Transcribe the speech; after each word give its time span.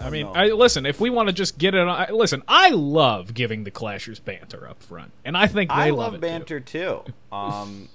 I 0.00 0.10
mean. 0.10 0.26
I, 0.26 0.46
listen. 0.48 0.86
If 0.86 1.00
we 1.00 1.10
want 1.10 1.28
to 1.28 1.32
just 1.32 1.58
get 1.58 1.74
it 1.74 1.80
on, 1.80 1.88
I, 1.88 2.10
listen. 2.10 2.42
I 2.48 2.70
love 2.70 3.34
giving 3.34 3.64
the 3.64 3.70
Clashers 3.70 4.22
banter 4.24 4.68
up 4.68 4.82
front, 4.82 5.12
and 5.24 5.36
I 5.36 5.46
think 5.46 5.70
they 5.70 5.74
I 5.76 5.90
love, 5.90 5.98
love 5.98 6.14
it 6.14 6.16
too. 6.18 6.20
banter 6.20 6.60
too. 6.60 7.04
Um, 7.30 7.88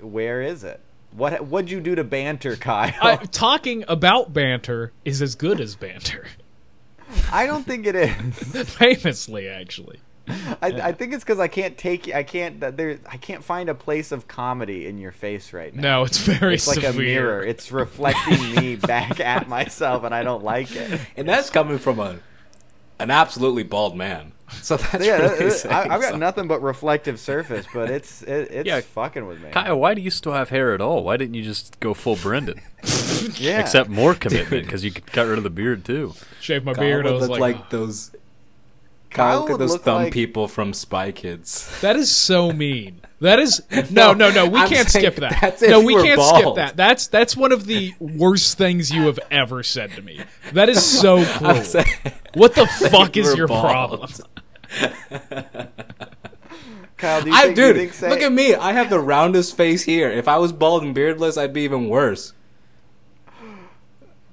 where 0.00 0.42
is 0.42 0.64
it? 0.64 0.80
What 1.12 1.44
what'd 1.46 1.70
you 1.70 1.80
do 1.80 1.94
to 1.94 2.04
banter, 2.04 2.56
Kyle? 2.60 2.92
I, 3.00 3.16
talking 3.16 3.84
about 3.88 4.32
banter 4.32 4.92
is 5.04 5.20
as 5.22 5.34
good 5.34 5.60
as 5.60 5.76
banter. 5.76 6.26
I 7.32 7.46
don't 7.46 7.66
think 7.66 7.86
it 7.86 7.96
is. 7.96 8.12
Famously, 8.74 9.48
actually. 9.48 10.00
I, 10.62 10.66
I 10.88 10.92
think 10.92 11.12
it's 11.14 11.24
because 11.24 11.38
I 11.38 11.48
can't 11.48 11.76
take 11.78 12.12
I 12.14 12.22
can't 12.22 12.60
there 12.60 12.98
I 13.06 13.16
can't 13.16 13.42
find 13.44 13.68
a 13.68 13.74
place 13.74 14.12
of 14.12 14.28
comedy 14.28 14.86
in 14.86 14.98
your 14.98 15.12
face 15.12 15.52
right 15.52 15.74
now. 15.74 15.80
No, 15.98 16.04
it's 16.04 16.18
very 16.18 16.54
it's 16.54 16.66
like 16.66 16.80
severe. 16.80 16.90
a 16.90 17.22
mirror. 17.24 17.44
It's 17.44 17.70
reflecting 17.72 18.54
me 18.54 18.76
back 18.94 19.20
at 19.20 19.48
myself, 19.48 20.04
and 20.04 20.14
I 20.14 20.22
don't 20.22 20.44
like 20.44 20.74
it. 20.74 21.00
And 21.16 21.28
that's 21.28 21.50
coming 21.50 21.78
from 21.78 21.98
a 22.00 22.18
an 22.98 23.10
absolutely 23.10 23.62
bald 23.62 23.96
man. 23.96 24.32
So 24.62 24.76
that's 24.76 25.06
Yeah, 25.06 25.18
really 25.18 25.38
that- 25.44 25.52
saying 25.52 25.72
I, 25.74 25.82
I've 25.82 25.88
got 25.88 26.02
something. 26.02 26.20
nothing 26.20 26.48
but 26.48 26.60
reflective 26.60 27.20
surface, 27.20 27.66
but 27.72 27.88
it's 27.88 28.20
it, 28.22 28.50
it's 28.50 28.66
Yeah. 28.66 28.80
fucking 28.80 29.24
with 29.26 29.40
me. 29.40 29.50
Kyle, 29.50 29.78
why 29.78 29.94
do 29.94 30.02
you 30.02 30.10
still 30.10 30.32
have 30.32 30.48
hair 30.48 30.74
at 30.74 30.80
all? 30.80 31.04
Why 31.04 31.16
didn't 31.16 31.34
you 31.34 31.42
just 31.44 31.78
go 31.80 31.94
full 31.94 32.16
Brendan? 32.16 32.60
yeah, 33.36 33.60
Except 33.60 33.88
more 33.88 34.14
commitment 34.14 34.64
because 34.64 34.84
you 34.84 34.90
got 34.90 35.28
rid 35.28 35.38
of 35.38 35.44
the 35.44 35.50
beard 35.50 35.84
too. 35.84 36.14
Shave 36.40 36.64
my 36.64 36.74
Kyle 36.74 36.84
beard. 36.84 37.06
I 37.06 37.12
was 37.12 37.28
like, 37.28 37.40
like, 37.40 37.56
"Oh, 37.58 37.66
those. 37.70 38.10
Kyle 39.10 39.38
Kyle 39.38 39.40
look 39.40 39.50
at 39.50 39.58
those 39.58 39.76
thumb 39.78 40.04
like- 40.04 40.12
people 40.12 40.46
from 40.48 40.72
Spy 40.72 41.10
Kids. 41.12 41.70
that 41.80 41.96
is 41.96 42.10
so 42.14 42.52
mean. 42.52 43.00
That 43.20 43.38
is 43.38 43.60
no, 43.90 44.14
no, 44.14 44.30
no. 44.30 44.46
We 44.48 44.60
I'm 44.60 44.68
can't 44.68 44.88
skip 44.88 45.16
that. 45.16 45.36
that's 45.42 45.60
no, 45.62 45.80
we 45.82 45.94
can't 45.94 46.18
skip 46.22 46.54
that. 46.54 46.76
That's 46.76 47.06
that's 47.08 47.36
one 47.36 47.52
of 47.52 47.66
the 47.66 47.92
worst 48.00 48.56
things 48.56 48.90
you 48.90 49.02
have 49.02 49.18
ever 49.30 49.62
said 49.62 49.90
to 49.92 50.00
me. 50.02 50.20
That 50.54 50.70
is 50.70 50.82
so 50.82 51.22
cruel. 51.24 51.56
saying- 51.62 51.84
What 52.34 52.54
the 52.54 52.66
fuck 52.90 53.16
is 53.18 53.34
your 53.36 53.46
bald. 53.46 53.62
problem? 53.62 54.10
Kyle, 56.96 57.22
do 57.22 57.28
you 57.30 57.34
I, 57.34 57.42
think, 57.44 57.56
do 57.56 57.62
you 57.62 57.68
dude, 57.68 57.76
think 57.76 57.92
say, 57.94 58.10
look 58.10 58.20
at 58.20 58.32
me. 58.32 58.54
I 58.54 58.72
have 58.72 58.90
the 58.90 59.00
roundest 59.00 59.56
face 59.56 59.84
here. 59.84 60.10
If 60.10 60.28
I 60.28 60.36
was 60.38 60.52
bald 60.52 60.82
and 60.82 60.94
beardless, 60.94 61.36
I'd 61.38 61.52
be 61.52 61.62
even 61.62 61.88
worse. 61.88 62.34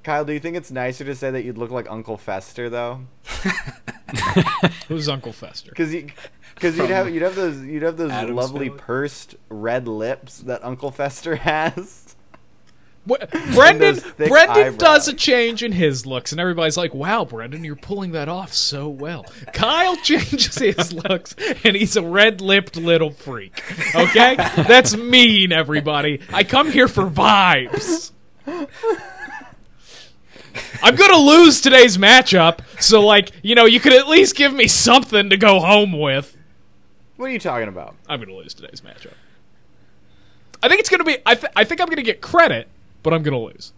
Kyle, 0.08 0.24
do 0.24 0.32
you 0.32 0.40
think 0.40 0.56
it's 0.56 0.72
nicer 0.72 1.04
to 1.04 1.14
say 1.14 1.32
that 1.32 1.44
you'd 1.44 1.58
look 1.58 1.70
like 1.70 1.92
Uncle 1.92 2.16
Fester 2.16 2.70
though? 2.70 3.02
Who's 4.88 5.10
Uncle 5.10 5.34
Fester? 5.34 5.70
Because 5.70 5.94
you, 5.94 6.08
because 6.56 6.78
you'd 6.78 6.90
have 6.90 7.10
you'd 7.10 7.24
have 7.24 7.36
those 7.36 7.62
you'd 7.62 7.84
have 7.84 7.98
those 7.98 8.12
Addams 8.12 8.34
lovely 8.34 8.68
Family? 8.70 8.82
pursed 8.82 9.36
red 9.50 9.86
lips 9.86 10.38
that 10.38 10.64
Uncle 10.64 10.92
Fester 10.92 11.36
has. 11.36 12.16
What, 13.04 13.30
Brendan 13.54 14.00
Brendan 14.16 14.68
eyebrows. 14.68 14.78
does 14.78 15.08
a 15.10 15.14
change 15.14 15.62
in 15.62 15.74
his 15.74 16.06
looks, 16.06 16.32
and 16.32 16.40
everybody's 16.40 16.78
like, 16.78 16.94
"Wow, 16.94 17.26
Brendan, 17.26 17.66
you're 17.66 17.76
pulling 17.76 18.14
that 18.14 18.30
off 18.30 18.54
so 18.54 18.88
well." 18.88 19.26
Kyle 19.52 19.98
changes 20.04 20.58
his 20.58 20.94
looks, 20.94 21.36
and 21.66 21.76
he's 21.76 21.98
a 21.98 22.02
red-lipped 22.02 22.78
little 22.78 23.12
freak. 23.12 23.62
Okay, 23.94 24.36
that's 24.38 24.96
mean, 24.96 25.52
everybody. 25.52 26.22
I 26.32 26.46
come 26.46 26.72
here 26.72 26.88
for 26.88 27.10
vibes. 27.10 28.14
I'm 30.84 30.96
gonna 30.96 31.18
lose 31.18 31.62
today's 31.62 31.98
matchup, 31.98 32.60
so 32.82 33.06
like, 33.06 33.32
you 33.44 33.56
know, 33.56 33.66
you 33.66 33.80
could 33.80 33.94
at 33.94 34.08
least 34.08 34.36
give 34.36 34.54
me 34.54 34.68
something 34.68 35.30
to 35.30 35.38
go 35.38 35.60
home 35.60 35.98
with. 35.98 36.38
What 37.18 37.28
are 37.28 37.34
you 37.34 37.40
talking 37.40 37.68
about? 37.68 37.96
I'm 38.08 38.20
gonna 38.20 38.36
lose 38.36 38.54
today's 38.54 38.82
matchup. 38.82 39.14
I 40.62 40.68
think 40.70 40.80
it's 40.80 40.90
gonna 40.90 41.04
be. 41.04 41.18
I, 41.26 41.36
th- 41.36 41.52
I 41.56 41.64
think 41.64 41.82
I'm 41.82 41.88
gonna 41.88 42.02
get 42.04 42.22
credit, 42.22 42.68
but 43.04 43.14
I'm 43.14 43.24
gonna 43.24 43.40
lose. 43.40 43.74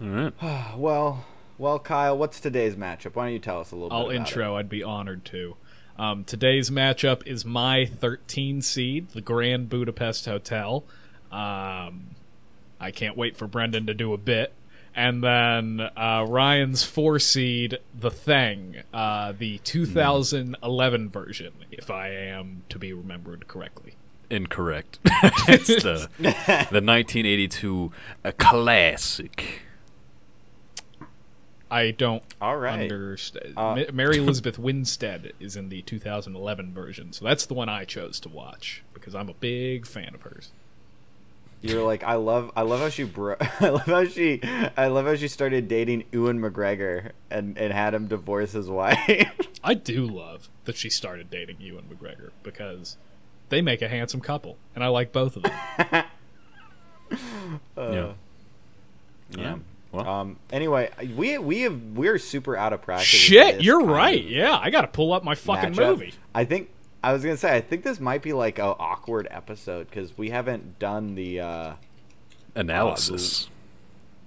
All 0.00 0.08
right. 0.08 0.32
Well, 0.76 1.24
well, 1.58 1.78
Kyle, 1.78 2.16
what's 2.18 2.38
today's 2.38 2.76
matchup? 2.76 3.14
Why 3.14 3.24
don't 3.26 3.32
you 3.32 3.38
tell 3.38 3.60
us 3.60 3.72
a 3.72 3.76
little 3.76 3.92
I'll 3.92 4.08
bit? 4.08 4.16
about 4.16 4.26
intro. 4.28 4.56
I'd 4.56 4.68
be 4.68 4.82
honored 4.82 5.24
to. 5.26 5.56
Um, 5.98 6.24
today's 6.24 6.68
matchup 6.68 7.26
is 7.26 7.46
my 7.46 7.86
13 7.86 8.60
seed, 8.60 9.08
the 9.10 9.22
Grand 9.22 9.70
Budapest 9.70 10.26
Hotel. 10.26 10.84
Um, 11.32 12.08
I 12.78 12.90
can't 12.94 13.16
wait 13.16 13.38
for 13.38 13.46
Brendan 13.46 13.86
to 13.86 13.94
do 13.94 14.12
a 14.12 14.18
bit. 14.18 14.52
And 14.96 15.22
then 15.22 15.90
uh, 15.94 16.24
Ryan's 16.26 16.82
four 16.82 17.18
seed, 17.18 17.78
The 17.94 18.10
Thing, 18.10 18.76
uh, 18.94 19.34
the 19.38 19.58
2011 19.58 21.10
version, 21.10 21.52
if 21.70 21.90
I 21.90 22.08
am 22.08 22.62
to 22.70 22.78
be 22.78 22.94
remembered 22.94 23.46
correctly. 23.46 23.94
Incorrect. 24.30 24.98
it's 25.04 25.66
the 25.82 26.08
the 26.18 26.80
1982 26.80 27.92
a 28.24 28.32
classic. 28.32 29.62
I 31.70 31.90
don't 31.90 32.22
All 32.40 32.56
right. 32.56 32.80
understand. 32.80 33.54
Uh, 33.56 33.76
Ma- 33.76 33.92
Mary 33.92 34.16
Elizabeth 34.18 34.58
Winstead 34.58 35.32
is 35.38 35.56
in 35.56 35.68
the 35.68 35.82
2011 35.82 36.72
version, 36.72 37.12
so 37.12 37.24
that's 37.24 37.44
the 37.44 37.54
one 37.54 37.68
I 37.68 37.84
chose 37.84 38.18
to 38.20 38.28
watch 38.28 38.82
because 38.94 39.14
I'm 39.14 39.28
a 39.28 39.34
big 39.34 39.86
fan 39.86 40.14
of 40.14 40.22
hers. 40.22 40.52
It. 41.62 41.70
You're 41.70 41.82
like, 41.84 42.02
I 42.04 42.14
love, 42.14 42.50
I 42.56 42.62
love 42.62 42.80
how 42.80 42.88
she, 42.88 43.04
bro- 43.04 43.36
I 43.60 43.68
love 43.68 43.82
how 43.86 44.04
she, 44.04 44.40
I 44.76 44.86
love 44.88 45.06
how 45.06 45.14
she 45.16 45.28
started 45.28 45.68
dating 45.68 46.04
Ewan 46.12 46.40
McGregor 46.40 47.12
and 47.30 47.56
and 47.58 47.72
had 47.72 47.94
him 47.94 48.06
divorce 48.08 48.52
his 48.52 48.68
wife. 48.70 49.30
I 49.64 49.74
do 49.74 50.06
love 50.06 50.48
that 50.64 50.76
she 50.76 50.90
started 50.90 51.30
dating 51.30 51.56
Ewan 51.60 51.84
McGregor 51.84 52.30
because 52.42 52.96
they 53.48 53.62
make 53.62 53.82
a 53.82 53.88
handsome 53.88 54.20
couple, 54.20 54.56
and 54.74 54.82
I 54.84 54.88
like 54.88 55.12
both 55.12 55.36
of 55.36 55.42
them. 55.44 55.52
yeah. 57.76 58.12
yeah. 59.36 59.56
Well, 59.92 60.08
Um. 60.08 60.38
Anyway, 60.52 60.90
we 61.16 61.38
we 61.38 61.60
have 61.62 61.80
we're 61.94 62.18
super 62.18 62.56
out 62.56 62.72
of 62.72 62.82
practice. 62.82 63.06
Shit, 63.06 63.62
you're 63.62 63.84
right. 63.84 64.22
Yeah, 64.22 64.58
I 64.60 64.70
got 64.70 64.82
to 64.82 64.88
pull 64.88 65.12
up 65.12 65.24
my 65.24 65.34
fucking 65.34 65.72
matchup. 65.72 65.88
movie. 65.90 66.14
I 66.34 66.44
think 66.44 66.68
I 67.02 67.12
was 67.12 67.22
gonna 67.22 67.36
say 67.36 67.54
I 67.54 67.60
think 67.60 67.84
this 67.84 68.00
might 68.00 68.22
be 68.22 68.32
like 68.32 68.58
a 68.58 68.64
awkward 68.64 69.28
episode 69.30 69.88
because 69.88 70.16
we 70.18 70.30
haven't 70.30 70.78
done 70.78 71.14
the 71.14 71.40
uh 71.40 71.72
analysis. 72.54 73.48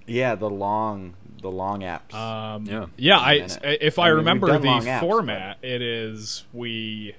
yeah 0.07 0.35
the 0.35 0.49
long 0.49 1.15
the 1.41 1.49
long 1.49 1.81
apps. 1.81 2.13
Um, 2.13 2.65
Yeah. 2.65 2.85
yeah. 2.97 3.15
In 3.15 3.19
a 3.19 3.23
I 3.23 3.33
minute. 3.35 3.77
if 3.81 3.97
I 3.99 4.03
I, 4.03 4.07
mean, 4.09 4.17
remember 4.17 4.59
the 4.59 4.67
apps, 4.67 4.99
format, 4.99 5.57
it 5.61 5.81
is 5.81 6.43
we. 6.53 7.15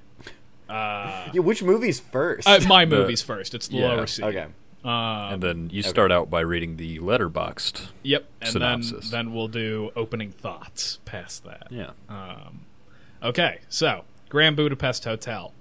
Uh, 0.69 1.29
yeah, 1.33 1.41
which 1.41 1.63
movie's 1.63 2.01
first? 2.01 2.47
uh, 2.47 2.61
my 2.69 2.85
The- 2.87 2.97
movie's 2.99 3.23
first. 3.23 3.55
It's 3.55 3.69
the 3.69 3.79
yeah. 3.79 3.89
lower 3.95 4.07
seed. 4.07 4.27
okay. 4.27 4.47
Um, 4.85 4.91
and 5.35 5.43
then 5.43 5.71
you 5.71 5.83
start 5.83 6.11
out 6.13 6.31
by 6.31 6.41
reading 6.41 6.77
the 6.77 6.99
Letterboxd. 7.01 7.89
Yep, 8.03 8.25
and 8.41 8.51
synopsis. 8.51 9.11
then 9.11 9.27
then 9.27 9.35
we'll 9.35 9.49
do 9.49 9.91
opening 9.97 10.31
thoughts 10.31 10.99
past 11.05 11.45
that. 11.45 11.67
Yeah. 11.71 11.91
Um, 12.09 12.61
okay, 13.23 13.61
so 13.69 14.05
Grand 14.31 14.55
Budapest 14.55 15.05
Hotel 15.07 15.53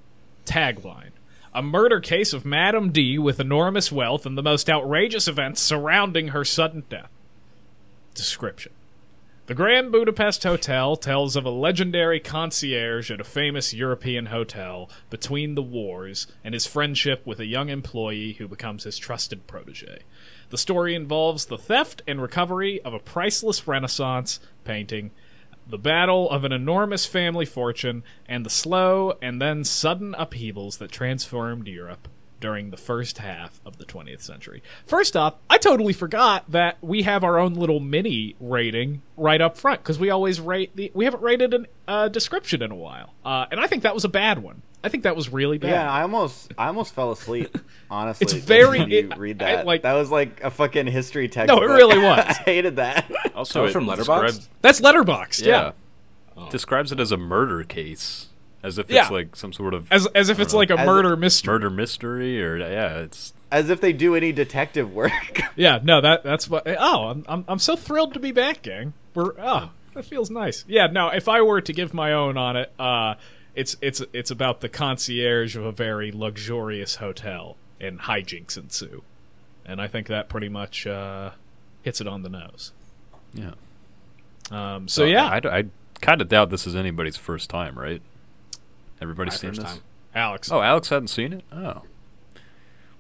tagline: 0.46 1.10
A 1.56 1.64
murder 1.64 2.00
case 2.00 2.34
of 2.34 2.46
Madame 2.46 2.92
D 2.92 3.18
with 3.18 3.40
enormous 3.40 3.92
wealth 3.92 4.28
and 4.28 4.38
the 4.38 4.44
most 4.44 4.70
outrageous 4.70 5.28
events 5.28 5.60
surrounding 5.60 6.28
her 6.30 6.46
sudden 6.46 6.84
death. 6.88 7.10
Description: 8.14 8.72
The 9.48 9.56
Grand 9.56 9.92
Budapest 9.92 10.44
Hotel 10.44 10.96
tells 10.96 11.36
of 11.36 11.46
a 11.46 11.50
legendary 11.50 12.20
concierge 12.20 13.10
at 13.10 13.20
a 13.20 13.24
famous 13.24 13.74
European 13.74 14.28
hotel 14.28 14.88
between 15.10 15.56
the 15.56 15.64
wars 15.64 16.28
and 16.44 16.54
his 16.54 16.68
friendship 16.68 17.26
with 17.26 17.40
a 17.40 17.48
young 17.48 17.70
employee 17.70 18.34
who 18.34 18.48
becomes 18.48 18.84
his 18.84 19.00
trusted 19.00 19.48
protege. 19.48 20.04
The 20.52 20.60
story 20.60 20.94
involves 20.94 21.48
the 21.48 21.58
theft 21.58 22.04
and 22.08 22.22
recovery 22.22 22.80
of 22.84 22.94
a 22.94 23.00
priceless 23.00 23.68
Renaissance 23.68 24.40
painting, 24.64 25.10
the 25.70 25.78
battle 25.78 26.30
of 26.30 26.44
an 26.44 26.52
enormous 26.52 27.06
family 27.06 27.46
fortune, 27.46 28.04
and 28.28 28.46
the 28.46 28.50
slow 28.50 29.18
and 29.22 29.42
then 29.42 29.64
sudden 29.64 30.16
upheavals 30.16 30.78
that 30.78 30.92
transformed 30.92 31.68
Europe 31.68 32.08
during 32.40 32.70
the 32.70 32.78
first 32.78 33.18
half 33.18 33.60
of 33.66 33.78
the 33.78 33.86
20th 33.86 34.22
century. 34.22 34.64
First 34.86 35.16
off, 35.16 35.36
I 35.50 35.58
totally 35.58 35.94
forgot 35.94 36.50
that 36.50 36.78
we 36.82 37.04
have 37.04 37.24
our 37.24 37.38
own 37.38 37.54
little 37.54 37.80
mini 37.80 38.36
rating 38.40 39.02
right 39.18 39.42
up 39.42 39.58
front 39.58 39.82
because 39.82 40.00
we 40.00 40.10
always 40.10 40.40
rate 40.40 40.76
the. 40.76 40.92
We 40.94 41.06
haven't 41.06 41.22
rated 41.22 41.54
a 41.54 41.66
uh, 41.88 42.08
description 42.08 42.62
in 42.62 42.72
a 42.72 42.76
while, 42.76 43.14
uh, 43.26 43.46
and 43.52 43.60
I 43.60 43.68
think 43.68 43.84
that 43.84 43.94
was 43.94 44.06
a 44.06 44.10
bad 44.10 44.40
one. 44.40 44.62
I 44.84 44.90
think 44.90 45.04
that 45.04 45.16
was 45.16 45.30
really 45.32 45.58
bad. 45.58 45.72
Yeah, 45.72 45.92
I 45.92 46.04
almost 46.04 46.54
I 46.58 46.68
almost 46.68 46.94
fell 46.94 47.12
asleep. 47.12 47.58
Honestly, 47.92 48.24
It's 48.26 48.34
very- 48.34 48.80
listening 48.80 48.90
you 48.92 48.98
it- 49.12 49.18
read 49.18 49.42
I- 49.44 49.56
that. 49.58 49.66
like- 49.66 49.82
that 49.82 49.94
was 49.94 50.10
like 50.12 50.42
a 50.44 50.50
fucking 50.52 50.88
history 50.88 51.28
text. 51.28 51.48
No, 51.54 51.62
it 51.62 51.66
really 51.68 51.98
was. 52.04 52.20
I 52.28 52.34
hated 52.34 52.78
that. 52.78 53.12
Also, 53.36 53.60
That 53.60 53.64
was 53.64 53.70
it 53.72 53.74
from 53.74 53.86
Letterboxd. 53.88 54.48
That's 54.62 54.80
Letterboxd. 54.82 55.46
Yeah. 55.46 55.72
yeah. 56.38 56.50
Describes 56.50 56.92
it 56.94 57.00
as 57.02 57.12
a 57.12 57.18
murder 57.18 57.64
case, 57.64 58.28
as 58.64 58.78
if 58.78 58.90
Yeah. 58.90 59.02
it's 59.02 59.12
like 59.12 59.36
some 59.36 59.52
sort 59.52 59.74
of 59.74 59.92
As, 59.92 60.08
as 60.16 60.30
if 60.30 60.40
it's 60.40 60.54
like 60.54 60.70
a 60.70 60.80
As 60.80 60.86
murder 60.86 61.18
mystery. 61.18 61.52
murder 61.54 61.70
mystery, 61.70 62.42
or 62.42 62.58
yeah, 62.58 63.00
it's 63.00 63.34
As 63.52 63.70
if 63.70 63.82
they 63.82 63.92
do 63.92 64.16
any 64.16 64.32
detective 64.32 64.94
work. 64.94 65.12
Yeah, 65.58 65.80
no, 65.84 66.00
that 66.00 66.24
that's 66.24 66.50
what. 66.50 66.64
Oh, 66.68 67.08
I'm 67.10 67.26
I'm, 67.28 67.44
I'm 67.50 67.60
so 67.60 67.76
thrilled 67.76 68.14
to 68.14 68.20
be 68.22 68.32
back, 68.32 68.62
gang. 68.62 68.94
We're 69.14 69.34
oh, 69.38 69.72
that 69.94 70.06
feels 70.06 70.30
nice. 70.30 70.64
Yeah, 70.70 70.88
no, 70.88 71.10
if 71.10 71.28
I 71.28 71.42
were 71.42 71.60
to 71.60 71.74
give 71.74 71.94
my 71.94 72.14
own 72.14 72.38
on 72.38 72.56
it, 72.56 72.72
uh, 72.80 73.16
it's 73.60 73.76
it's 73.82 74.02
it's 74.14 74.32
about 74.32 74.62
the 74.62 74.70
concierge 74.70 75.56
of 75.56 75.66
a 75.66 75.72
very 75.72 76.12
luxurious 76.12 76.96
hotel, 76.96 77.58
and 77.80 78.00
hijinks 78.02 78.58
ensue, 78.58 79.04
and 79.66 79.82
I 79.82 79.88
think 79.88 80.08
that 80.08 80.30
pretty 80.30 80.50
much 80.50 80.88
uh, 80.88 81.32
hits 81.82 82.00
it 82.02 82.08
on 82.08 82.24
the 82.24 82.30
nose. 82.30 82.72
Yeah. 83.34 83.52
Um, 84.52 84.88
so 84.88 85.04
yeah, 85.04 85.26
I, 85.44 85.66
kind 86.02 86.22
of 86.22 86.28
doubt 86.30 86.50
this 86.50 86.66
is 86.66 86.76
anybody's 86.76 87.18
first 87.18 87.50
time, 87.50 87.78
right? 87.78 88.02
Everybody's 89.02 89.34
My 89.34 89.38
seen 89.38 89.50
first 89.52 89.62
this. 89.62 89.72
time. 89.74 89.82
Alex, 90.16 90.52
Oh, 90.52 90.62
Alex 90.62 90.90
hadn't 90.90 91.10
seen 91.10 91.34
it. 91.34 91.44
Oh. 91.52 91.84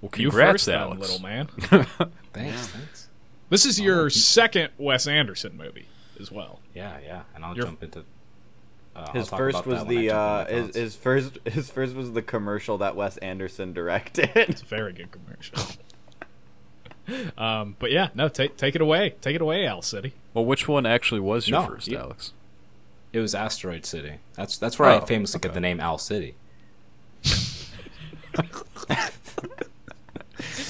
Well, 0.01 0.11
you 0.15 0.29
congrats, 0.29 0.51
first, 0.53 0.65
then, 0.67 0.79
Alex. 0.79 1.01
little 1.01 1.19
man. 1.21 1.47
Thanks, 2.33 2.67
thanks. 2.67 3.09
This 3.49 3.65
is 3.65 3.79
your 3.81 4.09
second 4.11 4.69
Wes 4.77 5.07
Anderson 5.07 5.57
movie 5.57 5.87
as 6.19 6.31
well. 6.31 6.59
Yeah, 6.75 6.99
yeah, 7.03 7.23
and 7.33 7.43
I'll 7.43 7.55
You're- 7.55 7.67
jump 7.67 7.83
into. 7.83 8.03
Uh, 8.95 9.11
His 9.13 9.29
first 9.29 9.65
was 9.65 9.79
that 9.79 9.87
when 9.87 9.97
I 9.97 10.01
the 10.01 10.11
uh, 10.11 10.45
his, 10.47 10.75
his 10.75 10.95
first 10.95 11.37
his 11.45 11.69
first 11.69 11.95
was 11.95 12.11
the 12.13 12.21
commercial 12.21 12.77
that 12.79 12.95
Wes 12.95 13.17
Anderson 13.17 13.71
directed. 13.73 14.29
It's 14.35 14.61
a 14.61 14.65
very 14.65 14.91
good 14.93 15.09
commercial. 15.11 15.57
um, 17.37 17.75
but 17.79 17.91
yeah, 17.91 18.09
no, 18.15 18.27
take 18.27 18.57
take 18.57 18.75
it 18.75 18.81
away, 18.81 19.15
take 19.21 19.35
it 19.35 19.41
away, 19.41 19.65
Al 19.65 19.81
City. 19.81 20.13
Well, 20.33 20.45
which 20.45 20.67
one 20.67 20.85
actually 20.85 21.21
was 21.21 21.47
your 21.47 21.61
No, 21.61 21.67
first, 21.67 21.87
you- 21.87 21.97
Alex? 21.97 22.33
It 23.13 23.19
was 23.19 23.33
Asteroid 23.33 23.85
City. 23.85 24.15
That's 24.35 24.57
that's 24.57 24.77
where 24.77 24.89
I 24.89 24.97
Oh, 24.99 25.05
famously 25.05 25.39
get 25.39 25.49
okay. 25.49 25.53
the 25.55 25.61
name 25.61 25.79
Al 25.79 25.97
City. 25.97 26.35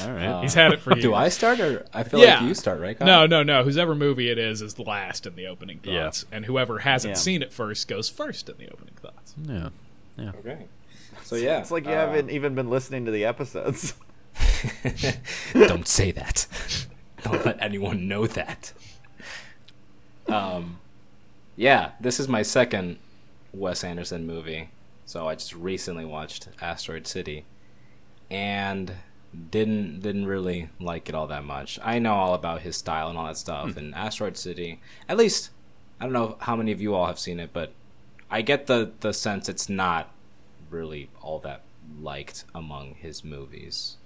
All 0.06 0.12
right. 0.12 0.26
Uh, 0.26 0.42
He's 0.42 0.54
had 0.54 0.72
it 0.74 0.80
for 0.80 0.92
years. 0.94 1.04
Do 1.04 1.14
I 1.14 1.30
start 1.30 1.60
or 1.60 1.86
I 1.94 2.04
feel 2.04 2.20
Yeah. 2.20 2.40
like 2.40 2.48
you 2.48 2.54
start, 2.54 2.80
right? 2.80 2.98
Kyle? 2.98 3.06
No, 3.08 3.26
no, 3.26 3.44
no. 3.44 3.64
Whoever 3.64 3.96
movie 3.96 4.30
it 4.30 4.38
is 4.38 4.62
is 4.62 4.76
the 4.76 4.84
last 4.84 5.26
in 5.26 5.36
the 5.36 5.48
opening 5.48 5.80
Yeah. 5.84 6.04
thoughts, 6.06 6.26
and 6.32 6.46
whoever 6.46 6.80
hasn't 6.80 7.12
Yeah. 7.16 7.20
seen 7.20 7.42
it 7.42 7.52
first 7.54 7.88
goes 7.88 8.10
first 8.10 8.50
in 8.50 8.56
the 8.58 8.70
opening 8.72 8.96
thoughts. 9.02 9.34
Yeah. 9.44 9.70
Yeah. 10.18 10.32
Okay. 10.40 10.66
So 11.24 11.36
yeah, 11.36 11.60
it's 11.60 11.72
like 11.72 11.86
you 11.86 11.92
uh, 11.92 11.96
haven't 12.08 12.30
even 12.32 12.56
been 12.56 12.70
listening 12.70 13.06
to 13.06 13.12
the 13.12 13.26
episodes. 13.26 13.94
Don't 15.54 15.88
say 15.88 16.12
that. 16.12 16.48
Don't 17.24 17.46
let 17.46 17.62
anyone 17.62 18.08
know 18.08 18.26
that. 18.28 18.74
Um, 20.28 20.80
yeah, 21.56 21.92
this 22.00 22.20
is 22.20 22.28
my 22.28 22.42
second 22.42 22.98
Wes 23.54 23.84
Anderson 23.84 24.26
movie. 24.26 24.70
So 25.06 25.28
I 25.28 25.36
just 25.36 25.54
recently 25.56 26.06
watched 26.06 26.48
Asteroid 26.62 27.08
City, 27.08 27.46
and 28.30 28.94
didn't 29.52 30.02
didn't 30.02 30.26
really 30.26 30.70
like 30.80 31.10
it 31.10 31.16
all 31.16 31.28
that 31.28 31.44
much. 31.44 31.80
I 31.84 32.00
know 32.00 32.14
all 32.14 32.34
about 32.34 32.62
his 32.62 32.76
style 32.78 33.10
and 33.10 33.18
all 33.18 33.28
that 33.28 33.38
stuff, 33.38 33.78
and 33.78 33.94
Asteroid 33.96 34.38
City. 34.38 34.80
At 35.08 35.18
least 35.18 35.52
I 36.00 36.06
don't 36.06 36.14
know 36.14 36.38
how 36.42 36.56
many 36.56 36.72
of 36.72 36.82
you 36.82 36.96
all 36.96 37.06
have 37.08 37.20
seen 37.20 37.40
it, 37.40 37.52
but 37.54 37.72
I 38.32 38.42
get 38.42 38.68
the 38.68 38.92
the 39.02 39.14
sense 39.14 39.48
it's 39.50 39.70
not 39.70 40.10
really 40.70 41.10
all 41.22 41.40
that 41.40 41.62
liked 42.02 42.46
among 42.56 42.96
his 42.96 43.24
movies. 43.24 43.98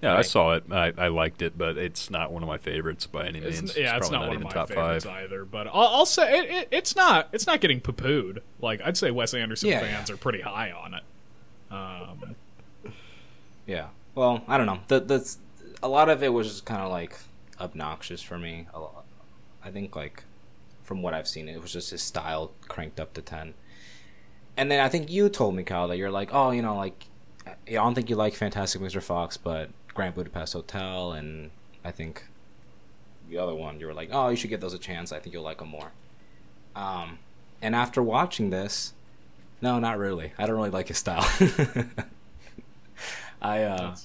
Yeah, 0.00 0.16
I 0.16 0.22
saw 0.22 0.52
it. 0.54 0.62
I, 0.70 0.92
I 0.96 1.08
liked 1.08 1.42
it, 1.42 1.58
but 1.58 1.76
it's 1.76 2.08
not 2.08 2.30
one 2.30 2.44
of 2.44 2.48
my 2.48 2.56
favorites 2.58 3.08
by 3.08 3.26
any 3.26 3.40
It's, 3.40 3.60
means. 3.60 3.76
yeah, 3.76 3.96
it's, 3.96 4.08
probably 4.08 4.12
not, 4.12 4.20
one 4.20 4.28
of 4.28 4.34
even 4.34 4.44
my 4.44 4.50
top 4.50 4.68
favorites 4.68 5.04
five. 5.04 5.24
either. 5.24 5.44
But 5.44 5.66
I'll, 5.66 5.88
I'll 5.88 6.06
say 6.06 6.38
it, 6.38 6.50
it, 6.50 6.68
it's 6.70 6.94
not 6.94 7.28
it's 7.32 7.48
not 7.48 7.60
getting 7.60 7.80
poo 7.80 7.92
pooed. 7.92 8.38
Like 8.60 8.80
I'd 8.84 8.96
say 8.96 9.10
Wes 9.10 9.34
Anderson 9.34 9.70
Yeah, 9.70 9.80
fans 9.80 10.08
are 10.08 10.16
pretty 10.16 10.40
high 10.40 10.70
on 10.70 10.94
it. 10.94 11.02
Um, 11.70 12.36
Yeah. 13.66 13.88
Well, 14.18 14.42
I 14.48 14.56
don't 14.56 14.66
know. 14.66 14.80
The 14.88 14.98
the 14.98 15.36
a 15.80 15.86
lot 15.86 16.08
of 16.08 16.24
it 16.24 16.32
was 16.32 16.48
just 16.48 16.64
kind 16.64 16.82
of 16.82 16.90
like 16.90 17.16
obnoxious 17.60 18.20
for 18.20 18.36
me. 18.36 18.66
I 19.64 19.70
think 19.70 19.94
like 19.94 20.24
from 20.82 21.02
what 21.02 21.14
I've 21.14 21.28
seen, 21.28 21.48
it 21.48 21.62
was 21.62 21.72
just 21.72 21.90
his 21.92 22.02
style 22.02 22.50
cranked 22.66 22.98
up 22.98 23.14
to 23.14 23.22
ten. 23.22 23.54
And 24.56 24.72
then 24.72 24.80
I 24.80 24.88
think 24.88 25.08
you 25.08 25.28
told 25.28 25.54
me, 25.54 25.62
Kyle, 25.62 25.86
that 25.86 25.98
you're 25.98 26.10
like, 26.10 26.30
oh, 26.34 26.50
you 26.50 26.62
know, 26.62 26.74
like 26.74 27.06
I 27.46 27.74
don't 27.74 27.94
think 27.94 28.10
you 28.10 28.16
like 28.16 28.34
Fantastic 28.34 28.82
Mr. 28.82 29.00
Fox, 29.00 29.36
but 29.36 29.70
Grand 29.94 30.16
Budapest 30.16 30.54
Hotel, 30.54 31.12
and 31.12 31.52
I 31.84 31.92
think 31.92 32.24
the 33.30 33.38
other 33.38 33.54
one, 33.54 33.78
you 33.78 33.86
were 33.86 33.94
like, 33.94 34.08
oh, 34.10 34.30
you 34.30 34.36
should 34.36 34.50
give 34.50 34.60
those 34.60 34.74
a 34.74 34.78
chance. 34.78 35.12
I 35.12 35.20
think 35.20 35.32
you'll 35.32 35.44
like 35.44 35.58
them 35.58 35.68
more. 35.68 35.92
Um, 36.74 37.20
and 37.62 37.72
after 37.72 38.02
watching 38.02 38.50
this, 38.50 38.94
no, 39.62 39.78
not 39.78 39.96
really. 39.96 40.32
I 40.36 40.46
don't 40.46 40.56
really 40.56 40.70
like 40.70 40.88
his 40.88 40.98
style. 40.98 41.24
I 43.40 43.62
uh, 43.62 43.96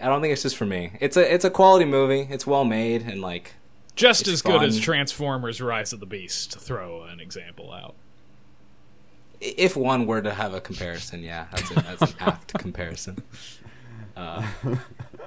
I 0.00 0.06
don't 0.06 0.20
think 0.20 0.32
it's 0.32 0.42
just 0.42 0.56
for 0.56 0.66
me. 0.66 0.92
It's 1.00 1.16
a 1.16 1.32
it's 1.34 1.44
a 1.44 1.50
quality 1.50 1.84
movie. 1.84 2.28
It's 2.30 2.46
well 2.46 2.64
made 2.64 3.02
and 3.02 3.20
like 3.20 3.54
just 3.96 4.28
as 4.28 4.42
good 4.42 4.62
as. 4.62 4.78
Transformers: 4.80 5.60
Rise 5.60 5.92
of 5.92 6.00
the 6.00 6.06
Beast. 6.06 6.52
To 6.52 6.58
throw 6.58 7.02
an 7.04 7.20
example 7.20 7.72
out. 7.72 7.94
if 9.40 9.76
one 9.76 10.06
were 10.06 10.22
to 10.22 10.32
have 10.34 10.54
a 10.54 10.60
comparison, 10.60 11.22
yeah, 11.22 11.46
that's 11.50 11.70
a, 11.70 11.74
that's 11.74 12.02
an 12.02 12.14
apt 12.20 12.52
comparison. 12.58 13.22
Uh, 14.16 14.46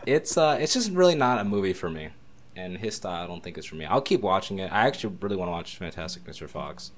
it's 0.05 0.37
uh, 0.37 0.57
it's 0.59 0.73
just 0.73 0.91
really 0.91 1.15
not 1.15 1.39
a 1.39 1.43
movie 1.43 1.73
for 1.73 1.89
me, 1.89 2.09
and 2.55 2.77
his 2.77 2.95
style 2.95 3.23
I 3.23 3.27
don't 3.27 3.43
think 3.43 3.57
is 3.57 3.65
for 3.65 3.75
me. 3.75 3.85
I'll 3.85 4.01
keep 4.01 4.21
watching 4.21 4.59
it. 4.59 4.71
I 4.71 4.85
actually 4.87 5.15
really 5.21 5.35
want 5.35 5.47
to 5.49 5.53
watch 5.53 5.77
Fantastic 5.77 6.23
Mr. 6.25 6.47
Fox, 6.47 6.91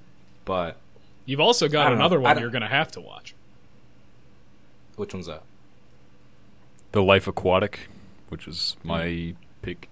but 0.44 0.76
You've 1.24 1.40
also 1.40 1.68
got 1.68 1.88
don't 1.88 1.98
know. 1.98 2.04
another 2.04 2.20
one 2.20 2.38
you're 2.38 2.50
going 2.50 2.62
to 2.62 2.68
have 2.68 2.92
to 2.92 3.00
watch. 3.00 3.34
which 4.96 5.12
one's 5.12 5.26
that? 5.26 5.42
The 6.96 7.02
Life 7.02 7.28
Aquatic, 7.28 7.88
which 8.30 8.48
is 8.48 8.74
my 8.82 9.04
mm. 9.04 9.36
pick. 9.60 9.90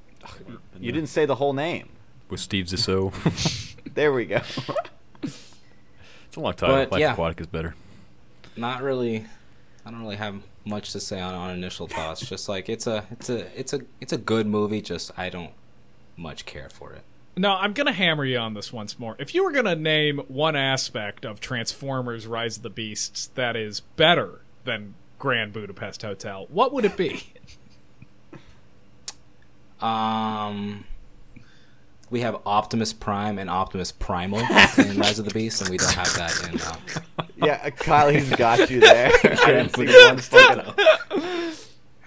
you 0.81 0.91
didn't 0.91 1.11
say 1.11 1.27
the 1.27 1.35
whole 1.35 1.53
name. 1.53 1.91
with 2.31 2.41
Steve 2.41 2.65
Zissou. 2.65 3.13
There 3.95 4.11
we 4.11 4.25
go. 4.25 4.37
it's 5.23 6.37
a 6.37 6.41
long 6.41 6.55
title. 6.55 6.77
But, 6.77 6.93
Life 6.93 7.01
yeah. 7.01 7.13
Aquatic 7.13 7.43
is 7.43 7.47
better. 7.47 7.75
Not 8.57 8.83
really. 8.83 9.27
I 9.85 9.91
don't 9.91 10.01
really 10.01 10.17
have 10.17 10.41
much 10.65 10.93
to 10.93 11.01
say 11.01 11.21
on, 11.21 11.35
on 11.35 11.51
initial 11.51 11.87
thoughts. 11.89 12.27
Just 12.27 12.49
like 12.49 12.71
it's 12.71 12.87
a 12.87 13.05
it's 13.11 13.29
a 13.29 13.61
it's 13.61 13.75
a 13.75 13.81
it's 14.01 14.15
a 14.15 14.19
good 14.19 14.47
movie. 14.47 14.81
Just 14.81 15.13
I 15.19 15.29
don't 15.29 15.53
much 16.17 16.47
care 16.47 16.71
for 16.71 16.95
it. 16.95 17.03
No, 17.37 17.53
I'm 17.53 17.75
going 17.75 17.87
to 17.87 17.93
hammer 17.93 18.25
you 18.25 18.39
on 18.39 18.55
this 18.55 18.73
once 18.73 18.99
more. 18.99 19.15
If 19.19 19.35
you 19.35 19.45
were 19.45 19.53
going 19.53 19.67
to 19.67 19.77
name 19.77 20.23
one 20.27 20.57
aspect 20.57 21.27
of 21.27 21.39
Transformers: 21.39 22.27
Rise 22.27 22.57
of 22.57 22.63
the 22.63 22.71
Beasts 22.71 23.27
that 23.35 23.57
is 23.57 23.81
better 23.81 24.41
than 24.65 24.95
Grand 25.25 25.55
Budapest 25.55 26.03
Hotel, 26.03 26.47
what 26.51 26.75
would 26.75 26.85
it 26.85 26.99
be? 26.99 27.25
Um, 29.81 30.87
we 32.09 32.21
have 32.21 32.41
Optimus 32.47 32.95
Prime 32.95 33.39
and 33.39 33.51
Optimus 33.51 33.93
Primal 33.93 34.39
in 34.79 34.99
Rise 34.99 35.19
of 35.19 35.27
the 35.27 35.31
Beast, 35.35 35.61
and 35.61 35.69
we 35.69 35.77
don't 35.77 35.93
have 35.93 36.15
that 36.15 36.49
in. 36.49 36.59
Uh, 36.59 37.27
yeah, 37.37 37.69
Kylie's 37.69 38.35
got 38.35 38.71
you 38.71 38.81
there. 38.81 39.11
I 39.25 39.47
didn't 39.47 39.77
see 39.77 40.07
one 40.07 40.19
fucking. 40.19 41.53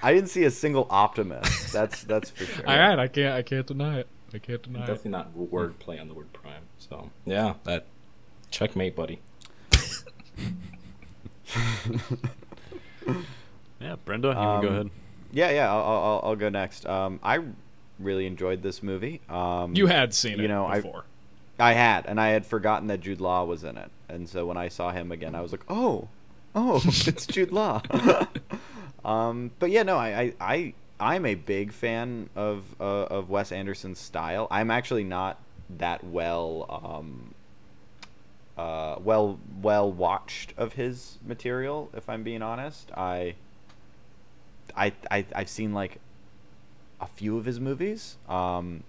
I 0.01 0.13
didn't 0.13 0.29
see 0.29 0.45
a 0.45 0.49
single 0.49 0.87
Optimus. 0.89 1.71
That's 1.71 2.03
that's 2.03 2.31
for 2.31 2.45
sure. 2.45 2.67
All 2.67 2.79
right, 2.79 2.97
I 2.97 3.07
can't. 3.07 3.35
I 3.35 3.43
can't 3.43 3.67
deny 3.67 3.99
it. 3.99 4.07
I 4.33 4.39
can't 4.39 4.63
deny 4.63 4.79
it. 4.79 4.87
definitely 4.87 5.11
not 5.11 5.35
word 5.35 5.77
play 5.77 5.99
on 5.99 6.07
the 6.07 6.15
word 6.15 6.33
Prime. 6.33 6.63
So 6.79 7.11
yeah, 7.25 7.55
that 7.65 7.85
checkmate, 8.49 8.95
buddy. 8.95 9.19
Yeah, 13.79 13.95
Brenda, 14.05 14.29
you 14.29 14.33
can 14.33 14.43
Um, 14.43 14.61
go 14.61 14.67
ahead. 14.69 14.89
Yeah, 15.31 15.51
yeah. 15.51 15.71
I'll, 15.71 15.83
I'll, 15.83 16.21
I'll 16.23 16.35
go 16.35 16.49
next. 16.49 16.85
Um, 16.87 17.19
I 17.21 17.39
really 17.99 18.25
enjoyed 18.25 18.63
this 18.63 18.81
movie. 18.81 19.21
Um, 19.29 19.75
You 19.75 19.85
had 19.85 20.13
seen 20.15 20.33
it 20.33 20.39
you 20.39 20.47
know, 20.47 20.65
I- 20.65 20.77
before. 20.81 21.05
I 21.59 21.73
had, 21.73 22.05
and 22.07 22.19
I 22.19 22.29
had 22.29 22.45
forgotten 22.45 22.87
that 22.87 23.01
Jude 23.01 23.19
Law 23.21 23.43
was 23.43 23.63
in 23.63 23.77
it, 23.77 23.89
and 24.09 24.29
so 24.29 24.45
when 24.45 24.57
I 24.57 24.67
saw 24.67 24.91
him 24.91 25.11
again, 25.11 25.33
I 25.33 25.41
was 25.41 25.51
like, 25.51 25.63
"Oh, 25.69 26.07
oh, 26.53 26.81
it's 26.85 27.25
Jude 27.25 27.51
Law." 27.51 27.81
um, 29.05 29.51
but 29.59 29.71
yeah, 29.71 29.83
no, 29.83 29.97
I, 29.97 30.07
I, 30.21 30.33
I, 30.39 30.73
I'm 30.99 31.25
a 31.25 31.33
big 31.35 31.71
fan 31.71 32.29
of 32.35 32.63
uh, 32.79 32.83
of 33.05 33.29
Wes 33.29 33.51
Anderson's 33.51 33.99
style. 33.99 34.47
I'm 34.51 34.69
actually 34.69 35.03
not 35.03 35.39
that 35.77 36.03
well, 36.03 36.65
um, 36.83 37.33
uh, 38.57 38.95
well, 39.03 39.39
well 39.61 39.91
watched 39.91 40.53
of 40.57 40.73
his 40.73 41.17
material. 41.25 41.89
If 41.93 42.09
I'm 42.09 42.23
being 42.23 42.41
honest, 42.41 42.91
I, 42.95 43.35
I, 44.75 44.93
I 45.11 45.25
I've 45.35 45.49
seen 45.49 45.73
like 45.73 45.99
a 46.99 47.07
few 47.07 47.37
of 47.37 47.45
his 47.45 47.59
movies. 47.59 48.15
Um, 48.27 48.83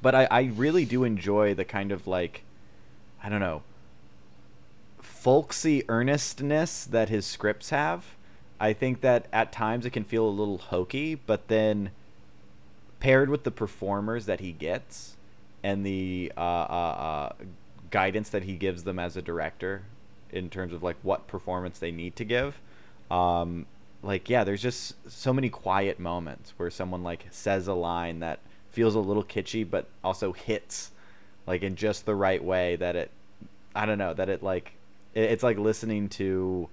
but 0.00 0.14
I, 0.14 0.28
I 0.30 0.42
really 0.54 0.84
do 0.84 1.04
enjoy 1.04 1.54
the 1.54 1.64
kind 1.64 1.92
of 1.92 2.06
like 2.06 2.42
I 3.22 3.28
don't 3.28 3.40
know 3.40 3.62
folksy 5.26 5.82
earnestness 5.88 6.84
that 6.84 7.08
his 7.08 7.26
scripts 7.26 7.70
have. 7.70 8.04
I 8.60 8.72
think 8.72 9.00
that 9.00 9.26
at 9.32 9.50
times 9.50 9.84
it 9.84 9.90
can 9.90 10.04
feel 10.04 10.24
a 10.24 10.30
little 10.30 10.58
hokey, 10.58 11.16
but 11.16 11.48
then 11.48 11.90
paired 13.00 13.28
with 13.28 13.42
the 13.42 13.50
performers 13.50 14.26
that 14.26 14.38
he 14.38 14.52
gets 14.52 15.16
and 15.64 15.84
the 15.84 16.32
uh, 16.36 16.40
uh, 16.40 16.42
uh, 16.42 17.32
guidance 17.96 18.28
that 18.30 18.42
he 18.42 18.56
gives 18.56 18.84
them 18.84 18.98
as 18.98 19.16
a 19.16 19.22
director 19.22 19.82
in 20.30 20.50
terms 20.50 20.72
of 20.72 20.82
like 20.82 20.96
what 21.02 21.26
performance 21.26 21.78
they 21.78 21.90
need 21.90 22.14
to 22.16 22.24
give, 22.24 22.60
um, 23.10 23.66
like 24.02 24.28
yeah, 24.28 24.44
there's 24.44 24.62
just 24.62 24.94
so 25.10 25.32
many 25.32 25.48
quiet 25.48 25.98
moments 25.98 26.52
where 26.56 26.70
someone 26.70 27.02
like 27.02 27.26
says 27.30 27.66
a 27.66 27.74
line 27.74 28.20
that 28.20 28.40
feels 28.70 28.94
a 28.94 29.00
little 29.00 29.24
kitschy 29.24 29.68
but 29.68 29.86
also 30.04 30.32
hits 30.32 30.90
like 31.46 31.62
in 31.62 31.76
just 31.76 32.04
the 32.04 32.14
right 32.14 32.44
way 32.44 32.76
that 32.76 32.94
it 32.94 33.10
I 33.74 33.86
don't 33.86 33.98
know 33.98 34.12
that 34.12 34.28
it 34.28 34.42
like 34.42 34.72
it, 35.14 35.24
it's 35.32 35.42
like 35.42 35.58
listening 35.58 36.08
to 36.20 36.68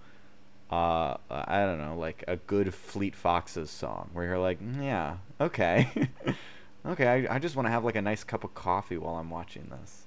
uh 0.69 1.15
I 1.29 1.59
don't 1.65 1.79
know 1.79 1.95
like 1.97 2.25
a 2.27 2.35
good 2.35 2.73
Fleet 2.73 3.15
Foxes 3.15 3.69
song 3.69 4.09
where 4.11 4.25
you're 4.25 4.39
like 4.39 4.61
"Mm, 4.61 4.83
yeah 4.83 5.17
okay 5.39 5.89
okay, 6.85 7.07
I, 7.07 7.35
I 7.35 7.39
just 7.39 7.55
want 7.55 7.67
to 7.67 7.71
have 7.71 7.83
like 7.83 7.95
a 7.95 8.01
nice 8.01 8.23
cup 8.23 8.43
of 8.43 8.53
coffee 8.53 8.97
while 8.97 9.15
I'm 9.15 9.29
watching 9.29 9.69
this, 9.69 10.02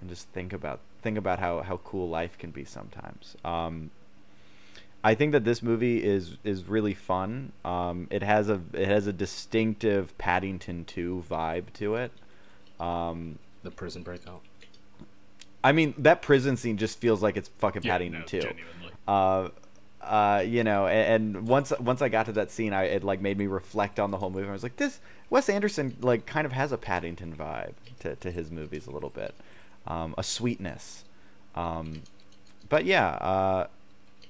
and 0.00 0.08
just 0.10 0.28
think 0.28 0.52
about 0.52 0.80
think 1.02 1.16
about 1.18 1.38
how 1.38 1.60
how 1.62 1.78
cool 1.78 2.08
life 2.08 2.38
can 2.38 2.50
be 2.50 2.64
sometimes. 2.64 3.36
Um, 3.44 3.90
I 5.02 5.14
think 5.14 5.32
that 5.32 5.44
this 5.44 5.62
movie 5.62 6.02
is 6.04 6.36
is 6.44 6.64
really 6.64 6.94
fun. 6.94 7.52
Um, 7.64 8.06
it 8.10 8.22
has 8.22 8.48
a 8.48 8.60
it 8.72 8.86
has 8.88 9.06
a 9.06 9.12
distinctive 9.12 10.16
Paddington 10.18 10.84
2 10.84 11.24
vibe 11.30 11.72
to 11.74 11.94
it. 11.96 12.12
Um, 12.78 13.38
The 13.62 13.70
prison 13.70 14.02
breakout. 14.02 14.42
I 15.62 15.72
mean, 15.72 15.94
that 15.98 16.22
prison 16.22 16.56
scene 16.56 16.78
just 16.78 16.98
feels 16.98 17.22
like 17.22 17.36
it's 17.36 17.48
fucking 17.58 17.82
Yeah, 17.82 17.92
Paddington 17.92 18.20
no, 18.20 18.26
2. 18.26 18.40
genuinely. 18.40 18.92
Uh, 19.06 19.48
uh, 20.00 20.42
you 20.46 20.64
know, 20.64 20.86
and, 20.86 21.34
and 21.36 21.48
once 21.48 21.72
once 21.78 22.00
I 22.00 22.08
got 22.08 22.26
to 22.26 22.32
that 22.32 22.50
scene, 22.50 22.72
I 22.72 22.84
it 22.84 23.04
like 23.04 23.20
made 23.20 23.36
me 23.38 23.46
reflect 23.46 24.00
on 24.00 24.10
the 24.10 24.16
whole 24.18 24.30
movie. 24.30 24.48
I 24.48 24.52
was 24.52 24.62
like, 24.62 24.76
this 24.76 24.98
Wes 25.28 25.48
Anderson 25.50 25.96
like 26.00 26.24
kind 26.26 26.46
of 26.46 26.52
has 26.52 26.72
a 26.72 26.78
Paddington 26.78 27.34
vibe 27.36 27.74
to, 28.00 28.16
to 28.16 28.30
his 28.30 28.50
movies 28.50 28.86
a 28.86 28.90
little 28.90 29.10
bit, 29.10 29.34
um, 29.90 30.14
a 30.16 30.22
sweetness. 30.22 31.04
Um, 31.56 32.02
but 32.68 32.84
yeah, 32.84 33.08
uh, 33.08 33.66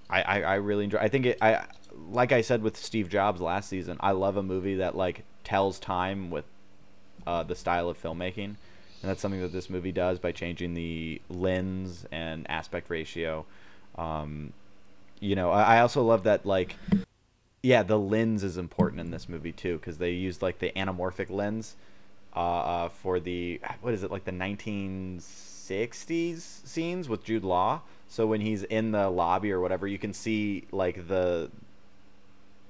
I, 0.08 0.22
I 0.22 0.40
I 0.40 0.54
really 0.54 0.84
enjoy. 0.84 0.98
I 0.98 1.08
think 1.08 1.26
it. 1.26 1.38
I 1.42 1.64
like 2.10 2.32
I 2.32 2.40
said 2.40 2.62
with 2.62 2.76
Steve 2.76 3.10
Jobs 3.10 3.40
last 3.40 3.68
season. 3.68 3.98
I 4.00 4.12
love 4.12 4.36
a 4.36 4.42
movie 4.42 4.76
that 4.76 4.96
like 4.96 5.24
tells 5.44 5.78
time 5.78 6.30
with 6.30 6.46
uh, 7.26 7.42
the 7.42 7.54
style 7.54 7.90
of 7.90 8.02
filmmaking, 8.02 8.44
and 8.44 8.56
that's 9.02 9.20
something 9.20 9.42
that 9.42 9.52
this 9.52 9.68
movie 9.68 9.92
does 9.92 10.18
by 10.18 10.32
changing 10.32 10.72
the 10.74 11.20
lens 11.28 12.06
and 12.10 12.50
aspect 12.50 12.88
ratio. 12.88 13.44
Um, 13.96 14.54
you 15.20 15.36
know, 15.36 15.50
I, 15.50 15.76
I 15.76 15.80
also 15.80 16.02
love 16.02 16.22
that 16.24 16.46
like, 16.46 16.76
yeah, 17.62 17.82
the 17.82 17.98
lens 17.98 18.42
is 18.42 18.56
important 18.56 19.00
in 19.02 19.10
this 19.10 19.28
movie 19.28 19.52
too 19.52 19.76
because 19.76 19.98
they 19.98 20.12
used 20.12 20.40
like 20.40 20.58
the 20.58 20.72
anamorphic 20.74 21.28
lens 21.28 21.76
uh, 22.34 22.38
uh, 22.38 22.88
for 22.88 23.20
the 23.20 23.60
what 23.82 23.92
is 23.92 24.02
it 24.02 24.10
like 24.10 24.24
the 24.24 24.32
1960s 25.70 26.66
scenes 26.66 27.08
with 27.08 27.24
Jude 27.24 27.44
Law. 27.44 27.82
So 28.08 28.26
when 28.26 28.40
he's 28.40 28.64
in 28.64 28.90
the 28.92 29.08
lobby 29.08 29.52
or 29.52 29.60
whatever, 29.60 29.86
you 29.86 29.98
can 29.98 30.12
see 30.12 30.64
like 30.72 31.08
the 31.08 31.50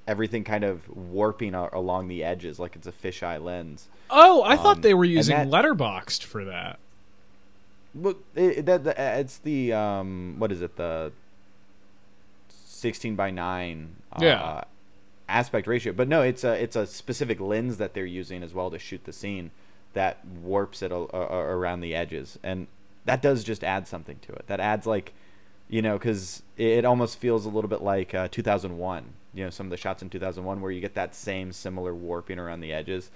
everything 0.06 0.44
kind 0.44 0.64
of 0.64 0.88
warping 0.94 1.54
a- 1.54 1.70
along 1.72 2.08
the 2.08 2.22
edges, 2.24 2.58
like 2.58 2.76
it's 2.76 2.86
a 2.86 2.92
fisheye 2.92 3.42
lens. 3.42 3.88
Oh, 4.10 4.42
I 4.42 4.56
thought 4.56 4.76
Um, 4.76 4.82
they 4.82 4.94
were 4.94 5.04
using 5.04 5.36
that- 5.36 5.48
letterboxed 5.48 6.24
for 6.24 6.44
that. 6.44 6.78
Well, 7.94 8.14
it, 8.36 8.66
that, 8.66 8.84
that 8.84 9.18
it's 9.20 9.38
the 9.38 9.72
um, 9.72 10.36
what 10.38 10.52
is 10.52 10.62
it 10.62 10.76
the 10.76 11.12
sixteen 12.48 13.16
by 13.16 13.30
nine 13.30 13.96
uh, 14.12 14.18
Yeah. 14.22 14.64
aspect 15.28 15.66
ratio, 15.66 15.92
but 15.92 16.06
no, 16.06 16.22
it's 16.22 16.44
a 16.44 16.52
it's 16.62 16.76
a 16.76 16.86
specific 16.86 17.40
lens 17.40 17.78
that 17.78 17.94
they're 17.94 18.06
using 18.06 18.42
as 18.44 18.54
well 18.54 18.70
to 18.70 18.78
shoot 18.78 19.04
the 19.04 19.12
scene 19.12 19.50
that 19.94 20.24
warps 20.24 20.82
it 20.82 20.92
a, 20.92 20.94
a- 20.94 21.56
around 21.56 21.80
the 21.80 21.94
edges, 21.94 22.38
and 22.44 22.68
that 23.04 23.22
does 23.22 23.44
just 23.44 23.64
add 23.64 23.86
something 23.86 24.18
to 24.20 24.32
it. 24.32 24.46
That 24.46 24.60
adds 24.60 24.86
like, 24.86 25.12
you 25.68 25.82
know, 25.82 25.98
because 25.98 26.42
it, 26.56 26.84
almost 26.84 27.18
feels 27.18 27.46
a 27.46 27.48
little 27.48 27.68
bit 27.68 27.82
like 27.82 28.14
uh, 28.14 28.28
two 28.30 28.42
thousand 28.42 28.78
one. 28.78 29.14
You 29.32 29.44
know, 29.44 29.50
some 29.50 29.66
of 29.66 29.70
the 29.70 29.76
shots 29.76 30.02
in 30.02 30.10
two 30.10 30.18
thousand 30.18 30.44
one 30.44 30.60
where 30.60 30.72
you 30.72 30.80
get 30.80 30.94
that 30.94 31.14
same 31.14 31.52
similar 31.52 31.94
warping 31.94 32.38
around 32.38 32.60
the 32.60 32.72
edges. 32.72 33.10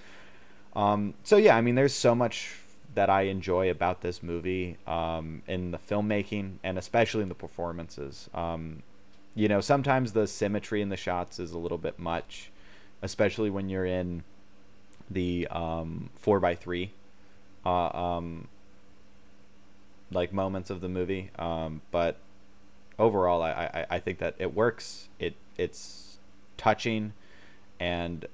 Um, 0.74 1.14
so 1.22 1.36
yeah, 1.36 1.56
I 1.56 1.60
mean, 1.60 1.74
there's 1.74 1.94
so 1.94 2.14
much 2.14 2.56
that 2.94 3.10
I 3.10 3.22
enjoy 3.22 3.70
about 3.70 4.02
this 4.02 4.22
movie 4.22 4.76
um, 4.86 5.42
in 5.46 5.72
the 5.72 5.78
filmmaking 5.78 6.58
and 6.62 6.78
especially 6.78 7.22
in 7.22 7.28
the 7.28 7.34
performances. 7.34 8.30
Um, 8.32 8.82
you 9.34 9.48
know, 9.48 9.60
sometimes 9.60 10.12
the 10.12 10.26
symmetry 10.26 10.80
in 10.80 10.90
the 10.90 10.96
shots 10.96 11.40
is 11.40 11.52
a 11.52 11.58
little 11.58 11.78
bit 11.78 11.98
much, 11.98 12.50
especially 13.02 13.50
when 13.50 13.68
you're 13.68 13.84
in 13.84 14.22
the 15.10 15.48
um, 15.50 16.10
four 16.14 16.38
by 16.40 16.54
three, 16.54 16.92
uh, 17.66 17.88
um, 17.88 18.48
like 20.10 20.32
moments 20.32 20.70
of 20.70 20.80
the 20.80 20.88
movie. 20.88 21.30
Um, 21.38 21.82
but 21.90 22.16
overall, 22.98 23.42
I, 23.42 23.50
I, 23.50 23.86
I 23.96 23.98
think 23.98 24.18
that 24.18 24.34
it 24.38 24.54
works. 24.54 25.08
It 25.18 25.34
it's 25.56 26.18
touching, 26.56 27.12
and 27.80 28.26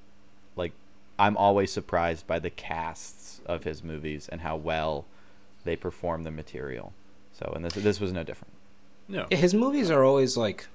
like 0.57 0.73
I'm 1.19 1.37
always 1.37 1.73
surprised 1.73 2.27
by 2.27 2.39
the 2.39 2.51
casts 2.51 3.41
of 3.47 3.65
his 3.65 3.83
movies 3.83 4.29
and 4.29 4.41
how 4.41 4.57
well 4.57 5.07
they 5.65 5.77
perform 5.77 6.25
the 6.25 6.31
material. 6.31 6.93
So, 7.33 7.53
and 7.55 7.65
this 7.65 7.75
this 7.75 8.01
was 8.01 8.13
no 8.13 8.23
different. 8.23 8.55
No. 9.09 9.27
His 9.31 9.55
movies 9.55 9.91
are 9.91 10.05
always 10.05 10.37
like 10.37 10.69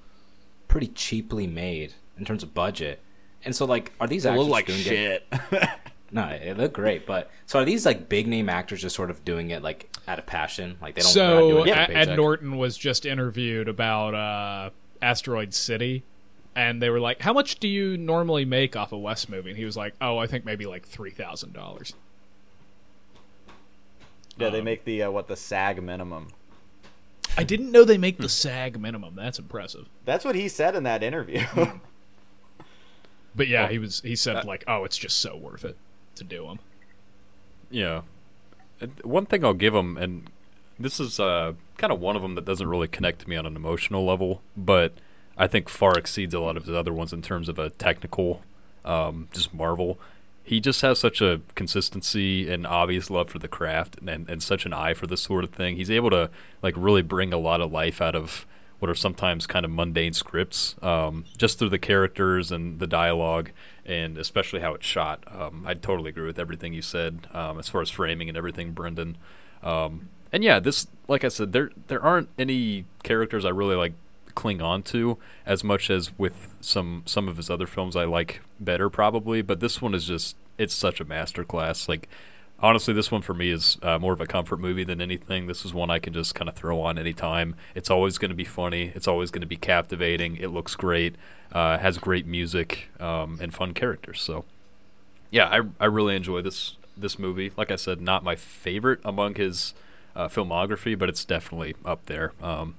pretty 0.68 0.88
cheaply 0.88 1.48
made 1.48 1.94
in 2.18 2.26
terms 2.26 2.44
of 2.44 2.54
budget. 2.54 3.00
And 3.44 3.56
so 3.56 3.66
like 3.66 3.92
are 4.00 4.08
these 4.08 4.26
actors 4.26 4.48
doing 4.66 5.22
it? 5.22 5.28
No, 6.12 6.28
it 6.28 6.58
looked 6.58 6.74
great, 6.76 7.06
but 7.06 7.32
so 7.46 7.60
are 7.60 7.66
these 7.66 7.86
like 7.86 8.08
big 8.08 8.28
name 8.28 8.48
actors 8.48 8.82
just 8.82 8.96
sort 8.96 9.10
of 9.10 9.26
doing 9.26 9.50
it 9.52 9.64
like 9.64 9.90
out 10.08 10.20
of 10.20 10.26
passion? 10.26 10.78
Like 10.82 10.96
they 10.96 11.02
don't 11.02 11.12
So 11.12 11.50
doing 11.50 11.68
it 11.70 11.74
for 11.88 11.92
Ed, 11.92 12.10
Ed? 12.10 12.16
Norton 12.16 12.58
was 12.58 12.78
just 12.78 13.06
interviewed 13.06 13.68
about 13.68 14.14
uh, 14.14 14.70
Asteroid 15.02 15.54
City, 15.54 16.04
and 16.56 16.82
they 16.82 16.90
were 16.90 17.00
like, 17.00 17.22
"How 17.22 17.34
much 17.34 17.60
do 17.60 17.68
you 17.68 17.98
normally 17.98 18.46
make 18.46 18.76
off 18.76 18.92
a 18.92 18.98
Wes 18.98 19.28
movie?" 19.28 19.50
And 19.50 19.58
he 19.58 19.66
was 19.66 19.76
like, 19.76 19.96
"Oh, 20.00 20.18
I 20.18 20.28
think 20.28 20.46
maybe 20.46 20.66
like 20.66 20.86
three 20.86 21.12
thousand 21.12 21.54
dollars." 21.54 21.94
yeah, 24.38 24.50
they 24.50 24.60
Um, 24.60 24.66
make 24.66 24.86
the 24.86 25.04
uh, 25.04 25.12
what 25.12 25.28
the 25.28 25.36
SAG 25.36 25.82
minimum. 25.82 26.28
I 27.38 27.44
didn't 27.44 27.72
know 27.72 27.84
they 27.84 27.98
make 27.98 28.18
the 28.20 28.30
SAG 28.30 28.80
minimum. 28.80 29.16
That's 29.16 29.40
impressive. 29.40 29.88
That's 30.06 30.24
what 30.24 30.36
he 30.36 30.48
said 30.48 30.76
in 30.76 30.84
that 30.84 31.04
interview. 31.04 31.44
But 33.38 33.50
yeah, 33.50 33.64
Well, 33.64 33.72
he 33.72 33.80
was 33.80 34.00
he 34.00 34.16
said 34.16 34.46
like, 34.46 34.64
"Oh, 34.66 34.86
it's 34.86 34.98
just 34.98 35.20
so 35.20 35.36
worth 35.36 35.66
it 35.66 35.76
to 36.16 36.24
do 36.24 36.48
them." 36.48 36.60
Yeah. 37.70 38.02
One 39.04 39.26
thing 39.26 39.44
I'll 39.44 39.54
give 39.54 39.74
him, 39.74 39.98
and 39.98 40.30
this 40.80 41.00
is 41.00 41.20
uh, 41.20 41.54
kind 41.78 41.92
of 41.92 42.00
one 42.00 42.16
of 42.16 42.22
them 42.22 42.36
that 42.36 42.46
doesn't 42.46 42.68
really 42.68 42.88
connect 42.88 43.20
to 43.20 43.30
me 43.30 43.36
on 43.36 43.46
an 43.46 43.56
emotional 43.56 44.06
level, 44.06 44.42
but 44.56 44.94
I 45.38 45.48
think 45.48 45.70
far 45.70 45.98
exceeds 45.98 46.34
a 46.34 46.40
lot 46.40 46.58
of 46.58 46.66
his 46.66 46.76
other 46.76 46.94
ones 46.94 47.14
in 47.14 47.22
terms 47.22 47.50
of 47.50 47.60
a 47.60 47.70
technical, 47.70 48.42
um, 48.84 49.28
just 49.34 49.54
marvel. 49.54 50.00
He 50.44 50.60
just 50.60 50.82
has 50.82 51.00
such 51.00 51.22
a 51.22 51.42
consistency 51.56 52.52
and 52.52 52.68
obvious 52.68 53.10
love 53.10 53.30
for 53.30 53.40
the 53.40 53.48
craft 53.48 53.98
and, 54.06 54.30
and 54.30 54.44
such 54.44 54.66
an 54.66 54.74
eye 54.74 54.94
for 54.94 55.08
this 55.08 55.22
sort 55.22 55.44
of 55.44 55.50
thing. 55.50 55.76
He's 55.76 55.90
able 55.90 56.12
to 56.12 56.30
like 56.62 56.76
really 56.78 57.02
bring 57.02 57.34
a 57.34 57.38
lot 57.38 57.62
of 57.62 57.72
life 57.72 58.00
out 58.00 58.16
of 58.16 58.46
what 58.80 58.90
are 58.90 58.96
sometimes 58.96 59.48
kind 59.48 59.66
of 59.66 59.72
mundane 59.72 60.14
scripts, 60.14 60.76
um, 60.82 61.26
just 61.38 61.60
through 61.60 61.70
the 61.70 61.80
characters 61.80 62.52
and 62.52 62.80
the 62.80 62.88
dialogue, 62.88 63.52
and 63.86 64.18
especially 64.18 64.60
how 64.60 64.74
it's 64.74 64.86
shot. 64.86 65.24
Um, 65.34 65.64
I 65.66 65.74
totally 65.74 66.10
agree 66.10 66.26
with 66.26 66.40
everything 66.40 66.74
you 66.74 66.82
said 66.82 67.28
um, 67.34 67.60
as 67.60 67.70
far 67.70 67.82
as 67.82 67.90
framing 67.90 68.28
and 68.28 68.38
everything, 68.38 68.72
Brendan. 68.72 69.18
Um, 69.64 70.10
and 70.32 70.44
yeah, 70.44 70.60
this, 70.60 70.88
like 71.08 71.24
I 71.24 71.30
said, 71.30 71.54
there 71.54 71.72
there 71.88 72.02
aren't 72.02 72.30
any 72.38 72.86
characters 73.04 73.46
I 73.46 73.50
really 73.50 73.76
like 73.76 73.94
cling 74.36 74.62
on 74.62 74.84
to 74.84 75.18
as 75.46 75.64
much 75.64 75.90
as 75.90 76.18
with 76.18 76.54
some 76.60 77.04
some 77.06 77.30
of 77.30 77.38
his 77.38 77.50
other 77.50 77.66
films 77.66 77.96
I 77.96 78.04
like 78.04 78.42
better 78.60 78.90
probably. 78.90 79.42
But 79.42 79.62
this 79.62 79.82
one 79.82 79.94
is 79.94 80.06
just 80.06 80.36
it's 80.58 80.74
such 80.74 81.00
a 81.00 81.06
masterclass. 81.06 81.88
Like 81.88 82.10
honestly, 82.66 82.94
this 82.94 83.12
one 83.12 83.22
for 83.22 83.34
me 83.34 83.52
is 83.52 83.78
uh, 83.84 84.00
more 84.00 84.14
of 84.14 84.20
a 84.20 84.26
comfort 84.26 84.60
movie 84.60 84.84
than 84.84 85.00
anything. 85.02 85.46
This 85.46 85.64
is 85.64 85.74
one 85.74 85.90
I 85.92 86.00
can 86.00 86.14
just 86.14 86.34
kind 86.34 86.50
of 86.50 86.56
throw 86.56 86.82
on 86.82 86.98
anytime. 86.98 87.56
It's 87.76 87.92
always 87.92 88.18
going 88.18 88.30
to 88.30 88.36
be 88.36 88.44
funny. 88.44 88.92
It's 88.96 89.08
always 89.08 89.30
going 89.30 89.42
to 89.42 89.48
be 89.48 89.56
captivating. 89.58 90.38
It 90.38 90.48
looks 90.48 90.76
great. 90.76 91.16
Uh, 91.52 91.78
has 91.78 91.98
great 92.00 92.26
music 92.26 92.90
um, 93.00 93.38
and 93.40 93.54
fun 93.54 93.74
characters. 93.74 94.20
So 94.22 94.46
yeah, 95.30 95.48
I 95.48 95.62
I 95.80 95.86
really 95.86 96.16
enjoy 96.16 96.42
this 96.42 96.76
this 96.98 97.20
movie. 97.20 97.52
Like 97.56 97.72
I 97.72 97.76
said, 97.76 98.02
not 98.02 98.24
my 98.24 98.36
favorite 98.36 99.00
among 99.06 99.36
his 99.36 99.74
uh, 100.16 100.28
filmography, 100.28 100.98
but 100.98 101.08
it's 101.08 101.24
definitely 101.24 101.76
up 101.86 102.06
there. 102.08 102.34
Um, 102.42 102.76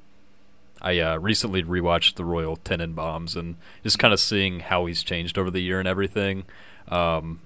I 0.83 0.99
uh, 0.99 1.17
recently 1.17 1.63
rewatched 1.63 2.17
the 2.17 2.25
Royal 2.25 2.57
Tenenbaums 2.59 3.37
and 3.37 3.57
just 3.83 3.99
kind 3.99 4.13
of 4.13 4.21
seeing 4.21 4.61
how 4.61 4.87
he's 4.87 5.03
changed 5.03 5.39
over 5.39 5.51
the 5.51 5.61
year 5.61 5.79
and 5.79 5.89
everything. 5.89 6.45
Um, 6.89 7.41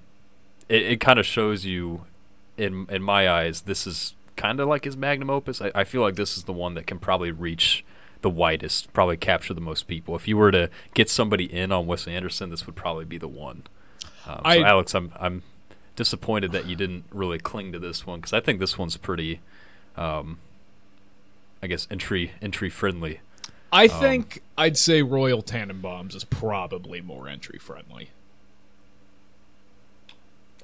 it 0.67 0.83
it 0.83 0.99
kind 0.99 1.19
of 1.19 1.25
shows 1.25 1.65
you, 1.65 2.05
in 2.61 2.85
in 2.89 3.01
my 3.03 3.29
eyes, 3.29 3.61
this 3.61 3.85
is 3.87 4.13
kind 4.35 4.59
of 4.59 4.67
like 4.67 4.85
his 4.85 4.95
magnum 4.97 5.29
opus. 5.29 5.61
I, 5.61 5.71
I 5.75 5.83
feel 5.83 6.01
like 6.01 6.15
this 6.15 6.37
is 6.37 6.43
the 6.45 6.53
one 6.53 6.73
that 6.75 6.87
can 6.87 6.99
probably 6.99 7.31
reach 7.31 7.83
the 8.21 8.29
widest, 8.29 8.93
probably 8.93 9.17
capture 9.17 9.53
the 9.53 9.61
most 9.61 9.87
people. 9.87 10.15
If 10.15 10.27
you 10.27 10.37
were 10.37 10.51
to 10.51 10.69
get 10.93 11.09
somebody 11.09 11.45
in 11.51 11.71
on 11.71 11.87
Wes 11.87 12.07
Anderson, 12.07 12.49
this 12.49 12.65
would 12.65 12.75
probably 12.75 13.05
be 13.05 13.17
the 13.17 13.27
one. 13.27 13.63
Um, 14.27 14.35
so 14.37 14.41
I- 14.45 14.67
Alex, 14.67 14.93
I'm 14.95 15.11
I'm 15.19 15.43
disappointed 15.95 16.51
that 16.53 16.65
you 16.67 16.75
didn't 16.75 17.03
really 17.11 17.37
cling 17.39 17.71
to 17.73 17.79
this 17.79 18.05
one 18.07 18.19
because 18.19 18.33
I 18.33 18.39
think 18.39 18.59
this 18.59 18.77
one's 18.77 18.95
pretty, 18.97 19.41
um, 19.97 20.39
I 21.61 21.67
guess 21.67 21.87
entry 21.91 22.31
entry 22.41 22.69
friendly. 22.69 23.19
I 23.73 23.87
think 23.87 24.41
I'd 24.57 24.77
say 24.77 25.01
Royal 25.01 25.41
Tenenbaums 25.41 26.13
is 26.15 26.23
probably 26.25 27.01
more 27.01 27.27
entry 27.29 27.57
friendly. 27.59 28.09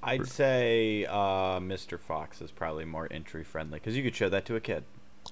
I'd 0.07 0.27
say 0.27 1.05
uh, 1.05 1.59
Mr. 1.59 1.99
Fox 1.99 2.41
is 2.41 2.51
probably 2.51 2.85
more 2.85 3.07
entry 3.11 3.43
friendly 3.43 3.79
because 3.79 3.95
you 3.97 4.03
could 4.03 4.15
show 4.15 4.29
that 4.29 4.45
to 4.45 4.55
a 4.55 4.59
kid. 4.59 4.83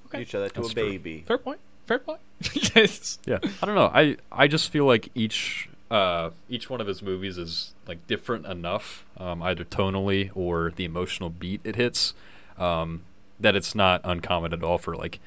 Okay. 0.08 0.20
You 0.20 0.26
could 0.26 0.30
show 0.30 0.42
that 0.42 0.54
to 0.54 0.62
That's 0.62 0.72
a 0.72 0.74
true. 0.74 0.90
baby. 0.90 1.24
Fair 1.26 1.38
point. 1.38 1.60
Fair 1.86 2.00
point. 2.00 2.20
yes. 2.76 3.20
Yeah, 3.26 3.40
I 3.62 3.66
don't 3.66 3.76
know. 3.76 3.92
I 3.94 4.18
I 4.32 4.48
just 4.48 4.70
feel 4.70 4.86
like 4.86 5.10
each 5.16 5.70
uh, 5.90 6.32
each 6.50 6.70
one 6.70 6.82
of 6.82 6.88
his 6.88 7.02
movies 7.02 7.38
is 7.38 7.74
like 7.88 8.06
different 8.08 8.46
enough, 8.46 9.06
um, 9.18 9.42
either 9.44 9.64
tonally 9.64 10.32
or 10.36 10.74
the 10.76 10.84
emotional 10.84 11.30
beat 11.30 11.62
it 11.64 11.76
hits, 11.76 12.14
um, 12.58 13.04
that 13.40 13.56
it's 13.56 13.76
not 13.76 14.02
uncommon 14.04 14.52
at 14.52 14.64
all 14.64 14.78
for 14.78 14.96
like 14.96 15.20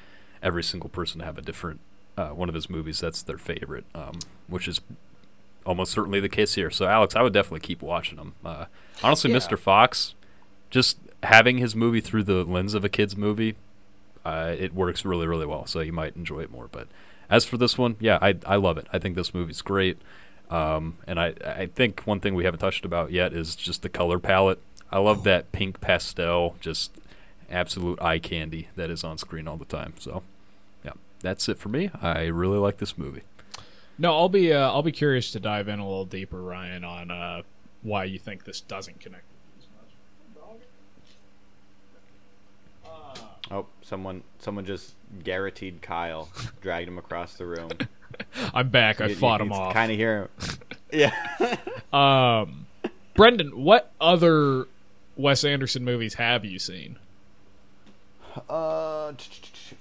every 0.43 0.63
single 0.63 0.89
person 0.89 1.19
to 1.19 1.25
have 1.25 1.37
a 1.37 1.41
different 1.41 1.79
uh, 2.17 2.29
one 2.29 2.49
of 2.49 2.55
his 2.55 2.69
movies 2.69 2.99
that's 2.99 3.21
their 3.23 3.37
favorite, 3.37 3.85
um, 3.95 4.19
which 4.47 4.67
is 4.67 4.81
almost 5.69 5.91
certainly 5.91 6.19
the 6.19 6.27
case 6.29 6.55
here. 6.55 6.71
So, 6.71 6.85
Alex, 6.87 7.15
I 7.15 7.21
would 7.21 7.31
definitely 7.31 7.59
keep 7.61 7.81
watching 7.81 8.17
them. 8.17 8.33
Uh, 8.43 8.65
honestly, 9.03 9.29
Yeah. 9.31 9.37
Mr. 9.37 9.57
Fox, 9.57 10.15
just 10.69 10.97
having 11.23 11.59
his 11.59 11.75
movie 11.75 12.01
through 12.01 12.23
the 12.23 12.43
lens 12.43 12.73
of 12.73 12.83
a 12.83 12.89
kid's 12.89 13.15
movie, 13.15 13.55
uh, 14.25 14.55
it 14.57 14.73
works 14.73 15.05
really, 15.05 15.27
really 15.27 15.45
well. 15.45 15.65
So 15.67 15.79
you 15.79 15.93
might 15.93 16.15
enjoy 16.15 16.39
it 16.41 16.51
more. 16.51 16.67
But 16.71 16.87
as 17.29 17.45
for 17.45 17.57
this 17.57 17.77
one, 17.77 17.95
yeah, 17.99 18.17
I 18.21 18.35
I 18.45 18.55
love 18.55 18.77
it. 18.77 18.87
I 18.91 18.97
think 18.99 19.15
this 19.15 19.33
movie's 19.33 19.61
great. 19.61 19.97
Um, 20.49 20.97
and 21.05 21.19
I 21.19 21.35
I 21.45 21.67
think 21.67 22.01
one 22.05 22.19
thing 22.19 22.33
we 22.33 22.43
haven't 22.45 22.59
touched 22.59 22.83
about 22.83 23.11
yet 23.11 23.33
is 23.33 23.55
just 23.55 23.83
the 23.83 23.89
color 23.89 24.17
palette. 24.19 24.59
I 24.91 24.97
love 24.97 25.23
that 25.25 25.51
pink 25.51 25.79
pastel, 25.79 26.55
just 26.59 26.97
absolute 27.51 28.01
eye 28.01 28.17
candy 28.17 28.69
that 28.75 28.89
is 28.89 29.03
on 29.03 29.19
screen 29.19 29.47
all 29.47 29.57
the 29.57 29.65
time. 29.65 29.93
So, 29.99 30.23
yeah, 30.83 30.93
that's 31.21 31.47
it 31.47 31.59
for 31.59 31.69
me. 31.69 31.91
I 32.01 32.25
really 32.25 32.57
like 32.57 32.77
this 32.77 32.97
movie. 32.97 33.21
No, 33.99 34.15
I'll 34.15 34.29
be 34.29 34.53
uh, 34.53 34.71
I'll 34.71 34.81
be 34.81 34.93
curious 34.93 35.31
to 35.33 35.39
dive 35.41 35.67
in 35.67 35.77
a 35.79 35.87
little 35.87 36.05
deeper, 36.05 36.41
Ryan, 36.41 36.85
on 36.85 37.11
uh, 37.11 37.41
why 37.81 38.05
you 38.05 38.17
think 38.17 38.45
this 38.45 38.61
doesn't 38.61 39.01
connect. 39.01 39.25
with 39.25 39.67
you 42.85 42.93
as 42.93 42.93
much. 43.19 43.23
Oh, 43.51 43.65
someone 43.81 44.23
someone 44.39 44.65
just 44.65 44.93
garroted 45.23 45.81
Kyle, 45.81 46.29
dragged 46.61 46.87
him 46.87 46.97
across 46.97 47.33
the 47.33 47.45
room. 47.45 47.71
I'm 48.53 48.69
back. 48.69 49.01
I 49.01 49.13
fought 49.13 49.41
him 49.41 49.51
off. 49.51 49.73
Kind 49.73 49.91
of 49.91 49.97
hear 49.97 50.21
him. 50.21 50.29
Yeah. 50.91 51.13
Um, 51.93 52.65
Brendan, 53.13 53.61
what 53.63 53.91
other 54.01 54.65
Wes 55.15 55.43
Anderson 55.43 55.83
movies 55.85 56.15
have 56.15 56.43
you 56.43 56.57
seen? 56.57 56.97
Uh, 58.49 59.13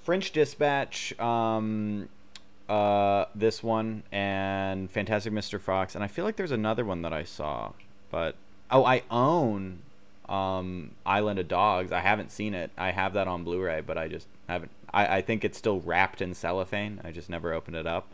French 0.03 0.33
Dispatch, 0.33 1.19
um, 1.19 2.11
uh, 2.69 3.27
this 3.35 3.63
one, 3.63 4.03
and 4.13 4.91
Fantastic 4.91 5.33
Mr. 5.33 5.61
Fox, 5.61 5.95
and 5.95 6.05
I 6.05 6.07
feel 6.07 6.25
like 6.25 6.37
there's 6.37 6.53
another 6.53 6.85
one 6.85 7.03
that 7.03 7.13
I 7.13 7.25
saw, 7.25 7.73
but 8.11 8.37
oh, 8.71 8.85
I 8.85 9.03
own 9.11 9.81
um 10.29 10.91
Island 11.07 11.39
of 11.39 11.49
Dogs. 11.49 11.91
I 11.93 12.01
haven't 12.01 12.31
seen 12.31 12.53
it. 12.55 12.71
I 12.77 12.91
have 12.91 13.15
that 13.15 13.27
on 13.29 13.45
Blu-ray, 13.45 13.81
but 13.81 13.97
I 13.97 14.09
just 14.09 14.29
haven't. 14.49 14.71
I, 14.93 15.19
I 15.19 15.23
think 15.23 15.45
it's 15.45 15.57
still 15.59 15.81
wrapped 15.81 16.21
in 16.21 16.35
cellophane. 16.35 17.01
I 17.05 17.11
just 17.11 17.31
never 17.31 17.53
opened 17.53 17.77
it 17.77 17.87
up 17.87 18.09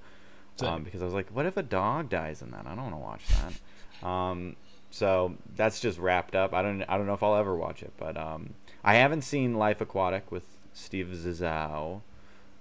um, 0.60 0.82
because 0.84 1.02
I 1.02 1.04
was 1.04 1.14
like, 1.14 1.28
what 1.30 1.46
if 1.46 1.56
a 1.56 1.62
dog 1.62 2.08
dies 2.08 2.42
in 2.42 2.50
that? 2.52 2.66
I 2.66 2.74
don't 2.74 2.90
want 2.90 2.94
to 2.94 2.98
watch 2.98 3.22
that. 3.28 4.06
Um, 4.06 4.56
so 4.90 5.34
that's 5.56 5.80
just 5.80 5.98
wrapped 5.98 6.36
up. 6.36 6.54
I 6.54 6.62
don't 6.62 6.82
I 6.84 6.96
don't 6.96 7.06
know 7.06 7.14
if 7.14 7.22
I'll 7.22 7.36
ever 7.36 7.56
watch 7.56 7.82
it, 7.82 7.92
but 7.98 8.16
um, 8.16 8.54
I 8.84 8.94
haven't 8.94 9.22
seen 9.22 9.54
Life 9.54 9.80
Aquatic 9.80 10.30
with 10.30 10.44
Steve 10.72 11.08
Zissou. 11.12 12.00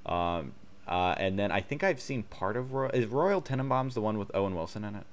Um, 0.06 0.54
uh, 0.88 1.16
and 1.18 1.38
then 1.40 1.52
I 1.52 1.62
think 1.62 1.84
I've 1.84 2.00
seen 2.02 2.24
part 2.24 2.58
of 2.58 2.74
Royal, 2.74 2.92
is 2.92 3.06
Royal 3.08 3.42
Tenenbaums 3.42 3.94
the 3.94 4.02
one 4.02 4.18
with 4.18 4.32
Owen 4.36 4.56
Wilson 4.56 4.84
in 4.84 4.96
it. 4.96 5.06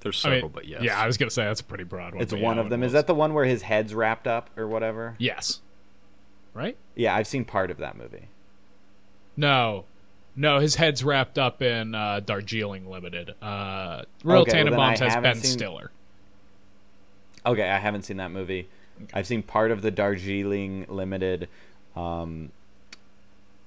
There's 0.00 0.18
I 0.24 0.28
several, 0.30 0.42
mean, 0.42 0.50
but 0.54 0.66
yes. 0.66 0.82
Yeah, 0.82 0.98
I 0.98 1.06
was 1.06 1.18
gonna 1.18 1.30
say 1.30 1.44
that's 1.44 1.60
a 1.60 1.64
pretty 1.64 1.84
broad 1.84 2.14
one. 2.14 2.22
It's 2.22 2.32
one 2.32 2.56
yeah, 2.56 2.62
of 2.62 2.70
them. 2.70 2.82
it 2.82 2.86
Is 2.86 2.88
was. 2.90 3.00
that 3.00 3.06
the 3.06 3.14
one 3.14 3.34
where 3.34 3.44
his 3.44 3.62
head's 3.62 3.94
wrapped 3.94 4.26
up 4.26 4.48
or 4.56 4.66
whatever? 4.66 5.14
Yes. 5.18 5.60
Right? 6.54 6.76
Yeah, 6.94 7.14
I've 7.14 7.26
seen 7.26 7.44
part 7.44 7.70
of 7.70 7.76
that 7.78 7.96
movie. 7.96 8.28
No. 9.36 9.84
No, 10.36 10.58
his 10.58 10.76
head's 10.76 11.04
wrapped 11.04 11.38
up 11.38 11.60
in 11.60 11.94
uh, 11.94 12.20
Darjeeling 12.20 12.88
Limited. 12.90 13.34
Uh, 13.42 14.02
Royal 14.24 14.42
Okay, 14.42 14.64
well, 14.64 14.70
then 14.72 14.80
I 14.80 14.94
Tenenbaums 14.94 14.98
has 15.00 15.14
haven't 15.14 15.22
Ben 15.22 15.36
seen- 15.42 15.52
Stiller. 15.58 15.90
Okay, 17.44 17.68
I 17.68 17.78
haven't 17.78 18.02
seen 18.02 18.18
that 18.18 18.30
movie. 18.30 18.68
I've 19.14 19.26
seen 19.26 19.42
part 19.42 19.70
of 19.70 19.82
the 19.82 19.90
Darjeeling 19.90 20.86
Limited. 20.88 21.48
Um, 21.96 22.50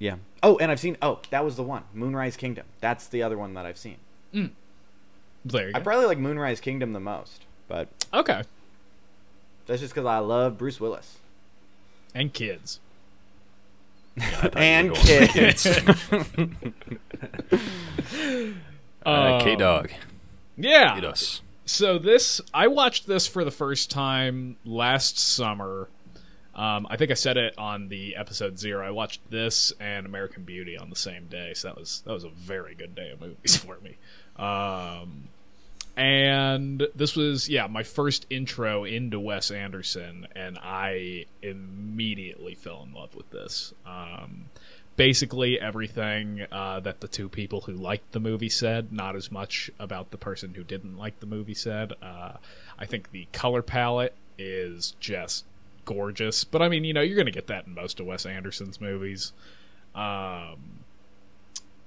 yeah. 0.04 0.16
Oh, 0.44 0.58
and 0.58 0.70
I've 0.72 0.80
seen. 0.80 0.98
Oh, 1.02 1.20
that 1.30 1.46
was 1.46 1.56
the 1.56 1.64
one. 1.64 1.84
Moonrise 1.94 2.36
Kingdom. 2.36 2.66
That's 2.82 3.08
the 3.08 3.24
other 3.24 3.38
one 3.38 3.54
that 3.54 3.66
I've 3.66 3.78
seen. 3.78 3.98
There 4.34 5.68
you 5.68 5.72
I 5.74 5.80
go. 5.80 5.84
probably 5.84 6.06
like 6.06 6.18
Moonrise 6.18 6.60
Kingdom 6.60 6.92
the 6.94 7.00
most, 7.00 7.44
but 7.68 7.88
okay. 8.14 8.44
that's 9.68 9.82
just 9.82 9.94
because 9.94 10.06
I 10.08 10.20
love 10.20 10.58
Bruce 10.58 10.80
Willis 10.80 11.18
And 12.16 12.34
kids. 12.34 12.80
I 14.18 14.22
thought 14.22 14.44
you 14.44 14.50
were 14.54 14.60
and 14.60 14.90
going- 14.90 15.28
kids. 15.30 15.68
Uh, 19.06 19.42
K 19.44 19.56
Dog, 19.58 19.92
Yeah. 20.56 20.98
eat 20.98 21.04
us. 21.04 21.42
So 21.66 21.98
this, 22.00 22.40
I 22.54 22.68
watched 22.68 23.06
this 23.08 23.28
for 23.28 23.44
the 23.44 23.52
first 23.52 23.92
time 23.92 24.56
last 24.66 25.18
summer. 25.20 25.90
Um, 26.56 26.86
I 26.90 26.98
think 26.98 27.10
I 27.10 27.16
said 27.16 27.38
it 27.38 27.58
on 27.58 27.90
the 27.90 28.16
episode 28.16 28.60
zero. 28.60 28.86
I 28.86 28.92
watched 28.92 29.22
this 29.30 29.74
and 29.80 30.06
American 30.06 30.44
Beauty 30.44 30.78
on 30.78 30.90
the 30.90 30.96
same 30.96 31.26
day, 31.26 31.54
so 31.56 31.70
that 31.70 31.78
was 31.78 32.04
that 32.06 32.14
was 32.14 32.24
a 32.24 32.30
very 32.30 32.76
good 32.76 32.96
day 32.96 33.12
of 33.12 33.22
movies 33.22 33.56
for 33.64 33.78
me. 33.80 33.98
Um, 34.36 35.30
and 35.96 36.88
this 36.96 37.16
was 37.16 37.50
yeah 37.50 37.68
my 37.68 37.84
first 37.84 38.26
intro 38.30 38.84
into 38.84 39.20
Wes 39.20 39.50
Anderson, 39.52 40.28
and 40.36 40.60
I 40.62 41.26
immediately 41.42 42.56
fell 42.56 42.84
in 42.84 42.94
love 42.94 43.16
with 43.16 43.30
this. 43.32 43.74
Um, 43.86 44.46
basically 44.96 45.60
everything 45.60 46.46
uh, 46.52 46.80
that 46.82 47.02
the 47.02 47.08
two 47.08 47.30
people 47.30 47.62
who 47.62 47.74
liked 47.74 48.12
the 48.12 48.20
movie 48.20 48.50
said, 48.50 48.92
not 48.92 49.16
as 49.16 49.32
much 49.32 49.72
about 49.80 50.12
the 50.12 50.18
person 50.18 50.54
who 50.54 50.64
didn't 50.64 50.98
like 50.98 51.20
the 51.20 51.26
movie 51.26 51.54
said. 51.54 51.94
Uh, 52.02 52.34
I 52.78 52.86
think 52.86 53.12
the 53.12 53.28
color 53.32 53.62
palette 53.62 54.14
is 54.38 54.96
just 55.00 55.46
gorgeous, 55.86 56.44
but 56.44 56.62
I 56.62 56.70
mean, 56.70 56.84
you 56.84 56.94
know, 56.94 57.02
you're 57.02 57.16
going 57.16 57.26
to 57.26 57.32
get 57.32 57.48
that 57.48 57.68
in 57.68 57.74
most 57.74 58.00
of 58.00 58.06
Wes 58.06 58.26
Anderson's 58.26 58.80
movies. 58.80 59.34
Um, 59.96 60.84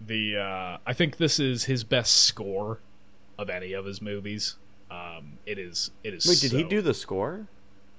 the 0.01 0.37
uh, 0.37 0.79
I 0.87 0.93
think 0.93 1.17
this 1.17 1.41
is 1.41 1.65
his 1.65 1.85
best 1.85 2.15
score 2.25 2.81
of 3.39 3.51
any 3.51 3.73
of 3.73 3.85
his 3.85 4.01
movies. 4.01 4.57
Um, 4.91 5.39
it 5.47 5.59
is. 5.59 5.91
It 6.05 6.15
is. 6.15 6.27
Wait, 6.27 6.41
did 6.41 6.53
he 6.53 6.63
do 6.63 6.81
the 6.81 6.95
score? 6.95 7.47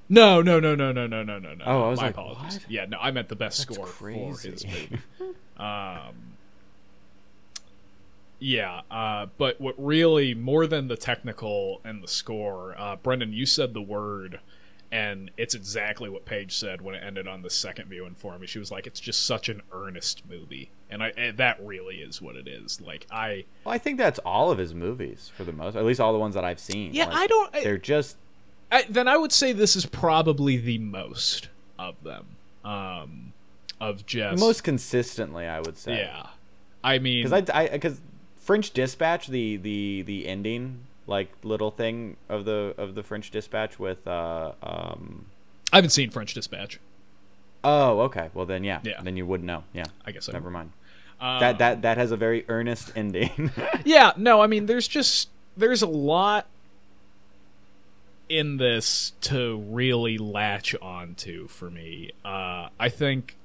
no, 0.09 0.41
no, 0.41 0.59
no, 0.59 0.73
no, 0.73 0.91
no, 0.93 1.05
no, 1.05 1.23
no, 1.23 1.37
no, 1.39 1.53
no. 1.53 1.65
Oh, 1.65 1.83
I 1.83 1.89
was 1.89 1.99
My 1.99 2.05
like, 2.07 2.15
apologies. 2.15 2.59
what? 2.61 2.71
Yeah, 2.71 2.85
no, 2.85 2.97
I 2.99 3.11
meant 3.11 3.27
the 3.27 3.35
best 3.35 3.57
That's 3.67 3.75
score 3.75 3.87
for 3.87 4.09
his 4.09 4.65
movie. 4.65 4.99
um, 5.57 6.37
yeah, 8.39 8.81
uh, 8.91 9.27
but 9.37 9.59
what 9.59 9.75
really 9.77 10.33
more 10.33 10.67
than 10.67 10.87
the 10.87 10.95
technical 10.97 11.81
and 11.83 12.03
the 12.03 12.07
score, 12.07 12.75
uh, 12.77 12.95
Brendan, 12.95 13.33
you 13.33 13.45
said 13.45 13.73
the 13.73 13.81
word, 13.81 14.39
and 14.91 15.31
it's 15.37 15.53
exactly 15.53 16.09
what 16.09 16.25
Paige 16.25 16.55
said 16.55 16.81
when 16.81 16.95
it 16.95 17.03
ended 17.03 17.27
on 17.27 17.41
the 17.41 17.49
second 17.49 17.89
viewing 17.89 18.15
for 18.15 18.37
me. 18.39 18.47
She 18.47 18.59
was 18.59 18.71
like, 18.71 18.87
"It's 18.87 18.99
just 18.99 19.25
such 19.25 19.49
an 19.49 19.61
earnest 19.71 20.23
movie," 20.29 20.69
and 20.89 21.03
I 21.03 21.13
and 21.17 21.37
that 21.37 21.59
really 21.65 21.97
is 21.97 22.21
what 22.21 22.35
it 22.35 22.47
is. 22.47 22.79
Like 22.81 23.05
I, 23.11 23.45
Well, 23.63 23.73
I 23.75 23.77
think 23.77 23.97
that's 23.97 24.19
all 24.19 24.51
of 24.51 24.57
his 24.57 24.73
movies 24.73 25.31
for 25.35 25.43
the 25.43 25.51
most, 25.53 25.75
at 25.75 25.85
least 25.85 25.99
all 25.99 26.13
the 26.13 26.19
ones 26.19 26.35
that 26.35 26.45
I've 26.45 26.59
seen. 26.59 26.93
yeah, 26.93 27.05
Like, 27.05 27.15
I 27.15 27.27
don't. 27.27 27.55
I, 27.55 27.63
They're 27.63 27.77
just 27.77 28.17
I, 28.71 28.83
then 28.89 29.07
I 29.07 29.17
would 29.17 29.31
say 29.31 29.53
this 29.53 29.75
is 29.75 29.85
probably 29.85 30.57
the 30.57 30.77
most 30.77 31.49
of 31.79 31.95
them. 32.03 32.25
Um, 32.65 33.33
of 33.79 34.05
just 34.05 34.39
most 34.39 34.63
consistently, 34.63 35.45
I 35.45 35.59
would 35.61 35.77
say. 35.77 35.99
Yeah, 35.99 36.27
I 36.83 36.99
mean, 36.99 37.23
because 37.27 37.49
I 37.53 37.67
because 37.69 38.01
French 38.37 38.71
Dispatch, 38.71 39.27
the 39.27 39.57
the 39.57 40.01
the 40.03 40.27
ending 40.27 40.79
like 41.07 41.31
little 41.43 41.71
thing 41.71 42.17
of 42.29 42.45
the 42.45 42.75
of 42.77 42.95
the 42.95 43.03
French 43.03 43.31
Dispatch 43.31 43.79
with 43.79 44.05
uh 44.07 44.51
um. 44.61 45.25
I 45.73 45.77
haven't 45.77 45.89
seen 45.91 46.11
French 46.11 46.33
Dispatch. 46.33 46.79
Oh, 47.63 48.01
okay. 48.01 48.29
Well 48.33 48.45
then, 48.45 48.63
yeah. 48.63 48.79
Yeah. 48.83 49.01
Then 49.01 49.17
you 49.17 49.25
would 49.25 49.43
know. 49.43 49.63
Yeah. 49.73 49.85
I 50.05 50.11
guess 50.11 50.29
I 50.29 50.33
Never 50.33 50.49
mind. 50.49 50.71
Uh, 51.19 51.39
that 51.39 51.57
that 51.57 51.81
that 51.81 51.97
has 51.97 52.11
a 52.11 52.17
very 52.17 52.45
earnest 52.47 52.91
ending. 52.95 53.51
yeah, 53.85 54.11
no, 54.17 54.39
I 54.41 54.47
mean, 54.47 54.67
there's 54.67 54.87
just 54.87 55.29
there's 55.55 55.81
a 55.81 55.87
lot 55.87 56.45
in 58.29 58.57
this 58.57 59.13
to 59.21 59.57
really 59.57 60.17
latch 60.17 60.75
onto 60.81 61.47
for 61.47 61.69
me. 61.69 62.11
Uh, 62.23 62.69
I 62.79 62.89
think. 62.89 63.35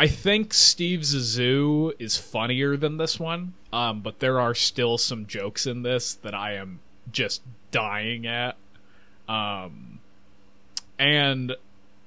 I 0.00 0.06
think 0.06 0.54
Steve 0.54 1.00
Zissou 1.00 1.92
is 1.98 2.16
funnier 2.16 2.74
than 2.74 2.96
this 2.96 3.20
one, 3.20 3.52
um, 3.70 4.00
but 4.00 4.20
there 4.20 4.40
are 4.40 4.54
still 4.54 4.96
some 4.96 5.26
jokes 5.26 5.66
in 5.66 5.82
this 5.82 6.14
that 6.14 6.34
I 6.34 6.54
am 6.54 6.80
just 7.12 7.42
dying 7.70 8.26
at. 8.26 8.56
Um, 9.28 9.98
and 10.98 11.54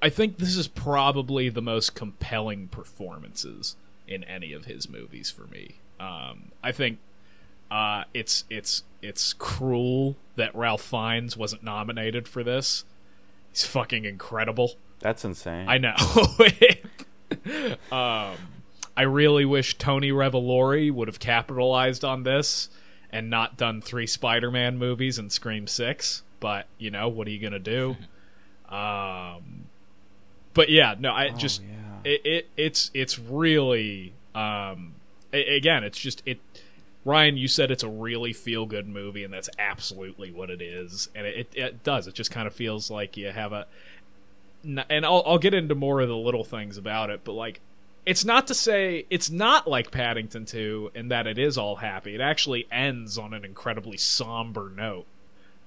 I 0.02 0.10
think 0.10 0.40
this 0.40 0.58
is 0.58 0.68
probably 0.68 1.50
the 1.50 1.62
most 1.62 1.94
compelling 1.94 2.68
performances 2.68 3.76
in 4.08 4.24
any 4.24 4.54
of 4.54 4.66
his 4.66 4.90
movies 4.90 5.30
for 5.30 5.44
me. 5.44 5.76
Um, 6.00 6.52
I 6.64 6.72
think 6.72 6.98
uh, 7.70 8.06
it's 8.12 8.44
it's 8.50 8.82
it's 9.04 9.34
cruel 9.34 10.16
that 10.36 10.56
Ralph 10.56 10.82
Fiennes 10.82 11.38
wasn't 11.38 11.62
nominated 11.62 12.28
for 12.28 12.44
this. 12.44 12.86
He's 13.52 13.66
fucking 13.68 14.06
incredible. 14.06 14.78
That's 14.98 15.24
insane. 15.24 15.70
I 15.70 15.78
know. 15.78 15.94
um, 17.92 18.36
I 18.96 19.04
really 19.04 19.46
wish 19.46 19.78
Tony 19.78 20.12
Revolori 20.12 20.92
would 20.92 21.08
have 21.08 21.20
capitalized 21.20 22.04
on 22.06 22.24
this 22.24 22.70
and 23.12 23.30
not 23.30 23.58
done 23.58 23.82
three 23.82 24.08
Spider-Man 24.08 24.78
movies 24.78 25.18
and 25.18 25.32
Scream 25.32 25.68
Six. 25.68 26.24
But 26.40 26.68
you 26.78 26.92
know, 26.92 27.08
what 27.08 27.28
are 27.28 27.32
you 27.32 27.40
gonna 27.40 27.60
do? 27.60 27.96
um, 28.70 29.66
but 30.54 30.70
yeah, 30.70 30.96
no, 31.00 31.14
I 31.14 31.30
just 31.30 31.62
yeah. 31.62 32.12
it, 32.12 32.26
it 32.26 32.48
it's 32.58 32.92
it's 32.94 33.18
really 33.18 34.14
um 34.36 34.96
a- 35.34 35.56
again, 35.56 35.84
it's 35.84 35.98
just 35.98 36.22
it. 36.26 36.40
Ryan, 37.06 37.36
you 37.36 37.50
said 37.50 37.70
it's 37.70 37.84
a 37.84 37.90
really 37.90 38.32
feel 38.32 38.66
good 38.66 38.88
movie, 38.88 39.26
and 39.26 39.34
that's 39.34 39.50
absolutely 39.60 40.32
what 40.32 40.50
it 40.50 40.62
is. 40.62 41.10
And 41.14 41.28
it, 41.28 41.50
it, 41.54 41.60
it 41.60 41.84
does. 41.84 42.08
It 42.08 42.14
just 42.14 42.32
kind 42.32 42.48
of 42.48 42.54
feels 42.54 42.90
like 42.90 43.18
you 43.18 43.28
have 43.32 43.52
a. 43.52 43.68
n- 44.66 44.84
And 44.90 45.06
I'll, 45.06 45.24
I'll 45.26 45.38
get 45.40 45.54
into 45.54 45.76
more 45.76 46.02
of 46.02 46.08
the 46.10 46.16
little 46.18 46.44
things 46.44 46.78
about 46.78 47.10
it, 47.10 47.22
but 47.24 47.34
like, 47.34 47.62
it's 48.06 48.26
not 48.26 48.48
to 48.48 48.54
say 48.54 49.06
it's 49.10 49.30
not 49.30 49.66
like 49.68 49.90
Paddington 49.92 50.46
2 50.46 50.92
in 50.94 51.08
that 51.08 51.26
it 51.26 51.38
is 51.38 51.58
all 51.58 51.78
happy. 51.78 52.14
It 52.16 52.20
actually 52.22 52.68
ends 52.70 53.18
on 53.18 53.34
an 53.34 53.46
incredibly 53.46 53.96
somber 53.98 54.70
note. 54.76 55.06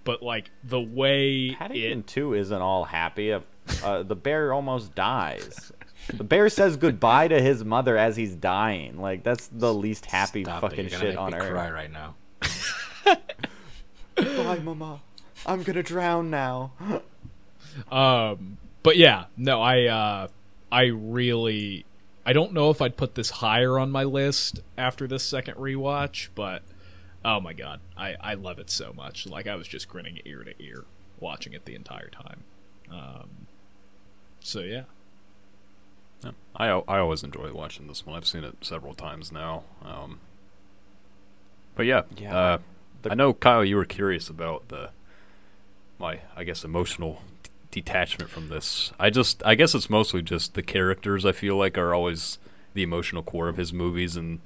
But 0.04 0.22
like 0.22 0.50
the 0.62 0.80
way 0.80 1.54
Paddington 1.54 2.00
it 2.00 2.06
2 2.06 2.34
isn't 2.34 2.60
all 2.62 2.84
happy. 2.84 3.32
Uh, 3.32 3.40
uh, 3.82 4.02
the 4.02 4.14
bear 4.14 4.52
almost 4.52 4.94
dies. 4.94 5.72
The 6.12 6.22
bear 6.24 6.48
says 6.50 6.76
goodbye 6.76 7.28
to 7.28 7.40
his 7.40 7.64
mother 7.64 7.96
as 7.96 8.16
he's 8.16 8.34
dying. 8.36 9.00
Like 9.00 9.24
that's 9.24 9.48
the 9.48 9.72
least 9.74 10.04
happy 10.06 10.44
Stop 10.44 10.58
it, 10.58 10.60
fucking 10.60 10.78
you're 10.84 10.90
gonna 10.90 11.00
shit 11.02 11.14
make 11.14 11.18
on 11.20 11.32
me 11.32 11.38
earth. 11.38 11.50
Cry 11.50 11.70
right 11.70 11.90
now. 11.90 12.14
Bye, 14.14 14.58
mama. 14.62 15.00
I'm 15.46 15.62
gonna 15.62 15.82
drown 15.82 16.30
now. 16.30 16.72
Um, 17.90 18.58
but 18.86 18.96
yeah, 18.96 19.24
no, 19.36 19.60
I 19.60 19.86
uh, 19.86 20.28
I 20.70 20.84
really, 20.84 21.84
I 22.24 22.32
don't 22.32 22.52
know 22.52 22.70
if 22.70 22.80
I'd 22.80 22.96
put 22.96 23.16
this 23.16 23.30
higher 23.30 23.80
on 23.80 23.90
my 23.90 24.04
list 24.04 24.60
after 24.78 25.08
this 25.08 25.24
second 25.24 25.56
rewatch, 25.56 26.28
but 26.36 26.62
oh 27.24 27.40
my 27.40 27.52
god, 27.52 27.80
I 27.96 28.14
I 28.20 28.34
love 28.34 28.60
it 28.60 28.70
so 28.70 28.92
much. 28.94 29.26
Like 29.26 29.48
I 29.48 29.56
was 29.56 29.66
just 29.66 29.88
grinning 29.88 30.20
ear 30.24 30.44
to 30.44 30.54
ear 30.62 30.84
watching 31.18 31.52
it 31.52 31.64
the 31.64 31.74
entire 31.74 32.10
time. 32.10 32.44
Um, 32.88 33.48
so 34.38 34.60
yeah, 34.60 34.84
Yeah. 36.24 36.30
I 36.54 36.66
I 36.68 36.98
always 36.98 37.24
enjoy 37.24 37.52
watching 37.52 37.88
this 37.88 38.06
one. 38.06 38.14
I've 38.16 38.26
seen 38.26 38.44
it 38.44 38.54
several 38.60 38.94
times 38.94 39.32
now. 39.32 39.64
Um, 39.84 40.20
but 41.74 41.86
yeah, 41.86 42.02
Yeah, 42.16 42.36
uh, 42.36 42.58
the- 43.02 43.10
I 43.10 43.14
know 43.14 43.34
Kyle, 43.34 43.64
you 43.64 43.74
were 43.74 43.84
curious 43.84 44.30
about 44.30 44.68
the 44.68 44.90
my 45.98 46.20
I 46.36 46.44
guess 46.44 46.62
emotional 46.64 47.20
d- 47.35 47.35
detachment 47.76 48.30
from 48.30 48.48
this. 48.48 48.90
I 48.98 49.10
just 49.10 49.42
I 49.44 49.54
guess 49.54 49.74
it's 49.74 49.90
mostly 49.90 50.22
just 50.22 50.54
the 50.54 50.62
characters. 50.62 51.26
I 51.26 51.32
feel 51.32 51.56
like 51.58 51.76
are 51.76 51.94
always 51.94 52.38
the 52.72 52.82
emotional 52.82 53.22
core 53.22 53.48
of 53.48 53.58
his 53.58 53.70
movies, 53.70 54.16
and 54.16 54.40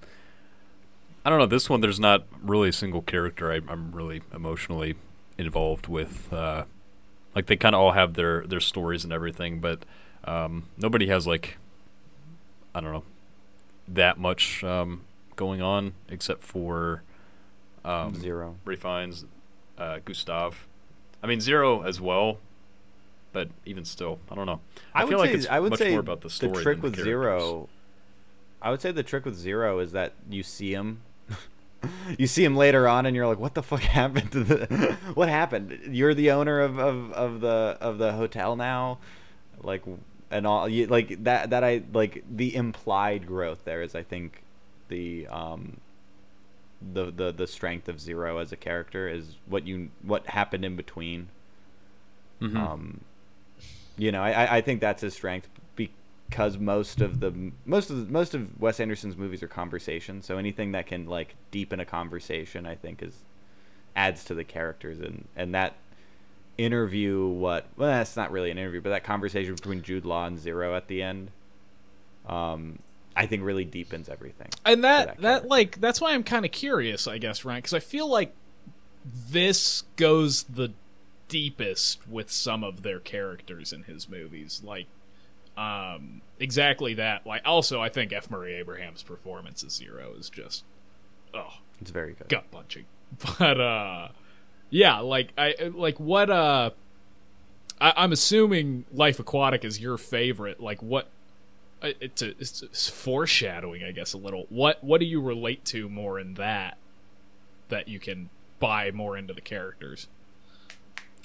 I 1.25 1.31
don't 1.31 1.39
know 1.39 1.47
this 1.47 1.71
one. 1.71 1.81
There's 1.81 2.01
not 2.01 2.27
really 2.43 2.71
a 2.71 2.73
single 2.73 3.03
character 3.03 3.53
I, 3.53 3.61
I'm 3.69 3.93
really 3.93 4.23
emotionally 4.35 4.97
involved 5.39 5.87
with. 5.87 6.33
Uh, 6.33 6.65
like 7.33 7.47
they 7.47 7.57
kind 7.57 7.73
of 7.73 7.81
all 7.81 7.93
have 7.93 8.15
their 8.15 8.45
their 8.49 8.59
stories 8.59 9.05
and 9.05 9.13
everything, 9.13 9.61
but 9.61 9.85
um, 10.25 10.65
nobody 10.77 11.07
has 11.07 11.25
like 11.25 11.57
I 12.75 12.81
don't 12.81 12.93
know 12.93 13.05
that 13.87 14.19
much 14.19 14.65
um, 14.65 15.03
going 15.37 15.63
on 15.63 15.93
except 16.09 16.43
for 16.43 17.05
um, 17.85 18.17
Zero. 18.17 18.57
Refines, 18.65 19.25
uh, 19.79 20.01
Gustave. 20.05 20.57
I 21.23 21.29
mean 21.29 21.41
Zero 21.41 21.83
as 21.83 22.01
well, 22.01 22.39
but 23.33 23.49
even 23.65 23.85
still, 23.85 24.19
I 24.31 24.35
don't 24.35 24.47
know. 24.47 24.61
I, 24.95 25.03
I, 25.03 25.07
feel 25.07 25.19
would 25.19 25.25
like 25.25 25.31
say 25.31 25.37
it's 25.37 25.47
I 25.49 25.61
would 25.61 25.71
much 25.71 25.79
say 25.79 25.91
more 25.91 26.01
about 26.01 26.21
the 26.23 26.31
story. 26.31 26.53
the 26.53 26.63
trick 26.63 26.77
than 26.77 26.83
with 26.83 26.97
the 26.97 27.03
Zero. 27.03 27.69
I 28.63 28.71
would 28.71 28.81
say 28.81 28.93
the 28.93 29.03
trick 29.03 29.25
with 29.25 29.37
Zero 29.37 29.79
is 29.79 29.93
that 29.93 30.15
you 30.29 30.43
see 30.43 30.73
him. 30.73 31.03
you 32.19 32.27
see 32.27 32.45
him 32.45 32.57
later 32.57 32.87
on, 32.89 33.07
and 33.07 33.15
you're 33.17 33.27
like, 33.27 33.39
"What 33.39 33.55
the 33.55 33.63
fuck 33.63 33.81
happened 34.01 34.33
to 34.33 34.45
the? 34.45 34.97
what 35.15 35.29
happened? 35.29 35.79
You're 35.91 36.15
the 36.15 36.31
owner 36.33 36.61
of, 36.61 36.79
of, 36.79 37.13
of 37.13 37.41
the 37.41 37.79
of 37.81 37.99
the 37.99 38.13
hotel 38.13 38.57
now, 38.57 38.99
like, 39.63 39.83
and 40.31 40.47
all 40.47 40.69
you, 40.69 40.87
like 40.87 41.25
that 41.25 41.51
that 41.51 41.65
I 41.65 41.83
like 41.93 42.25
the 42.31 42.55
implied 42.55 43.27
growth 43.27 43.65
there 43.65 43.83
is 43.83 43.95
I 43.95 44.03
think 44.03 44.43
the 44.89 45.27
um 45.29 45.79
the 46.83 47.11
the 47.11 47.33
the 47.33 47.47
strength 47.47 47.89
of 47.89 48.01
Zero 48.01 48.39
as 48.39 48.53
a 48.53 48.57
character 48.57 49.09
is 49.09 49.37
what 49.47 49.67
you 49.67 49.91
what 50.03 50.27
happened 50.27 50.65
in 50.65 50.77
between 50.77 51.29
Mhm. 52.41 52.57
um, 52.57 53.01
you 54.01 54.11
know, 54.13 54.23
I, 54.23 54.57
I- 54.57 54.61
think 54.63 54.81
that's 54.81 55.03
his 55.03 55.15
strength 55.15 55.49
because 55.77 56.59
most 56.59 57.01
of 57.01 57.21
the 57.21 57.33
most 57.67 57.91
of 57.91 58.07
the, 58.07 58.13
most 58.13 58.35
of 58.35 58.61
Wes 58.61 58.81
Anderson's 58.81 59.17
movies 59.17 59.43
are 59.43 59.49
conversation. 59.49 60.23
So 60.23 60.39
anything 60.39 60.73
that 60.73 60.87
can 60.87 61.07
like 61.07 61.35
deepen 61.51 61.81
a 61.81 61.85
conversation, 61.85 62.67
I 62.67 62.75
think, 62.77 63.03
is 63.03 63.15
adds 63.97 64.25
to 64.25 64.35
the 64.35 64.45
characters 64.45 65.01
and 65.01 65.27
and 65.37 65.55
that 65.55 65.75
interview. 66.59 67.27
What? 67.27 67.67
Well, 67.77 67.89
that's 67.91 68.17
not 68.17 68.31
really 68.31 68.51
an 68.51 68.59
interview, 68.59 68.81
but 68.81 68.91
that 68.91 69.05
conversation 69.05 69.55
between 69.55 69.83
Jude 69.83 70.05
Law 70.05 70.27
and 70.27 70.39
Zero 70.39 70.75
at 70.77 70.87
the 70.89 71.03
end, 71.03 71.31
um, 72.29 72.79
I 73.17 73.27
think 73.27 73.43
really 73.43 73.65
deepens 73.65 74.09
everything. 74.09 74.49
and 74.65 74.85
that 74.85 75.07
that 75.07 75.21
that, 75.23 75.49
like 75.49 75.81
that's 75.81 76.01
why 76.01 76.13
I'm 76.13 76.23
kind 76.25 76.45
of 76.45 76.53
curious, 76.53 77.07
I 77.09 77.19
guess, 77.19 77.45
right? 77.45 77.57
because 77.57 77.75
I 77.75 77.81
feel 77.81 78.09
like 78.09 78.35
this 79.31 79.83
goes 79.97 80.45
the 80.45 80.73
deepest 81.31 82.07
with 82.07 82.31
some 82.31 82.63
of 82.63 82.83
their 82.83 83.01
characters 83.01 83.73
in 83.73 83.85
his 83.85 84.09
movies, 84.09 84.61
like 84.63 84.87
um 85.57 86.21
exactly 86.39 86.93
that. 86.95 87.27
Like 87.27 87.43
also, 87.47 87.81
I 87.81 87.89
think 87.89 88.13
F. 88.13 88.31
Murray 88.31 88.55
Abraham's 88.55 89.03
performance 89.03 89.65
as 89.65 89.73
Zero 89.73 90.13
is 90.19 90.29
just 90.29 90.65
oh 91.33 91.55
It's 91.81 91.91
very 91.91 92.13
good. 92.13 92.29
gut 92.29 92.51
punching. 92.51 92.85
But 93.39 93.59
uh 93.61 94.09
yeah, 94.69 94.99
like 94.99 95.33
I 95.39 95.71
like 95.75 95.99
what 95.99 96.29
uh 96.29 96.71
I, 97.81 97.95
I'm 97.97 98.13
assuming 98.13 98.85
Life 98.93 99.19
Aquatic 99.19 99.65
is 99.65 99.81
your 99.81 99.97
favorite. 99.97 100.61
Like 100.61 100.83
what 100.83 101.09
it's, 101.83 102.21
a, 102.21 102.29
it's, 102.39 102.63
it's 102.63 102.89
foreshadowing, 102.91 103.83
I 103.83 103.93
guess, 103.93 104.13
a 104.13 104.19
little. 104.19 104.45
What 104.51 104.85
what 104.85 105.01
do 105.01 105.07
you 105.07 105.21
relate 105.21 105.65
to 105.67 105.89
more 105.89 106.21
in 106.21 106.35
that 106.35 106.77
that 107.69 107.89
you 107.89 107.99
can 107.99 108.29
buy 108.59 108.91
more 108.91 109.17
into 109.17 109.33
the 109.33 109.41
characters? 109.41 110.07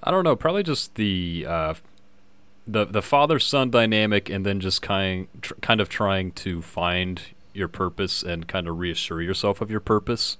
I 0.04 0.12
don't 0.12 0.24
know. 0.24 0.36
Probably 0.36 0.64
just 0.64 0.96
the 0.96 1.46
uh, 1.48 1.74
the 2.68 2.86
the 2.86 3.02
father 3.02 3.40
son 3.40 3.70
dynamic, 3.72 4.30
and 4.30 4.46
then 4.46 4.60
just 4.60 4.82
kind 4.82 5.28
tr- 5.42 5.56
kind 5.62 5.82
of 5.82 5.90
trying 5.90 6.32
to 6.34 6.62
find 6.62 7.22
your 7.54 7.68
purpose 7.68 8.22
and 8.22 8.48
kind 8.48 8.68
of 8.68 8.78
reassure 8.80 9.22
yourself 9.22 9.62
of 9.62 9.72
your 9.72 9.80
purpose. 9.80 10.38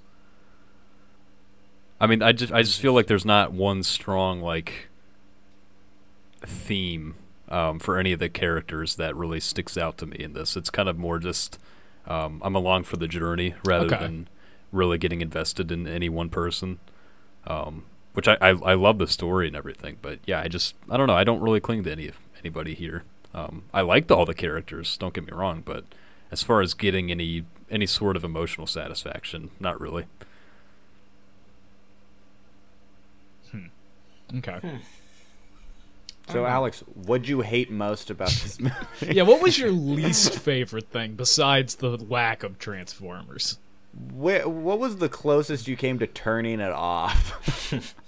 I 2.00 2.06
mean, 2.06 2.22
I 2.22 2.32
just 2.32 2.52
I 2.52 2.62
just 2.62 2.80
feel 2.80 2.92
like 2.92 3.06
there's 3.06 3.24
not 3.24 3.52
one 3.52 3.82
strong 3.82 4.40
like 4.40 4.88
theme 6.44 7.14
um, 7.48 7.78
for 7.78 7.98
any 7.98 8.12
of 8.12 8.18
the 8.18 8.28
characters 8.28 8.96
that 8.96 9.16
really 9.16 9.40
sticks 9.40 9.76
out 9.78 9.98
to 9.98 10.06
me 10.06 10.16
in 10.18 10.32
this. 10.34 10.56
It's 10.56 10.70
kind 10.70 10.88
of 10.88 10.98
more 10.98 11.18
just 11.18 11.58
um, 12.06 12.40
I'm 12.44 12.54
along 12.54 12.84
for 12.84 12.96
the 12.96 13.08
journey 13.08 13.54
rather 13.64 13.86
Okay. 13.86 13.98
than 13.98 14.28
really 14.72 14.98
getting 14.98 15.20
invested 15.20 15.72
in 15.72 15.86
any 15.88 16.08
one 16.08 16.28
person. 16.28 16.78
Um, 17.46 17.84
which 18.16 18.26
I, 18.26 18.38
I 18.40 18.48
I 18.48 18.74
love 18.74 18.96
the 18.96 19.06
story 19.06 19.46
and 19.46 19.54
everything, 19.54 19.98
but 20.00 20.20
yeah, 20.24 20.40
I 20.40 20.48
just 20.48 20.74
I 20.90 20.96
don't 20.96 21.06
know. 21.06 21.14
I 21.14 21.22
don't 21.22 21.42
really 21.42 21.60
cling 21.60 21.84
to 21.84 21.92
any 21.92 22.10
anybody 22.40 22.74
here. 22.74 23.04
Um, 23.34 23.64
I 23.74 23.82
liked 23.82 24.10
all 24.10 24.24
the 24.24 24.32
characters. 24.32 24.96
Don't 24.96 25.12
get 25.12 25.26
me 25.26 25.32
wrong, 25.34 25.62
but 25.62 25.84
as 26.32 26.42
far 26.42 26.62
as 26.62 26.72
getting 26.72 27.10
any 27.10 27.44
any 27.70 27.84
sort 27.84 28.16
of 28.16 28.24
emotional 28.24 28.66
satisfaction, 28.66 29.50
not 29.60 29.78
really. 29.78 30.06
Hmm. 33.50 33.66
Okay. 34.38 34.58
Hmm. 34.60 34.76
So 36.30 36.46
um, 36.46 36.50
Alex, 36.50 36.80
what'd 36.94 37.28
you 37.28 37.42
hate 37.42 37.70
most 37.70 38.08
about 38.08 38.30
this 38.30 38.58
movie? 38.60 38.74
yeah, 39.02 39.24
what 39.24 39.42
was 39.42 39.58
your 39.58 39.70
least 39.70 40.38
favorite 40.38 40.88
thing 40.88 41.16
besides 41.16 41.74
the 41.74 41.90
lack 41.98 42.42
of 42.42 42.58
Transformers? 42.58 43.58
Where, 44.14 44.48
what 44.48 44.78
was 44.78 44.96
the 44.96 45.08
closest 45.10 45.68
you 45.68 45.76
came 45.76 45.98
to 45.98 46.06
turning 46.06 46.60
it 46.60 46.72
off? 46.72 47.92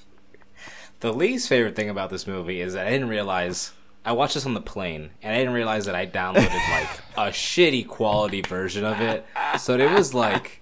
The 1.01 1.13
least 1.13 1.49
favorite 1.49 1.77
thing 1.77 1.89
about 1.91 2.11
this 2.11 2.27
movie 2.27 2.61
is 2.61 2.75
that 2.75 2.87
I 2.87 2.91
didn't 2.91 3.09
realize 3.09 3.73
I 4.05 4.13
watched 4.13 4.35
this 4.35 4.47
on 4.47 4.55
the 4.55 4.61
plane 4.61 5.11
and 5.23 5.35
I 5.35 5.39
didn't 5.39 5.55
realize 5.55 5.87
that 5.87 5.95
I 5.95 6.07
downloaded 6.07 6.51
like 6.71 6.99
a 7.17 7.31
shitty 7.33 7.87
quality 7.87 8.41
version 8.43 8.85
of 8.85 9.01
it. 9.01 9.25
So 9.59 9.77
it 9.79 9.91
was 9.93 10.15
like 10.15 10.61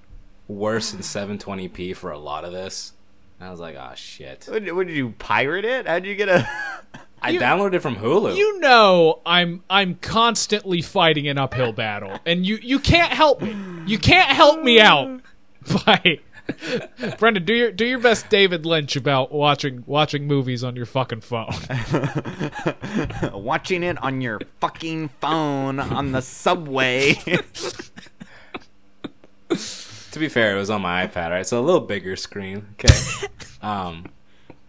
worse 0.49 0.91
than 0.93 1.01
720p 1.01 1.97
for 1.97 2.11
a 2.11 2.19
lot 2.19 2.45
of 2.45 2.53
this. 2.53 2.93
And 3.39 3.49
I 3.49 3.51
was 3.51 3.61
like, 3.61 3.77
oh 3.77 3.93
shit. 3.95 4.47
what, 4.51 4.75
what, 4.75 4.87
did 4.87 4.97
you 4.97 5.11
pirate 5.19 5.65
it? 5.65 5.87
How'd 5.87 6.05
you 6.07 6.15
get 6.15 6.29
a? 6.29 6.49
I 7.23 7.31
You- 7.31 7.41
downloaded 7.41 7.75
it 7.75 7.81
from 7.81 7.97
Hulu. 7.97 8.37
You 8.37 8.61
know 8.61 9.21
I'm 9.25 9.63
I'm 9.71 9.95
constantly 9.97 10.83
fighting 10.83 11.29
an 11.29 11.39
uphill 11.39 11.73
battle, 11.73 12.19
and 12.27 12.45
you 12.47 12.59
you 12.63 12.79
can't 12.79 13.13
help 13.13 13.41
me. 13.41 13.57
You 13.87 13.99
can't 13.99 14.29
help 14.31 14.63
me 14.63 14.81
out. 14.81 15.21
By 15.87 16.21
Brendan, 17.19 17.45
do 17.45 17.55
your 17.55 17.73
do 17.73 17.85
your 17.85 17.99
best 17.99 18.29
David 18.29 18.65
Lynch 18.67 18.95
about 18.97 19.33
watching 19.33 19.83
watching 19.87 20.27
movies 20.27 20.63
on 20.65 20.77
your 20.77 20.87
fucking 20.87 21.21
phone. 21.23 21.49
Watching 23.33 23.83
it 23.83 24.03
on 24.03 24.21
your 24.21 24.41
fucking 24.61 25.11
phone 25.21 25.79
on 25.81 26.13
the 26.13 26.23
subway. 26.23 27.15
to 29.53 30.19
be 30.19 30.29
fair, 30.29 30.55
it 30.57 30.59
was 30.59 30.71
on 30.71 30.83
my 30.83 31.07
iPad, 31.07 31.31
right? 31.31 31.47
So 31.47 31.61
a 31.61 31.65
little 31.65 31.81
bigger 31.81 32.17
screen. 32.17 32.67
Okay. 32.75 33.27
Um, 33.63 34.07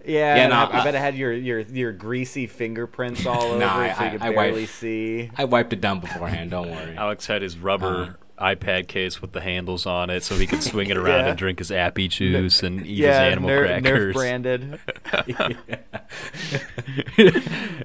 Yeah, 0.05 0.35
Yeah, 0.37 0.47
no, 0.47 0.55
I, 0.55 0.63
I 0.65 0.81
I- 0.81 0.83
bet 0.83 0.95
it 0.95 0.99
had 0.99 1.15
your 1.15 1.33
your 1.33 1.59
your 1.61 1.91
greasy 1.91 2.47
fingerprints 2.47 3.25
all 3.25 3.43
over, 3.43 3.59
Nah, 3.59 3.83
it, 3.83 3.95
so 3.95 4.01
I- 4.01 4.05
you 4.05 4.11
could 4.11 4.21
I 4.21 4.29
barely 4.33 4.61
wiped- 4.61 4.73
see. 4.73 5.31
I 5.37 5.45
wiped 5.45 5.73
it 5.73 5.81
down 5.81 5.99
beforehand. 5.99 6.51
Don't 6.51 6.69
worry. 6.71 6.95
Alex 6.97 7.27
had 7.27 7.41
his 7.41 7.57
rubber 7.57 8.17
iPad 8.39 8.87
case 8.87 9.21
with 9.21 9.31
the 9.31 9.41
handles 9.41 9.85
on 9.85 10.09
it, 10.09 10.23
so 10.23 10.35
he 10.35 10.45
could 10.47 10.61
swing 10.63 10.89
it 10.89 10.97
around 10.97 11.21
Yeah. 11.25 11.29
and 11.29 11.37
drink 11.37 11.59
his 11.59 11.71
appy 11.71 12.07
juice 12.07 12.61
and 12.63 12.85
eat 12.85 12.97
yeah, 12.97 13.23
his 13.25 13.31
animal 13.33 13.49
Nerf, 13.49 13.81
Nerf 13.81 13.81
crackers. 13.83 14.13
branded. 14.15 14.79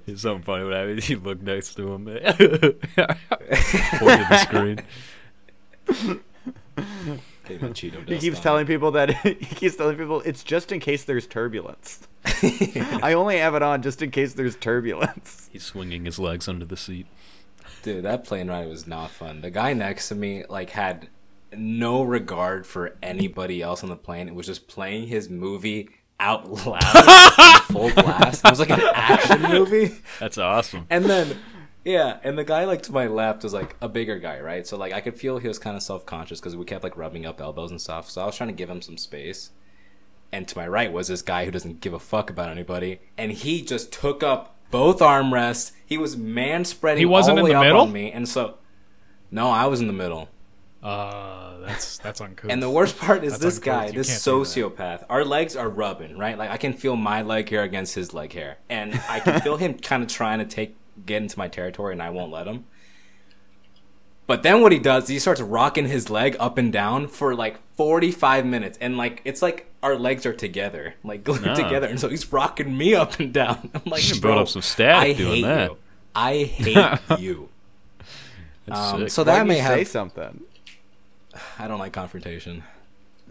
it's 0.06 0.22
something 0.22 0.42
funny 0.42 0.64
what 0.64 0.74
happened. 0.74 1.02
He 1.04 1.16
looked 1.16 1.42
next 1.42 1.74
to 1.76 1.92
him, 1.92 2.04
pointed 2.04 2.76
at 2.96 4.28
the 4.28 4.38
screen. 4.38 4.80
Get 7.48 7.60
Cheeto 7.60 8.08
He 8.08 8.18
keeps 8.18 8.36
on 8.38 8.42
telling 8.42 8.66
people 8.66 8.92
that 8.92 9.10
he 9.24 9.34
keeps 9.34 9.76
telling 9.76 9.96
people 9.96 10.20
it's 10.22 10.44
just 10.44 10.70
in 10.72 10.80
case 10.80 11.04
there's 11.04 11.26
turbulence. 11.26 12.06
I 12.24 13.14
only 13.14 13.38
have 13.38 13.54
it 13.54 13.62
on 13.62 13.82
just 13.82 14.00
in 14.00 14.10
case 14.10 14.34
there's 14.34 14.56
turbulence. 14.56 15.48
He's 15.52 15.64
swinging 15.64 16.04
his 16.04 16.18
legs 16.18 16.46
under 16.48 16.64
the 16.64 16.76
seat. 16.76 17.06
Dude, 17.83 18.05
that 18.05 18.25
plane 18.25 18.49
ride 18.49 18.68
was 18.68 18.87
not 18.87 19.11
fun. 19.11 19.40
The 19.40 19.51
guy 19.51 19.73
next 19.73 20.09
to 20.09 20.14
me 20.14 20.45
like 20.49 20.71
had 20.71 21.09
no 21.57 22.03
regard 22.03 22.66
for 22.66 22.97
anybody 23.03 23.61
else 23.61 23.83
on 23.83 23.90
the 23.90 23.97
plane. 23.97 24.29
It 24.29 24.35
was 24.35 24.47
just 24.47 24.68
playing 24.68 25.09
his 25.09 25.29
movie 25.29 25.90
out 26.21 26.49
loud, 26.49 27.38
in 27.38 27.61
full 27.75 27.90
blast. 27.90 28.45
It 28.45 28.51
was 28.51 28.61
like 28.61 28.71
an 28.71 28.81
action 28.95 29.42
movie. 29.51 29.97
That's 30.21 30.38
awesome. 30.38 30.87
And 30.88 31.05
then, 31.07 31.37
yeah, 31.85 32.18
and 32.23 32.38
the 32.38 32.45
guy 32.45 32.64
like 32.64 32.83
to 32.83 32.92
my 32.92 33.09
left 33.09 33.42
was 33.42 33.53
like 33.53 33.77
a 33.81 33.88
bigger 33.88 34.18
guy, 34.18 34.40
right? 34.40 34.66
So 34.66 34.77
like 34.77 34.92
I 34.92 35.01
could 35.01 35.18
feel 35.18 35.38
he 35.38 35.49
was 35.49 35.59
kind 35.59 35.77
of 35.77 35.83
self 35.83 36.07
conscious 36.07 36.40
because 36.40 36.57
we 36.57 36.64
kept 36.64 36.85
like 36.85 36.97
rubbing 36.97 37.27
up 37.27 37.40
elbows 37.40 37.71
and 37.71 37.81
stuff. 37.81 38.09
So 38.09 38.23
I 38.23 38.27
was 38.27 38.37
trying 38.37 38.51
to 38.51 38.55
give 38.55 38.71
him 38.71 38.83
some 38.83 38.97
space. 38.97 39.51
And 40.35 40.49
to 40.49 40.57
my 40.57 40.66
right 40.66 40.90
was 40.90 41.09
this 41.09 41.21
guy 41.21 41.45
who 41.45 41.51
doesn't 41.51 41.81
give 41.81 41.92
a 41.92 41.99
fuck 41.99 42.31
about 42.31 42.49
anybody, 42.49 43.01
and 43.18 43.33
he 43.33 43.61
just 43.61 43.92
took 43.92 44.23
up 44.23 44.51
both 44.72 44.98
armrests. 44.98 45.70
He 45.87 45.96
was 45.96 46.16
man 46.16 46.64
spreading. 46.64 46.98
He 47.00 47.06
wasn't 47.06 47.38
all 47.38 47.44
in 47.46 47.50
way 47.50 47.50
the 47.52 47.58
up 47.58 47.64
middle? 47.64 47.80
on 47.82 47.92
me, 47.92 48.11
and 48.11 48.28
so 48.28 48.56
no, 49.30 49.48
I 49.50 49.66
was 49.66 49.80
in 49.80 49.87
the 49.87 49.92
middle. 49.92 50.28
Uh, 50.82 51.61
that's 51.61 51.98
that's 51.98 52.20
uncouth. 52.20 52.50
And 52.50 52.61
the 52.61 52.68
worst 52.68 52.98
part 52.98 53.22
is 53.22 53.35
That's 53.38 53.44
this 53.44 53.56
uncouth. 53.58 53.64
guy, 53.82 53.87
You 53.87 53.92
this 53.92 54.11
sociopath. 54.26 55.04
Our 55.08 55.24
legs 55.24 55.54
are 55.54 55.68
rubbing, 55.68 56.18
right? 56.18 56.37
Like 56.37 56.50
I 56.50 56.56
can 56.56 56.72
feel 56.72 56.96
my 56.96 57.22
leg 57.22 57.48
hair 57.48 57.62
against 57.62 57.94
his 57.94 58.12
leg 58.12 58.32
hair, 58.32 58.58
and 58.68 59.00
I 59.08 59.20
can 59.20 59.40
feel 59.40 59.56
him 59.58 59.74
kind 59.78 60.02
of 60.02 60.08
trying 60.08 60.40
to 60.40 60.44
take 60.44 60.74
get 61.06 61.22
into 61.22 61.38
my 61.38 61.46
territory, 61.46 61.92
and 61.92 62.02
I 62.02 62.11
won't 62.11 62.32
let 62.32 62.48
him. 62.48 62.64
But 64.33 64.42
then 64.42 64.62
what 64.62 64.73
he 64.73 64.79
does, 64.79 65.09
he 65.09 65.18
starts 65.18 65.42
rocking 65.42 65.87
his 65.87 66.09
leg 66.09 66.37
up 66.40 66.57
and 66.57 66.73
down 66.73 67.07
for 67.07 67.35
like 67.35 67.59
45 67.77 68.47
minutes. 68.47 68.79
And 68.81 68.97
like, 68.97 69.21
it's 69.27 69.42
like 69.42 69.66
our 69.83 69.95
legs 69.95 70.25
are 70.25 70.33
together, 70.33 70.95
like 71.05 71.23
glued 71.29 71.47
Ah. 71.47 71.55
together. 71.55 71.87
And 71.87 72.01
so 72.01 72.09
he's 72.09 72.33
rocking 72.33 72.75
me 72.75 72.95
up 72.95 73.21
and 73.21 73.31
down. 73.31 73.71
I'm 73.75 73.83
like, 73.85 74.03
You 74.09 74.12
can 74.14 74.21
bro, 74.23 74.38
up 74.38 74.49
some 74.49 74.62
static 74.62 75.16
I 75.16 75.18
doing 75.18 75.35
hate 75.35 75.42
that. 75.42 75.71
you. 75.71 75.77
I 76.14 76.37
hate 76.45 76.99
you. 77.21 77.51
Um, 78.71 79.07
so 79.11 79.21
Why 79.23 79.27
that 79.27 79.38
don't 79.40 79.49
may 79.49 79.57
you 79.59 79.66
say 79.66 79.79
have. 79.81 79.88
something. 79.88 80.40
I 81.59 81.68
don't 81.68 81.79
like 81.79 81.92
confrontation. 81.92 82.62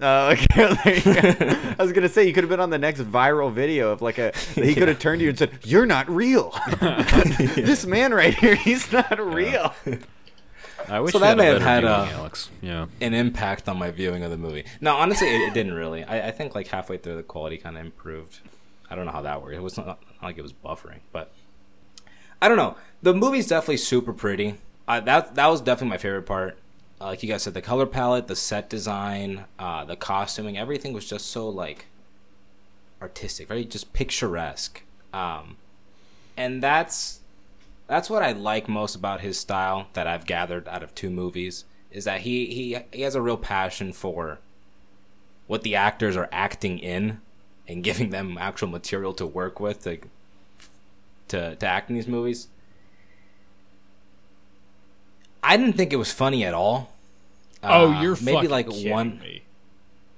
Oh, 0.03 0.29
okay. 0.33 0.75
there 0.83 0.95
you 0.95 1.21
go. 1.21 1.75
I 1.79 1.83
was 1.83 1.93
gonna 1.93 2.09
say 2.09 2.27
you 2.27 2.33
could 2.33 2.43
have 2.43 2.49
been 2.49 2.59
on 2.59 2.69
the 2.69 2.77
next 2.79 3.01
viral 3.01 3.51
video 3.51 3.89
of 3.91 4.01
like 4.03 4.17
a. 4.19 4.33
He 4.55 4.75
could 4.75 4.87
have 4.87 4.99
turned 4.99 5.19
to 5.19 5.23
you 5.23 5.29
and 5.29 5.37
said, 5.39 5.51
"You're 5.63 5.85
not 5.87 6.09
real. 6.09 6.55
this 7.55 7.85
man 7.87 8.13
right 8.13 8.33
here, 8.35 8.55
he's 8.55 8.91
not 8.91 9.19
real." 9.19 9.73
I 10.87 10.99
wish 10.99 11.13
so 11.13 11.19
that 11.19 11.37
may 11.37 11.45
have 11.45 11.61
had, 11.61 11.81
viewing, 11.81 11.93
uh, 11.95 12.11
Alex. 12.13 12.49
Yeah. 12.61 12.87
an 12.99 13.13
impact 13.13 13.67
on 13.69 13.77
my 13.77 13.91
viewing 13.91 14.23
of 14.23 14.31
the 14.31 14.37
movie. 14.37 14.65
No, 14.79 14.95
honestly, 14.95 15.27
it, 15.27 15.49
it 15.49 15.53
didn't 15.53 15.73
really. 15.73 16.03
I, 16.03 16.27
I 16.27 16.31
think 16.31 16.55
like 16.55 16.67
halfway 16.67 16.97
through, 16.97 17.17
the 17.17 17.23
quality 17.23 17.57
kind 17.57 17.77
of 17.77 17.85
improved. 17.85 18.39
I 18.89 18.95
don't 18.95 19.05
know 19.05 19.11
how 19.11 19.21
that 19.21 19.41
worked. 19.41 19.55
It 19.55 19.61
was 19.61 19.77
not, 19.77 19.87
not 19.87 19.99
like 20.21 20.37
it 20.37 20.41
was 20.41 20.53
buffering, 20.53 20.99
but 21.11 21.31
I 22.41 22.47
don't 22.47 22.57
know. 22.57 22.75
The 23.01 23.13
movie's 23.13 23.47
definitely 23.47 23.77
super 23.77 24.13
pretty. 24.13 24.55
Uh, 24.87 24.99
that 25.01 25.35
that 25.35 25.47
was 25.47 25.61
definitely 25.61 25.89
my 25.89 25.97
favorite 25.97 26.23
part. 26.23 26.57
Uh, 26.99 27.05
like 27.05 27.23
you 27.23 27.29
guys 27.29 27.43
said, 27.43 27.53
the 27.53 27.61
color 27.61 27.85
palette, 27.85 28.27
the 28.27 28.35
set 28.35 28.69
design, 28.69 29.45
uh, 29.57 29.85
the 29.85 29.95
costuming, 29.95 30.57
everything 30.57 30.93
was 30.93 31.09
just 31.09 31.27
so 31.27 31.47
like 31.47 31.85
artistic, 33.01 33.47
very 33.47 33.63
just 33.65 33.93
picturesque. 33.93 34.83
Um, 35.13 35.55
and 36.37 36.61
that's 36.61 37.20
that's 37.91 38.09
what 38.09 38.23
I 38.23 38.31
like 38.31 38.69
most 38.69 38.95
about 38.95 39.19
his 39.19 39.37
style 39.37 39.87
that 39.91 40.07
I've 40.07 40.25
gathered 40.25 40.65
out 40.69 40.81
of 40.81 40.95
two 40.95 41.09
movies 41.09 41.65
is 41.91 42.05
that 42.05 42.21
he 42.21 42.45
he 42.45 42.77
he 42.93 43.01
has 43.01 43.15
a 43.15 43.21
real 43.21 43.35
passion 43.35 43.91
for 43.91 44.39
what 45.45 45.63
the 45.63 45.75
actors 45.75 46.15
are 46.15 46.29
acting 46.31 46.79
in 46.79 47.19
and 47.67 47.83
giving 47.89 48.11
them 48.11 48.37
actual 48.37 48.69
material 48.69 49.13
to 49.15 49.25
work 49.25 49.59
with 49.59 49.83
to 49.83 49.97
to, 51.27 51.57
to 51.57 51.67
act 51.67 51.89
in 51.89 51.97
these 51.97 52.07
movies. 52.07 52.47
I 55.43 55.57
didn't 55.57 55.73
think 55.73 55.91
it 55.91 55.97
was 55.97 56.13
funny 56.13 56.45
at 56.45 56.53
all. 56.53 56.93
oh, 57.61 57.91
Uh, 57.91 58.01
you're 58.01 58.15
maybe 58.21 58.47
fucking 58.47 58.49
like 58.49 58.67
one. 58.89 59.19
Me. 59.19 59.41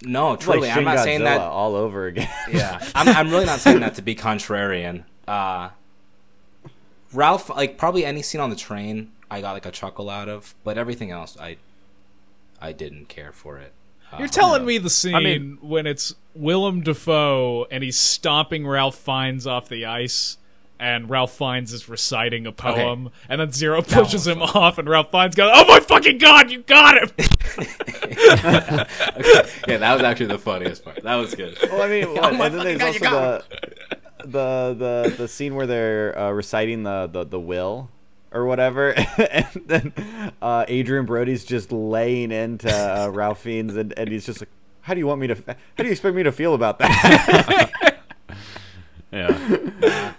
No, 0.04 0.34
It's 0.34 0.46
like 0.46 0.62
I'm 0.62 0.84
not 0.84 0.98
Godzilla 0.98 1.04
saying 1.04 1.24
that 1.24 1.42
all 1.42 1.76
over 1.76 2.06
again. 2.06 2.30
yeah, 2.52 2.88
I'm, 2.94 3.08
I'm 3.08 3.32
really 3.32 3.46
not 3.46 3.62
saying 3.62 3.80
that 3.80 3.96
to 3.96 4.04
be 4.04 4.14
contrarian. 4.14 5.06
Uh, 5.28 5.70
Ralph, 7.14 7.50
like 7.50 7.78
probably 7.78 8.06
any 8.06 8.22
scene 8.22 8.42
on 8.42 8.50
the 8.50 8.56
train, 8.56 9.12
I 9.30 9.42
got 9.42 9.54
like 9.54 9.66
a 9.66 9.72
chuckle 9.72 10.10
out 10.10 10.30
of, 10.30 10.56
but 10.64 10.78
everything 10.78 11.12
else, 11.12 11.38
I, 11.40 11.58
I 12.62 12.72
didn't 12.72 13.10
care 13.10 13.32
for 13.32 13.58
it. 13.58 13.74
Uh, 14.12 14.18
You're 14.20 14.28
telling 14.28 14.66
me 14.66 14.78
the 14.78 14.90
scene 14.90 15.16
I 15.16 15.20
mean- 15.20 15.58
when 15.62 15.88
it's 15.88 16.16
Willem 16.36 16.82
Dafoe 16.82 17.66
and 17.72 17.84
he's 17.84 17.98
stomping 17.98 18.66
Ralph 18.68 18.96
Fiennes 18.96 19.48
off 19.48 19.70
the 19.70 19.86
ice, 19.86 20.38
and 20.80 21.10
Ralph 21.10 21.32
Fiennes 21.38 21.72
is 21.72 21.88
reciting 21.88 22.46
a 22.46 22.52
poem, 22.52 23.10
and 23.30 23.40
then 23.40 23.52
Zero 23.52 23.82
pushes 23.82 24.26
was 24.26 24.28
him 24.28 24.42
off, 24.42 24.78
and 24.78 24.90
Ralph 24.90 25.12
Fiennes 25.12 25.34
goes, 25.36 25.50
"Oh 25.54 25.66
my 25.66 25.80
fucking 25.80 26.18
god, 26.18 26.52
you 26.52 26.62
got 26.64 26.98
him!" 26.98 27.10
yeah, 29.68 29.78
that 29.78 29.94
was 29.94 30.02
actually 30.04 30.26
the 30.28 30.40
funniest 30.40 30.84
part. 30.84 31.02
That 31.04 31.16
was 31.16 31.36
good. 31.36 31.58
Well, 31.64 31.82
I 31.84 31.88
mean, 31.88 32.04
Oh 32.10 32.14
what, 32.14 32.34
my 32.38 32.46
and 32.48 32.56
then 32.56 32.78
there's 32.78 33.00
God, 33.00 33.14
also 33.42 33.48
the, 33.50 33.98
the 34.24 34.76
the 34.78 35.16
the 35.18 35.28
scene 35.28 35.56
where 35.56 35.68
they're 35.68 36.18
uh, 36.18 36.32
reciting 36.32 36.84
the, 36.84 37.08
the 37.12 37.24
the 37.26 37.40
will 37.40 37.90
or 38.32 38.46
whatever, 38.46 38.92
and 39.32 39.48
then 39.66 39.94
uh, 40.42 40.66
Adrien 40.70 41.06
Brody's 41.06 41.46
just 41.46 41.72
laying 41.72 42.32
into 42.32 42.70
uh, 42.70 43.08
Ralph 43.14 43.42
Fiennes, 43.42 43.76
and, 43.76 43.94
and 43.98 44.10
he's 44.10 44.26
just 44.26 44.42
like, 44.42 44.50
"How 44.82 44.94
do 44.94 45.00
you 45.00 45.08
want 45.08 45.22
me 45.22 45.28
to? 45.28 45.36
How 45.36 45.54
do 45.78 45.86
you 45.86 45.92
expect 45.92 46.16
me 46.16 46.24
to 46.24 46.32
feel 46.32 46.54
about 46.54 46.80
that?" 46.80 47.72
Yeah. 49.12 49.28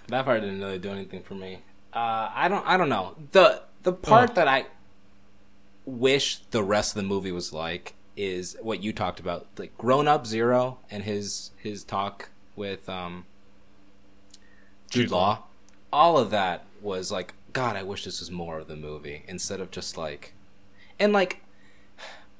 That 0.07 0.23
part 0.23 0.39
didn't 0.39 0.61
really 0.61 0.79
do 0.79 0.89
anything 0.89 1.21
for 1.21 1.33
me. 1.35 1.59
Uh, 1.93 2.29
I 2.33 2.47
don't. 2.47 2.65
I 2.65 2.77
don't 2.77 2.87
know. 2.87 3.15
the 3.33 3.63
The 3.83 3.91
part 3.91 4.35
that 4.35 4.47
I 4.47 4.67
wish 5.85 6.37
the 6.51 6.63
rest 6.63 6.95
of 6.95 7.01
the 7.03 7.07
movie 7.07 7.33
was 7.33 7.51
like 7.51 7.95
is 8.15 8.55
what 8.61 8.81
you 8.81 8.93
talked 8.93 9.19
about, 9.19 9.47
like 9.57 9.77
grown 9.77 10.07
up 10.07 10.25
Zero 10.25 10.77
and 10.89 11.03
his 11.03 11.51
his 11.57 11.83
talk 11.83 12.29
with 12.55 12.87
um, 12.87 13.25
Jude 14.95 15.11
Law. 15.11 15.43
All 15.93 16.17
of 16.17 16.29
that 16.31 16.65
was 16.81 17.11
like, 17.11 17.33
God, 17.53 17.75
I 17.75 17.83
wish 17.83 18.03
this 18.03 18.19
was 18.19 18.31
more 18.31 18.59
of 18.59 18.67
the 18.67 18.75
movie 18.75 19.23
instead 19.27 19.61
of 19.61 19.71
just 19.71 19.97
like, 19.97 20.33
and 20.99 21.13
like, 21.13 21.41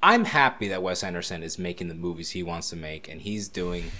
I'm 0.02 0.26
happy 0.26 0.68
that 0.68 0.82
Wes 0.82 1.02
Anderson 1.02 1.42
is 1.42 1.58
making 1.58 1.88
the 1.88 1.94
movies 1.94 2.30
he 2.30 2.42
wants 2.42 2.68
to 2.70 2.76
make, 2.76 3.08
and 3.08 3.22
he's 3.22 3.48
doing 3.48 3.90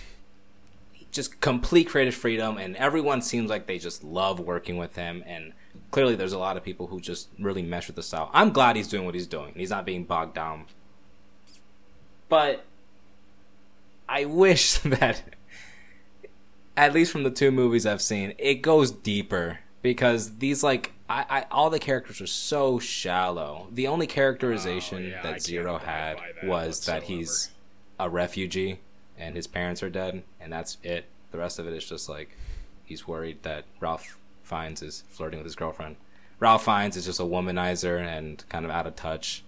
just 1.16 1.40
complete 1.40 1.88
creative 1.88 2.14
freedom 2.14 2.58
and 2.58 2.76
everyone 2.76 3.22
seems 3.22 3.48
like 3.48 3.66
they 3.66 3.78
just 3.78 4.04
love 4.04 4.38
working 4.38 4.76
with 4.76 4.96
him 4.96 5.24
and 5.26 5.54
clearly 5.90 6.14
there's 6.14 6.34
a 6.34 6.38
lot 6.38 6.58
of 6.58 6.62
people 6.62 6.88
who 6.88 7.00
just 7.00 7.28
really 7.38 7.62
mesh 7.62 7.86
with 7.86 7.96
the 7.96 8.02
style. 8.02 8.30
I'm 8.34 8.50
glad 8.50 8.76
he's 8.76 8.88
doing 8.88 9.06
what 9.06 9.14
he's 9.14 9.26
doing. 9.26 9.54
He's 9.56 9.70
not 9.70 9.86
being 9.86 10.04
bogged 10.04 10.34
down. 10.34 10.66
But 12.28 12.64
i 14.08 14.24
wish 14.24 14.78
that 14.84 15.22
at 16.76 16.92
least 16.92 17.12
from 17.12 17.22
the 17.22 17.30
two 17.30 17.50
movies 17.50 17.86
i've 17.86 18.02
seen 18.02 18.34
it 18.38 18.56
goes 18.56 18.90
deeper 18.90 19.60
because 19.82 20.38
these 20.38 20.62
like 20.62 20.92
I, 21.08 21.24
I 21.28 21.46
all 21.50 21.70
the 21.70 21.78
characters 21.78 22.20
are 22.20 22.26
so 22.26 22.78
shallow. 22.78 23.68
The 23.70 23.86
only 23.86 24.06
characterization 24.06 24.98
Oh, 24.98 25.08
yeah, 25.08 25.22
that 25.22 25.30
can't 25.30 25.42
zero 25.42 25.78
had 25.78 26.18
that 26.18 26.44
was 26.44 26.84
that 26.86 27.04
he's 27.04 27.50
a 27.98 28.10
refugee 28.10 28.80
and 29.16 29.36
his 29.36 29.46
parents 29.46 29.82
are 29.82 29.90
dead 29.90 30.22
and 30.40 30.52
that's 30.52 30.78
it. 30.82 31.06
The 31.30 31.38
rest 31.38 31.58
of 31.58 31.66
it 31.66 31.72
is 31.72 31.88
just 31.88 32.08
like 32.08 32.36
he's 32.84 33.06
worried 33.06 33.42
that 33.42 33.64
Ralph 33.80 34.18
Fiennes 34.42 34.82
is 34.82 35.04
flirting 35.08 35.38
with 35.38 35.46
his 35.46 35.54
girlfriend. 35.54 35.96
Ralph 36.40 36.64
finds 36.64 36.96
is 36.96 37.06
just 37.06 37.20
a 37.20 37.24
womanizer 37.24 38.00
and 38.04 38.44
kind 38.48 38.64
of 38.64 38.70
out 38.70 38.86
of 38.86 38.96
touch 38.96 39.44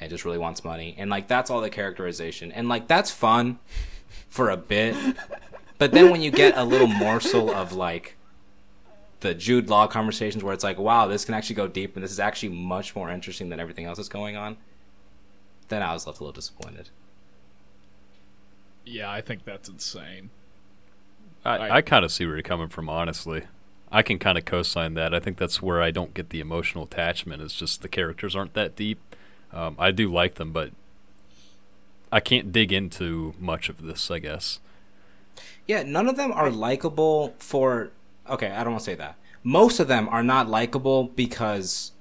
and 0.00 0.10
just 0.10 0.24
really 0.24 0.38
wants 0.38 0.64
money. 0.64 0.94
And 0.98 1.08
like 1.08 1.28
that's 1.28 1.50
all 1.50 1.60
the 1.60 1.70
characterization. 1.70 2.50
And 2.50 2.68
like 2.68 2.88
that's 2.88 3.10
fun 3.10 3.58
for 4.28 4.50
a 4.50 4.56
bit 4.56 4.96
but 5.78 5.92
then 5.92 6.10
when 6.10 6.22
you 6.22 6.30
get 6.30 6.56
a 6.56 6.64
little 6.64 6.86
morsel 6.86 7.50
of 7.50 7.72
like 7.72 8.16
the 9.20 9.34
Jude 9.34 9.68
Law 9.68 9.86
conversations 9.86 10.44
where 10.44 10.54
it's 10.54 10.64
like, 10.64 10.78
wow, 10.78 11.06
this 11.06 11.24
can 11.24 11.34
actually 11.34 11.56
go 11.56 11.66
deep 11.66 11.96
and 11.96 12.04
this 12.04 12.10
is 12.10 12.20
actually 12.20 12.50
much 12.50 12.94
more 12.94 13.10
interesting 13.10 13.48
than 13.48 13.60
everything 13.60 13.84
else 13.84 13.96
that's 13.96 14.08
going 14.08 14.36
on, 14.36 14.56
then 15.68 15.82
I 15.82 15.92
was 15.92 16.06
left 16.06 16.20
a 16.20 16.22
little 16.22 16.32
disappointed. 16.32 16.90
Yeah, 18.84 19.10
I 19.10 19.20
think 19.20 19.44
that's 19.44 19.68
insane. 19.68 20.30
I, 21.44 21.58
Right. 21.58 21.70
I 21.70 21.82
kind 21.82 22.04
of 22.04 22.12
see 22.12 22.26
where 22.26 22.36
you're 22.36 22.42
coming 22.42 22.68
from, 22.68 22.88
honestly. 22.88 23.44
I 23.90 24.02
can 24.02 24.18
kind 24.18 24.36
of 24.36 24.44
co-sign 24.44 24.94
that. 24.94 25.14
I 25.14 25.20
think 25.20 25.38
that's 25.38 25.62
where 25.62 25.80
I 25.80 25.90
don't 25.90 26.12
get 26.12 26.30
the 26.30 26.40
emotional 26.40 26.84
attachment. 26.84 27.42
It's 27.42 27.54
just 27.54 27.82
the 27.82 27.88
characters 27.88 28.34
aren't 28.34 28.54
that 28.54 28.76
deep. 28.76 28.98
Um, 29.52 29.76
I 29.78 29.90
do 29.90 30.12
like 30.12 30.34
them, 30.34 30.52
but 30.52 30.72
I 32.10 32.20
can't 32.20 32.52
dig 32.52 32.72
into 32.72 33.34
much 33.38 33.68
of 33.68 33.82
this. 33.82 34.10
I 34.10 34.18
guess. 34.18 34.58
Yeah, 35.66 35.82
none 35.82 36.08
of 36.08 36.16
them 36.16 36.32
are 36.32 36.50
likable 36.50 37.34
for. 37.38 37.90
Okay, 38.28 38.50
I 38.50 38.62
don't 38.64 38.72
want 38.72 38.84
to 38.84 38.90
say 38.90 38.94
that. 38.96 39.16
Most 39.42 39.78
of 39.78 39.88
them 39.88 40.08
are 40.08 40.22
not 40.22 40.48
likable 40.48 41.04
because 41.04 41.92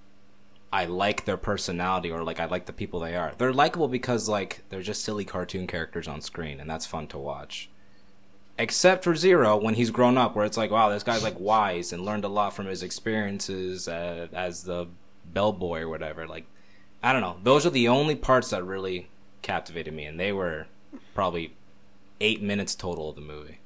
I 0.74 0.86
like 0.86 1.26
their 1.26 1.38
personality 1.38 2.12
or 2.12 2.24
like 2.24 2.40
I 2.40 2.46
like 2.46 2.66
the 2.66 2.74
people 2.74 3.00
they 3.00 3.16
are. 3.16 3.34
They're 3.38 3.54
likable 3.54 3.88
because 3.88 4.28
like 4.28 4.64
they're 4.70 4.82
just 4.82 5.04
silly 5.04 5.24
cartoon 5.24 5.68
characters 5.68 6.08
on 6.08 6.22
screen 6.22 6.60
and 6.60 6.70
that's 6.70 6.86
fun 6.86 7.08
to 7.08 7.18
watch. 7.18 7.70
Except 8.58 9.04
for 9.04 9.16
Zero 9.16 9.58
when 9.58 9.76
he's 9.76 9.90
grown 9.90 10.18
up, 10.18 10.36
where 10.36 10.46
it's 10.46 10.58
like, 10.58 10.72
wow, 10.72 10.90
this 10.90 11.04
guy's 11.04 11.24
like 11.24 11.40
wise 11.40 11.94
and 11.94 12.04
learned 12.04 12.26
a 12.26 12.30
lot 12.30 12.54
from 12.54 12.66
his 12.66 12.84
experiences 12.84 13.88
uh, 13.88 14.28
as 14.34 14.64
the 14.64 14.88
bellboy 15.26 15.82
or 15.82 15.90
whatever. 15.90 16.28
Like, 16.28 16.46
I 17.04 17.14
don't 17.14 17.22
know. 17.22 17.38
Those 17.44 17.66
are 17.66 17.70
the 17.72 17.88
only 17.88 18.16
parts 18.16 18.50
that 18.50 18.64
really 18.64 19.10
captivated 19.42 19.94
me, 19.94 20.06
and 20.06 20.20
they 20.20 20.32
were 20.32 20.68
probably 21.14 21.54
eight 22.22 22.42
minutes 22.42 22.76
total 22.76 23.10
of 23.10 23.16
the 23.16 23.22
movie. 23.22 23.60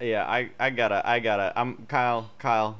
Yeah, 0.00 0.24
I, 0.24 0.50
I 0.58 0.70
gotta, 0.70 1.08
I 1.08 1.20
gotta. 1.20 1.52
I'm 1.54 1.86
Kyle. 1.86 2.30
Kyle, 2.38 2.76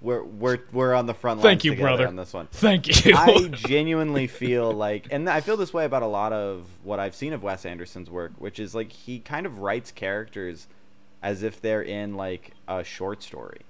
we're 0.00 0.22
we're 0.22 0.58
we're 0.72 0.94
on 0.94 1.06
the 1.06 1.14
front 1.14 1.40
line. 1.40 1.44
Thank 1.44 1.64
you, 1.64 1.72
together 1.72 1.88
brother. 1.88 2.06
on 2.06 2.16
this 2.16 2.32
one. 2.32 2.46
Thank 2.52 3.04
you. 3.04 3.14
I 3.16 3.48
genuinely 3.52 4.26
feel 4.26 4.72
like, 4.72 5.08
and 5.10 5.28
I 5.28 5.40
feel 5.40 5.56
this 5.56 5.74
way 5.74 5.84
about 5.84 6.02
a 6.02 6.06
lot 6.06 6.32
of 6.32 6.64
what 6.84 7.00
I've 7.00 7.14
seen 7.14 7.32
of 7.32 7.42
Wes 7.42 7.66
Anderson's 7.66 8.08
work, 8.08 8.32
which 8.38 8.58
is 8.58 8.74
like 8.74 8.92
he 8.92 9.18
kind 9.18 9.46
of 9.46 9.58
writes 9.58 9.90
characters 9.90 10.68
as 11.22 11.42
if 11.42 11.60
they're 11.60 11.82
in 11.82 12.16
like 12.16 12.52
a 12.66 12.82
short 12.84 13.22
story, 13.22 13.60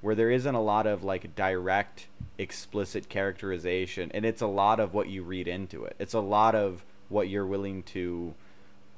where 0.00 0.14
there 0.14 0.30
isn't 0.30 0.54
a 0.54 0.60
lot 0.60 0.86
of 0.86 1.02
like 1.02 1.34
direct, 1.34 2.08
explicit 2.36 3.08
characterization, 3.08 4.10
and 4.12 4.24
it's 4.24 4.42
a 4.42 4.46
lot 4.46 4.80
of 4.80 4.92
what 4.92 5.08
you 5.08 5.22
read 5.22 5.48
into 5.48 5.84
it. 5.84 5.96
It's 5.98 6.14
a 6.14 6.20
lot 6.20 6.54
of 6.54 6.84
what 7.08 7.28
you're 7.28 7.46
willing 7.46 7.82
to, 7.84 8.34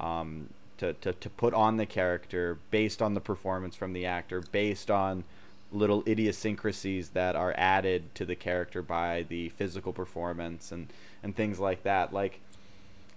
um, 0.00 0.48
to, 0.82 0.92
to, 0.94 1.12
to 1.12 1.30
put 1.30 1.54
on 1.54 1.76
the 1.76 1.86
character 1.86 2.58
based 2.72 3.00
on 3.00 3.14
the 3.14 3.20
performance 3.20 3.76
from 3.76 3.92
the 3.92 4.04
actor, 4.04 4.40
based 4.40 4.90
on 4.90 5.22
little 5.70 6.02
idiosyncrasies 6.08 7.10
that 7.10 7.36
are 7.36 7.54
added 7.56 8.12
to 8.16 8.24
the 8.24 8.34
character 8.34 8.82
by 8.82 9.24
the 9.28 9.48
physical 9.50 9.92
performance 9.92 10.70
and 10.72 10.88
and 11.22 11.36
things 11.36 11.60
like 11.60 11.84
that. 11.84 12.12
Like 12.12 12.40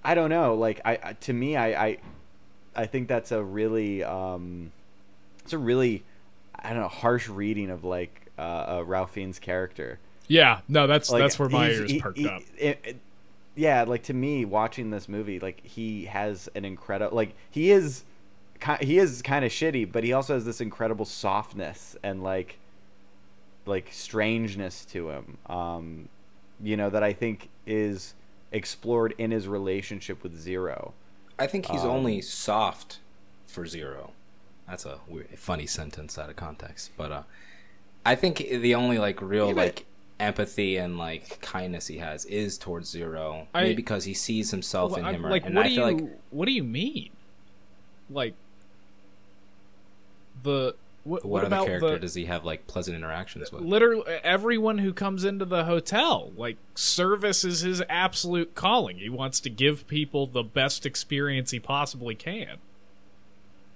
i 0.03 0.13
don't 0.13 0.29
know. 0.29 0.53
Like 0.53 0.79
i 0.85 1.13
to 1.21 1.33
me 1.33 1.57
i 1.57 1.85
i 1.87 1.97
i 2.75 2.85
think 2.85 3.07
that's 3.07 3.31
a 3.31 3.43
really 3.43 4.03
um 4.03 4.71
it's 5.43 5.53
a 5.53 5.57
really 5.57 6.03
i 6.57 6.69
don't 6.69 6.81
know 6.81 6.87
harsh 6.87 7.27
reading 7.27 7.71
of 7.71 7.83
like 7.83 8.27
uh, 8.37 8.41
uh 8.77 8.83
ralph 8.85 9.11
fiennes 9.11 9.39
character. 9.39 9.97
Yeah, 10.27 10.61
no, 10.67 10.87
that's 10.87 11.09
like, 11.09 11.21
that's 11.21 11.37
where 11.39 11.49
my 11.49 11.69
ears 11.69 11.93
perked 11.99 12.19
he- 12.19 12.29
up. 12.29 12.41
it- 12.57 12.79
it- 12.83 12.99
yeah, 13.55 13.83
like 13.83 14.03
to 14.03 14.13
me, 14.13 14.45
watching 14.45 14.89
this 14.89 15.07
movie, 15.09 15.39
like 15.39 15.65
he 15.65 16.05
has 16.05 16.49
an 16.55 16.65
incredible, 16.65 17.15
like 17.15 17.33
he 17.49 17.71
is, 17.71 18.03
ki- 18.59 18.85
he 18.85 18.97
is 18.97 19.21
kind 19.21 19.45
of 19.45 19.51
shitty, 19.51 19.91
but 19.91 20.03
he 20.03 20.13
also 20.13 20.33
has 20.33 20.45
this 20.45 20.61
incredible 20.61 21.05
softness 21.05 21.95
and 22.03 22.23
like, 22.23 22.57
like 23.65 23.89
strangeness 23.91 24.85
to 24.85 25.09
him. 25.09 25.37
Um, 25.47 26.09
you 26.63 26.77
know 26.77 26.89
that 26.89 27.03
I 27.03 27.13
think 27.13 27.49
is 27.65 28.13
explored 28.51 29.13
in 29.17 29.31
his 29.31 29.47
relationship 29.47 30.23
with 30.23 30.39
Zero. 30.39 30.93
I 31.37 31.47
think 31.47 31.65
he's 31.65 31.83
Um, 31.83 31.89
only 31.89 32.21
soft 32.21 32.99
for 33.45 33.65
zero. 33.65 34.11
That's 34.67 34.85
a 34.85 34.99
weird, 35.07 35.37
funny 35.37 35.65
sentence 35.67 36.17
out 36.17 36.29
of 36.29 36.35
context, 36.37 36.91
but 36.95 37.11
uh, 37.11 37.23
I 38.05 38.15
think 38.15 38.37
the 38.37 38.73
only 38.75 38.97
like 38.99 39.21
real 39.21 39.49
Yeah, 39.49 39.53
like 39.55 39.85
empathy 40.19 40.77
and 40.77 40.97
like 40.97 41.41
kindness 41.41 41.87
he 41.87 41.97
has 41.97 42.25
is 42.25 42.57
towards 42.57 42.89
zero. 42.89 43.47
I- 43.53 43.63
maybe 43.63 43.75
because 43.75 44.05
he 44.05 44.13
sees 44.13 44.51
himself 44.51 44.91
Well, 44.91 44.99
in 45.01 45.05
I- 45.05 45.13
him, 45.13 45.23
like, 45.23 45.45
and 45.45 45.55
what 45.55 45.65
I 45.65 45.69
do 45.69 45.75
feel 45.75 45.89
you 45.91 45.97
like 45.97 46.09
what 46.29 46.45
do 46.45 46.51
you 46.51 46.63
mean? 46.63 47.09
Like 48.09 48.33
the 50.43 50.75
what, 51.03 51.23
what, 51.23 51.25
what 51.25 51.37
other 51.45 51.47
about 51.55 51.65
character 51.67 51.91
the 51.91 51.99
does 51.99 52.15
he 52.15 52.25
have 52.25 52.43
like 52.45 52.65
pleasant 52.67 52.95
interactions 52.97 53.51
with? 53.51 53.61
literally 53.61 54.03
everyone 54.23 54.79
who 54.79 54.91
comes 54.91 55.23
into 55.23 55.45
the 55.45 55.65
hotel 55.65 56.31
like 56.35 56.57
service 56.73 57.43
is 57.43 57.61
his 57.61 57.81
absolute 57.89 58.55
calling 58.55 58.97
he 58.97 59.09
wants 59.09 59.39
to 59.39 59.49
give 59.49 59.87
people 59.87 60.25
the 60.27 60.43
best 60.43 60.85
experience 60.85 61.51
he 61.51 61.59
possibly 61.59 62.15
can 62.15 62.57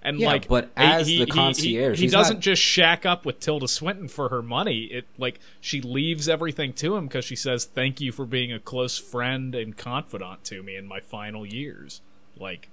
and 0.02 0.20
Yeah, 0.20 0.28
like 0.28 0.48
but 0.48 0.70
as 0.78 1.08
he, 1.08 1.20
the 1.20 1.26
concierge, 1.26 1.98
he, 1.98 2.02
he 2.02 2.06
he's 2.06 2.12
doesn't 2.12 2.38
not- 2.38 2.42
just 2.44 2.62
shack 2.62 3.06
up 3.06 3.26
with 3.26 3.40
tilda 3.40 3.68
swinton 3.68 4.08
for 4.08 4.30
her 4.30 4.42
money 4.42 4.84
it 4.86 5.06
like 5.18 5.40
she 5.60 5.82
leaves 5.82 6.30
everything 6.30 6.72
to 6.74 6.96
him 6.96 7.08
because 7.08 7.26
she 7.26 7.36
says 7.36 7.66
thank 7.66 8.00
you 8.00 8.12
for 8.12 8.26
being 8.26 8.52
a 8.54 8.60
close 8.60 8.98
friend 8.98 9.54
and 9.56 9.76
confidant 9.78 10.44
to 10.46 10.64
me 10.64 10.76
in 10.76 10.88
my 10.88 11.00
final 11.00 11.46
years 11.46 12.02
like 12.38 12.70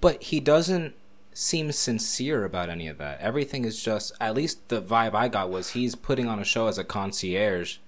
But 0.00 0.22
he 0.24 0.38
doesn't 0.40 0.94
seem 1.32 1.72
sincere 1.72 2.44
about 2.44 2.68
any 2.68 2.86
of 2.86 2.98
that. 2.98 3.20
Everything 3.20 3.64
is 3.64 3.82
just 3.82 4.12
at 4.20 4.34
least 4.36 4.68
the 4.68 4.80
vibe 4.80 5.14
I 5.14 5.26
got 5.28 5.50
was 5.50 5.70
he's 5.70 5.96
putting 5.96 6.28
on 6.28 6.38
a 6.38 6.44
show 6.44 6.68
as 6.68 6.78
a 6.78 6.84
concierge 6.84 7.78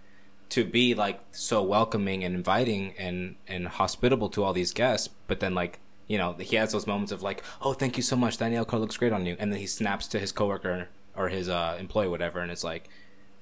to 0.49 0.65
be 0.65 0.95
like 0.95 1.21
so 1.31 1.63
welcoming 1.63 2.25
and 2.25 2.35
inviting 2.35 2.95
and 2.99 3.37
and 3.47 3.69
hospitable 3.69 4.29
to 4.31 4.43
all 4.43 4.53
these 4.53 4.73
guests, 4.73 5.09
but 5.29 5.39
then 5.41 5.55
like 5.55 5.79
you 6.07 6.19
know 6.19 6.35
he 6.35 6.57
has 6.57 6.73
those 6.73 6.87
moments 6.87 7.13
of 7.13 7.23
like 7.23 7.43
oh 7.63 7.73
thank 7.73 7.97
you 7.97 8.03
so 8.03 8.17
much. 8.17 8.39
That 8.39 8.51
nail 8.51 8.65
color 8.65 8.83
looks 8.83 8.97
great 8.97 9.13
on 9.13 9.27
you. 9.27 9.37
And 9.39 9.53
then 9.53 9.61
he 9.61 9.67
snaps 9.67 10.07
to 10.09 10.19
his 10.19 10.33
coworker 10.33 10.89
or 11.17 11.29
his 11.29 11.49
uh, 11.49 11.77
employee 11.79 12.09
whatever 12.09 12.41
and 12.41 12.51
it's 12.51 12.65
like 12.65 12.89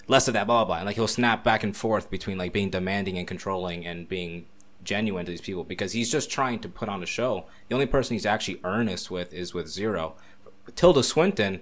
less 0.06 0.28
of 0.28 0.34
that 0.34 0.46
blah 0.46 0.64
blah 0.64 0.66
blah. 0.66 0.76
And 0.76 0.86
like 0.86 0.96
he'll 0.96 1.08
snap 1.08 1.44
back 1.44 1.62
and 1.62 1.76
forth 1.76 2.10
between 2.10 2.38
like 2.38 2.52
being 2.52 2.70
demanding 2.70 3.18
and 3.18 3.26
controlling 3.26 3.86
and 3.86 4.08
being 4.08 4.46
genuine 4.82 5.24
to 5.24 5.30
these 5.30 5.40
people 5.40 5.64
because 5.64 5.92
he's 5.92 6.10
just 6.10 6.30
trying 6.30 6.58
to 6.60 6.68
put 6.68 6.88
on 6.88 7.02
a 7.02 7.06
show. 7.06 7.46
The 7.68 7.74
only 7.74 7.86
person 7.86 8.14
he's 8.14 8.26
actually 8.26 8.60
earnest 8.64 9.10
with 9.10 9.32
is 9.32 9.54
with 9.54 9.68
zero. 9.68 10.14
Tilda 10.76 11.02
swinton 11.02 11.60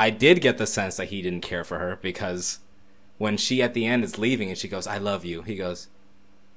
i 0.00 0.08
did 0.08 0.40
get 0.40 0.56
the 0.56 0.66
sense 0.66 0.96
that 0.96 1.08
he 1.08 1.20
didn't 1.20 1.42
care 1.42 1.62
for 1.62 1.78
her 1.78 1.98
because 2.00 2.60
when 3.18 3.36
she 3.36 3.62
at 3.62 3.74
the 3.74 3.84
end 3.84 4.02
is 4.02 4.18
leaving 4.18 4.48
and 4.48 4.56
she 4.56 4.66
goes 4.66 4.86
i 4.86 4.96
love 4.96 5.24
you 5.26 5.42
he 5.42 5.54
goes 5.54 5.88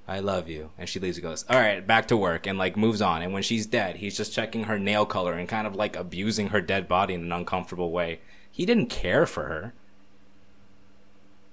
i 0.08 0.20
love 0.20 0.50
you 0.50 0.70
and 0.78 0.88
she 0.90 1.00
leaves 1.00 1.18
and 1.18 1.24
goes 1.24 1.46
all 1.50 1.60
right 1.60 1.86
back 1.88 2.08
to 2.08 2.18
work 2.18 2.46
and 2.46 2.58
like 2.58 2.76
moves 2.76 3.02
on 3.02 3.22
and 3.22 3.32
when 3.34 3.44
she's 3.44 3.66
dead 3.66 3.98
he's 3.98 4.18
just 4.18 4.34
checking 4.34 4.66
her 4.66 4.78
nail 4.78 5.06
color 5.06 5.34
and 5.34 5.48
kind 5.48 5.66
of 5.68 5.76
like 5.76 5.96
abusing 5.96 6.50
her 6.50 6.62
dead 6.62 6.88
body 6.88 7.14
in 7.14 7.22
an 7.22 7.32
uncomfortable 7.32 7.92
way 7.92 8.20
he 8.52 8.66
didn't 8.66 8.88
care 8.90 9.26
for 9.26 9.46
her 9.46 9.74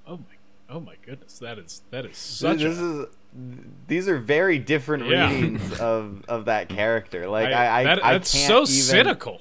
oh 0.06 0.16
my 0.16 0.34
oh 0.68 0.80
my 0.80 0.94
goodness 1.04 1.38
that 1.38 1.58
is 1.58 1.82
that 1.90 2.04
is 2.04 2.16
such 2.16 2.58
this 2.58 2.78
a 2.78 3.02
is 3.02 3.06
these 3.86 4.08
are 4.08 4.18
very 4.18 4.58
different 4.58 5.06
Yeah. 5.06 5.30
readings 5.30 5.72
of 5.80 6.24
of 6.28 6.46
that 6.46 6.68
character. 6.68 7.28
Like 7.28 7.46
I, 7.48 7.66
I, 7.66 7.80
I, 7.80 7.84
that, 7.84 8.04
I 8.04 8.12
that's 8.14 8.32
can't 8.32 8.46
so 8.48 8.56
even, 8.62 8.66
cynical. 8.72 9.40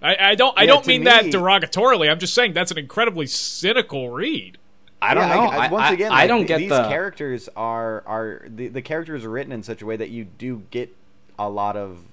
I, 0.00 0.16
I 0.30 0.34
don't 0.34 0.56
I 0.58 0.62
Yeah, 0.62 0.68
don't 0.68 0.84
to 0.84 0.88
mean 0.88 1.04
that 1.04 1.26
derogatorily. 1.26 2.10
I'm 2.10 2.18
just 2.18 2.32
saying 2.32 2.54
that's 2.54 2.70
an 2.70 2.78
incredibly 2.78 3.26
cynical 3.26 4.08
read. 4.08 4.56
I 5.02 5.14
don't 5.14 5.28
Yeah, 5.28 5.34
know 5.34 5.46
I, 5.46 5.66
I, 5.66 5.68
once 5.68 5.90
again, 5.90 6.12
I 6.12 6.16
like, 6.20 6.28
don't 6.28 6.46
th- 6.46 6.48
get 6.48 6.58
these 6.58 6.68
the 6.68 6.88
characters 6.88 7.48
are 7.56 8.02
are 8.06 8.46
the, 8.48 8.68
the 8.68 8.82
characters 8.82 9.24
are 9.24 9.30
written 9.30 9.52
in 9.52 9.62
such 9.62 9.82
a 9.82 9.86
way 9.86 9.96
that 9.96 10.10
you 10.10 10.24
do 10.24 10.62
get 10.70 10.94
a 11.38 11.48
lot 11.48 11.76
of 11.76 12.04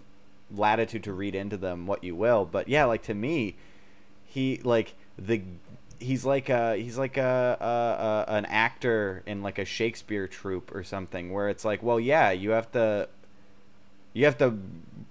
latitude 0.55 1.03
to 1.03 1.11
read 1.13 1.35
into 1.35 1.57
them 1.57 1.85
what 1.85 2.03
you 2.03 2.15
will. 2.15 2.45
But 2.45 2.69
yeah, 2.69 2.85
like 2.85 3.03
to 3.03 3.13
me, 3.13 3.55
he 4.25 4.61
like 4.63 4.95
the 5.17 5.41
he's 5.99 6.23
like 6.25 6.47
a 6.49 6.77
he's 6.77 6.97
like 6.97 7.17
a, 7.17 7.57
a, 7.59 8.31
a 8.31 8.35
an 8.37 8.45
actor 8.45 9.23
in 9.25 9.43
like 9.43 9.59
a 9.59 9.65
Shakespeare 9.65 10.27
troupe 10.27 10.73
or 10.73 10.83
something 10.83 11.33
where 11.33 11.49
it's 11.49 11.65
like, 11.65 11.83
well, 11.83 11.99
yeah, 11.99 12.31
you 12.31 12.51
have 12.51 12.71
to 12.71 13.09
you 14.13 14.25
have 14.25 14.37
to 14.37 14.51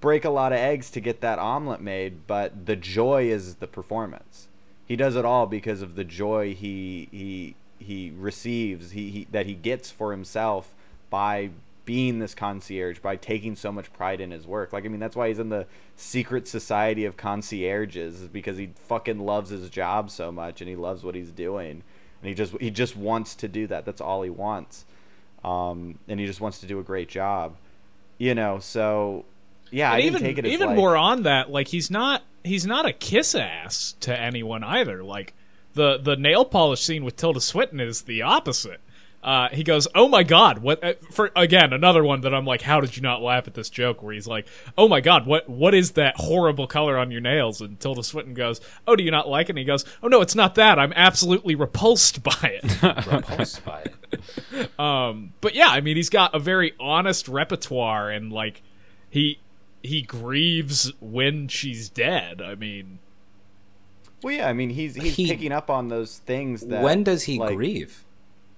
break 0.01 0.25
a 0.25 0.31
lot 0.31 0.53
of 0.53 0.59
eggs 0.59 0.91
to 0.91 1.01
get 1.01 1.21
that 1.21 1.39
omelet 1.39 1.81
made, 1.81 2.27
but 2.27 2.67
the 2.67 2.77
joy 2.77 3.25
is 3.29 3.57
the 3.57 3.67
performance. 3.67 4.49
He 4.87 4.97
does 4.97 5.17
it 5.17 5.25
all 5.25 5.47
because 5.47 5.83
of 5.83 5.95
the 5.97 6.05
joy 6.05 6.55
he 6.55 7.09
he 7.11 7.55
he 7.79 8.13
receives, 8.17 8.93
he, 8.93 9.11
he 9.11 9.27
that 9.31 9.47
he 9.47 9.55
gets 9.55 9.91
for 9.91 10.11
himself 10.11 10.75
by 11.11 11.51
being 11.85 12.19
this 12.19 12.35
concierge, 12.35 12.99
by 12.99 13.17
taking 13.17 13.55
so 13.55 13.71
much 13.71 13.93
pride 13.93 14.21
in 14.21 14.31
his 14.31 14.47
work. 14.47 14.73
Like 14.73 14.85
I 14.85 14.89
mean, 14.89 15.01
that's 15.01 15.17
why 15.17 15.29
he's 15.29 15.39
in 15.39 15.49
the 15.49 15.67
secret 15.97 16.49
society 16.49 17.05
of 17.05 17.17
concierges, 17.17 18.23
is 18.23 18.29
because 18.29 18.57
he 18.57 18.71
fucking 18.89 19.21
loves 19.21 19.51
his 19.51 19.71
job 19.71 20.11
so 20.11 20.33
much 20.33 20.61
and 20.61 20.69
he 20.69 20.77
loves 20.77 21.05
what 21.05 21.15
he's 21.15 21.31
doing, 21.31 21.83
and 22.21 22.29
he 22.29 22.35
just 22.35 22.57
he 22.61 22.71
just 22.71 22.97
wants 22.97 23.35
to 23.37 23.49
do 23.49 23.67
that. 23.67 23.85
That's 23.85 24.01
all 24.01 24.23
he 24.23 24.31
wants, 24.31 24.85
um, 25.45 25.99
and 26.09 26.19
he 26.19 26.27
just 26.27 26.41
wants 26.41 26.61
to 26.61 26.67
do 26.67 26.79
a 26.79 26.83
great 26.83 27.09
job 27.09 27.57
you 28.19 28.35
know 28.35 28.59
so 28.59 29.27
yeah 29.71 29.93
i 29.93 29.99
And 29.99 30.07
even 30.07 30.23
take 30.23 30.39
it 30.39 30.47
as 30.47 30.51
even 30.53 30.69
like, 30.69 30.77
more 30.77 30.97
on 30.97 31.25
that, 31.25 31.51
like 31.51 31.69
he's 31.69 31.91
not 31.91 32.23
he's 32.47 32.67
not 32.67 32.87
a 32.87 32.93
kiss 32.93 33.35
ass 33.35 33.95
to 34.01 34.19
anyone 34.19 34.65
either. 34.65 35.03
Like 35.05 35.35
the 35.77 35.99
the 35.99 36.17
nail 36.17 36.45
polish 36.45 36.83
scene 36.83 37.05
with 37.05 37.17
Tilda 37.17 37.41
Swinton 37.41 37.79
is 37.79 38.03
the 38.03 38.23
opposite. 38.23 38.81
Uh, 39.23 39.49
he 39.51 39.65
goes, 39.65 39.89
"Oh 39.95 40.09
my 40.09 40.23
god, 40.23 40.59
what?" 40.59 40.83
Uh, 40.85 40.95
for 41.11 41.33
again, 41.35 41.73
another 41.73 42.05
one 42.05 42.21
that 42.21 42.33
I'm 42.33 42.45
like, 42.45 42.63
"How 42.63 42.81
did 42.81 42.97
you 42.97 43.03
not 43.03 43.23
laugh 43.23 43.49
at 43.49 43.55
this 43.55 43.69
joke?" 43.69 44.03
Where 44.03 44.15
he's 44.15 44.27
like, 44.27 44.47
"Oh 44.79 44.87
my 44.89 45.01
god, 45.01 45.27
what? 45.27 45.49
What 45.49 45.75
is 45.75 45.93
that 45.93 46.15
horrible 46.17 46.67
color 46.69 46.97
on 46.97 47.11
your 47.11 47.21
nails?" 47.21 47.61
And 47.61 47.79
Tilda 47.81 48.05
Swinton 48.05 48.35
goes, 48.35 48.61
"Oh, 48.87 48.95
do 48.95 49.03
you 49.03 49.11
not 49.11 49.29
like 49.29 49.47
it?" 49.47 49.51
And 49.51 49.59
he 49.59 49.65
goes, 49.65 49.85
"Oh 50.01 50.09
no, 50.09 50.21
it's 50.21 50.37
not 50.37 50.55
that. 50.55 50.79
I'm 50.79 50.93
absolutely 50.95 51.57
repulsed 51.57 52.23
by 52.23 52.39
it." 52.63 52.83
repulsed 53.07 53.65
by 53.65 53.87
it. 53.87 54.79
um, 54.79 55.33
but 55.41 55.57
yeah, 55.57 55.69
I 55.69 55.81
mean, 55.81 55.97
he's 55.97 56.11
got 56.11 56.35
a 56.35 56.39
very 56.39 56.75
honest 56.79 57.27
repertoire, 57.27 58.11
and 58.11 58.33
like 58.33 58.63
he 59.11 59.41
he 59.83 60.03
grieves 60.03 60.93
when 61.01 61.49
she's 61.49 61.89
dead. 61.89 62.41
I 62.41 62.55
mean, 62.55 63.01
Well, 64.27 64.35
yeah, 64.35 64.49
I 64.49 64.55
mean, 64.55 64.71
he's 64.71 64.97
he's 64.97 65.15
He- 65.15 65.29
picking 65.29 65.53
up 65.53 65.71
on 65.71 65.87
those 65.87 66.19
things 66.19 66.63
that. 66.63 66.83
when 66.83 67.05
does 67.05 67.23
he 67.23 67.39
like, 67.39 67.55
grieve? 67.55 68.03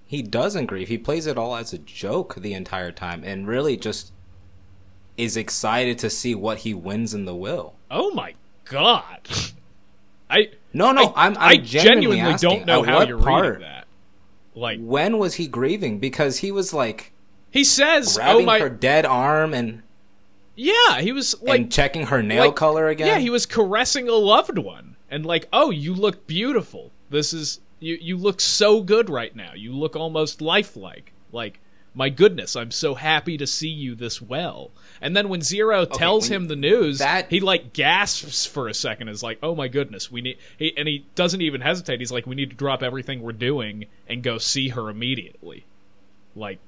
He 0.06 0.22
doesn't 0.22 0.64
grieve. 0.64 0.88
He 0.88 0.96
plays 0.96 1.26
it 1.26 1.36
all 1.36 1.54
as 1.54 1.74
a 1.74 1.78
joke 1.78 2.36
the 2.36 2.54
entire 2.54 2.90
time, 2.90 3.22
and 3.22 3.46
really 3.46 3.76
just 3.76 4.10
is 5.18 5.36
excited 5.36 5.98
to 5.98 6.08
see 6.08 6.34
what 6.34 6.60
he 6.60 6.72
wins 6.72 7.12
in 7.12 7.26
the 7.26 7.34
will. 7.34 7.74
oh 7.90 8.10
my 8.12 8.32
god, 8.64 9.28
I 10.30 10.52
No, 10.72 10.90
no, 10.92 11.12
I, 11.14 11.26
I'm, 11.26 11.36
I'm 11.36 11.42
I 11.42 11.56
genuinely, 11.58 12.16
genuinely 12.16 12.20
asking, 12.32 12.48
don't 12.50 12.66
know 12.66 12.82
how 12.82 13.00
what 13.00 13.08
you're 13.08 13.18
part, 13.20 13.44
reading 13.56 13.60
that. 13.68 13.86
Like 14.54 14.80
When 14.80 15.18
was 15.18 15.34
he 15.34 15.46
grieving? 15.48 15.98
Because 15.98 16.38
he 16.38 16.50
was 16.50 16.72
like 16.72 17.12
he 17.50 17.62
says, 17.62 18.16
oh 18.16 18.22
grabbing 18.22 18.42
"Oh 18.42 18.46
my." 18.46 18.58
her 18.58 18.70
dead 18.70 19.04
arm 19.04 19.52
and 19.52 19.82
Yeah, 20.56 21.02
he 21.02 21.12
was 21.12 21.40
like 21.42 21.60
and 21.60 21.70
checking 21.70 22.06
her 22.06 22.22
nail 22.22 22.46
like- 22.46 22.56
color 22.56 22.88
again. 22.88 23.08
Yeah, 23.08 23.18
he 23.18 23.28
was 23.28 23.44
caressing 23.44 24.08
a 24.08 24.12
loved 24.12 24.56
one 24.56 24.94
and 25.10 25.24
like, 25.26 25.48
"Oh, 25.52 25.70
you 25.70 25.94
look 25.94 26.26
beautiful. 26.26 26.90
This 27.10 27.32
is 27.32 27.60
you 27.80 27.98
you 28.00 28.16
look 28.16 28.40
so 28.40 28.82
good 28.82 29.08
right 29.10 29.34
now. 29.34 29.52
You 29.54 29.72
look 29.72 29.96
almost 29.96 30.40
lifelike." 30.40 31.12
Like, 31.32 31.60
"My 31.94 32.08
goodness, 32.08 32.56
I'm 32.56 32.70
so 32.70 32.94
happy 32.94 33.36
to 33.38 33.46
see 33.46 33.68
you 33.68 33.94
this 33.94 34.20
well." 34.22 34.70
And 35.00 35.16
then 35.16 35.28
when 35.28 35.42
Zero 35.42 35.84
tells 35.84 36.28
when 36.28 36.42
him 36.42 36.48
the 36.48 36.56
news, 36.56 36.98
that- 36.98 37.30
he 37.30 37.40
like 37.40 37.72
gasps 37.72 38.46
for 38.46 38.68
a 38.68 38.74
second 38.74 39.08
is 39.08 39.22
like, 39.22 39.38
"Oh 39.42 39.54
my 39.54 39.68
goodness, 39.68 40.10
we 40.10 40.20
need 40.20 40.38
he 40.58 40.76
and 40.76 40.88
he 40.88 41.04
doesn't 41.14 41.42
even 41.42 41.60
hesitate. 41.60 42.00
He's 42.00 42.12
like, 42.12 42.26
"We 42.26 42.34
need 42.34 42.50
to 42.50 42.56
drop 42.56 42.82
everything 42.82 43.22
we're 43.22 43.32
doing 43.32 43.86
and 44.08 44.22
go 44.22 44.38
see 44.38 44.68
her 44.70 44.88
immediately." 44.90 45.64
Like, 46.36 46.58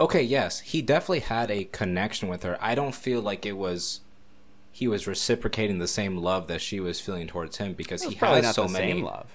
Okay, 0.00 0.22
yes, 0.22 0.60
he 0.60 0.80
definitely 0.80 1.20
had 1.20 1.50
a 1.50 1.64
connection 1.64 2.28
with 2.30 2.42
her. 2.42 2.56
I 2.58 2.74
don't 2.74 2.94
feel 2.94 3.20
like 3.20 3.44
it 3.44 3.52
was 3.52 4.00
he 4.72 4.86
was 4.88 5.06
reciprocating 5.06 5.78
the 5.78 5.88
same 5.88 6.16
love 6.16 6.46
that 6.48 6.60
she 6.60 6.80
was 6.80 7.00
feeling 7.00 7.26
towards 7.26 7.56
him 7.58 7.72
because 7.74 8.02
he 8.02 8.14
has 8.14 8.42
not 8.44 8.54
so 8.54 8.66
the 8.66 8.72
many 8.72 8.92
same 8.92 9.04
love. 9.04 9.30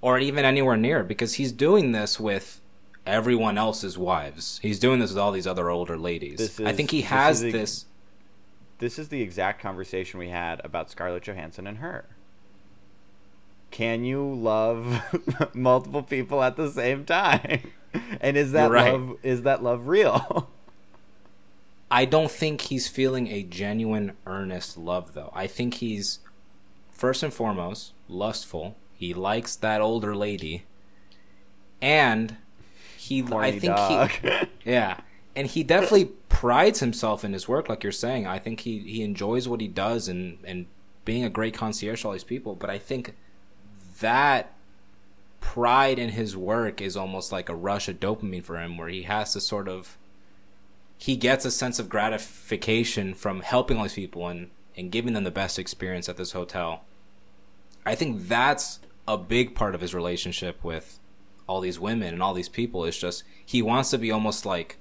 or 0.00 0.18
even 0.18 0.44
anywhere 0.44 0.76
near 0.76 1.02
because 1.04 1.34
he's 1.34 1.52
doing 1.52 1.92
this 1.92 2.18
with 2.20 2.60
everyone 3.06 3.58
else's 3.58 3.96
wives. 3.98 4.58
He's 4.62 4.78
doing 4.78 5.00
this 5.00 5.10
with 5.10 5.18
all 5.18 5.32
these 5.32 5.46
other 5.46 5.70
older 5.70 5.96
ladies. 5.96 6.38
This 6.38 6.60
I 6.60 6.72
think 6.72 6.90
he 6.90 7.00
this 7.00 7.10
has 7.10 7.42
is 7.42 7.54
a- 7.54 7.58
this 7.58 7.84
This 8.78 8.98
is 8.98 9.08
the 9.08 9.22
exact 9.22 9.60
conversation 9.60 10.20
we 10.20 10.28
had 10.28 10.60
about 10.64 10.90
Scarlett 10.90 11.24
Johansson 11.24 11.66
and 11.66 11.78
her. 11.78 12.06
Can 13.70 14.04
you 14.04 14.24
love 14.32 15.02
multiple 15.54 16.02
people 16.02 16.42
at 16.42 16.56
the 16.56 16.70
same 16.70 17.04
time? 17.04 17.60
And 18.20 18.36
is 18.36 18.52
that 18.52 18.70
right. 18.70 18.92
love 18.92 19.16
is 19.22 19.42
that 19.42 19.62
love 19.62 19.88
real? 19.88 20.50
I 21.90 22.04
don't 22.04 22.30
think 22.30 22.62
he's 22.62 22.88
feeling 22.88 23.28
a 23.28 23.42
genuine, 23.42 24.16
earnest 24.26 24.76
love, 24.76 25.14
though. 25.14 25.32
I 25.34 25.46
think 25.46 25.74
he's, 25.74 26.18
first 26.90 27.22
and 27.22 27.32
foremost, 27.32 27.92
lustful. 28.08 28.76
He 28.94 29.14
likes 29.14 29.56
that 29.56 29.80
older 29.80 30.14
lady. 30.14 30.64
And 31.80 32.36
he, 32.96 33.22
I 33.32 33.52
think 33.52 33.76
dog. 33.76 34.10
he, 34.10 34.30
yeah. 34.70 35.00
And 35.34 35.46
he 35.46 35.62
definitely 35.62 36.06
prides 36.28 36.80
himself 36.80 37.24
in 37.24 37.32
his 37.32 37.48
work, 37.48 37.68
like 37.68 37.82
you're 37.82 37.92
saying. 37.92 38.26
I 38.26 38.38
think 38.38 38.60
he, 38.60 38.80
he 38.80 39.02
enjoys 39.02 39.48
what 39.48 39.60
he 39.60 39.68
does 39.68 40.08
and, 40.08 40.38
and 40.44 40.66
being 41.04 41.24
a 41.24 41.30
great 41.30 41.54
concierge 41.54 42.02
to 42.02 42.08
all 42.08 42.12
these 42.12 42.24
people. 42.24 42.54
But 42.54 42.68
I 42.68 42.78
think 42.78 43.14
that 44.00 44.52
pride 45.40 45.98
in 45.98 46.10
his 46.10 46.36
work 46.36 46.82
is 46.82 46.96
almost 46.96 47.32
like 47.32 47.48
a 47.48 47.54
rush 47.54 47.88
of 47.88 47.98
dopamine 47.98 48.44
for 48.44 48.58
him, 48.58 48.76
where 48.76 48.88
he 48.88 49.02
has 49.04 49.32
to 49.32 49.40
sort 49.40 49.68
of 49.68 49.96
he 50.98 51.16
gets 51.16 51.44
a 51.44 51.50
sense 51.50 51.78
of 51.78 51.88
gratification 51.88 53.14
from 53.14 53.40
helping 53.40 53.76
all 53.76 53.84
these 53.84 53.94
people 53.94 54.26
and, 54.26 54.50
and 54.76 54.90
giving 54.90 55.12
them 55.12 55.22
the 55.22 55.30
best 55.30 55.58
experience 55.58 56.08
at 56.08 56.16
this 56.16 56.32
hotel. 56.32 56.82
I 57.86 57.94
think 57.94 58.26
that's 58.26 58.80
a 59.06 59.16
big 59.16 59.54
part 59.54 59.76
of 59.76 59.80
his 59.80 59.94
relationship 59.94 60.62
with 60.62 60.98
all 61.46 61.60
these 61.60 61.78
women 61.78 62.12
and 62.12 62.22
all 62.22 62.34
these 62.34 62.48
people. 62.48 62.84
Is 62.84 62.98
just 62.98 63.22
he 63.46 63.62
wants 63.62 63.90
to 63.90 63.98
be 63.98 64.10
almost 64.10 64.44
like 64.44 64.76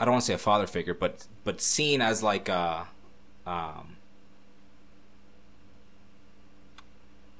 I 0.00 0.04
don't 0.06 0.12
want 0.12 0.22
to 0.22 0.26
say 0.26 0.34
a 0.34 0.38
father 0.38 0.66
figure, 0.66 0.94
but 0.94 1.26
but 1.44 1.60
seen 1.60 2.00
as 2.00 2.22
like 2.22 2.48
a 2.48 2.88
um 3.46 3.98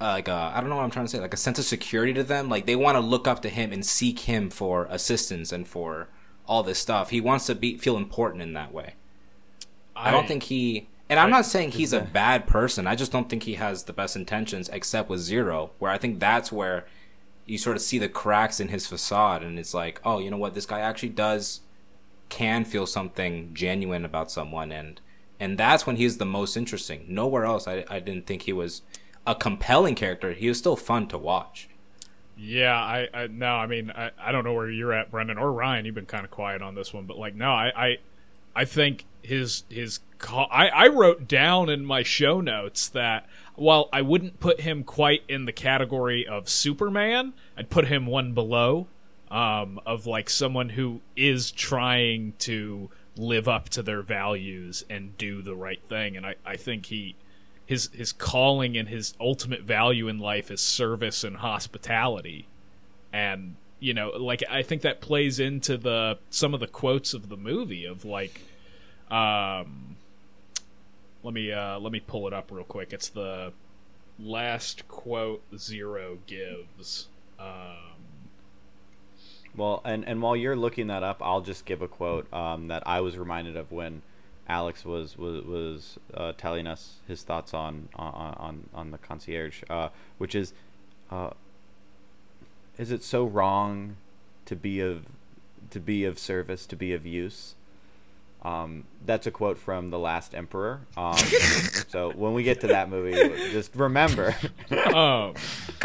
like 0.00 0.28
I 0.28 0.60
don't 0.60 0.68
know 0.68 0.76
what 0.76 0.84
I'm 0.84 0.90
trying 0.90 1.06
to 1.06 1.10
say, 1.10 1.18
like 1.18 1.34
a 1.34 1.38
sense 1.38 1.58
of 1.58 1.64
security 1.64 2.12
to 2.12 2.22
them. 2.22 2.48
Like 2.48 2.66
they 2.66 2.76
want 2.76 2.96
to 2.96 3.00
look 3.00 3.26
up 3.26 3.40
to 3.42 3.48
him 3.48 3.72
and 3.72 3.84
seek 3.84 4.20
him 4.20 4.50
for 4.50 4.86
assistance 4.90 5.50
and 5.50 5.66
for 5.66 6.08
all 6.53 6.62
this 6.62 6.78
stuff. 6.78 7.09
He 7.09 7.20
wants 7.22 7.46
to 7.46 7.55
be 7.55 7.78
feel 7.78 7.96
important 7.96 8.42
in 8.42 8.53
that 8.53 8.74
way. 8.74 8.92
I, 9.96 10.11
don't 10.11 10.28
think 10.28 10.44
he, 10.44 10.86
and 11.09 11.18
I'm 11.18 11.30
not 11.30 11.46
saying 11.46 11.70
he's 11.70 11.94
a 11.94 12.00
bad 12.20 12.46
person. 12.46 12.86
I 12.86 12.94
just 12.94 13.11
don't 13.11 13.30
think 13.30 13.44
he 13.44 13.55
has 13.55 13.84
the 13.84 13.94
best 13.94 14.16
intentions, 14.16 14.68
except 14.68 15.09
with 15.09 15.20
Zero, 15.20 15.70
where 15.78 15.90
I 15.90 15.96
think 15.96 16.20
that's 16.20 16.53
where 16.53 16.84
you 17.46 17.57
sort 17.57 17.76
of 17.76 17.82
see 17.82 17.98
the 17.98 18.09
cracks 18.09 18.61
in 18.61 18.68
his 18.68 18.86
facade, 18.86 19.42
and 19.42 19.59
it's 19.59 19.72
like, 19.72 19.98
oh, 20.05 20.18
you 20.18 20.30
know 20.30 20.36
what, 20.36 20.53
this 20.53 20.66
guy 20.66 20.80
actually 20.80 21.09
does 21.09 21.62
can 22.28 22.66
feel 22.66 22.86
something 22.86 23.55
genuine 23.55 24.05
about 24.05 24.30
someone, 24.30 24.70
and 24.70 25.00
and 25.40 25.57
that's 25.57 25.86
when 25.86 25.96
he's 25.96 26.18
the 26.18 26.26
most 26.26 26.55
interesting. 26.55 27.07
Nowhere 27.09 27.46
else, 27.46 27.66
I 27.66 27.86
I 27.88 27.98
didn't 27.98 28.26
think 28.26 28.42
he 28.42 28.53
was 28.53 28.82
a 29.26 29.34
compelling 29.34 29.94
character. 29.94 30.32
He 30.34 30.48
was 30.48 30.59
still 30.59 30.76
fun 30.76 31.09
to 31.09 31.16
watch. 31.16 31.70
Yeah, 32.36 32.74
I, 32.74 33.08
I 33.12 33.26
no, 33.28 33.54
I 33.54 33.66
mean, 33.66 33.90
I, 33.90 34.10
I 34.18 34.32
don't 34.32 34.44
know 34.44 34.54
where 34.54 34.70
you're 34.70 34.92
at, 34.92 35.10
Brendan 35.10 35.38
or 35.38 35.52
Ryan. 35.52 35.84
You've 35.84 35.94
been 35.94 36.06
kind 36.06 36.24
of 36.24 36.30
quiet 36.30 36.62
on 36.62 36.74
this 36.74 36.92
one, 36.92 37.04
but 37.04 37.18
like, 37.18 37.34
no, 37.34 37.50
I, 37.50 37.72
I, 37.76 37.98
I 38.54 38.64
think 38.64 39.04
his 39.22 39.64
his 39.68 40.00
call. 40.18 40.48
I, 40.50 40.68
I 40.68 40.88
wrote 40.88 41.28
down 41.28 41.68
in 41.68 41.84
my 41.84 42.02
show 42.02 42.40
notes 42.40 42.88
that 42.88 43.26
while 43.54 43.88
I 43.92 44.02
wouldn't 44.02 44.40
put 44.40 44.60
him 44.60 44.82
quite 44.82 45.22
in 45.28 45.44
the 45.44 45.52
category 45.52 46.26
of 46.26 46.48
Superman, 46.48 47.34
I'd 47.56 47.70
put 47.70 47.86
him 47.86 48.06
one 48.06 48.32
below, 48.32 48.86
um, 49.30 49.80
of 49.86 50.06
like 50.06 50.30
someone 50.30 50.70
who 50.70 51.00
is 51.16 51.50
trying 51.50 52.34
to 52.40 52.90
live 53.16 53.46
up 53.46 53.68
to 53.68 53.82
their 53.82 54.02
values 54.02 54.84
and 54.88 55.16
do 55.18 55.42
the 55.42 55.54
right 55.54 55.80
thing, 55.88 56.16
and 56.16 56.24
I, 56.24 56.36
I 56.46 56.56
think 56.56 56.86
he 56.86 57.14
his 57.72 57.90
his 57.92 58.12
calling 58.12 58.76
and 58.76 58.88
his 58.88 59.14
ultimate 59.18 59.62
value 59.62 60.06
in 60.08 60.18
life 60.18 60.50
is 60.50 60.60
service 60.60 61.24
and 61.24 61.36
hospitality. 61.38 62.46
And 63.12 63.56
you 63.80 63.94
know 63.94 64.10
like 64.10 64.44
i 64.48 64.62
think 64.62 64.82
that 64.82 65.00
plays 65.00 65.40
into 65.40 65.76
the 65.76 66.16
some 66.30 66.54
of 66.54 66.60
the 66.60 66.68
quotes 66.68 67.14
of 67.14 67.28
the 67.28 67.36
movie 67.36 67.84
of 67.84 68.04
like 68.04 68.40
um 69.10 69.96
let 71.24 71.34
me 71.34 71.50
uh 71.50 71.80
let 71.80 71.90
me 71.90 72.00
pull 72.00 72.26
it 72.28 72.32
up 72.32 72.50
real 72.50 72.64
quick. 72.64 72.92
It's 72.92 73.08
the 73.08 73.52
last 74.18 74.86
quote 74.88 75.42
zero 75.56 76.18
gives 76.26 77.08
um 77.38 78.28
Well, 79.56 79.80
and, 79.84 80.06
and 80.06 80.22
while 80.22 80.36
you're 80.36 80.56
looking 80.56 80.86
that 80.88 81.02
up, 81.02 81.18
I'll 81.20 81.40
just 81.40 81.64
give 81.64 81.82
a 81.82 81.88
quote 81.88 82.32
um, 82.32 82.68
that 82.68 82.82
I 82.86 83.00
was 83.00 83.18
reminded 83.18 83.56
of 83.56 83.70
when 83.72 84.02
Alex 84.49 84.84
was 84.84 85.16
was 85.16 85.45
was 85.45 85.99
uh, 86.14 86.32
telling 86.36 86.66
us 86.66 86.97
his 87.07 87.22
thoughts 87.22 87.55
on 87.55 87.88
on 87.97 88.34
on, 88.38 88.68
on 88.74 88.90
the 88.90 88.99
concierge, 88.99 89.62
uh, 89.70 89.88
which 90.18 90.34
is, 90.34 90.53
uh, 91.11 91.30
is 92.78 92.90
it 92.90 93.03
so 93.03 93.24
wrong 93.24 93.97
to 94.47 94.57
be 94.57 94.80
of 94.80 95.07
to 95.70 95.80
be 95.80 96.05
of 96.05 96.18
service, 96.18 96.66
to 96.66 96.76
be 96.76 96.93
of 96.93 97.07
use? 97.07 97.55
Um, 98.45 98.84
that's 99.07 99.28
a 99.28 99.30
quote 99.30 99.57
from 99.57 99.90
The 99.90 100.01
Last 100.01 100.34
Emperor. 100.34 100.80
Um, 100.97 101.14
so 101.88 102.11
when 102.11 102.34
we 102.34 102.43
get 102.43 102.61
to 102.62 102.66
that 102.68 102.90
movie, 102.90 103.12
just 103.53 103.74
remember. 103.76 104.34
Kyle 104.68 105.32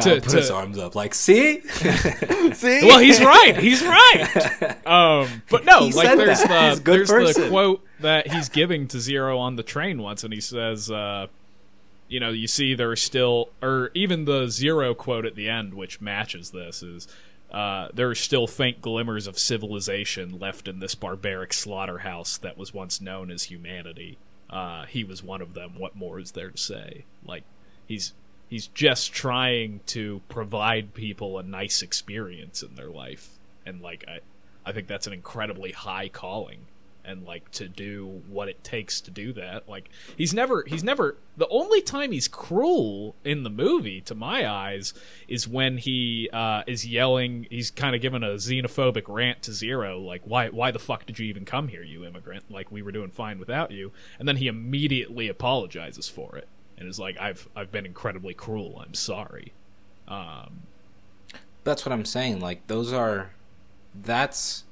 to, 0.02 0.22
put 0.22 0.32
his 0.32 0.50
arms 0.50 0.80
up, 0.80 0.96
like, 0.96 1.14
see, 1.14 1.62
See? 2.54 2.88
well 2.88 3.00
he's 3.00 3.22
right 3.22 3.56
he's 3.58 3.84
right 3.84 4.88
um 4.88 5.44
but 5.50 5.66
no 5.66 5.82
He 5.86 5.94
like 5.94 6.18
there's 6.18 6.42
that. 6.44 6.76
The 6.76 6.82
a 6.82 6.84
good 6.84 7.08
there's 7.08 7.36
the 7.36 7.50
quote 7.50 7.87
that 8.00 8.28
he's 8.28 8.50
giving 8.50 8.88
to 8.88 9.00
zero 9.00 9.38
on 9.38 9.56
the 9.56 9.64
train 9.64 10.02
once 10.02 10.24
and 10.24 10.34
he 10.34 10.42
says 10.42 10.92
uh 10.92 11.28
you 12.08 12.20
know 12.20 12.30
you 12.30 12.48
see 12.48 12.74
there's 12.74 13.02
still 13.02 13.50
or 13.62 13.92
even 13.94 14.26
the 14.26 14.48
zero 14.48 14.94
quote 14.94 15.26
at 15.26 15.36
the 15.36 15.50
end 15.50 15.74
which 15.74 16.00
matches 16.00 16.52
this 16.52 16.84
is 16.84 17.08
uh, 17.52 17.88
there 17.94 18.10
are 18.10 18.16
still 18.16 18.46
faint 18.46 18.82
glimmers 18.82 19.26
of 19.26 19.40
civilization 19.40 20.38
left 20.38 20.68
in 20.68 20.80
this 20.80 20.96
barbaric 20.96 21.54
slaughterhouse 21.54 22.38
that 22.38 22.58
was 22.58 22.74
once 22.74 23.00
known 23.00 23.32
as 23.32 23.44
humanity. 23.44 24.18
Uh, 24.50 24.86
he 24.86 25.04
was 25.04 25.24
one 25.24 25.42
of 25.42 25.54
them. 25.54 25.74
What 25.78 25.96
more 25.96 26.20
is 26.20 26.32
there 26.32 26.50
to 26.50 26.58
say? 26.58 27.06
Like, 27.26 27.44
he's 27.88 28.14
he's 28.50 28.68
just 28.68 29.14
trying 29.14 29.80
to 29.88 30.22
provide 30.30 30.94
people 30.94 31.38
a 31.38 31.44
nice 31.44 31.82
experience 31.82 32.62
in 32.62 32.76
their 32.76 32.90
life, 32.90 33.30
and 33.66 33.82
like 33.82 34.06
I, 34.08 34.20
I 34.66 34.74
think 34.74 34.88
that's 34.88 35.08
an 35.08 35.14
incredibly 35.14 35.72
high 35.72 36.10
calling, 36.10 36.60
and 37.08 37.26
like 37.26 37.50
to 37.52 37.68
do 37.68 38.22
what 38.28 38.50
it 38.50 38.64
takes 38.64 39.02
to 39.02 39.12
do 39.12 39.34
that. 39.34 39.68
Like 39.68 39.90
he's 40.16 40.34
never, 40.34 40.64
he's 40.68 40.84
never. 40.84 41.18
The 41.38 41.48
only 41.50 41.82
time 41.82 42.12
he's 42.12 42.28
cruel 42.28 43.16
in 43.24 43.44
the 43.44 43.50
movie, 43.50 44.02
to 44.02 44.16
my 44.16 44.48
eyes, 44.48 44.94
is 45.28 45.48
when 45.48 45.78
he 45.78 46.30
uh, 46.34 46.64
is 46.68 46.86
yelling. 46.86 47.48
He's 47.50 47.72
kind 47.72 47.96
of 47.96 48.02
giving 48.02 48.24
a 48.24 48.38
xenophobic 48.38 49.04
rant 49.08 49.42
to 49.44 49.54
Zero, 49.54 50.00
like 50.00 50.22
why, 50.26 50.50
why 50.50 50.72
the 50.72 50.80
fuck 50.80 51.06
did 51.06 51.20
you 51.20 51.26
even 51.28 51.46
come 51.46 51.68
here, 51.68 51.84
you 51.84 52.06
immigrant? 52.06 52.52
Like 52.52 52.72
we 52.72 52.82
were 52.82 52.92
doing 52.92 53.10
fine 53.10 53.40
without 53.40 53.72
you, 53.72 53.92
and 54.20 54.28
then 54.28 54.38
he 54.38 54.48
immediately 54.48 55.28
apologizes 55.28 56.10
for 56.10 56.36
it 56.38 56.48
and 56.78 56.88
is 56.88 57.00
like, 57.00 57.18
I've, 57.20 57.48
I've 57.56 57.72
been 57.72 57.86
incredibly 57.86 58.34
cruel. 58.34 58.82
I'm 58.84 58.94
sorry. 58.94 59.54
Um, 60.08 60.64
That's 61.64 61.86
what 61.86 61.92
I'm 61.92 62.06
saying. 62.06 62.40
Like 62.40 62.68
those 62.68 62.94
are 62.94 63.32
that's 63.94 64.64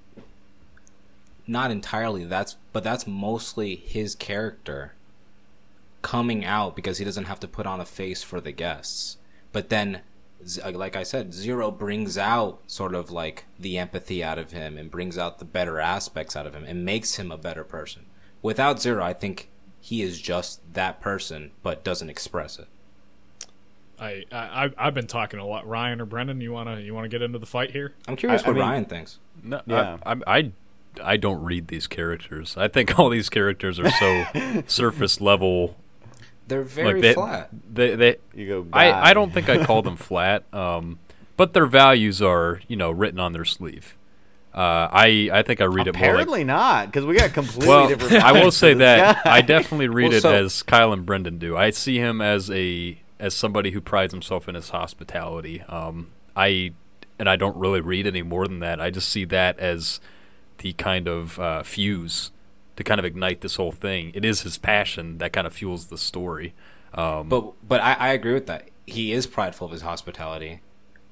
not 1.47 1.69
entirely 1.71 2.23
that's 2.25 2.55
but 2.73 2.83
that's 2.83 3.05
mostly 3.05 3.75
his 3.75 4.15
character 4.15 4.93
coming 6.01 6.43
out 6.45 6.75
because 6.75 6.97
he 6.97 7.05
doesn't 7.05 7.25
have 7.25 7.39
to 7.39 7.47
put 7.47 7.65
on 7.65 7.79
a 7.81 7.85
face 7.85 8.21
for 8.23 8.39
the 8.41 8.51
guests. 8.51 9.17
But 9.51 9.69
then 9.69 10.01
uh, 10.63 10.71
like 10.71 10.95
I 10.95 11.03
said, 11.03 11.33
Zero 11.33 11.71
brings 11.71 12.17
out 12.17 12.59
sort 12.67 12.93
of 12.93 13.09
like 13.09 13.45
the 13.59 13.77
empathy 13.77 14.23
out 14.23 14.37
of 14.37 14.51
him 14.51 14.77
and 14.77 14.91
brings 14.91 15.17
out 15.17 15.39
the 15.39 15.45
better 15.45 15.79
aspects 15.79 16.35
out 16.35 16.45
of 16.45 16.53
him 16.53 16.63
and 16.65 16.85
makes 16.85 17.15
him 17.15 17.31
a 17.31 17.37
better 17.37 17.63
person. 17.63 18.05
Without 18.41 18.79
Zero, 18.81 19.03
I 19.03 19.13
think 19.13 19.49
he 19.81 20.01
is 20.03 20.21
just 20.21 20.61
that 20.73 21.01
person 21.01 21.51
but 21.63 21.83
doesn't 21.83 22.09
express 22.09 22.59
it. 22.59 22.67
I, 23.99 24.25
I 24.31 24.71
I've 24.77 24.93
been 24.93 25.07
talking 25.07 25.39
a 25.39 25.45
lot. 25.47 25.65
Ryan 25.67 26.01
or 26.01 26.05
Brendan, 26.05 26.41
you 26.41 26.51
wanna 26.51 26.79
you 26.81 26.93
wanna 26.93 27.07
get 27.07 27.21
into 27.21 27.39
the 27.39 27.45
fight 27.45 27.71
here? 27.71 27.93
I'm 28.07 28.15
curious 28.17 28.41
I- 28.43 28.45
I 28.45 28.49
what 28.49 28.55
mean- 28.55 28.63
Ryan 28.63 28.85
thinks. 28.85 29.19
No, 29.41 29.61
Yeah. 29.65 29.97
I, 30.05 30.11
I, 30.13 30.17
I, 30.27 30.51
I 31.03 31.17
don't 31.17 31.43
read 31.43 31.67
these 31.67 31.87
characters. 31.87 32.55
I 32.57 32.67
think 32.67 32.97
all 32.99 33.09
these 33.09 33.29
characters 33.29 33.79
are 33.79 33.89
so 33.89 34.63
surface 34.67 35.21
level. 35.21 35.77
They're 36.47 36.63
very 36.63 36.93
like 36.93 37.01
they, 37.01 37.13
flat. 37.13 37.49
They, 37.73 37.95
they, 37.95 38.17
You 38.33 38.47
go. 38.47 38.67
I, 38.71 38.91
"God." 38.91 39.03
I 39.03 39.13
don't 39.13 39.33
think 39.33 39.49
I 39.49 39.63
call 39.65 39.81
them 39.81 39.95
flat. 39.97 40.43
Um, 40.53 40.99
but 41.37 41.53
their 41.53 41.65
values 41.65 42.21
are, 42.21 42.61
you 42.67 42.75
know, 42.75 42.91
written 42.91 43.19
on 43.19 43.33
their 43.33 43.45
sleeve. 43.45 43.97
Uh, 44.53 44.87
I, 44.89 45.29
I 45.33 45.41
think 45.41 45.59
I 45.59 45.65
read 45.65 45.87
it 45.87 45.95
more 45.95 46.01
like 46.01 46.11
Apparently 46.11 46.43
not, 46.45 46.85
because 46.85 47.05
we 47.05 47.17
got 47.17 47.33
completely 47.33 47.67
well, 47.67 47.89
different. 47.89 48.13
I 48.23 48.31
will 48.31 48.51
say 48.51 48.73
that 48.75 49.23
guy. 49.25 49.35
I 49.37 49.41
definitely 49.41 49.89
read 49.89 50.11
Well, 50.23 50.33
it 50.33 50.43
as 50.45 50.63
Kyle 50.63 50.93
and 50.93 51.05
Brendan 51.05 51.39
do. 51.39 51.57
I 51.57 51.71
see 51.71 51.97
him 51.97 52.21
as 52.21 52.49
a 52.49 52.97
as 53.19 53.33
somebody 53.33 53.71
who 53.71 53.81
prides 53.81 54.13
himself 54.13 54.47
in 54.47 54.55
his 54.55 54.69
hospitality. 54.69 55.61
Um, 55.63 56.11
I 56.37 56.71
and 57.19 57.29
I 57.29 57.35
don't 57.35 57.57
really 57.57 57.81
read 57.81 58.07
any 58.07 58.21
more 58.21 58.47
than 58.47 58.59
that. 58.59 58.79
I 58.79 58.89
just 58.91 59.09
see 59.09 59.25
that 59.25 59.59
as 59.59 59.99
the 60.59 60.73
kind 60.73 61.07
of 61.07 61.39
uh, 61.39 61.63
fuse 61.63 62.31
to 62.75 62.83
kind 62.83 62.99
of 62.99 63.05
ignite 63.05 63.41
this 63.41 63.55
whole 63.55 63.71
thing. 63.71 64.11
It 64.13 64.25
is 64.25 64.41
his 64.41 64.57
passion 64.57 65.17
that 65.19 65.33
kind 65.33 65.47
of 65.47 65.53
fuels 65.53 65.87
the 65.87 65.97
story. 65.97 66.53
Um, 66.93 67.29
But 67.29 67.53
but 67.67 67.81
I, 67.81 67.93
I 67.93 68.07
agree 68.09 68.33
with 68.33 68.47
that. 68.47 68.69
He 68.85 69.11
is 69.11 69.27
prideful 69.27 69.65
of 69.65 69.71
his 69.71 69.81
hospitality, 69.81 70.61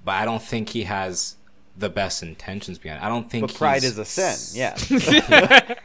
but 0.06 0.14
I 0.14 0.26
don't 0.26 0.42
think 0.42 0.70
he 0.70 0.84
has 0.84 1.38
the 1.76 1.90
best 1.90 2.22
intentions 2.22 2.78
behind 2.78 3.02
it. 3.02 3.06
I 3.06 3.10
don't 3.10 3.30
think 3.30 3.48
But 3.48 3.56
pride 3.56 3.82
he's 3.84 3.98
is 3.98 3.98
a 3.98 4.06
sin. 4.06 4.60
Yeah. 4.60 4.78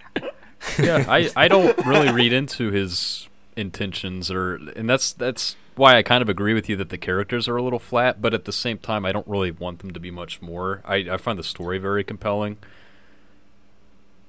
yeah, 0.79 1.05
I, 1.09 1.31
I 1.35 1.49
don't 1.49 1.77
really 1.87 2.13
read 2.13 2.33
into 2.33 2.71
his 2.71 3.29
intentions 3.57 4.31
or 4.31 4.55
and 4.77 4.89
that's 4.89 5.13
that's 5.13 5.57
why 5.75 5.97
I 5.97 6.03
kind 6.03 6.23
of 6.23 6.29
agree 6.29 6.55
with 6.55 6.69
you 6.69 6.77
that 6.77 6.91
the 6.91 6.99
characters 6.99 7.49
are 7.49 7.57
a 7.57 7.63
little 7.63 7.79
flat, 7.79 8.21
but 8.21 8.35
at 8.35 8.45
the 8.45 8.53
same 8.53 8.79
time 8.79 9.05
I 9.07 9.13
don't 9.13 9.27
really 9.27 9.51
want 9.51 9.79
them 9.79 9.93
to 9.93 10.01
be 10.01 10.11
much 10.11 10.43
more. 10.43 10.83
I, 10.85 10.97
I 10.97 11.17
find 11.17 11.39
the 11.39 11.45
story 11.45 11.79
very 11.79 12.05
compelling. 12.05 12.59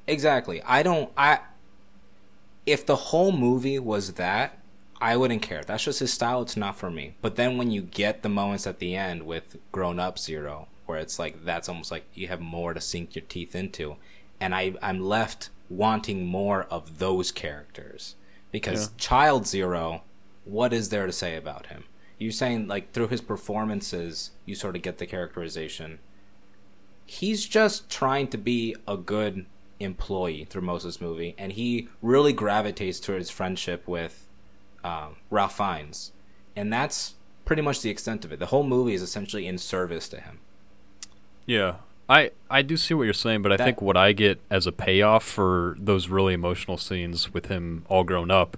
Exactly. 0.10 0.62
I 0.64 0.84
don't 0.84 1.12
I 1.18 1.40
if 2.66 2.86
the 2.86 2.96
whole 2.96 3.32
movie 3.32 3.80
was 3.80 4.14
that, 4.14 4.60
I 5.02 5.16
wouldn't 5.18 5.42
care. 5.42 5.64
That's 5.64 5.84
just 5.84 6.00
his 6.00 6.14
style, 6.14 6.42
it's 6.42 6.58
not 6.58 6.78
for 6.78 6.92
me. 6.92 7.16
But 7.22 7.36
then 7.36 7.58
when 7.58 7.72
you 7.72 7.82
get 7.82 8.22
the 8.22 8.30
moments 8.30 8.68
at 8.68 8.80
the 8.80 8.96
end 8.96 9.24
with 9.24 9.58
grown 9.72 10.00
up 10.00 10.20
zero, 10.20 10.68
where 10.86 11.00
it's 11.00 11.20
like 11.20 11.46
that's 11.46 11.70
almost 11.70 11.92
like 11.92 12.06
you 12.14 12.28
have 12.28 12.42
more 12.42 12.74
to 12.74 12.82
sink 12.82 13.16
your 13.16 13.26
teeth 13.28 13.56
into. 13.56 13.96
And 14.40 14.54
I 14.56 14.74
I'm 14.82 15.00
left 15.00 15.50
wanting 15.70 16.26
more 16.26 16.64
of 16.64 17.00
those 17.00 17.32
characters. 17.32 18.16
Because 18.52 18.88
Yeah. 18.88 18.94
Child 18.98 19.48
Zero, 19.48 20.02
what 20.44 20.74
is 20.74 20.90
there 20.90 21.06
to 21.06 21.12
say 21.12 21.36
about 21.36 21.68
him? 21.68 21.84
You're 22.18 22.32
saying 22.32 22.68
like 22.68 22.92
through 22.92 23.10
his 23.10 23.22
performances 23.22 24.32
you 24.46 24.56
sort 24.56 24.76
of 24.76 24.82
get 24.82 24.98
the 24.98 25.06
characterization 25.06 26.00
he's 27.10 27.48
just 27.48 27.90
trying 27.90 28.28
to 28.28 28.38
be 28.38 28.76
a 28.88 28.96
good 28.96 29.44
employee 29.80 30.46
through 30.50 30.62
most 30.64 30.84
of 30.84 30.90
this 30.90 31.02
movie, 31.02 31.36
and 31.38 31.54
he 31.54 31.88
really 32.02 32.34
gravitates 32.34 33.00
towards 33.00 33.30
friendship 33.30 33.88
with 33.88 34.28
um, 34.84 35.16
Ralph 35.30 35.58
Fiennes, 35.58 36.12
and 36.56 36.72
that's 36.72 37.16
pretty 37.46 37.62
much 37.62 37.82
the 37.82 37.90
extent 37.90 38.24
of 38.26 38.32
it. 38.32 38.40
The 38.40 38.48
whole 38.48 38.64
movie 38.64 38.94
is 38.94 39.02
essentially 39.02 39.48
in 39.48 39.58
service 39.58 40.08
to 40.10 40.20
him. 40.22 40.40
Yeah. 41.46 41.76
I, 42.08 42.32
I 42.50 42.64
do 42.64 42.76
see 42.76 42.96
what 42.96 43.04
you're 43.04 43.14
saying, 43.14 43.44
but 43.44 43.52
I 43.52 43.58
That- 43.58 43.66
think 43.66 43.82
what 43.84 43.96
I 43.96 44.14
get 44.14 44.40
as 44.50 44.66
a 44.66 44.72
payoff 44.72 45.24
for 45.24 45.76
those 45.80 46.10
really 46.10 46.34
emotional 46.34 46.78
scenes 46.78 47.34
with 47.34 47.48
him 47.48 47.86
all 47.88 48.04
grown 48.04 48.32
up 48.32 48.58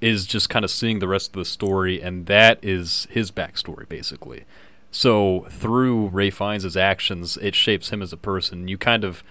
is 0.00 0.26
just 0.26 0.48
kind 0.48 0.64
of 0.64 0.70
seeing 0.70 0.98
the 0.98 1.06
rest 1.08 1.28
of 1.28 1.34
the 1.34 1.44
story, 1.44 2.00
and 2.02 2.26
that 2.26 2.58
is 2.62 3.06
his 3.10 3.30
backstory, 3.30 3.88
basically. 3.88 4.44
So 4.90 5.46
through 5.50 6.08
Ralph 6.08 6.34
Fiennes' 6.34 6.76
actions, 6.76 7.36
it 7.40 7.54
shapes 7.54 7.90
him 7.90 8.02
as 8.02 8.12
a 8.12 8.16
person. 8.16 8.66
You 8.68 8.78
kind 8.78 9.04
of 9.04 9.22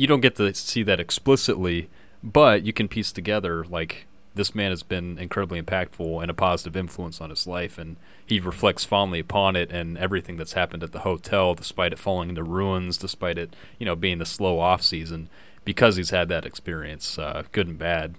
you 0.00 0.06
don't 0.06 0.22
get 0.22 0.36
to 0.36 0.54
see 0.54 0.82
that 0.82 0.98
explicitly, 0.98 1.90
but 2.22 2.64
you 2.64 2.72
can 2.72 2.88
piece 2.88 3.12
together 3.12 3.66
like 3.66 4.06
this 4.34 4.54
man 4.54 4.70
has 4.70 4.82
been 4.82 5.18
incredibly 5.18 5.60
impactful 5.60 6.22
and 6.22 6.30
a 6.30 6.34
positive 6.34 6.74
influence 6.74 7.20
on 7.20 7.28
his 7.28 7.46
life, 7.46 7.76
and 7.76 7.96
he 8.24 8.40
reflects 8.40 8.82
fondly 8.82 9.18
upon 9.18 9.56
it 9.56 9.70
and 9.70 9.98
everything 9.98 10.38
that's 10.38 10.54
happened 10.54 10.82
at 10.82 10.92
the 10.92 11.00
hotel, 11.00 11.54
despite 11.54 11.92
it 11.92 11.98
falling 11.98 12.30
into 12.30 12.42
ruins, 12.42 12.96
despite 12.96 13.36
it 13.36 13.54
you 13.78 13.84
know 13.84 13.94
being 13.94 14.16
the 14.16 14.24
slow 14.24 14.58
off 14.58 14.80
season, 14.80 15.28
because 15.66 15.96
he's 15.96 16.08
had 16.08 16.30
that 16.30 16.46
experience, 16.46 17.18
uh, 17.18 17.42
good 17.52 17.68
and 17.68 17.78
bad. 17.78 18.14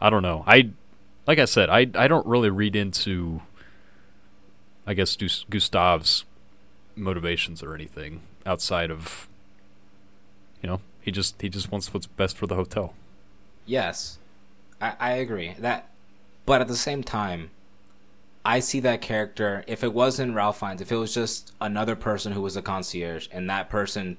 I 0.00 0.10
don't 0.10 0.22
know. 0.22 0.44
I 0.46 0.70
like 1.26 1.40
I 1.40 1.46
said, 1.46 1.68
I 1.68 1.88
I 1.96 2.06
don't 2.06 2.26
really 2.26 2.50
read 2.50 2.76
into 2.76 3.42
I 4.86 4.94
guess 4.94 5.16
Gus- 5.16 5.46
Gustave's 5.50 6.26
motivations 6.94 7.60
or 7.60 7.74
anything 7.74 8.20
outside 8.46 8.92
of 8.92 9.28
you 10.62 10.68
know 10.68 10.80
he 11.04 11.10
just 11.10 11.40
he 11.42 11.50
just 11.50 11.70
wants 11.70 11.92
what's 11.92 12.06
best 12.06 12.34
for 12.34 12.46
the 12.46 12.54
hotel. 12.54 12.94
Yes, 13.66 14.18
I, 14.80 14.94
I 14.98 15.10
agree 15.12 15.54
that, 15.58 15.90
but 16.46 16.62
at 16.62 16.68
the 16.68 16.76
same 16.76 17.04
time, 17.04 17.50
I 18.42 18.60
see 18.60 18.80
that 18.80 19.02
character. 19.02 19.64
If 19.66 19.84
it 19.84 19.92
wasn't 19.92 20.34
Ralph 20.34 20.60
Fiennes, 20.60 20.80
if 20.80 20.90
it 20.90 20.96
was 20.96 21.12
just 21.12 21.52
another 21.60 21.94
person 21.94 22.32
who 22.32 22.40
was 22.40 22.56
a 22.56 22.62
concierge, 22.62 23.28
and 23.30 23.50
that 23.50 23.68
person, 23.68 24.16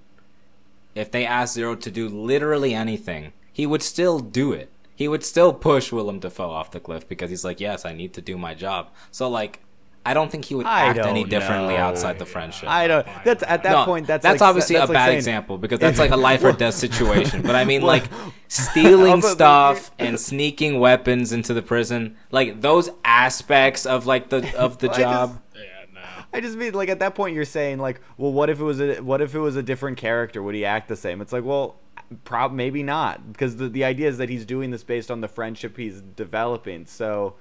if 0.93 1.09
they 1.09 1.25
asked 1.25 1.55
Zero 1.55 1.75
to 1.75 1.89
do 1.89 2.07
literally 2.07 2.75
anything, 2.75 3.33
he 3.51 3.65
would 3.65 3.81
still 3.81 4.19
do 4.19 4.53
it. 4.53 4.69
He 4.95 5.07
would 5.07 5.25
still 5.25 5.53
push 5.53 5.91
Willem 5.91 6.19
Dafoe 6.19 6.51
off 6.51 6.69
the 6.69 6.79
cliff 6.79 7.09
because 7.09 7.31
he's 7.31 7.43
like, 7.43 7.59
"Yes, 7.59 7.83
I 7.83 7.93
need 7.93 8.13
to 8.13 8.21
do 8.21 8.37
my 8.37 8.53
job." 8.53 8.89
So 9.09 9.27
like, 9.27 9.59
I 10.05 10.13
don't 10.13 10.31
think 10.31 10.45
he 10.45 10.53
would 10.55 10.65
I 10.67 10.81
act 10.87 10.99
any 10.99 11.23
differently 11.23 11.73
know. 11.73 11.79
outside 11.79 12.19
the 12.19 12.25
friendship. 12.25 12.69
I 12.69 12.87
don't. 12.87 13.07
That's 13.23 13.43
at 13.43 13.63
that 13.63 13.71
no, 13.71 13.85
point. 13.85 14.05
That's 14.05 14.21
that's 14.23 14.39
like, 14.39 14.47
obviously 14.49 14.75
that's 14.75 14.89
a 14.89 14.93
like 14.93 14.99
bad 14.99 15.05
saying- 15.07 15.17
example 15.17 15.57
because 15.57 15.79
that's 15.79 15.97
like 15.99 16.11
a 16.11 16.17
life 16.17 16.43
or 16.43 16.51
death 16.63 16.75
situation. 16.75 17.41
But 17.41 17.55
I 17.55 17.65
mean, 17.65 17.81
like 17.81 18.05
stealing 18.47 19.21
stuff 19.35 19.91
and 19.99 20.19
sneaking 20.19 20.79
weapons 20.79 21.31
into 21.31 21.53
the 21.53 21.61
prison, 21.61 22.17
like 22.31 22.61
those 22.61 22.89
aspects 23.03 23.85
of 23.85 24.05
like 24.05 24.29
the 24.29 24.55
of 24.57 24.77
the 24.77 24.89
job. 24.89 25.41
just- 25.53 25.65
Yeah, 25.65 25.85
no. 25.93 26.01
I 26.33 26.39
just 26.41 26.55
mean 26.57 26.73
like 26.73 26.89
at 26.89 26.99
that 26.99 27.15
point 27.15 27.33
you're 27.35 27.45
saying 27.45 27.79
like, 27.79 27.99
well, 28.17 28.31
what 28.31 28.49
if 28.49 28.59
it 28.59 28.63
was 28.63 28.79
a 28.79 28.99
what 28.99 29.21
if 29.21 29.33
it 29.33 29.39
was 29.39 29.55
a 29.55 29.63
different 29.63 29.97
character? 29.97 30.43
Would 30.43 30.55
he 30.55 30.65
act 30.65 30.87
the 30.87 30.95
same? 30.95 31.19
It's 31.21 31.33
like, 31.33 31.43
well, 31.43 31.77
prob 32.23 32.51
maybe 32.51 32.83
not 32.83 33.31
because 33.31 33.55
the 33.55 33.67
the 33.69 33.83
idea 33.83 34.07
is 34.07 34.19
that 34.19 34.29
he's 34.29 34.45
doing 34.45 34.69
this 34.69 34.83
based 34.83 35.09
on 35.09 35.21
the 35.21 35.27
friendship 35.27 35.77
he's 35.77 36.01
developing. 36.01 36.85
So, 36.85 37.35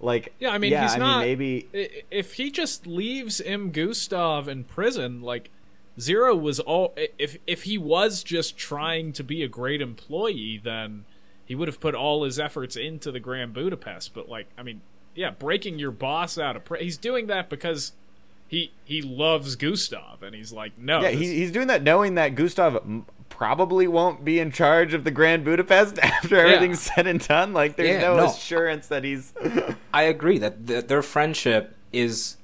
like, 0.00 0.32
Yeah, 0.38 0.50
I 0.50 0.58
mean, 0.58 0.72
yeah, 0.72 0.82
he's 0.82 0.94
I 0.94 0.98
not. 0.98 1.18
Mean, 1.20 1.28
maybe 1.28 1.66
if 2.10 2.34
he 2.34 2.50
just 2.50 2.86
leaves 2.86 3.40
M. 3.40 3.70
Gustave 3.70 4.50
in 4.50 4.64
prison, 4.64 5.22
like 5.22 5.50
Zero 6.00 6.34
was 6.36 6.60
all. 6.60 6.94
If 7.18 7.38
if 7.46 7.64
he 7.64 7.76
was 7.78 8.22
just 8.22 8.56
trying 8.56 9.12
to 9.14 9.24
be 9.24 9.42
a 9.42 9.48
great 9.48 9.80
employee, 9.80 10.60
then 10.62 11.04
he 11.44 11.54
would 11.56 11.66
have 11.66 11.80
put 11.80 11.94
all 11.94 12.22
his 12.24 12.38
efforts 12.38 12.76
into 12.76 13.10
the 13.10 13.18
Grand 13.18 13.52
Budapest. 13.52 14.14
But 14.14 14.28
like, 14.28 14.46
I 14.56 14.62
mean, 14.62 14.80
yeah, 15.16 15.30
breaking 15.30 15.80
your 15.80 15.90
boss 15.90 16.38
out 16.38 16.54
of 16.54 16.64
prison. 16.64 16.84
He's 16.84 16.96
doing 16.98 17.26
that 17.26 17.48
because 17.50 17.92
he 18.46 18.70
he 18.84 19.02
loves 19.02 19.56
Gustave, 19.56 20.24
and 20.24 20.34
he's 20.36 20.52
like, 20.52 20.78
no, 20.78 21.00
yeah, 21.00 21.10
this- 21.10 21.20
he, 21.20 21.34
he's 21.38 21.50
doing 21.50 21.66
that 21.66 21.82
knowing 21.82 22.14
that 22.14 22.36
Gustave 22.36 22.78
probably 23.38 23.86
won't 23.86 24.24
be 24.24 24.40
in 24.40 24.50
charge 24.50 24.92
of 24.94 25.04
the 25.04 25.12
Grand 25.12 25.44
Budapest 25.44 25.96
after 26.02 26.36
everything's 26.36 26.80
said 26.80 27.06
and 27.06 27.26
done. 27.26 27.52
Like, 27.52 27.76
there's 27.76 27.88
Yeah, 27.88 28.00
no, 28.00 28.16
no. 28.16 28.26
assurance 28.26 28.88
that 28.88 29.04
he's. 29.04 29.32
I 29.94 30.02
agree 30.02 30.38
that 30.38 30.66
th- 30.66 30.86
their 30.88 31.02
friendship 31.02 31.76
is 31.92 32.36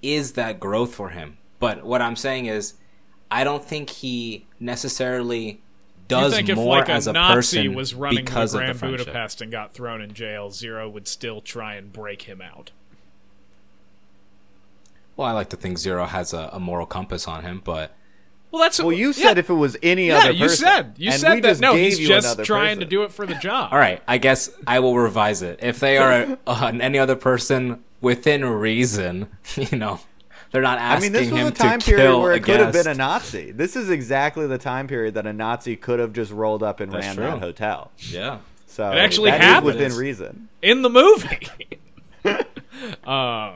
is 0.00 0.32
that 0.32 0.58
growth 0.58 0.94
for 0.94 1.10
him. 1.10 1.36
But 1.60 1.84
what 1.84 2.00
I'm 2.00 2.16
saying 2.16 2.46
is, 2.46 2.74
I 3.30 3.44
don't 3.44 3.62
think 3.64 3.90
he 3.90 4.46
necessarily 4.58 5.60
does 6.08 6.18
you 6.18 6.24
does 6.30 6.34
think 6.36 6.48
if 6.48 6.56
more 6.56 6.78
like 6.78 6.88
a 6.88 6.92
as 6.92 7.06
a 7.06 7.12
Nazi 7.12 7.58
person 7.58 7.74
was 7.74 7.94
running 7.94 8.24
because 8.24 8.52
the 8.52 8.58
of 8.58 8.62
Grand 8.62 8.74
the 8.74 8.78
friendship. 8.78 9.06
Budapest 9.06 9.40
and 9.42 9.52
got 9.52 9.74
thrown 9.74 10.00
in 10.00 10.14
jail, 10.14 10.50
Zero 10.50 10.88
would 10.88 11.06
still 11.06 11.42
try 11.42 11.74
and 11.74 11.92
break 11.92 12.22
him 12.22 12.40
out. 12.40 12.70
Well, 15.14 15.28
I 15.28 15.32
like 15.32 15.50
to 15.50 15.56
think 15.56 15.76
Zero 15.78 16.06
has 16.06 16.32
a, 16.32 16.48
a 16.54 16.60
moral 16.60 16.86
compass 16.86 17.28
on 17.28 17.42
him, 17.42 17.60
but 17.62 17.94
Well, 18.50 18.62
that's 18.62 18.80
Well, 18.80 18.92
you 18.92 19.08
yeah, 19.08 19.12
said 19.12 19.38
if 19.38 19.50
it 19.50 19.54
was 19.54 19.76
any 19.82 20.08
yeah, 20.08 20.18
other 20.18 20.30
you 20.32 20.48
said 20.48 20.94
you 20.96 21.10
and 21.10 21.20
said 21.20 21.34
we 21.34 21.40
that. 21.42 21.48
just 21.48 21.60
No, 21.60 21.74
he's 21.74 21.98
just 21.98 22.44
trying 22.44 22.76
person. 22.76 22.80
to 22.80 22.86
do 22.86 23.02
it 23.02 23.12
for 23.12 23.26
the 23.26 23.34
job. 23.42 23.72
all 23.72 23.78
right, 23.78 24.02
I 24.08 24.18
guess 24.18 24.50
I 24.66 24.80
will 24.80 24.96
revise 24.96 25.42
it. 25.42 25.60
If 25.62 25.80
they 25.80 25.98
are 25.98 26.38
uh, 26.46 26.72
any 26.80 26.98
other 26.98 27.16
person 27.16 27.84
within 28.00 28.44
reason, 28.44 29.28
you 29.56 29.76
know, 29.76 30.00
they're 30.50 30.62
not 30.62 30.78
I 30.78 30.82
asking 30.94 31.12
mean, 31.12 31.22
this 31.22 31.30
was 31.30 31.40
him 31.40 31.46
a 31.48 31.50
time 31.50 31.80
to 31.80 31.84
period 31.86 32.02
kill 32.04 32.22
where 32.22 32.32
it 32.32 32.42
could 32.42 32.60
have 32.60 32.72
been 32.72 32.86
a 32.86 32.94
Nazi. 32.94 33.50
This 33.52 33.76
is 33.76 33.90
exactly 33.90 34.46
the 34.46 34.56
time 34.58 34.86
period 34.86 35.14
that 35.14 35.26
a 35.26 35.32
Nazi 35.34 35.76
could 35.76 35.98
have 35.98 36.14
just 36.14 36.32
rolled 36.32 36.62
up 36.62 36.80
and 36.80 36.90
That's 36.90 37.04
ran 37.06 37.16
true. 37.16 37.24
that 37.26 37.38
hotel. 37.40 37.90
yeah. 37.98 38.38
So 38.66 38.90
It 38.92 38.96
actually 38.98 39.30
that 39.30 39.40
is 39.40 39.46
happened. 39.46 39.66
within 39.78 39.94
reason. 39.98 40.48
in 40.62 40.80
the 40.82 40.88
movie. 40.90 41.48
um, 43.04 43.52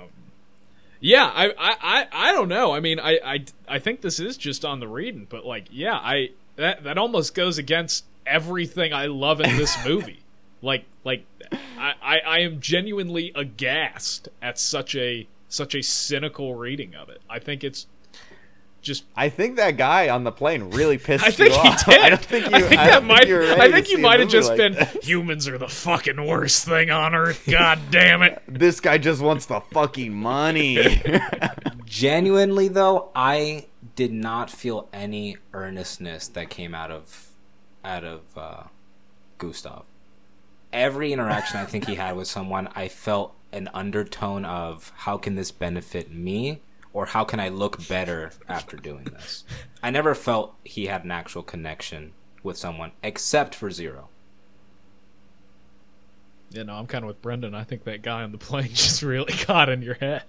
yeah, 1.03 1.26
I, 1.26 1.48
I, 1.48 1.76
I, 1.82 2.07
I 2.12 2.32
don't 2.32 2.48
know. 2.48 2.72
I 2.72 2.78
mean, 2.80 3.00
I, 3.00 3.18
I, 3.24 3.44
I 3.66 3.78
think 3.80 4.00
this 4.00 4.20
is 4.20 4.36
just 4.36 4.64
on 4.64 4.78
the 4.78 4.86
reading, 4.86 5.26
but 5.28 5.44
like, 5.44 5.66
yeah, 5.70 5.96
I 5.96 6.30
that 6.57 6.84
that 6.84 6.96
almost 6.96 7.34
goes 7.34 7.59
against 7.59 8.05
everything 8.24 8.92
I 8.92 9.07
love 9.07 9.40
in 9.40 9.57
this 9.57 9.76
movie. 9.84 10.20
like, 10.62 10.84
like, 11.05 11.24
I, 11.76 11.94
I, 12.00 12.18
I 12.20 12.38
am 12.38 12.61
genuinely 12.61 13.32
aghast 13.34 14.28
at 14.40 14.61
such 14.61 14.94
a 14.94 15.26
such 15.48 15.74
a 15.74 15.82
cynical 15.82 16.55
reading 16.55 16.94
of 16.94 17.09
it. 17.09 17.20
I 17.28 17.40
think 17.40 17.64
it's 17.64 17.86
just 18.82 19.04
I 19.16 19.28
think 19.28 19.56
that 19.56 19.76
guy 19.76 20.08
on 20.08 20.24
the 20.24 20.32
plane 20.32 20.64
really 20.70 20.98
pissed 20.98 21.24
I 21.24 21.30
think 21.30 21.54
you 21.54 21.60
he 21.62 21.68
off. 21.68 21.84
did. 21.86 22.00
I 22.00 22.10
don't 22.10 22.24
think 22.24 22.50
you. 22.50 22.56
I 22.56 22.60
think 22.60 22.80
I 22.80 22.86
that 22.88 23.04
might. 23.04 23.28
you 23.28 23.52
I 23.54 23.70
think 23.70 23.88
you 23.90 23.98
might 23.98 24.20
have 24.20 24.28
just 24.28 24.50
like 24.50 24.58
been. 24.58 24.72
this. 24.74 24.92
Humans 25.04 25.48
are 25.48 25.56
the 25.56 25.68
fucking 25.68 26.26
worst 26.26 26.64
thing 26.66 26.90
on 26.90 27.14
earth. 27.14 27.44
God 27.48 27.78
damn 27.90 28.22
it. 28.22 28.42
This 28.46 28.80
guy 28.80 28.98
just 28.98 29.22
wants 29.22 29.46
the 29.46 29.60
fucking 29.60 30.12
money. 30.12 31.00
Genuinely 31.86 32.68
though, 32.68 33.10
I 33.14 33.66
did 33.94 34.12
not 34.12 34.50
feel 34.50 34.88
any 34.92 35.36
earnestness 35.52 36.28
that 36.28 36.50
came 36.50 36.74
out 36.74 36.90
of 36.90 37.28
out 37.84 38.04
of 38.04 38.20
uh, 38.36 38.64
Gustave. 39.38 39.82
Every 40.72 41.12
interaction 41.12 41.60
I 41.60 41.66
think 41.66 41.86
he 41.86 41.96
had 41.96 42.16
with 42.16 42.26
someone, 42.26 42.68
I 42.74 42.88
felt 42.88 43.34
an 43.52 43.68
undertone 43.74 44.44
of 44.46 44.90
how 44.96 45.18
can 45.18 45.34
this 45.34 45.50
benefit 45.50 46.10
me 46.10 46.62
or 46.93 47.07
how 47.07 47.24
can 47.24 47.40
I 47.40 47.49
look 47.49 47.88
better 47.88 48.32
after 48.49 48.76
doing 48.76 49.05
this. 49.05 49.45
I 49.82 49.90
never 49.90 50.14
felt 50.14 50.55
he 50.64 50.86
had 50.86 51.05
an 51.05 51.11
actual 51.11 51.43
connection 51.43 52.12
with 52.43 52.57
someone 52.57 52.93
except 53.03 53.55
for 53.55 53.70
Zero. 53.70 54.09
You 56.51 56.64
know, 56.64 56.74
I'm 56.74 56.86
kind 56.86 57.05
of 57.05 57.09
with 57.09 57.22
Brendan. 57.22 57.55
I 57.55 57.64
think 57.64 57.84
that 57.84 58.03
guy 58.03 58.22
on 58.22 58.32
the 58.32 58.38
plane 58.38 58.68
just 58.74 59.03
really 59.03 59.34
got 59.47 59.68
in 59.68 59.82
your 59.82 59.95
head. 59.95 60.24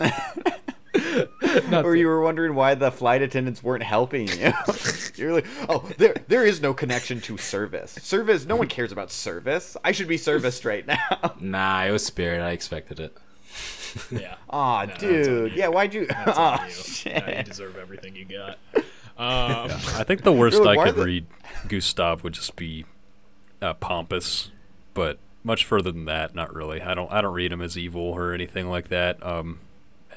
Or 0.94 1.60
that- 1.70 1.98
you 1.98 2.06
were 2.06 2.20
wondering 2.20 2.54
why 2.54 2.74
the 2.74 2.90
flight 2.90 3.22
attendants 3.22 3.62
weren't 3.62 3.82
helping 3.82 4.28
you. 4.28 4.52
You're 5.16 5.32
like, 5.32 5.46
oh, 5.68 5.88
there, 5.96 6.14
there 6.28 6.44
is 6.44 6.60
no 6.60 6.74
connection 6.74 7.20
to 7.22 7.36
service. 7.38 7.92
Service, 8.02 8.46
no 8.46 8.56
one 8.56 8.68
cares 8.68 8.92
about 8.92 9.10
service. 9.10 9.76
I 9.84 9.92
should 9.92 10.08
be 10.08 10.16
serviced 10.16 10.64
right 10.64 10.86
now. 10.86 11.34
Nah, 11.40 11.84
it 11.84 11.90
was 11.90 12.04
Spirit. 12.04 12.40
I 12.40 12.50
expected 12.50 13.00
it. 13.00 13.16
Yeah. 14.10 14.34
Aw, 14.50 14.84
No, 14.86 14.94
dude. 14.96 15.52
Yeah, 15.54 15.68
why'd 15.68 15.94
you? 15.94 16.06
That's 16.06 16.38
Aw, 16.38 16.60
on 16.62 16.68
you. 16.68 16.74
shit. 16.74 17.12
Yeah, 17.26 17.38
you 17.38 17.42
deserve 17.44 17.76
everything 17.76 18.14
you 18.16 18.24
got. 18.24 18.58
Um, 19.20 19.72
I 19.96 20.04
think 20.04 20.22
the 20.22 20.30
worst 20.32 20.60
Really, 20.60 20.78
I 20.78 20.84
could 20.84 20.94
the- 20.94 21.04
read 21.04 21.26
Gustave 21.66 22.22
would 22.22 22.34
just 22.34 22.54
be 22.54 22.84
uh, 23.60 23.74
pompous, 23.74 24.52
but 24.94 25.18
much 25.42 25.64
further 25.64 25.90
than 25.90 26.04
that, 26.04 26.36
not 26.36 26.54
really. 26.54 26.80
I 26.80 26.94
don't 26.94 27.10
I 27.10 27.20
don't 27.20 27.34
read 27.34 27.50
him 27.50 27.60
as 27.60 27.76
evil 27.76 28.00
or 28.00 28.32
anything 28.32 28.68
like 28.70 28.90
that. 28.90 29.20
Um, 29.26 29.58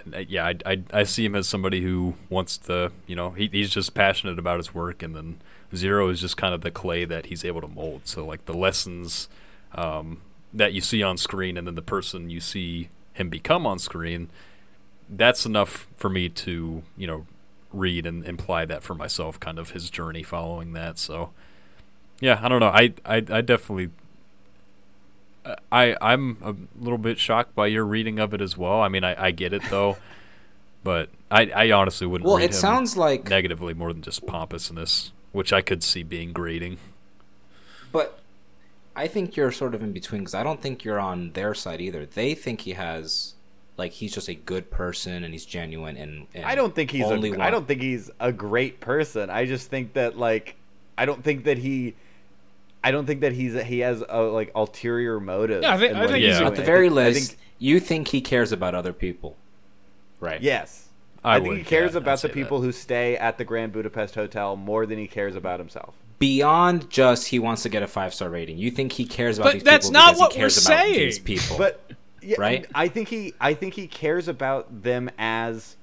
and, 0.06 0.14
uh, 0.14 0.20
yeah, 0.30 0.46
I, 0.46 0.56
I 0.68 0.84
I 0.94 1.02
see 1.04 1.26
him 1.26 1.34
as 1.34 1.48
somebody 1.48 1.82
who 1.82 2.14
wants 2.30 2.58
to, 2.60 2.92
you 3.08 3.16
know, 3.16 3.32
he, 3.32 3.50
he's 3.52 3.72
just 3.72 3.96
passionate 3.96 4.38
about 4.38 4.58
his 4.58 4.72
work, 4.76 5.02
and 5.02 5.16
then 5.16 5.42
Zero 5.76 6.10
is 6.10 6.22
just 6.22 6.38
kind 6.38 6.54
of 6.54 6.62
the 6.62 6.70
clay 6.70 7.04
that 7.04 7.26
he's 7.26 7.44
able 7.44 7.62
to 7.62 7.68
mold. 7.68 8.02
So 8.06 8.24
like 8.24 8.46
the 8.46 8.54
lessons 8.54 9.30
um, 9.74 10.22
that 10.54 10.74
you 10.74 10.82
see 10.82 11.02
on 11.02 11.18
screen, 11.18 11.58
and 11.58 11.66
then 11.66 11.74
the 11.74 11.82
person 11.82 12.30
you 12.30 12.40
see 12.40 12.90
him 13.14 13.30
become 13.30 13.66
on 13.66 13.80
screen, 13.80 14.30
that's 15.10 15.46
enough 15.46 15.88
for 15.96 16.10
me 16.10 16.30
to 16.30 16.84
you 16.98 17.08
know 17.08 17.26
read 17.74 18.06
and 18.06 18.26
imply 18.26 18.66
that 18.66 18.84
for 18.84 18.94
myself, 18.96 19.40
kind 19.40 19.58
of 19.60 19.72
his 19.72 19.90
journey 19.90 20.24
following 20.24 20.74
that. 20.74 20.98
So, 20.98 21.32
yeah, 22.20 22.40
I 22.42 22.48
don't 22.50 22.60
know. 22.60 22.68
I 22.68 22.94
I, 23.06 23.18
I 23.18 23.42
definitely. 23.42 23.90
I 25.72 25.96
I'm 26.00 26.38
a 26.44 26.56
little 26.80 27.00
bit 27.00 27.18
shocked 27.18 27.56
by 27.56 27.68
your 27.68 27.84
reading 27.84 28.20
of 28.20 28.34
it 28.34 28.42
as 28.42 28.58
well. 28.58 28.82
I 28.82 28.90
mean, 28.90 29.04
I, 29.04 29.26
I 29.26 29.32
get 29.32 29.54
it 29.54 29.64
though, 29.70 29.98
but 30.84 31.10
I, 31.32 31.50
I 31.56 31.72
honestly 31.72 32.06
wouldn't. 32.06 32.28
Well, 32.28 32.38
read 32.38 32.52
it 32.52 32.54
sounds 32.54 32.96
like 32.96 33.28
negatively 33.28 33.74
more 33.74 33.92
than 33.92 34.04
just 34.04 34.28
pompousness, 34.28 35.12
which 35.32 35.52
I 35.52 35.62
could 35.62 35.84
see 35.84 36.04
being 36.04 36.32
grating. 36.32 36.78
But 37.92 38.21
I 38.96 39.08
think 39.08 39.36
you're 39.38 39.52
sort 39.52 39.74
of 39.74 39.82
in 39.82 39.94
between 39.94 40.22
because 40.22 40.36
I 40.36 40.44
don't 40.44 40.62
think 40.62 40.84
you're 40.84 41.00
on 41.00 41.32
their 41.32 41.54
side 41.54 41.80
either. 41.82 42.06
They 42.06 42.34
think 42.36 42.62
he 42.62 42.74
has, 42.74 43.36
like, 43.78 43.94
he's 43.94 44.14
just 44.14 44.28
a 44.28 44.34
good 44.34 44.70
person 44.70 45.24
and 45.24 45.34
he's 45.34 45.46
genuine 45.46 45.96
and. 45.98 46.28
and 46.34 46.46
I 46.46 46.56
don't 46.56 46.76
think 46.76 46.92
he's. 46.92 47.06
only 47.06 47.30
A, 47.30 47.32
want- 47.32 47.42
I 47.44 47.50
don't 47.52 47.68
think 47.68 47.82
he's 47.82 48.12
a 48.20 48.32
great 48.32 48.80
person. 48.80 49.30
I 49.30 49.46
just 49.46 49.70
think 49.70 49.94
that 49.94 50.18
like, 50.18 50.56
I 50.98 51.06
don't 51.06 51.24
think 51.24 51.46
that 51.46 51.58
he. 51.58 51.96
I 52.84 52.90
don't 52.92 53.06
think 53.06 53.22
that 53.22 53.32
he's 53.32 53.54
he 53.64 53.80
has 53.80 54.04
a 54.08 54.22
like 54.24 54.52
ulterior 54.56 55.20
motive. 55.20 55.62
Yeah, 55.64 55.74
I 55.74 55.78
think- 55.78 55.94
I 55.96 56.08
think 56.08 56.24
he's 56.24 56.38
he's. 56.38 56.42
At 56.46 56.56
the 56.56 56.64
I 56.64 56.66
very 56.66 56.90
think- 56.90 57.00
I 57.00 57.08
least, 57.10 57.30
think- 57.32 57.42
you 57.60 57.80
think 57.80 58.08
he 58.10 58.22
cares 58.22 58.52
about 58.52 58.74
other 58.76 58.92
people, 58.94 59.38
right? 60.20 60.42
yes. 60.42 60.88
I, 61.24 61.36
I, 61.36 61.38
think 61.38 61.48
would, 61.50 61.58
he 61.60 61.64
cares 61.64 61.94
yeah, 61.94 62.00
about 62.00 62.20
the 62.24 62.30
people 62.30 62.60
that. 62.60 62.66
who 62.66 62.72
stay 62.72 63.16
at 63.16 63.38
the 63.38 63.46
Grand 63.46 63.72
Budapest 63.72 64.16
Hotel 64.16 64.56
more 64.56 64.88
than 64.88 64.98
he 64.98 65.06
cares 65.06 65.36
about 65.36 65.60
himself. 65.60 65.94
Beyond 66.22 66.90
just 66.90 67.28
he 67.28 67.40
wants 67.40 67.64
to 67.64 67.70
get 67.70 67.84
a 67.84 67.88
five 67.88 68.14
star 68.14 68.30
rating, 68.30 68.58
you 68.58 68.72
think 68.72 68.94
he 68.94 69.06
cares 69.06 69.38
about 69.38 69.48
But 69.48 69.54
these 69.56 69.64
that's 69.64 69.88
people 69.88 69.94
not 70.02 70.18
what 70.18 70.32
he 70.32 70.38
cares 70.40 70.56
we're 70.58 70.74
about 70.74 70.84
saying. 70.86 71.00
these 71.00 71.20
people. 71.20 71.58
But 71.58 71.92
yeah, 72.22 72.36
Right? 72.40 72.66
I 72.76 72.88
think 72.88 73.10
he 73.10 73.34
I 73.42 73.54
think 73.56 73.74
he 73.74 73.88
cares 73.88 74.28
about 74.28 74.84
them 74.84 75.10
as 75.18 75.76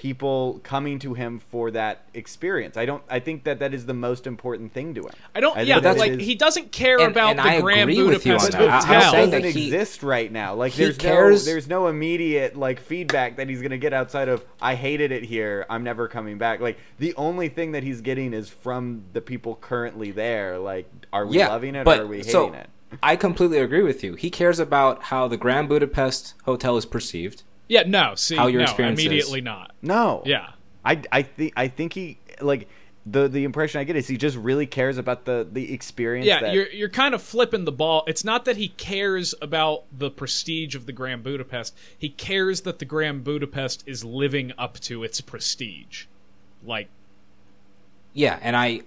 people 0.00 0.58
coming 0.62 0.98
to 0.98 1.12
him 1.12 1.38
for 1.50 1.70
that 1.70 2.06
experience. 2.14 2.78
I 2.78 2.86
don't 2.86 3.02
I 3.10 3.20
think 3.20 3.44
that 3.44 3.58
that 3.58 3.74
is 3.74 3.84
the 3.84 3.92
most 3.92 4.26
important 4.26 4.72
thing 4.72 4.94
to 4.94 5.02
him. 5.02 5.10
I 5.34 5.40
don't. 5.40 5.58
I 5.58 5.60
yeah, 5.60 5.74
think 5.74 5.82
that 5.84 5.98
like 5.98 6.12
is- 6.12 6.26
he 6.26 6.34
doesn't 6.36 6.72
care 6.72 6.98
And- 6.98 7.10
about 7.10 7.32
and 7.32 7.38
the 7.40 7.42
I 7.42 7.60
Grand 7.60 7.90
agree 7.90 8.02
with 8.04 8.24
you 8.24 8.32
on 8.32 8.38
Budapest 8.38 8.52
that. 8.52 8.60
I- 8.62 8.64
I'm 8.64 8.70
But 8.80 8.94
Hotel. 8.94 9.10
saying 9.12 9.30
doesn't 9.30 9.42
that 9.42 9.50
he- 9.50 9.66
exist 9.66 10.02
right 10.02 10.32
now. 10.32 10.54
Like 10.54 10.72
there's 10.72 10.96
cares- 10.96 11.46
no 11.46 11.52
there's 11.52 11.68
no 11.68 11.88
immediate 11.88 12.56
like 12.56 12.80
feedback 12.80 13.36
that 13.36 13.50
he's 13.50 13.60
gonna 13.60 13.76
get 13.76 13.92
outside 13.92 14.30
of 14.30 14.42
I 14.62 14.74
hated 14.74 15.12
it 15.12 15.22
here. 15.24 15.66
I'm 15.68 15.84
never 15.84 16.08
coming 16.08 16.38
back. 16.38 16.60
Like 16.60 16.78
the 16.98 17.12
only 17.16 17.50
thing 17.50 17.72
that 17.72 17.82
he's 17.82 18.00
getting 18.00 18.32
is 18.32 18.48
from 18.48 19.02
the 19.12 19.20
people 19.20 19.56
currently 19.60 20.12
there. 20.12 20.58
Like 20.58 20.90
are 21.12 21.26
we 21.26 21.36
yeah, 21.36 21.48
loving 21.48 21.74
it 21.74 21.84
but 21.84 21.98
or 21.98 22.02
are 22.04 22.06
we 22.06 22.16
hating 22.18 22.32
so 22.32 22.54
it? 22.54 22.70
I 23.02 23.16
completely 23.16 23.58
agree 23.58 23.82
with 23.82 24.02
you. 24.02 24.14
He 24.14 24.30
cares 24.30 24.58
about 24.58 25.02
how 25.04 25.28
the 25.28 25.36
Grand 25.36 25.68
Budapest 25.68 26.32
Hotel 26.44 26.78
is 26.78 26.86
perceived. 26.86 27.42
Yeah, 27.70 27.84
no. 27.86 28.16
See, 28.16 28.34
How 28.34 28.48
your 28.48 28.58
no, 28.58 28.64
experience 28.64 28.98
is. 28.98 29.06
immediately 29.06 29.40
not. 29.40 29.72
No. 29.80 30.22
Yeah. 30.26 30.48
I 30.84 31.00
I 31.12 31.22
think 31.22 31.52
I 31.56 31.68
think 31.68 31.92
he 31.92 32.18
like 32.40 32.66
the 33.06 33.28
the 33.28 33.44
impression 33.44 33.80
I 33.80 33.84
get 33.84 33.94
is 33.94 34.08
he 34.08 34.16
just 34.16 34.36
really 34.36 34.66
cares 34.66 34.98
about 34.98 35.24
the 35.24 35.46
the 35.50 35.72
experience. 35.72 36.26
Yeah, 36.26 36.40
that, 36.40 36.52
you're 36.52 36.68
you're 36.70 36.88
kind 36.88 37.14
of 37.14 37.22
flipping 37.22 37.64
the 37.66 37.72
ball. 37.72 38.02
It's 38.08 38.24
not 38.24 38.44
that 38.46 38.56
he 38.56 38.68
cares 38.68 39.34
about 39.40 39.84
the 39.96 40.10
prestige 40.10 40.74
of 40.74 40.86
the 40.86 40.92
Grand 40.92 41.22
Budapest. 41.22 41.76
He 41.96 42.08
cares 42.08 42.62
that 42.62 42.80
the 42.80 42.84
Grand 42.84 43.22
Budapest 43.22 43.84
is 43.86 44.04
living 44.04 44.52
up 44.58 44.80
to 44.80 45.04
its 45.04 45.20
prestige. 45.20 46.06
Like 46.64 46.88
Yeah, 48.12 48.38
and 48.42 48.56
I 48.56 48.80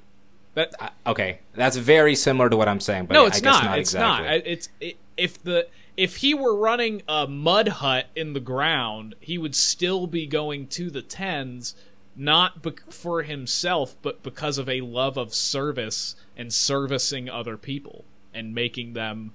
that 0.56 0.74
I- 0.80 1.10
okay, 1.12 1.40
that's 1.56 1.78
very 1.78 2.16
similar 2.16 2.50
to 2.50 2.58
what 2.58 2.68
I'm 2.68 2.82
saying, 2.82 3.06
but 3.06 3.14
no, 3.14 3.24
I 3.24 3.28
it's 3.28 3.38
guess 3.42 3.54
not. 3.54 3.64
not, 3.64 3.80
It's 3.80 3.92
exactly. 3.94 4.26
not. 4.26 4.34
I- 4.34 4.36
It's 4.46 4.70
it, 4.82 4.98
if 5.16 5.42
the 5.42 5.68
if 5.98 6.18
he 6.18 6.34
were 6.34 6.56
running 6.56 7.02
a 7.08 7.28
mud 7.28 7.68
hut 7.68 8.08
in 8.16 8.34
the 8.34 8.40
ground, 8.40 9.16
he 9.20 9.38
would 9.38 9.56
still 9.56 10.08
be 10.08 10.26
going 10.26 10.68
to 10.68 10.90
the 10.90 11.02
tens, 11.02 11.76
not 12.16 12.62
bec- 12.62 12.92
for 12.92 13.24
himself, 13.24 13.96
but 14.02 14.24
because 14.24 14.58
of 14.58 14.68
a 14.68 14.82
love 14.82 15.18
of 15.18 15.34
service 15.34 16.16
and 16.36 16.54
servicing 16.54 17.30
other 17.30 17.58
people 17.58 18.06
and 18.34 18.56
making 18.56 18.94
them 18.94 19.34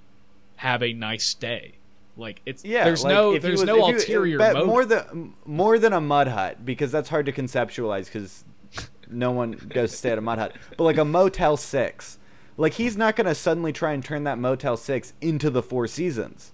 have 0.56 0.82
a 0.82 0.92
nice 0.92 1.34
day. 1.34 1.74
Like 2.16 2.42
it's 2.44 2.64
yeah, 2.64 2.82
there's 2.84 3.04
like, 3.04 3.14
no 3.14 3.38
there's 3.38 3.60
was- 3.60 3.66
no 3.68 3.86
ulterior 3.86 4.38
motive. 4.38 4.66
more 4.66 4.84
than 4.84 5.34
more 5.46 5.78
than 5.78 5.92
a 5.92 6.00
mud 6.00 6.26
hut 6.26 6.64
because 6.64 6.90
that's 6.90 7.08
hard 7.08 7.26
to 7.26 7.32
conceptualize 7.32 8.06
because 8.06 8.44
no 9.08 9.30
one 9.30 9.52
goes 9.52 9.92
to 9.92 9.96
stay 9.96 10.10
at 10.10 10.18
a 10.18 10.20
mud 10.20 10.38
hut. 10.38 10.52
But 10.76 10.82
like 10.82 10.98
a 10.98 11.04
Motel 11.04 11.56
Six, 11.56 12.17
like 12.58 12.74
he's 12.74 12.96
not 12.96 13.16
gonna 13.16 13.34
suddenly 13.34 13.72
try 13.72 13.92
and 13.92 14.04
turn 14.04 14.24
that 14.24 14.38
Motel 14.38 14.76
Six 14.76 15.14
into 15.22 15.48
the 15.48 15.62
Four 15.62 15.86
Seasons. 15.86 16.52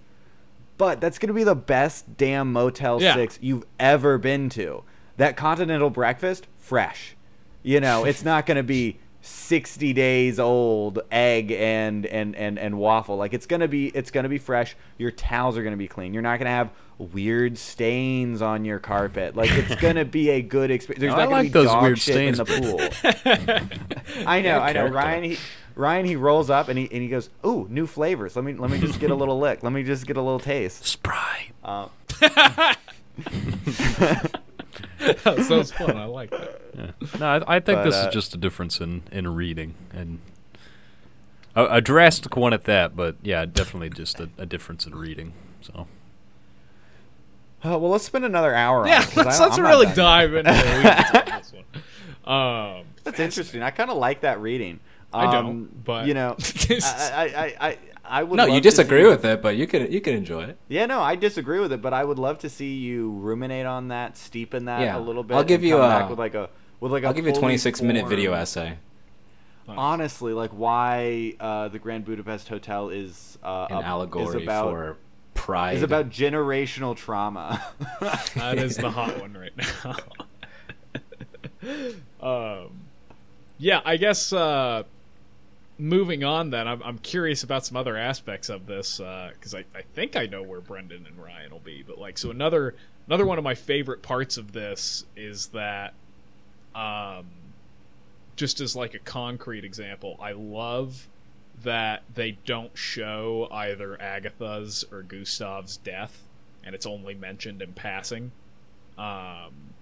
But 0.79 1.01
that's 1.01 1.19
gonna 1.19 1.33
be 1.35 1.45
the 1.45 1.57
best 1.57 2.17
damn 2.17 2.53
Motel 2.53 3.03
Yeah. 3.03 3.15
Six 3.15 3.39
you've 3.43 3.65
ever 3.81 4.19
been 4.19 4.49
to. 4.51 4.85
That 5.17 5.37
continental 5.37 5.91
breakfast, 5.91 6.47
fresh. 6.59 7.17
You 7.63 7.81
know, 7.81 8.05
it's 8.05 8.25
not 8.25 8.45
going 8.45 8.57
to 8.59 8.63
be 8.63 8.99
60 9.23 9.95
days 9.95 10.39
old 10.39 10.99
egg 11.11 11.51
and 11.51 12.05
and 12.05 12.37
and 12.37 12.59
and 12.59 12.77
waffle. 12.79 13.17
Like 13.17 13.33
it's 13.33 13.47
going 13.47 13.61
to 13.61 13.69
be 13.69 13.87
it's 13.89 14.11
going 14.11 14.25
to 14.25 14.29
be 14.29 14.37
fresh. 14.37 14.77
Your 14.99 15.11
towels 15.11 15.57
are 15.57 15.63
going 15.63 15.73
to 15.73 15.79
be 15.79 15.89
clean. 15.89 16.13
You're 16.13 16.23
not 16.23 16.39
going 16.39 16.45
to 16.47 16.51
have 16.51 16.71
weird 16.99 17.57
stains 17.57 18.43
on 18.43 18.67
your 18.67 18.79
carpet. 18.79 19.35
Like 19.35 19.51
it's 19.51 19.75
going 19.81 19.97
to 19.97 20.05
be 20.05 20.29
a 20.29 20.43
good 20.43 20.71
experience. 20.71 21.01
There's 21.01 21.15
I 21.15 21.19
not 21.25 21.29
going 21.31 21.37
like 21.45 21.45
be 21.45 21.59
those 21.59 21.67
dog 21.69 21.83
weird 21.85 21.99
shit 21.99 22.15
stains. 22.15 22.39
in 22.39 22.45
the 22.45 23.69
pool. 24.21 24.27
I 24.27 24.43
know, 24.43 24.59
I 24.61 24.73
know. 24.75 24.89
Ryan 24.89 25.25
he 25.25 25.39
Ryan 25.77 26.05
he 26.07 26.17
rolls 26.17 26.51
up 26.51 26.69
and 26.69 26.79
he 26.79 26.85
and 26.93 27.03
he 27.03 27.09
goes, 27.09 27.31
"Ooh, 27.45 27.67
new 27.71 27.87
flavors. 27.87 28.37
Let 28.37 28.45
me 28.45 28.53
let 28.55 28.71
me 28.71 28.79
just 28.79 29.01
get 29.01 29.11
a 29.11 29.15
little 29.15 29.39
lick. 29.47 29.63
Let 29.63 29.73
me 29.73 29.83
just 29.83 30.07
get 30.07 30.17
a 30.17 30.23
little 30.23 30.39
taste." 30.41 30.85
Sprite. 30.85 31.53
Um, 31.65 31.91
so 35.45 35.61
it's 35.61 35.73
fun. 35.73 35.97
I 35.97 36.05
like 36.07 36.31
that. 36.31 36.61
Yeah. 36.77 36.91
No, 37.19 37.27
I, 37.27 37.57
I 37.57 37.61
think 37.61 37.79
But, 37.79 37.85
this 37.85 37.95
uh, 37.95 38.07
is 38.09 38.15
just 38.15 38.35
a 38.35 38.37
difference 38.37 38.81
in, 38.81 39.03
in 39.13 39.35
reading 39.35 39.75
and 39.93 40.21
a, 41.55 41.77
a 41.77 41.81
drastic 41.81 42.37
one 42.37 42.53
at 42.53 42.65
that. 42.65 42.97
But 42.97 43.17
yeah, 43.23 43.45
definitely 43.47 43.91
just 43.91 44.21
a, 44.21 44.29
a 44.39 44.47
difference 44.47 44.87
in 44.87 44.95
reading. 44.95 45.33
So 45.61 45.87
uh, 47.65 47.79
well, 47.79 47.91
let's 47.91 48.05
spend 48.05 48.25
another 48.25 48.55
hour 48.55 48.81
on 48.83 48.89
Yeah, 48.89 49.03
it. 49.03 49.07
'cause 49.07 49.17
let's, 49.27 49.41
let's 49.41 49.59
really 49.59 49.93
dive 49.95 50.35
into 50.35 50.51
the 50.53 51.23
this 51.39 51.53
one. 51.53 51.65
Um, 52.25 52.85
That's 53.03 53.21
interesting. 53.21 53.63
I 53.63 53.71
kind 53.71 53.91
of 53.91 53.99
like 53.99 54.23
that 54.23 54.41
reading. 54.41 54.81
I 55.15 55.31
don't, 55.33 55.47
Um, 55.47 55.69
but- 55.85 56.07
you 56.07 56.15
know, 56.15 56.37
I, 56.71 56.75
I, 57.15 57.25
I, 57.25 57.69
I, 57.69 57.79
I 58.07 58.23
would. 58.23 58.37
No, 58.37 58.45
love 58.47 58.55
you 58.55 58.61
disagree 58.61 59.07
with 59.07 59.25
it, 59.25 59.41
but 59.41 59.57
you 59.57 59.67
can 59.67 59.91
you 59.91 60.01
can 60.01 60.15
enjoy 60.15 60.45
it. 60.45 60.59
Yeah, 60.69 60.87
no, 60.87 61.01
I 61.01 61.15
disagree 61.17 61.61
with 61.61 61.73
it, 61.73 61.81
but 61.81 61.93
I 61.95 62.05
would 62.05 62.19
love 62.19 62.39
to 62.41 62.51
see 62.51 62.75
you 62.75 63.11
ruminate 63.13 63.65
on 63.67 63.89
that, 63.89 64.17
steep 64.19 64.53
in 64.55 64.65
that 64.67 64.81
Yeah. 64.83 64.99
a 64.99 65.01
little 65.01 65.23
bit. 65.23 65.37
I'll 65.37 65.45
give 65.45 65.63
you 65.65 65.77
a- 65.79 65.89
back 65.89 66.11
with 66.11 66.19
like 66.19 66.35
a 66.35 66.51
with 66.81 66.93
like 66.93 67.05
a 67.05 67.07
I'll 67.07 67.15
give 67.15 67.25
you 67.27 67.33
a 67.33 67.35
26 67.35 67.81
minute 67.81 68.07
video 68.09 68.33
formed- 68.33 68.43
essay. 68.43 68.79
Honestly, 69.67 70.35
like 70.35 70.51
why 70.51 71.35
uh, 71.41 71.69
the 71.69 71.79
Grand 71.79 72.05
Budapest 72.05 72.49
Hotel 72.51 72.91
is 72.91 73.39
uh, 73.43 73.69
An 73.71 73.77
up- 73.79 73.85
allegory 73.87 74.37
is 74.37 74.43
about, 74.43 74.71
for 74.71 74.97
pride. 75.33 75.77
is 75.77 75.83
about 75.83 76.11
generational 76.11 76.95
trauma. 76.95 77.65
that 78.35 78.59
is 78.59 78.77
the 78.77 78.91
hot 78.91 79.19
one 79.21 79.35
right 79.35 79.53
now. 79.57 79.97
um, 82.21 82.81
yeah, 83.59 83.81
I 83.87 83.97
guess 83.97 84.33
uh, 84.35 84.83
moving 85.79 86.25
on. 86.25 86.51
Then 86.51 86.69
I'm, 86.69 86.83
I'm 86.83 86.99
curious 86.99 87.43
about 87.43 87.65
some 87.67 87.77
other 87.77 87.97
aspects 87.97 88.49
of 88.49 88.67
this 88.67 88.99
because 88.99 89.55
I, 89.55 89.65
I 89.75 89.83
think 89.95 90.17
I 90.17 90.27
know 90.27 90.43
where 90.43 90.61
Brendan 90.61 91.07
and 91.07 91.23
Ryan 91.23 91.51
will 91.51 91.59
be. 91.61 91.83
But 91.83 91.99
like, 91.99 92.19
so 92.19 92.31
another 92.31 92.75
another 93.07 93.27
one 93.27 93.39
of 93.39 93.45
my 93.45 93.55
favorite 93.55 94.03
parts 94.03 94.37
of 94.37 94.53
this 94.53 95.05
is 95.17 95.49
that, 95.49 95.95
um, 96.75 97.27
just 98.37 98.61
as 98.61 98.75
like 98.75 98.95
a 98.95 98.99
concrete 98.99 99.65
example, 99.65 100.17
I 100.21 100.33
love 100.33 101.09
that 101.63 102.03
they 102.13 102.33
don't 102.45 102.77
show 102.77 103.49
either 103.51 104.01
Agatha's 104.01 104.85
or 104.91 105.03
Gustave's 105.03 105.77
death, 105.77 106.23
and 106.65 106.75
it's 106.75 106.87
only 106.87 107.15
mentioned 107.15 107.63
in 107.63 107.73
passing. 107.73 108.33
Um, 108.99 109.75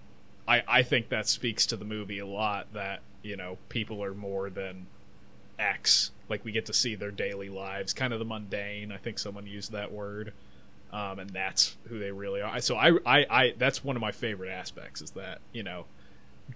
I 0.47 0.63
I 0.67 0.83
think 0.83 1.09
that 1.09 1.29
speaks 1.29 1.67
to 1.67 1.77
the 1.77 1.85
movie 1.85 2.19
a 2.19 2.27
lot. 2.27 2.73
That 2.73 3.01
you 3.23 3.37
know 3.37 3.59
people 3.69 4.03
are 4.03 4.15
more 4.15 4.51
than 4.51 4.87
X. 5.63 6.11
Like 6.29 6.45
we 6.45 6.53
get 6.53 6.67
to 6.67 6.73
see 6.73 6.95
their 6.95 7.11
daily 7.11 7.49
lives, 7.49 7.93
kind 7.93 8.13
of 8.13 8.19
the 8.19 8.25
mundane. 8.25 8.93
I 8.93 8.97
think 8.97 9.19
someone 9.19 9.47
used 9.47 9.73
that 9.73 9.93
word, 9.93 10.33
um, 10.93 11.19
and 11.19 11.31
that's 11.31 11.77
who 11.89 11.99
they 11.99 12.11
really 12.11 12.41
are. 12.41 12.61
So 12.61 12.77
I, 12.77 12.93
I 13.05 13.27
I 13.31 13.55
that's 13.59 13.85
one 13.85 13.97
of 13.97 14.03
my 14.03 14.13
favorite 14.13 14.51
aspects 14.51 15.03
is 15.03 15.11
that 15.13 15.41
you 15.53 15.63
know 15.63 15.87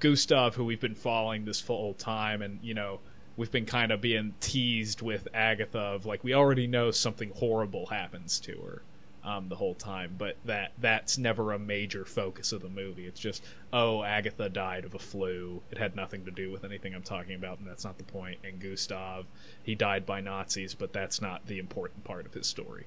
Gustave, 0.00 0.56
who 0.56 0.64
we've 0.64 0.80
been 0.80 0.94
following 0.94 1.44
this 1.44 1.60
full 1.60 1.94
time, 1.94 2.42
and 2.42 2.58
you 2.62 2.74
know 2.74 3.00
we've 3.36 3.50
been 3.50 3.66
kind 3.66 3.92
of 3.92 4.00
being 4.00 4.34
teased 4.40 5.02
with 5.02 5.28
Agatha 5.34 5.78
of 5.78 6.06
like 6.06 6.24
we 6.24 6.32
already 6.32 6.66
know 6.66 6.90
something 6.90 7.30
horrible 7.36 7.86
happens 7.86 8.40
to 8.40 8.52
her 8.62 8.82
um, 9.26 9.48
the 9.48 9.56
whole 9.56 9.74
time, 9.74 10.14
but 10.16 10.36
that 10.44 10.72
that's 10.78 11.18
never 11.18 11.52
a 11.52 11.58
major 11.58 12.04
focus 12.04 12.52
of 12.52 12.62
the 12.62 12.68
movie. 12.68 13.06
It's 13.06 13.18
just 13.18 13.42
oh 13.72 14.04
Agatha 14.04 14.48
died 14.48 14.84
of 14.84 14.94
a 14.94 15.00
flu. 15.00 15.62
It 15.70 15.78
had 15.78 15.96
nothing 15.96 16.24
to 16.24 16.30
do 16.30 16.52
with 16.52 16.64
anything 16.64 16.94
I'm 16.94 17.02
talking 17.02 17.34
about, 17.34 17.58
and 17.58 17.66
that's 17.66 17.84
not 17.84 17.98
the 17.98 18.04
point. 18.04 18.38
And 18.44 18.60
Gustave, 18.60 19.26
he 19.64 19.74
died 19.74 20.06
by 20.06 20.20
Nazis, 20.20 20.74
but 20.74 20.92
that's 20.92 21.20
not 21.20 21.46
the 21.46 21.58
important 21.58 22.04
part 22.04 22.24
of 22.24 22.34
his 22.34 22.46
story. 22.46 22.86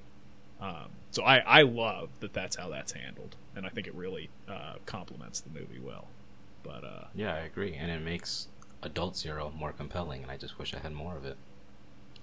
Um, 0.60 0.88
so 1.10 1.22
I, 1.22 1.38
I 1.38 1.62
love 1.62 2.08
that 2.20 2.32
that's 2.32 2.56
how 2.56 2.70
that's 2.70 2.92
handled, 2.92 3.36
and 3.54 3.66
I 3.66 3.68
think 3.68 3.86
it 3.86 3.94
really 3.94 4.30
uh, 4.48 4.74
complements 4.86 5.40
the 5.40 5.50
movie 5.50 5.78
well. 5.78 6.08
But 6.62 6.84
uh, 6.84 7.04
Yeah, 7.14 7.34
I 7.34 7.40
agree, 7.40 7.74
and 7.74 7.90
it 7.90 8.00
makes 8.00 8.48
Adult 8.82 9.14
Zero 9.14 9.52
more 9.54 9.72
compelling, 9.72 10.22
and 10.22 10.30
I 10.30 10.38
just 10.38 10.58
wish 10.58 10.72
I 10.74 10.78
had 10.78 10.92
more 10.92 11.16
of 11.16 11.26
it. 11.26 11.36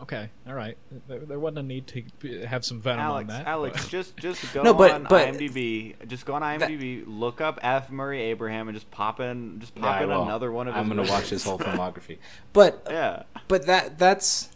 Okay, 0.01 0.29
all 0.47 0.53
right, 0.53 0.77
there, 1.07 1.19
there 1.19 1.39
wasn't 1.39 1.59
a 1.59 1.63
need 1.63 1.87
to 1.87 2.45
have 2.45 2.63
some 2.65 2.79
venom 2.79 2.99
Alex, 2.99 3.31
on 3.31 3.37
that. 3.39 3.47
Alex, 3.47 3.81
but- 3.83 3.91
just 3.91 4.17
just 4.17 4.53
go 4.53 4.63
No, 4.63 4.73
but- 4.73 4.91
on 4.91 5.03
but- 5.09 5.27
IMDb. 5.33 5.95
Just 6.07 6.25
go 6.25 6.33
on 6.35 6.41
IMDb. 6.41 7.03
look 7.07 7.41
up 7.41 7.59
F. 7.61 7.89
Murray 7.89 8.21
Abraham 8.21 8.67
and 8.67 8.75
just 8.75 8.89
pop 8.91 9.19
in, 9.19 9.59
just 9.59 9.75
pop 9.75 9.95
I 9.95 10.03
in 10.03 10.09
will. 10.09 10.23
another 10.23 10.51
one 10.51 10.67
of 10.67 10.73
his. 10.75 10.81
I'm 10.81 10.87
gonna 10.87 11.01
movies. 11.01 11.11
watch 11.11 11.29
his 11.29 11.43
whole 11.43 11.57
filmography, 11.59 12.17
but 12.53 12.85
Yeah. 12.89 13.23
but 13.47 13.65
that 13.65 13.97
that's 13.97 14.49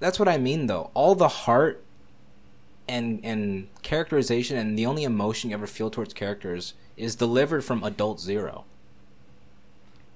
that's 0.00 0.18
what 0.18 0.28
I 0.28 0.38
mean 0.38 0.66
though. 0.66 0.90
All 0.94 1.14
the 1.14 1.28
heart 1.28 1.82
and 2.88 3.20
and 3.24 3.68
characterization 3.82 4.56
and 4.56 4.78
the 4.78 4.86
only 4.86 5.02
emotion 5.04 5.50
you 5.50 5.56
ever 5.56 5.66
feel 5.66 5.90
towards 5.90 6.12
characters 6.14 6.74
is 6.96 7.14
delivered 7.16 7.62
from 7.64 7.82
Adult 7.82 8.20
Zero. 8.20 8.64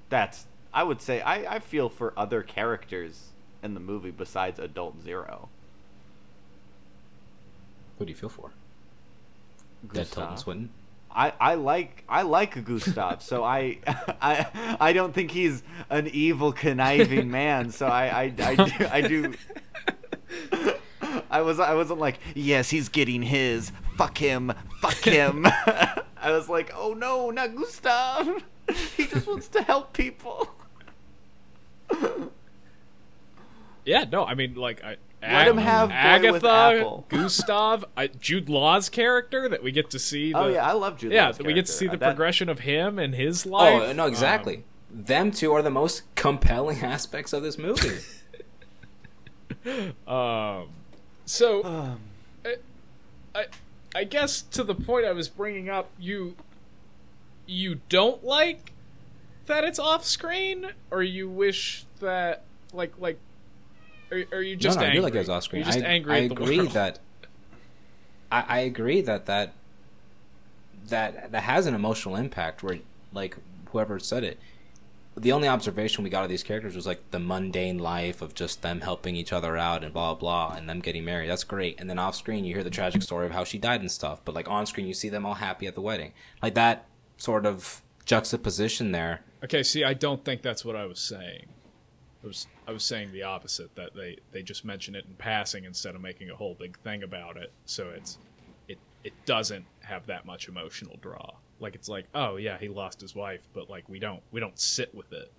That's. 0.08 0.46
I 0.72 0.84
would 0.84 1.00
say 1.02 1.20
I, 1.20 1.56
I 1.56 1.58
feel 1.58 1.88
for 1.88 2.12
other 2.16 2.42
characters 2.42 3.29
in 3.62 3.74
the 3.74 3.80
movie 3.80 4.10
besides 4.10 4.58
Adult 4.58 5.02
Zero. 5.02 5.48
Who 7.98 8.04
do 8.06 8.10
you 8.10 8.16
feel 8.16 8.28
for? 8.28 8.52
Gustave. 9.86 10.38
Swinton. 10.38 10.70
I, 11.12 11.32
I 11.40 11.54
like 11.54 12.04
I 12.08 12.22
like 12.22 12.64
Gustave, 12.64 13.22
so 13.22 13.42
I 13.42 13.78
I 14.22 14.76
I 14.80 14.92
don't 14.92 15.12
think 15.12 15.30
he's 15.30 15.62
an 15.88 16.08
evil 16.08 16.52
conniving 16.52 17.30
man. 17.30 17.70
So 17.72 17.86
I 17.86 18.06
I, 18.06 18.34
I 18.38 18.54
do 18.54 18.86
I 18.90 19.00
do. 19.00 19.34
I 21.30 21.42
was 21.42 21.58
I 21.58 21.74
wasn't 21.74 21.98
like 21.98 22.18
yes 22.34 22.70
he's 22.70 22.88
getting 22.88 23.22
his 23.22 23.72
fuck 23.96 24.16
him 24.18 24.52
fuck 24.80 25.04
him. 25.04 25.46
I 25.46 26.30
was 26.30 26.48
like 26.48 26.72
oh 26.76 26.94
no 26.94 27.30
not 27.30 27.56
Gustave. 27.56 28.44
He 28.96 29.06
just 29.06 29.26
wants 29.26 29.48
to 29.48 29.62
help 29.62 29.92
people. 29.92 30.48
Yeah, 33.84 34.04
no, 34.10 34.24
I 34.24 34.34
mean, 34.34 34.54
like, 34.54 34.82
I, 34.84 34.96
Let 35.22 35.48
him 35.48 35.56
have 35.58 35.88
Boy 35.88 35.94
Agatha, 35.94 36.32
with 36.32 36.44
Apple. 36.44 37.06
Gustave, 37.08 37.84
I, 37.96 38.06
Jude 38.08 38.48
Law's 38.48 38.88
character 38.88 39.48
that 39.48 39.62
we 39.62 39.72
get 39.72 39.90
to 39.90 39.98
see. 39.98 40.32
The, 40.32 40.38
oh 40.38 40.48
yeah, 40.48 40.66
I 40.66 40.72
love 40.72 40.98
Jude. 40.98 41.12
yeah, 41.12 41.26
Law's 41.26 41.38
that 41.38 41.46
we 41.46 41.52
get 41.54 41.66
to 41.66 41.72
see 41.72 41.86
the. 41.86 41.96
That- 41.96 42.10
progression 42.10 42.48
of 42.48 42.60
him 42.60 42.98
and 42.98 43.14
his 43.14 43.46
life. 43.46 43.82
Oh 43.82 43.92
no, 43.92 44.06
exactly. 44.06 44.64
Them 44.90 45.30
two 45.30 45.52
are 45.52 45.62
the 45.62 45.70
most 45.70 46.02
compelling 46.14 46.78
aspects 46.82 47.32
of 47.32 47.42
this 47.42 47.58
movie. 47.58 47.98
Um, 49.64 49.94
um, 50.12 50.68
so 51.26 51.62
Um, 51.64 52.00
I, 53.34 53.46
I 53.94 54.04
guess 54.04 54.42
to 54.42 54.64
the 54.64 54.74
point 54.74 55.04
I 55.04 55.12
was 55.12 55.28
bringing 55.28 55.68
up, 55.68 55.90
you, 55.98 56.36
you 57.46 57.80
don't 57.88 58.24
like 58.24 58.72
that 59.46 59.64
it's 59.64 59.78
off 59.78 60.04
screen, 60.04 60.68
or 60.90 61.02
you 61.02 61.28
wish 61.28 61.84
that 62.00 62.44
like 62.72 62.92
like, 62.98 63.18
are, 64.10 64.24
are 64.32 64.42
you 64.42 64.56
just 64.56 64.76
no, 64.76 64.82
no, 64.82 64.86
angry? 64.86 64.98
I 64.98 65.00
do 65.00 65.04
like 65.04 65.14
it 65.14 65.18
was 65.18 65.28
off 65.28 65.44
screen. 65.44 65.62
You're 65.62 65.72
just 65.72 65.84
I, 65.84 65.88
angry. 65.88 66.14
I 66.14 66.24
at 66.24 66.28
the 66.28 66.42
agree 66.42 66.66
that. 66.68 66.98
I, 68.32 68.44
I 68.48 68.58
agree 68.60 69.00
that 69.00 69.26
that 69.26 69.54
that 70.88 71.32
that 71.32 71.42
has 71.42 71.66
an 71.66 71.74
emotional 71.74 72.16
impact. 72.16 72.62
Where 72.62 72.78
like 73.12 73.36
whoever 73.70 73.98
said 73.98 74.24
it, 74.24 74.38
the 75.16 75.32
only 75.32 75.48
observation 75.48 76.04
we 76.04 76.10
got 76.10 76.24
of 76.24 76.30
these 76.30 76.42
characters 76.42 76.76
was 76.76 76.86
like 76.86 77.10
the 77.10 77.18
mundane 77.18 77.78
life 77.78 78.22
of 78.22 78.34
just 78.34 78.62
them 78.62 78.80
helping 78.80 79.16
each 79.16 79.32
other 79.32 79.56
out 79.56 79.84
and 79.84 79.92
blah 79.92 80.14
blah, 80.14 80.54
and 80.56 80.68
them 80.68 80.80
getting 80.80 81.04
married. 81.04 81.28
That's 81.28 81.44
great. 81.44 81.80
And 81.80 81.88
then 81.88 81.98
off 81.98 82.14
screen, 82.14 82.44
you 82.44 82.54
hear 82.54 82.64
the 82.64 82.70
tragic 82.70 83.02
story 83.02 83.26
of 83.26 83.32
how 83.32 83.44
she 83.44 83.58
died 83.58 83.80
and 83.80 83.90
stuff. 83.90 84.20
But 84.24 84.34
like 84.34 84.48
on 84.48 84.66
screen, 84.66 84.86
you 84.86 84.94
see 84.94 85.08
them 85.08 85.26
all 85.26 85.34
happy 85.34 85.66
at 85.66 85.74
the 85.74 85.80
wedding. 85.80 86.12
Like 86.42 86.54
that 86.54 86.86
sort 87.16 87.46
of 87.46 87.82
juxtaposition 88.04 88.92
there. 88.92 89.20
Okay, 89.44 89.62
see, 89.62 89.84
I 89.84 89.94
don't 89.94 90.24
think 90.24 90.42
that's 90.42 90.64
what 90.64 90.76
I 90.76 90.84
was 90.84 90.98
saying. 90.98 91.46
I 92.22 92.26
was 92.26 92.46
I 92.66 92.72
was 92.72 92.84
saying 92.84 93.12
the 93.12 93.22
opposite 93.22 93.74
that 93.76 93.94
they 93.94 94.18
they 94.32 94.42
just 94.42 94.64
mention 94.64 94.94
it 94.94 95.04
in 95.06 95.14
passing 95.14 95.64
instead 95.64 95.94
of 95.94 96.00
making 96.00 96.30
a 96.30 96.36
whole 96.36 96.54
big 96.54 96.78
thing 96.80 97.02
about 97.02 97.36
it. 97.36 97.52
So 97.64 97.90
it's 97.90 98.18
it 98.68 98.78
it 99.04 99.12
doesn't 99.24 99.64
have 99.80 100.06
that 100.06 100.26
much 100.26 100.48
emotional 100.48 100.98
draw. 101.00 101.30
Like 101.60 101.74
it's 101.74 101.88
like, 101.88 102.06
oh 102.14 102.36
yeah, 102.36 102.58
he 102.58 102.68
lost 102.68 103.00
his 103.00 103.14
wife, 103.14 103.48
but 103.52 103.70
like 103.70 103.88
we 103.88 103.98
don't 103.98 104.22
we 104.32 104.40
don't 104.40 104.58
sit 104.58 104.94
with 104.94 105.12
it 105.12 105.30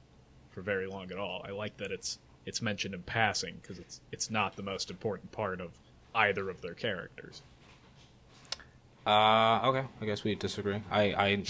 for 0.52 0.62
very 0.62 0.88
long 0.88 1.12
at 1.12 1.18
all. 1.18 1.46
I 1.48 1.52
like 1.52 1.78
that 1.78 1.92
it's 1.92 2.20
it's 2.46 2.62
mentioned 2.62 2.94
in 2.94 3.04
passing 3.04 3.60
because 3.62 3.80
it's 3.80 4.02
it's 4.12 4.32
not 4.32 4.56
the 4.56 4.64
most 4.64 4.90
important 4.90 5.32
part 5.32 5.62
of 5.62 5.72
either 6.16 6.50
of 6.50 6.62
their 6.62 6.74
characters. 6.74 7.42
Uh, 9.06 9.62
okay. 9.64 9.88
I 10.00 10.06
guess 10.06 10.24
we 10.24 10.36
disagree. 10.36 10.82
I, 10.92 11.02
I, 11.02 11.44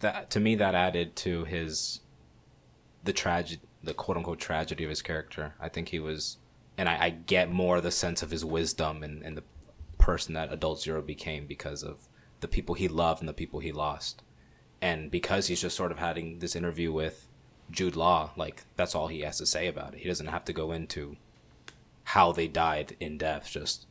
that 0.00 0.30
to 0.30 0.40
me 0.40 0.54
that 0.56 0.74
added 0.74 1.16
to 1.16 1.44
his, 1.44 2.00
the 3.04 3.12
tragedy, 3.12 3.60
the 3.88 3.94
quote 3.94 4.16
unquote 4.16 4.38
tragedy 4.38 4.84
of 4.84 4.90
his 4.90 5.02
character. 5.02 5.54
I 5.58 5.68
think 5.68 5.88
he 5.88 5.98
was, 5.98 6.36
and 6.76 6.88
I, 6.88 7.06
I 7.06 7.10
get 7.10 7.50
more 7.50 7.80
the 7.80 7.90
sense 7.90 8.22
of 8.22 8.30
his 8.30 8.44
wisdom 8.44 9.02
and, 9.02 9.22
and 9.22 9.36
the 9.36 9.44
person 9.98 10.34
that 10.34 10.52
Adult 10.52 10.80
Zero 10.80 11.02
became 11.02 11.46
because 11.46 11.82
of 11.82 12.06
the 12.40 12.48
people 12.48 12.74
he 12.74 12.86
loved 12.86 13.20
and 13.20 13.28
the 13.28 13.32
people 13.32 13.60
he 13.60 13.72
lost. 13.72 14.22
And 14.80 15.10
because 15.10 15.48
he's 15.48 15.62
just 15.62 15.76
sort 15.76 15.90
of 15.90 15.98
having 15.98 16.38
this 16.38 16.54
interview 16.54 16.92
with 16.92 17.26
Jude 17.70 17.96
Law, 17.96 18.30
like 18.36 18.62
that's 18.76 18.94
all 18.94 19.08
he 19.08 19.22
has 19.22 19.38
to 19.38 19.46
say 19.46 19.66
about 19.66 19.94
it. 19.94 20.00
He 20.00 20.08
doesn't 20.08 20.28
have 20.28 20.44
to 20.44 20.52
go 20.52 20.70
into 20.70 21.16
how 22.04 22.30
they 22.30 22.46
died 22.46 22.96
in 23.00 23.18
depth. 23.18 23.50
Just 23.50 23.86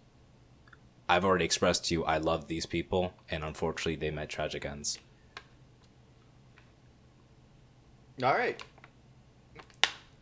I've 1.10 1.26
already 1.26 1.46
expressed 1.46 1.86
to 1.86 1.94
you 1.94 2.06
I 2.06 2.18
love 2.20 2.48
these 2.48 2.66
people, 2.66 3.14
and 3.30 3.44
unfortunately 3.44 3.96
they 3.96 4.12
met 4.12 4.30
tragic 4.30 4.66
ends. 4.66 5.00
All 8.24 8.34
right. 8.34 8.62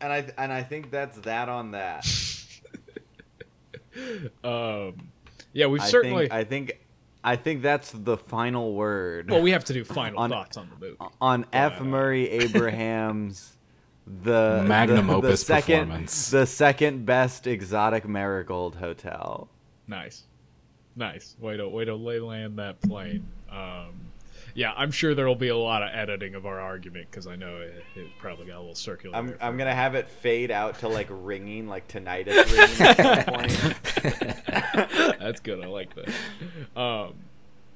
And 0.00 0.12
I 0.12 0.26
and 0.36 0.52
I 0.52 0.62
think 0.62 0.90
that's 0.90 1.18
that 1.20 1.48
on 1.48 1.72
that. 1.72 2.06
Um, 4.44 5.08
yeah, 5.54 5.66
we've 5.68 5.80
I 5.80 5.86
certainly. 5.86 6.24
think 6.24 6.32
I 6.34 6.44
think 6.44 6.80
I 7.24 7.36
think 7.36 7.62
that's 7.62 7.92
the 7.92 8.18
final 8.18 8.74
word 8.74 9.30
well, 9.30 9.40
we 9.40 9.52
have 9.52 9.64
to 9.64 9.72
do 9.72 9.84
final 9.84 10.20
On- 10.20 10.28
thoughts 10.30 10.58
on 10.58 10.68
the 10.68 10.76
movie. 10.86 10.98
on 11.18 11.46
F. 11.52 11.80
Murray 11.80 12.28
Abraham's 12.28 13.54
the 14.22 14.62
Magnum 14.66 15.06
the, 15.06 15.12
the 15.14 15.18
opus 15.28 15.44
second, 15.46 15.86
performance. 15.88 16.30
The 16.30 16.46
second 16.46 17.06
best 17.06 17.46
exotic 17.46 18.06
marigold 18.06 18.76
hotel. 18.76 19.48
Nice, 19.88 20.24
nice. 20.94 21.34
Way 21.40 21.56
to 21.56 21.68
way 21.68 21.86
to 21.86 21.94
lay 21.94 22.20
land 22.20 22.58
that 22.58 22.80
plane. 22.82 23.26
Um, 23.50 24.05
yeah, 24.56 24.72
I'm 24.74 24.90
sure 24.90 25.14
there 25.14 25.26
will 25.28 25.34
be 25.34 25.48
a 25.48 25.56
lot 25.56 25.82
of 25.82 25.90
editing 25.92 26.34
of 26.34 26.46
our 26.46 26.58
argument 26.58 27.08
because 27.10 27.26
I 27.26 27.36
know 27.36 27.58
it, 27.58 27.84
it 27.94 28.06
probably 28.18 28.46
got 28.46 28.56
a 28.56 28.60
little 28.60 28.74
circular. 28.74 29.14
I'm 29.14 29.34
I'm 29.38 29.58
gonna 29.58 29.74
have 29.74 29.94
it 29.94 30.08
fade 30.08 30.50
out 30.50 30.78
to 30.78 30.88
like 30.88 31.08
ringing, 31.10 31.68
like 31.68 31.86
tinnitus 31.88 32.46
ringing 32.56 32.80
at 32.80 33.26
some 33.26 33.34
point. 34.88 35.18
That's 35.20 35.40
good. 35.40 35.62
I 35.62 35.66
like 35.66 35.90
that. 35.94 36.08
Um, 36.80 37.14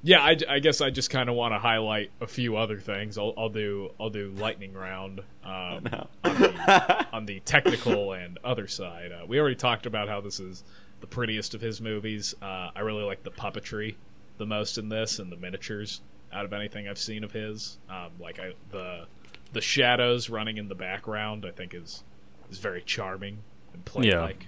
yeah, 0.01 0.21
I, 0.21 0.35
I 0.49 0.57
guess 0.57 0.81
I 0.81 0.89
just 0.89 1.11
kind 1.11 1.29
of 1.29 1.35
want 1.35 1.53
to 1.53 1.59
highlight 1.59 2.09
a 2.19 2.25
few 2.25 2.57
other 2.57 2.79
things. 2.79 3.19
I'll, 3.19 3.35
I'll 3.37 3.49
do 3.49 3.91
I'll 3.99 4.09
do 4.09 4.31
lightning 4.35 4.73
round 4.73 5.19
um, 5.43 5.83
No. 5.91 6.07
on, 6.23 6.41
the, 6.41 7.07
on 7.13 7.25
the 7.27 7.41
technical 7.41 8.13
and 8.13 8.39
other 8.43 8.67
side. 8.67 9.11
Uh, 9.11 9.27
we 9.27 9.39
already 9.39 9.55
talked 9.55 9.85
about 9.85 10.09
how 10.09 10.19
this 10.19 10.39
is 10.39 10.63
the 10.99 11.07
prettiest 11.07 11.53
of 11.53 11.61
his 11.61 11.79
movies. 11.79 12.33
Uh, 12.41 12.71
I 12.75 12.79
really 12.79 13.03
like 13.03 13.21
the 13.21 13.29
puppetry 13.31 13.93
the 14.39 14.47
most 14.47 14.79
in 14.79 14.89
this 14.89 15.19
and 15.19 15.31
the 15.31 15.37
miniatures 15.37 16.01
out 16.33 16.45
of 16.45 16.53
anything 16.53 16.87
I've 16.87 16.97
seen 16.97 17.23
of 17.23 17.31
his. 17.31 17.77
Um, 17.89 18.11
like 18.19 18.39
I, 18.39 18.53
the 18.71 19.05
the 19.53 19.61
shadows 19.61 20.29
running 20.29 20.57
in 20.57 20.67
the 20.69 20.75
background, 20.75 21.45
I 21.45 21.51
think 21.51 21.73
is 21.73 22.03
is 22.49 22.59
very 22.59 22.81
charming 22.81 23.39
and 23.73 23.83
play 23.85 24.15
like. 24.15 24.47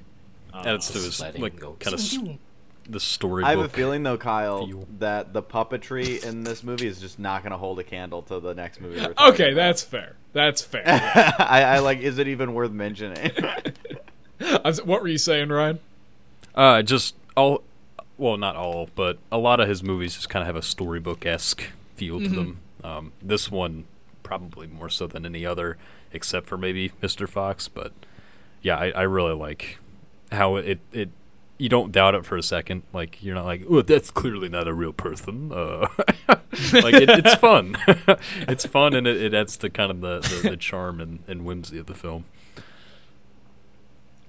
Um, 0.54 0.68
Adds 0.68 0.88
to 0.92 1.00
his 1.00 1.20
like 1.20 1.60
kind 1.80 1.94
of 1.96 2.38
the 2.88 3.00
storybook. 3.00 3.48
I 3.48 3.52
have 3.52 3.60
a 3.66 3.70
feeling 3.70 4.04
though, 4.04 4.18
Kyle, 4.18 4.68
feel. 4.68 4.88
that 5.00 5.34
the 5.34 5.42
puppetry 5.42 6.24
in 6.24 6.44
this 6.44 6.64
movie 6.64 6.86
is 6.86 7.00
just 7.00 7.18
not 7.18 7.42
gonna 7.42 7.58
hold 7.58 7.80
a 7.80 7.84
candle 7.84 8.22
to 8.24 8.40
the 8.40 8.54
next 8.54 8.80
movie. 8.82 9.00
We're 9.00 9.30
Okay, 9.30 9.54
about. 9.54 9.56
that's 9.56 9.82
fair. 9.84 10.16
That's 10.34 10.62
fair. 10.62 10.84
yeah. 10.86 11.32
I, 11.40 11.64
I 11.64 11.80
like. 11.80 12.00
Is 12.02 12.18
it 12.20 12.28
even 12.28 12.54
worth 12.54 12.72
mentioning? 12.72 13.32
I 14.40 14.62
was- 14.66 14.84
what 14.84 15.02
were 15.02 15.08
you 15.08 15.18
saying, 15.18 15.50
Ryan? 15.50 15.80
Uh, 16.54 16.82
just 16.84 17.16
all, 17.36 17.64
well, 18.18 18.38
not 18.38 18.56
all, 18.56 18.90
but 18.96 19.18
a 19.32 19.38
lot 19.38 19.60
of 19.60 19.68
his 19.68 19.84
movies 19.84 20.16
just 20.16 20.30
kind 20.30 20.42
of 20.42 20.48
have 20.48 20.56
a 20.56 20.62
storybook 20.62 21.26
esque 21.26 21.64
feel 21.96 22.20
to 22.20 22.28
them. 22.28 22.60
Um, 22.84 23.12
this 23.22 23.50
one 23.52 23.86
probably 24.24 24.68
more 24.68 24.90
so 24.90 25.08
than 25.08 25.26
any 25.26 25.46
other, 25.46 25.78
except 26.12 26.48
for 26.48 26.58
maybe 26.58 26.90
Mr. 27.02 27.28
Fox. 27.28 27.68
But 27.68 27.92
yeah, 28.62 28.78
I, 28.78 28.90
I 28.92 29.02
really 29.04 29.34
like 29.34 29.78
how 30.32 30.56
it 30.56 30.80
it. 30.92 31.10
You 31.60 31.70
don't 31.70 31.92
doubt 31.92 32.16
it 32.16 32.26
for 32.26 32.36
a 32.36 32.44
second. 32.44 32.84
Like 32.94 33.24
you're 33.24 33.36
not 33.36 33.46
like, 33.46 33.64
oh, 33.70 33.82
that's 33.82 34.12
clearly 34.12 34.50
not 34.50 34.68
a 34.68 34.74
real 34.74 34.92
person. 34.94 35.52
Uh, 35.54 35.88
like 36.28 36.96
it, 36.96 37.10
it's 37.10 37.36
fun. 37.40 37.78
it's 38.48 38.66
fun, 38.66 38.94
and 38.94 39.08
it, 39.08 39.22
it 39.22 39.34
adds 39.34 39.56
to 39.58 39.70
kind 39.70 39.92
of 39.92 40.02
the, 40.02 40.20
the, 40.20 40.50
the 40.52 40.58
charm 40.58 41.00
and, 41.00 41.20
and 41.28 41.46
whimsy 41.46 41.78
of 41.78 41.86
the 41.86 41.94
film. 41.94 42.26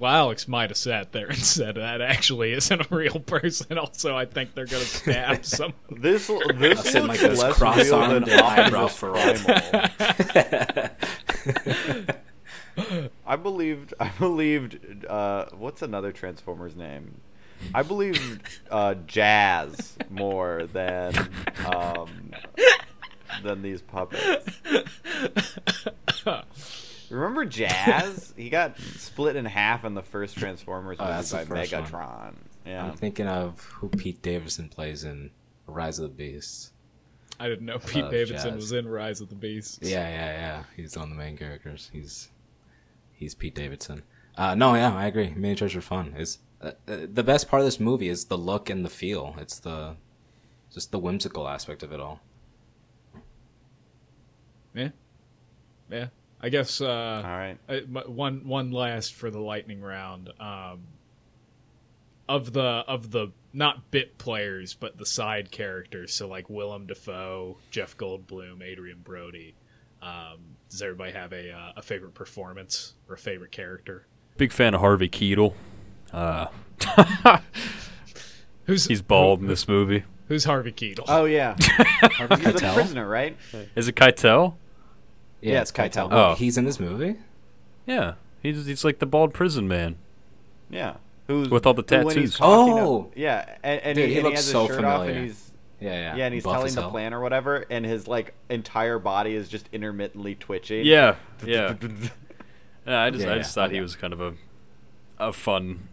Well, 0.05 0.13
Alex 0.13 0.47
might 0.47 0.69
have 0.69 0.77
sat 0.77 1.13
there 1.13 1.29
and 1.29 1.39
said 1.39 1.77
that 1.77 2.03
actually 2.03 2.53
isn't 2.53 2.79
a 2.79 2.95
real 2.95 3.21
person. 3.21 3.79
Also, 3.85 4.15
I 4.15 4.27
think 4.27 4.53
they're 4.55 4.67
gonna 4.67 4.85
stab 4.85 5.47
some. 5.47 5.73
this 5.91 6.27
this 6.57 6.95
I'll 6.95 7.05
looks 7.05 7.23
like 7.23 7.31
this, 7.31 7.41
less 7.41 7.57
cross-armed 7.57 8.13
real 8.13 8.21
than 8.21 8.29
and 8.29 8.43
eyebrow 8.43 8.85
Optimus 8.85 8.99
furrowed. 8.99 9.39
Primal. 12.77 13.07
I 13.27 13.37
believed. 13.37 13.95
I 13.99 14.09
believed. 14.19 15.07
Uh, 15.07 15.47
what's 15.57 15.81
another 15.81 16.13
Transformers 16.13 16.77
name? 16.77 17.23
I 17.73 17.83
believed 17.83 18.43
uh, 18.71 18.97
Jazz 19.07 19.97
more 20.11 20.67
than 20.67 21.15
um, 21.67 22.33
than 23.43 23.63
these 23.63 23.81
puppets. 23.81 24.51
Remember 27.15 27.45
Jazz? 27.45 28.33
He 28.37 28.51
got 28.51 28.79
split 28.79 29.37
in 29.37 29.45
half 29.45 29.85
in 29.85 29.95
the 29.95 30.03
first 30.03 30.37
Transformers 30.37 30.97
Oh, 30.99 31.05
movie 31.05 31.15
that's 31.15 31.31
the 31.31 31.37
by 31.37 31.45
first 31.45 31.93
one. 31.93 32.37
Yeah. 32.67 32.85
I'm 32.87 32.97
thinking 32.97 33.27
of 33.29 33.61
who 33.75 33.89
Pete 33.89 34.21
Davidson 34.23 34.69
plays 34.69 35.05
in 35.05 35.31
Rise 35.67 35.99
of 35.99 36.03
the 36.05 36.09
Beast. 36.15 36.73
I 37.39 37.49
didn't 37.49 37.67
know 37.67 37.79
Pete 37.79 38.05
Uh, 38.05 38.11
Davidson 38.11 38.51
Jazz. 38.53 38.57
was 38.57 38.73
in 38.73 38.89
Rise 38.89 39.21
of 39.21 39.29
the 39.29 39.35
Beasts. 39.35 39.79
Yeah, 39.83 40.09
yeah, 40.09 40.33
yeah. 40.33 40.63
He's 40.77 40.97
one 40.97 41.05
of 41.05 41.11
the 41.11 41.17
main 41.17 41.37
characters. 41.37 41.91
He's 41.93 42.31
he's 43.13 43.35
Pete 43.35 43.55
Davidson. 43.55 44.03
Uh, 44.37 44.55
no, 44.55 44.75
yeah, 44.75 44.95
I 44.95 45.07
agree. 45.07 45.31
Miniatures 45.31 45.77
are 45.77 45.81
fun. 45.81 46.15
Is 46.17 46.39
uh, 46.61 46.73
uh, 46.89 47.07
the 47.13 47.23
best 47.23 47.49
part 47.49 47.61
of 47.61 47.67
this 47.67 47.79
movie 47.79 48.09
is 48.09 48.25
the 48.27 48.39
look 48.39 48.69
and 48.71 48.85
the 48.85 48.91
feel. 48.91 49.35
It's 49.39 49.59
the 49.59 49.97
just 50.73 50.91
the 50.91 50.99
whimsical 50.99 51.47
aspect 51.49 51.83
of 51.85 51.93
it 51.93 52.01
all. 52.01 52.21
yeah, 54.75 54.89
yeah. 55.91 56.07
I 56.45 56.51
guess. 56.51 56.83
Uh, 56.83 57.23
All 57.25 57.31
right. 57.31 57.57
uh, 57.71 57.73
m- 57.73 58.03
one 58.07 58.47
one 58.47 58.71
last 58.71 59.15
for 59.15 59.31
the 59.31 59.41
lightning 59.41 59.81
round. 59.81 60.29
Um, 60.39 60.83
of 62.29 62.53
the 62.53 62.85
of 62.87 63.11
the 63.11 63.29
not 63.55 63.91
bit 63.91 64.19
players, 64.19 64.75
but 64.75 64.99
the 64.99 65.07
side 65.07 65.51
characters. 65.51 66.13
So 66.13 66.29
like 66.29 66.51
Willem 66.51 66.87
Dafoe, 66.87 67.57
Jeff 67.71 67.97
Goldblum, 67.97 68.63
Adrien 68.63 69.01
Brody. 69.03 69.55
Um, 70.03 70.57
does 70.69 70.83
everybody 70.83 71.13
have 71.13 71.33
a 71.33 71.51
uh, 71.51 71.73
a 71.79 71.83
favorite 71.83 72.13
performance 72.13 72.93
or 73.09 73.15
a 73.15 73.19
favorite 73.19 73.51
character? 73.53 74.07
Big 74.37 74.53
fan 74.53 74.75
of 74.75 74.81
Harvey 74.81 75.09
Keitel. 75.09 75.55
Uh, 76.13 76.47
Who's 78.67 78.87
he's 78.87 79.03
bald 79.03 79.41
in 79.41 79.49
this 79.49 79.67
movie. 79.67 80.05
Who's 80.29 80.45
Harvey 80.45 80.71
Keitel? 80.71 81.05
Oh 81.09 81.25
yeah. 81.25 81.57
Harvey 81.61 82.37
He's 82.37 82.63
a 82.63 82.73
prisoner, 82.73 83.09
right? 83.09 83.37
Is 83.75 83.89
it 83.89 83.97
Keitel? 83.97 84.55
Yeah, 85.53 85.61
it's 85.63 85.73
Keitel. 85.73 86.09
Oh. 86.11 86.35
He's 86.35 86.57
in 86.59 86.65
this 86.65 86.81
movie. 86.81 87.17
Yeah, 87.87 88.15
he's 88.43 88.67
he's 88.67 88.85
like 88.85 88.99
the 88.99 89.07
bald 89.07 89.35
prison 89.35 89.69
man. 89.69 89.97
Yeah. 90.71 90.97
Who's 91.27 91.49
With 91.49 91.67
all 91.67 91.73
the 91.75 91.83
who, 91.89 92.05
when 92.05 92.17
he's 92.19 92.33
tattoos. 92.33 92.37
talking 92.39 92.75
Oh! 92.79 93.11
to- 93.15 93.21
yeah, 93.21 93.57
and, 93.63 93.81
and 93.81 93.97
Dude, 93.97 94.09
he, 94.09 94.15
he 94.15 94.19
and 94.21 94.27
he 94.27 94.31
looks 94.31 94.37
has 94.41 94.45
his 94.47 94.53
so 94.53 94.67
shirt 94.67 94.85
off, 94.85 95.01
and 95.01 95.09
familiar. 95.09 95.23
he's 95.27 95.53
Yeah, 95.81 95.91
yeah. 95.93 96.17
yeah, 96.17 96.25
and 96.27 96.35
he's 96.35 96.45
Buff 96.45 96.53
telling 96.55 96.67
as 96.69 96.75
the 96.75 96.81
hell. 96.83 96.91
plan 96.91 97.15
or 97.15 97.21
whatever, 97.21 97.65
and 97.71 97.85
his 97.85 98.07
like 98.07 98.35
entire 98.51 98.99
body 98.99 99.35
is 99.35 99.49
just 99.49 99.69
intermittently 99.73 100.35
twitching. 100.35 100.85
Yeah, 100.85 101.15
yeah. 101.47 101.75
yeah 102.87 103.03
I 103.03 103.11
just 103.11 103.25
Yeah, 103.25 103.33
I 103.35 103.39
just 103.39 103.57
yeah, 103.57 103.63
thought 103.63 103.71
he 103.71 103.81
was 103.81 103.97
kind 103.97 104.13
of 104.13 104.21
a 104.21 104.35
a 105.19 105.33
fun 105.33 105.89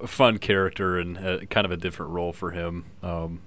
a 0.00 0.06
fun 0.08 0.38
character 0.38 0.98
and 0.98 1.16
uh 1.18 1.38
kind 1.50 1.64
of 1.64 1.70
a 1.70 1.76
different 1.76 2.10
role 2.12 2.32
for 2.32 2.50
him. 2.50 2.86
Um, 3.02 3.42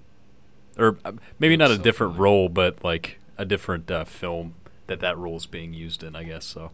or 0.78 0.98
uh, 1.04 1.12
maybe 1.40 1.58
not 1.58 1.72
a 1.72 1.76
so 1.76 1.82
different 1.82 2.14
familiar. 2.14 2.32
role, 2.32 2.50
but 2.50 2.84
like 2.84 3.20
a 3.38 3.44
different 3.44 3.92
uh, 3.92 4.06
film 4.06 4.54
that 4.92 5.00
that 5.00 5.18
role 5.18 5.38
is 5.38 5.46
being 5.46 5.74
used 5.74 6.04
in. 6.04 6.18
I 6.18 6.24
guess 6.24 6.44
so. 6.44 6.72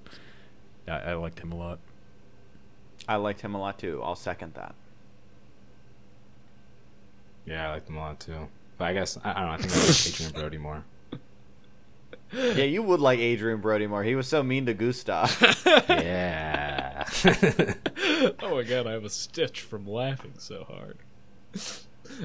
Yeah, 0.88 1.04
I 1.06 1.14
liked 1.14 1.40
him 1.40 1.52
a 1.52 1.56
lot. 1.56 1.78
I 3.08 3.18
liked 3.18 3.42
him 3.42 3.54
a 3.54 3.60
lot 3.60 3.78
too. 3.78 4.02
I'll 4.04 4.16
second 4.16 4.56
that. 4.56 4.74
Yeah, 7.46 7.70
I 7.70 7.74
liked 7.74 7.88
him 7.88 7.98
a 7.98 8.00
lot 8.00 8.20
too. 8.20 8.48
But 8.80 8.86
I 8.86 8.94
guess 8.94 9.18
I, 9.24 9.32
I 9.32 9.34
don't 9.34 9.46
know. 9.46 9.54
I 9.54 9.58
think 9.58 9.76
I 9.76 9.80
like 9.80 10.08
Adrien 10.08 10.32
Brody 10.32 10.58
more. 10.58 10.84
Yeah, 12.34 12.66
you 12.66 12.84
would 12.84 13.00
like 13.00 13.20
Adrien 13.20 13.62
Brody 13.62 13.88
more. 13.88 14.04
He 14.04 14.14
was 14.14 14.28
so 14.28 14.44
mean 14.44 14.66
to 14.66 14.74
Gustave. 14.74 15.32
Yeah. 15.88 17.06
oh 18.42 18.56
my 18.56 18.64
god, 18.64 18.86
I 18.86 18.92
have 18.92 19.06
a 19.06 19.10
stitch 19.10 19.62
from 19.62 19.88
laughing 19.88 20.34
so 20.38 20.66
hard. 20.66 20.98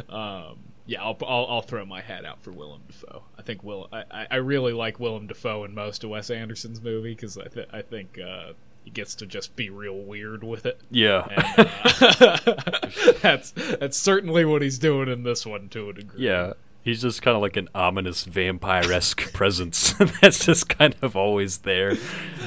Um, 0.08 0.58
yeah, 0.86 1.02
I'll, 1.02 1.16
I'll 1.26 1.46
I'll 1.48 1.62
throw 1.62 1.84
my 1.84 2.00
hat 2.00 2.24
out 2.24 2.42
for 2.42 2.50
Willem 2.52 2.82
Dafoe. 2.88 3.22
I 3.38 3.42
think 3.42 3.62
Will 3.62 3.88
I, 3.92 4.02
I- 4.10 4.26
I 4.32 4.36
really 4.36 4.72
like 4.72 4.98
Willem 5.00 5.26
Dafoe 5.26 5.64
in 5.64 5.74
most 5.74 6.02
of 6.04 6.10
Wes 6.10 6.30
Anderson's 6.30 6.80
movie 6.82 7.14
because 7.14 7.38
I 7.38 7.44
th- 7.46 7.68
I 7.72 7.82
think 7.82 8.18
uh, 8.18 8.52
he 8.84 8.90
gets 8.90 9.14
to 9.16 9.26
just 9.26 9.54
be 9.54 9.70
real 9.70 9.96
weird 9.96 10.42
with 10.42 10.66
it. 10.66 10.80
Yeah, 10.90 11.26
And, 11.30 11.68
uh, 12.00 12.38
that's 13.22 13.52
that's 13.52 13.96
certainly 13.96 14.44
what 14.44 14.62
he's 14.62 14.78
doing 14.78 15.08
in 15.08 15.22
this 15.22 15.46
one 15.46 15.68
to 15.70 15.90
a 15.90 15.92
degree. 15.92 16.24
yeah. 16.26 16.54
He's 16.84 17.00
just 17.02 17.22
kind 17.22 17.36
of 17.36 17.42
like 17.42 17.56
an 17.56 17.68
ominous 17.76 18.24
vampire-esque 18.24 19.32
presence 19.34 19.92
that's 20.20 20.44
just 20.44 20.68
kind 20.68 20.96
of 21.00 21.14
always 21.14 21.58
there. 21.58 21.94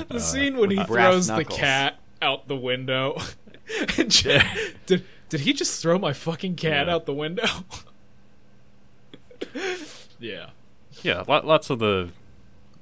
The 0.10 0.20
scene 0.20 0.58
when 0.58 0.72
he 0.72 0.76
brass 0.84 1.28
throws 1.28 1.28
the 1.28 1.46
cat 1.46 2.00
out 2.22 2.50
the 2.50 2.56
window. 2.58 3.18
and 3.98 4.12
j- 4.12 4.42
did 4.86 5.06
did 5.30 5.42
he 5.42 5.54
just 5.54 5.82
throw 5.82 5.98
my 6.00 6.14
fucking 6.14 6.56
cat 6.56 6.88
Yeah. 6.88 6.94
out 6.94 7.06
the 7.06 7.14
window? 7.14 7.46
yeah. 10.20 10.50
Yeah, 11.04 11.24
lots 11.28 11.70
of 11.70 11.80
the. 11.80 12.10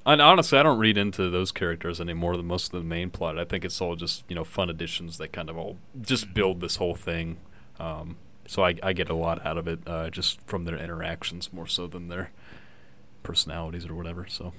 And 0.06 0.20
honestly, 0.20 0.58
I 0.58 0.62
don't 0.62 0.78
read 0.78 0.98
into 0.98 1.30
those 1.30 1.50
characters 1.50 2.00
anymore 2.00 2.36
than 2.36 2.46
most 2.46 2.66
of 2.66 2.72
the 2.82 2.86
main 2.86 3.10
plot. 3.10 3.38
I 3.38 3.44
think 3.44 3.64
it's 3.64 3.80
all 3.80 3.96
just 3.96 4.24
you 4.28 4.34
know 4.36 4.44
fun 4.44 4.70
additions 4.70 5.18
that 5.18 5.32
kind 5.32 5.48
of 5.50 5.56
all 5.56 5.78
just 6.00 6.34
build 6.34 6.60
this 6.60 6.76
whole 6.76 6.94
thing. 6.94 7.38
Um, 7.80 8.16
so 8.46 8.62
I, 8.64 8.74
I 8.82 8.92
get 8.92 9.08
a 9.08 9.14
lot 9.14 9.44
out 9.46 9.56
of 9.56 9.66
it 9.66 9.80
uh, 9.86 10.10
just 10.10 10.38
from 10.46 10.64
their 10.64 10.76
interactions 10.76 11.52
more 11.52 11.66
so 11.66 11.86
than 11.86 12.08
their 12.08 12.30
personalities 13.22 13.86
or 13.86 13.94
whatever. 13.94 14.26
So 14.28 14.52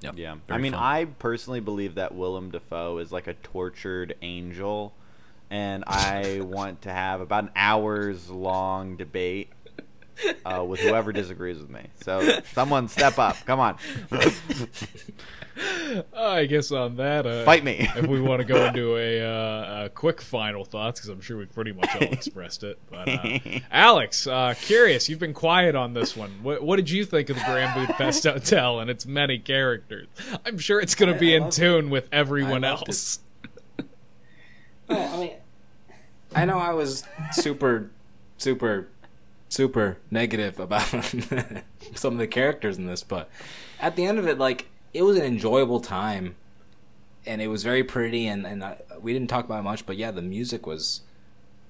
yeah, 0.00 0.12
Yeah, 0.14 0.36
I 0.48 0.58
mean, 0.58 0.72
fun. 0.72 0.82
I 0.82 1.04
personally 1.06 1.60
believe 1.60 1.96
that 1.96 2.14
Willem 2.14 2.52
Dafoe 2.52 2.98
is 2.98 3.10
like 3.10 3.26
a 3.26 3.34
tortured 3.34 4.14
angel, 4.22 4.94
and 5.50 5.84
I 5.86 6.40
want 6.42 6.82
to 6.82 6.92
have 6.92 7.20
about 7.20 7.44
an 7.44 7.50
hours 7.56 8.28
long 8.28 8.96
debate 8.96 9.50
uh, 10.44 10.64
with 10.64 10.80
whoever 10.80 11.12
disagrees 11.12 11.58
with 11.58 11.70
me. 11.70 11.82
So, 12.02 12.40
someone 12.52 12.88
step 12.88 13.18
up. 13.18 13.36
Come 13.44 13.60
on, 13.60 13.76
I 16.16 16.46
guess 16.46 16.70
on 16.70 16.96
that, 16.96 17.26
uh, 17.26 17.44
fight 17.44 17.64
me. 17.64 17.88
if 17.96 18.06
we 18.06 18.20
want 18.20 18.40
to 18.40 18.44
go 18.46 18.64
into 18.66 18.96
a, 18.96 19.20
uh, 19.22 19.84
a 19.84 19.88
quick 19.88 20.20
final 20.20 20.64
thoughts, 20.64 21.00
because 21.00 21.08
I'm 21.10 21.20
sure 21.20 21.38
we've 21.38 21.52
pretty 21.52 21.72
much 21.72 21.94
all 21.94 22.02
expressed 22.02 22.64
it. 22.64 22.78
But 22.90 23.08
uh, 23.08 23.38
Alex, 23.70 24.26
uh, 24.26 24.54
curious, 24.60 25.08
you've 25.08 25.18
been 25.18 25.34
quiet 25.34 25.74
on 25.74 25.94
this 25.94 26.16
one. 26.16 26.30
What, 26.42 26.62
what 26.62 26.76
did 26.76 26.90
you 26.90 27.04
think 27.04 27.30
of 27.30 27.36
the 27.36 27.44
Grand 27.44 27.74
Budapest 27.74 28.24
Hotel 28.24 28.80
and 28.80 28.90
its 28.90 29.06
many 29.06 29.38
characters? 29.38 30.08
I'm 30.44 30.58
sure 30.58 30.80
it's 30.80 30.94
going 30.94 31.12
to 31.12 31.18
be 31.18 31.34
in 31.34 31.44
loved 31.44 31.58
it. 31.58 31.62
tune 31.62 31.90
with 31.90 32.08
everyone 32.12 32.64
I 32.64 32.72
loved 32.72 32.88
it. 32.88 33.18
Well, 34.88 34.98
oh, 35.12 35.16
I 35.16 35.20
mean, 35.20 35.32
I 36.34 36.44
know 36.44 36.58
I 36.58 36.72
was 36.72 37.04
super, 37.32 37.90
super, 38.38 38.88
super 39.48 39.98
negative 40.10 40.58
about 40.60 40.82
some 41.94 42.12
of 42.14 42.18
the 42.18 42.26
characters 42.26 42.78
in 42.78 42.86
this, 42.86 43.02
but 43.02 43.30
at 43.80 43.96
the 43.96 44.04
end 44.04 44.18
of 44.18 44.26
it, 44.26 44.38
like 44.38 44.66
it 44.92 45.02
was 45.02 45.16
an 45.16 45.24
enjoyable 45.24 45.80
time, 45.80 46.36
and 47.24 47.40
it 47.40 47.48
was 47.48 47.62
very 47.62 47.84
pretty, 47.84 48.26
and 48.26 48.46
and 48.46 48.64
I, 48.64 48.78
we 49.00 49.12
didn't 49.12 49.28
talk 49.28 49.44
about 49.44 49.64
much, 49.64 49.86
but 49.86 49.96
yeah, 49.96 50.10
the 50.10 50.22
music 50.22 50.66
was 50.66 51.02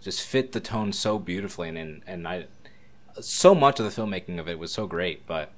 just 0.01 0.23
fit 0.23 0.53
the 0.53 0.61
tone 0.61 0.93
so 0.93 1.19
beautifully, 1.19 1.69
and 1.69 1.79
and, 1.79 2.03
and 2.07 2.29
I 2.29 2.47
so 3.21 3.55
much 3.55 3.81
of 3.81 3.87
the 3.87 4.03
filmmaking 4.03 4.39
of 4.39 4.49
it 4.49 4.59
was 4.59 4.73
so 4.73 4.87
great, 4.87 5.27
but 5.27 5.51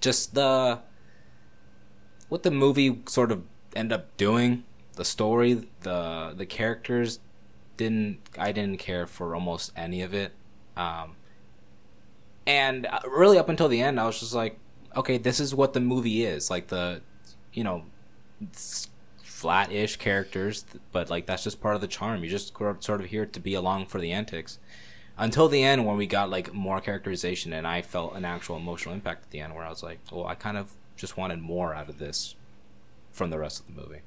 just 0.00 0.34
the 0.34 0.80
what 2.28 2.42
the 2.42 2.50
movie 2.50 3.00
sort 3.06 3.30
of 3.30 3.42
end 3.76 3.92
up 3.92 4.16
doing, 4.16 4.64
the 4.96 5.04
story, 5.04 5.68
the 5.80 6.34
the 6.36 6.46
characters 6.46 7.20
didn't 7.76 8.18
I 8.38 8.52
didn't 8.52 8.78
care 8.78 9.06
for 9.06 9.34
almost 9.34 9.72
any 9.76 10.02
of 10.02 10.14
it. 10.14 10.32
Um 10.76 11.16
and 12.46 12.86
uh, 12.86 13.00
really 13.08 13.38
up 13.38 13.48
until 13.48 13.68
the 13.68 13.80
end 13.80 13.98
I 13.98 14.06
was 14.06 14.20
just 14.20 14.34
like, 14.34 14.58
okay, 14.96 15.18
this 15.18 15.40
is 15.40 15.54
what 15.54 15.72
the 15.72 15.80
movie 15.80 16.24
is. 16.24 16.50
Like 16.50 16.68
the 16.68 17.02
you 17.52 17.64
know 17.64 17.84
flat-ish 19.22 19.96
characters, 19.96 20.64
but 20.92 21.10
like 21.10 21.26
that's 21.26 21.44
just 21.44 21.60
part 21.60 21.74
of 21.74 21.80
the 21.80 21.86
charm. 21.86 22.24
You 22.24 22.30
just 22.30 22.56
sort 22.56 23.00
of 23.00 23.06
here 23.06 23.26
to 23.26 23.40
be 23.40 23.54
along 23.54 23.86
for 23.86 24.00
the 24.00 24.12
antics. 24.12 24.58
Until 25.16 25.48
the 25.48 25.62
end 25.62 25.86
when 25.86 25.96
we 25.96 26.06
got 26.06 26.28
like 26.30 26.52
more 26.52 26.80
characterization 26.80 27.52
and 27.52 27.66
I 27.66 27.82
felt 27.82 28.16
an 28.16 28.24
actual 28.24 28.56
emotional 28.56 28.94
impact 28.94 29.24
at 29.24 29.30
the 29.30 29.40
end 29.40 29.54
where 29.54 29.64
I 29.64 29.68
was 29.68 29.82
like, 29.82 30.00
well, 30.10 30.26
I 30.26 30.34
kind 30.34 30.56
of 30.56 30.72
just 30.96 31.16
wanted 31.16 31.40
more 31.40 31.74
out 31.74 31.88
of 31.88 31.98
this 31.98 32.34
from 33.12 33.30
the 33.30 33.38
rest 33.38 33.60
of 33.60 33.66
the 33.66 33.80
movie. 33.80 34.00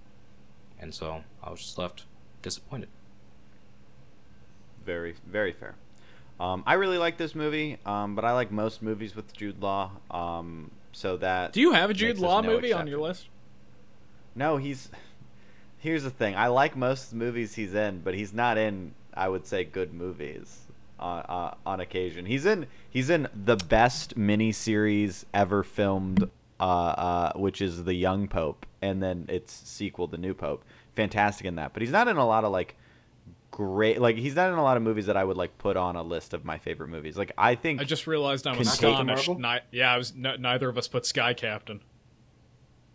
And 0.79 0.93
so 0.93 1.23
I 1.43 1.49
was 1.49 1.59
just 1.61 1.77
left 1.77 2.05
disappointed. 2.41 2.89
very, 4.85 5.15
very 5.25 5.51
fair. 5.51 5.75
Um, 6.39 6.63
I 6.67 6.73
really 6.75 6.97
like 6.99 7.17
this 7.17 7.33
movie, 7.33 7.77
um, 7.85 8.15
but 8.15 8.23
I 8.23 8.31
like 8.33 8.51
most 8.51 8.81
movies 8.81 9.15
with 9.15 9.33
Jude 9.33 9.61
Law. 9.61 9.91
Um, 10.11 10.71
so 10.91 11.17
that 11.17 11.51
Do 11.51 11.61
you 11.61 11.73
have 11.73 11.89
a 11.89 11.93
Jude 11.93 12.19
Law 12.19 12.41
no 12.41 12.49
movie 12.49 12.71
on 12.73 12.87
your 12.87 12.99
list? 12.99 13.27
No, 14.35 14.57
he's. 14.57 14.89
Here's 15.79 16.03
the 16.03 16.09
thing. 16.11 16.35
I 16.35 16.47
like 16.47 16.75
most 16.75 17.13
movies 17.13 17.55
he's 17.55 17.73
in, 17.73 18.01
but 18.01 18.13
he's 18.13 18.33
not 18.33 18.57
in. 18.57 18.93
I 19.13 19.29
would 19.29 19.47
say 19.47 19.63
good 19.63 19.93
movies. 19.93 20.59
On 20.99 21.21
uh, 21.27 21.55
on 21.65 21.79
occasion, 21.79 22.25
he's 22.27 22.45
in. 22.45 22.67
He's 22.89 23.09
in 23.09 23.27
the 23.33 23.55
best 23.55 24.17
miniseries 24.17 25.25
ever 25.33 25.63
filmed, 25.63 26.29
uh, 26.59 26.63
uh, 26.63 27.33
which 27.35 27.61
is 27.61 27.83
the 27.83 27.93
Young 27.95 28.27
Pope, 28.27 28.65
and 28.81 29.01
then 29.01 29.25
its 29.29 29.53
sequel, 29.53 30.07
the 30.07 30.17
New 30.17 30.33
Pope. 30.33 30.63
Fantastic 30.95 31.45
in 31.45 31.55
that, 31.55 31.73
but 31.73 31.81
he's 31.81 31.91
not 31.91 32.07
in 32.07 32.17
a 32.17 32.25
lot 32.25 32.43
of 32.43 32.51
like 32.51 32.75
great. 33.51 34.01
Like 34.01 34.17
he's 34.17 34.35
not 34.35 34.51
in 34.51 34.57
a 34.57 34.63
lot 34.63 34.77
of 34.77 34.83
movies 34.83 35.05
that 35.05 35.15
I 35.17 35.23
would 35.23 35.37
like 35.37 35.57
put 35.57 35.77
on 35.77 35.95
a 35.95 36.03
list 36.03 36.33
of 36.33 36.43
my 36.45 36.57
favorite 36.57 36.87
movies. 36.89 37.17
Like 37.17 37.31
I 37.37 37.55
think 37.55 37.81
I 37.81 37.83
just 37.83 38.07
realized 38.07 38.47
I 38.47 38.57
was 38.57 38.69
Contain- 38.69 38.93
astonished. 38.93 39.27
Marvel? 39.27 39.41
Ni- 39.41 39.77
yeah, 39.79 39.93
I 39.93 39.97
was. 39.97 40.13
N- 40.15 40.41
neither 40.41 40.69
of 40.69 40.77
us 40.77 40.87
put 40.87 41.05
Sky 41.05 41.33
Captain. 41.33 41.81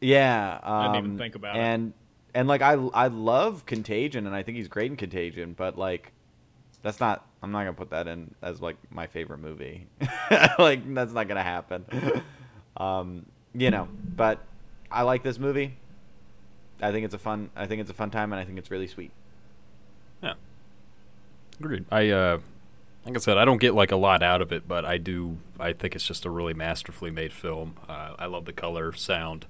Yeah, 0.00 0.58
um, 0.62 0.92
didn't 0.92 1.04
even 1.06 1.18
think 1.18 1.34
about 1.36 1.54
it. 1.56 1.60
and 1.60 1.92
and 2.34 2.48
like 2.48 2.62
I 2.62 2.72
I 2.72 3.06
love 3.08 3.66
Contagion, 3.66 4.26
and 4.26 4.34
I 4.34 4.42
think 4.42 4.56
he's 4.56 4.68
great 4.68 4.90
in 4.90 4.96
Contagion, 4.96 5.54
but 5.56 5.78
like 5.78 6.12
that's 6.82 6.98
not. 7.00 7.26
I'm 7.42 7.52
not 7.52 7.60
gonna 7.60 7.72
put 7.74 7.90
that 7.90 8.08
in 8.08 8.34
as 8.42 8.60
like 8.60 8.76
my 8.90 9.06
favorite 9.06 9.38
movie. 9.38 9.86
like 10.58 10.92
that's 10.94 11.12
not 11.12 11.28
gonna 11.28 11.42
happen. 11.42 11.84
um, 12.76 13.26
you 13.54 13.70
know, 13.70 13.88
but 14.16 14.40
I 14.92 15.02
like 15.02 15.22
this 15.22 15.38
movie. 15.38 15.76
I 16.80 16.90
think 16.92 17.04
it's 17.04 17.14
a 17.14 17.18
fun. 17.18 17.50
I 17.56 17.66
think 17.66 17.80
it's 17.80 17.90
a 17.90 17.94
fun 17.94 18.10
time, 18.10 18.32
and 18.32 18.40
I 18.40 18.44
think 18.44 18.58
it's 18.58 18.70
really 18.70 18.88
sweet. 18.88 19.12
Yeah. 20.22 20.34
Agreed. 21.58 21.84
I 21.90 22.10
uh 22.10 22.38
like 23.04 23.16
I 23.16 23.20
said, 23.20 23.36
I 23.36 23.44
don't 23.44 23.60
get 23.60 23.74
like 23.74 23.90
a 23.90 23.96
lot 23.96 24.22
out 24.22 24.40
of 24.42 24.52
it, 24.52 24.68
but 24.68 24.84
I 24.84 24.98
do 24.98 25.38
I 25.58 25.72
think 25.72 25.94
it's 25.94 26.06
just 26.06 26.24
a 26.24 26.30
really 26.30 26.54
masterfully 26.54 27.10
made 27.10 27.32
film. 27.32 27.76
Uh, 27.88 28.14
I 28.18 28.26
love 28.26 28.44
the 28.44 28.52
color, 28.52 28.92
sound, 28.92 29.46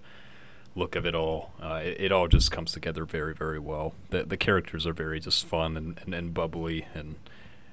look 0.75 0.97
of 0.97 1.05
it 1.05 1.15
all. 1.15 1.53
Uh, 1.63 1.81
it, 1.85 2.01
it 2.01 2.13
all 2.13 2.29
just 2.29 2.51
comes 2.51 2.73
together 2.73 3.05
very, 3.05 3.35
very 3.35 3.59
well. 3.59 3.95
The 4.11 4.25
the 4.25 4.37
characters 4.37 4.87
are 4.87 4.93
very 4.95 5.21
just 5.21 5.45
fun 5.47 5.77
and, 5.77 5.99
and, 6.05 6.15
and 6.15 6.35
bubbly 6.35 6.87
and 6.95 7.17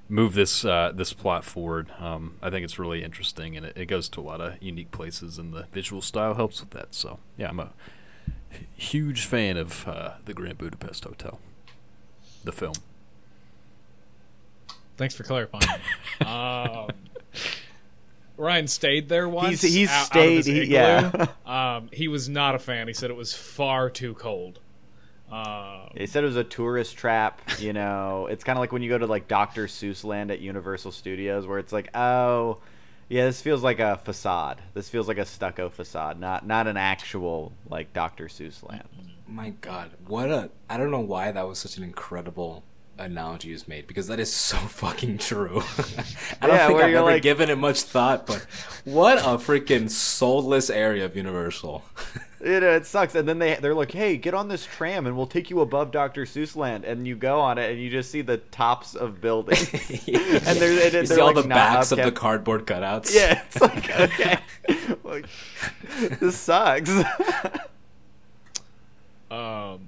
move 0.10 0.34
this 0.34 0.66
uh, 0.66 0.92
this 0.94 1.14
plot 1.14 1.46
forward. 1.46 1.92
Um, 2.00 2.34
I 2.42 2.50
think 2.50 2.66
it's 2.66 2.80
really 2.80 3.04
interesting 3.04 3.56
and 3.56 3.66
it, 3.66 3.78
it 3.78 3.86
goes 3.86 4.10
to 4.10 4.20
a 4.20 4.24
lot 4.24 4.42
of 4.42 4.62
unique 4.62 4.92
places 4.92 5.38
and 5.38 5.54
the 5.54 5.68
visual 5.72 6.02
style 6.02 6.34
helps 6.34 6.60
with 6.60 6.72
that. 6.72 6.94
So 6.96 7.20
yeah, 7.38 7.50
I'm 7.50 7.60
a 7.60 7.70
huge 8.76 9.26
fan 9.26 9.56
of 9.56 9.88
uh, 9.88 10.14
the 10.26 10.34
Grand 10.34 10.58
Budapest 10.58 11.04
Hotel. 11.04 11.40
The 12.44 12.52
film. 12.52 12.74
Thanks 14.98 15.16
for 15.16 15.24
clarifying. 15.24 15.64
um, 16.26 16.90
Ryan 18.36 18.68
stayed 18.68 19.10
there 19.10 19.30
once. 19.30 19.62
He's 19.62 19.74
he's 19.74 19.90
out- 19.90 19.96
out 19.96 20.02
of 20.02 20.08
stayed. 20.08 20.36
his 20.38 20.46
He, 20.46 20.64
yeah. 20.74 21.28
Um, 21.46 21.90
he 21.92 22.08
was 22.08 22.30
not 22.30 22.56
a 22.56 22.60
fan. 22.60 22.88
He 22.88 22.94
said 22.94 23.10
it 23.10 23.16
was 23.16 23.34
far 23.34 23.90
too 23.90 24.14
cold. 24.16 24.60
Um, 25.32 25.90
They 25.96 26.06
said 26.06 26.24
it 26.24 26.28
was 26.28 26.36
a 26.36 26.44
tourist 26.44 26.98
trap. 26.98 27.42
You 27.60 27.74
know, 27.74 28.28
it's 28.32 28.44
kind 28.44 28.58
of 28.58 28.62
like 28.62 28.72
when 28.72 28.82
you 28.82 28.90
go 28.90 28.98
to 28.98 29.08
like 29.08 29.28
Dr. 29.28 29.68
Seuss 29.68 30.04
Land 30.04 30.32
at 30.32 30.40
Universal 30.40 30.92
Studios, 30.92 31.46
where 31.48 31.60
it's 31.60 31.74
like, 31.74 31.90
oh, 31.96 32.60
yeah, 33.10 33.26
this 33.26 33.42
feels 33.42 33.64
like 33.64 33.80
a 33.80 33.98
facade. 33.98 34.62
This 34.74 34.90
feels 34.90 35.08
like 35.08 35.18
a 35.18 35.26
stucco 35.26 35.70
facade, 35.70 36.20
not 36.20 36.46
not 36.46 36.68
an 36.68 36.78
actual 36.78 37.52
like 37.68 37.92
Dr. 37.94 38.26
Seuss 38.26 38.68
Land. 38.68 38.88
My 39.28 39.52
God, 39.62 39.92
what 40.08 40.30
a! 40.30 40.50
I 40.70 40.78
don't 40.78 40.92
know 40.92 41.00
why 41.00 41.32
that 41.32 41.48
was 41.48 41.60
such 41.60 41.78
an 41.78 41.84
incredible 41.84 42.64
analogy 43.00 43.50
you 43.50 43.56
just 43.56 43.68
made 43.68 43.88
because 43.88 44.08
that 44.08 44.20
is 44.20 44.32
so 44.32 44.58
fucking 44.58 45.18
true. 45.18 45.62
I 46.42 46.48
don't 46.48 46.56
Yeah, 46.56 46.68
think 46.68 46.80
I've 46.82 46.94
ever 46.96 47.06
like- 47.12 47.22
given 47.22 47.50
it 47.50 47.58
much 47.58 47.82
thought, 47.84 48.28
but 48.28 48.46
what 48.86 49.18
a 49.20 49.38
freaking 49.38 49.90
soulless 49.90 50.70
area 50.70 51.06
of 51.06 51.16
Universal. 51.16 51.84
You 52.42 52.62
know, 52.62 52.70
it 52.72 52.86
sucks. 52.86 53.16
And 53.16 53.28
then 53.28 53.38
they 53.40 53.56
they're 53.56 53.74
like, 53.76 53.92
hey, 53.92 54.16
get 54.16 54.34
on 54.34 54.48
this 54.48 54.66
tram 54.66 55.06
and 55.06 55.18
we'll 55.18 55.28
take 55.28 55.50
you 55.50 55.60
above 55.60 55.92
Dr. 55.92 56.24
Seuss 56.24 56.56
Land, 56.56 56.86
and 56.86 57.06
you 57.06 57.18
go 57.18 57.42
on 57.42 57.58
it 57.58 57.70
and 57.70 57.82
you 57.82 57.90
just 57.90 58.10
see 58.12 58.22
the 58.22 58.38
tops 58.38 58.96
of 58.96 59.20
buildings. 59.20 59.70
and 59.74 60.58
they're, 60.58 60.72
and 60.72 60.84
you 60.86 60.90
they're 60.90 61.06
see 61.06 61.20
all 61.20 61.34
like 61.34 61.36
the 61.36 61.50
not 61.50 61.56
backs 61.56 61.92
of 61.92 61.98
the 61.98 62.14
cardboard 62.14 62.66
cutouts. 62.66 63.14
Yeah, 63.14 63.44
it's 63.46 63.60
like 63.60 63.90
okay, 63.92 64.38
like, 65.04 65.26
this 66.22 66.38
sucks. 66.38 66.90
um, 69.30 69.82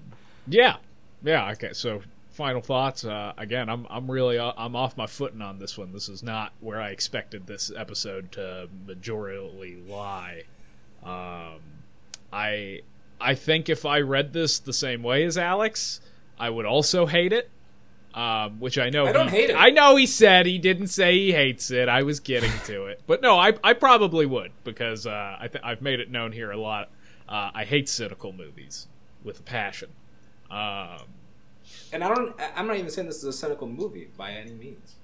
yeah, 0.47 0.76
yeah. 1.24 1.51
Okay, 1.51 1.70
so 1.72 2.01
final 2.42 2.62
thoughts. 2.62 3.06
Uh, 3.06 3.34
again, 3.38 3.70
I'm 3.70 3.86
I'm 3.88 4.10
really 4.10 4.39
uh, 4.39 4.54
I'm 4.58 4.76
off 4.76 4.98
my 4.98 5.06
footing 5.06 5.42
on 5.44 5.60
this 5.60 5.78
one. 5.78 5.94
This 5.94 6.10
is 6.10 6.24
not 6.24 6.54
where 6.60 6.82
I 6.82 6.89
expected 6.89 7.46
this 7.46 7.72
episode 7.78 8.32
to 8.32 8.68
majorly 8.88 9.88
lie. 9.88 10.44
Um, 11.04 11.60
I 12.34 12.82
I 13.20 13.36
think 13.36 13.70
if 13.70 13.86
I 13.86 14.00
read 14.02 14.34
this 14.34 14.58
the 14.58 14.74
same 14.74 15.04
way 15.04 15.24
as 15.24 15.38
Alex, 15.38 16.02
I 16.39 16.50
would 16.50 16.66
also 16.66 17.06
hate 17.06 17.32
it. 17.32 17.52
um, 18.16 18.60
which 18.60 18.78
I 18.80 18.89
know 18.89 19.06
I 19.06 19.12
don't 19.12 19.30
he, 19.30 19.38
hate 19.38 19.50
it. 19.52 19.56
I 19.56 19.70
know 19.70 19.96
he 19.96 20.08
said 20.08 20.46
he 20.48 20.58
didn't 20.58 20.88
say 20.88 21.14
he 21.18 21.32
hates 21.32 21.70
it. 21.70 21.88
I 21.88 22.02
was 22.04 22.20
getting 22.20 22.52
to 22.66 22.86
it, 22.88 23.02
but 23.06 23.22
no, 23.22 23.38
I 23.38 23.54
I 23.64 23.74
probably 23.74 24.26
would 24.26 24.52
because 24.64 25.06
uh, 25.06 25.38
I 25.39 25.48
th- 25.48 25.64
I've 25.64 25.82
made 25.84 26.00
it 26.00 26.10
known 26.10 26.32
here 26.32 26.50
a 26.52 26.58
lot. 26.58 26.89
Uh, 27.30 27.52
I 27.54 27.66
hate 27.66 27.88
cynical 27.88 28.34
movies 28.34 28.88
with 29.24 29.39
a 29.39 29.44
passion. 29.44 29.89
Um, 30.50 31.06
And 31.93 32.03
I 32.03 32.13
don't. 32.13 32.39
I- 32.39 32.51
I'm 32.55 32.67
not 32.67 32.78
even 32.78 32.89
saying 32.89 33.07
this 33.07 33.17
is 33.17 33.24
a 33.26 33.34
cynical 33.34 33.67
movie 33.67 34.09
by 34.17 34.32
any 34.32 34.51
means. 34.53 34.95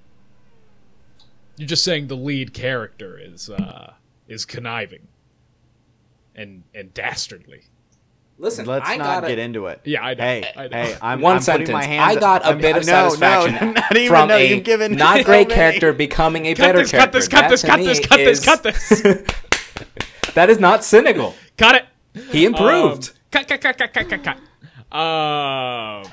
you're 1.57 1.68
just 1.68 1.84
saying 1.84 2.07
the 2.07 2.15
lead 2.15 2.53
character 2.53 3.18
is 3.22 3.49
uh, 3.49 3.93
is 4.28 4.45
conniving 4.45 5.07
and 6.36 6.63
and 6.74 6.93
dastardly. 6.93 7.63
Listen, 8.39 8.68
Let's 8.68 8.88
I 8.88 8.97
not 8.97 9.22
got 9.24 9.28
get 9.30 9.39
into 9.39 9.65
it. 9.65 9.82
Yeah, 9.84 10.03
I 10.03 10.13
know. 10.13 10.24
Hey, 10.24 10.51
I 10.55 10.68
know. 10.68 10.78
hey, 10.84 10.95
I'm 11.01 11.22
One 11.22 11.38
I'm 11.38 11.41
sentence. 11.41 11.70
Putting 11.72 11.74
my 11.80 11.84
hands 11.86 12.18
I 12.18 12.20
got 12.20 12.43
a 12.43 12.49
I'm- 12.49 12.57
bit 12.59 12.78
of 12.78 12.86
no, 12.86 13.09
satisfaction 13.09 13.53
No, 13.55 13.72
not 13.82 13.97
even. 13.97 14.07
from 14.09 14.28
no, 14.30 14.36
a 14.36 14.47
you've 14.47 14.63
given 14.63 14.95
not 14.95 15.26
great 15.26 15.47
many. 15.47 15.55
character 15.59 15.91
becoming 15.91 16.45
a 16.45 16.53
Cut 16.53 16.63
better 16.63 16.78
this, 16.84 16.91
cut 16.91 17.11
this, 17.11 17.28
cut 17.28 17.41
That 17.41 17.49
this, 17.49 17.63
cut 17.63 17.78
this, 17.80 17.99
cut 18.05 18.18
this, 18.18 18.45
cut 18.45 18.63
this. 18.63 19.24
that 20.36 20.51
is 20.51 20.59
not 20.59 20.84
cynical. 20.84 21.34
cut 21.57 21.76
it. 22.13 22.24
He 22.32 22.45
improved. 22.45 23.09
Um, 23.09 23.15
cut, 23.32 23.47
cut, 23.47 23.59
cut, 23.61 23.78
cut, 23.80 23.93
cut, 23.93 24.07
cut, 24.09 24.24
cut. 24.24 24.38
Um, 24.95 26.05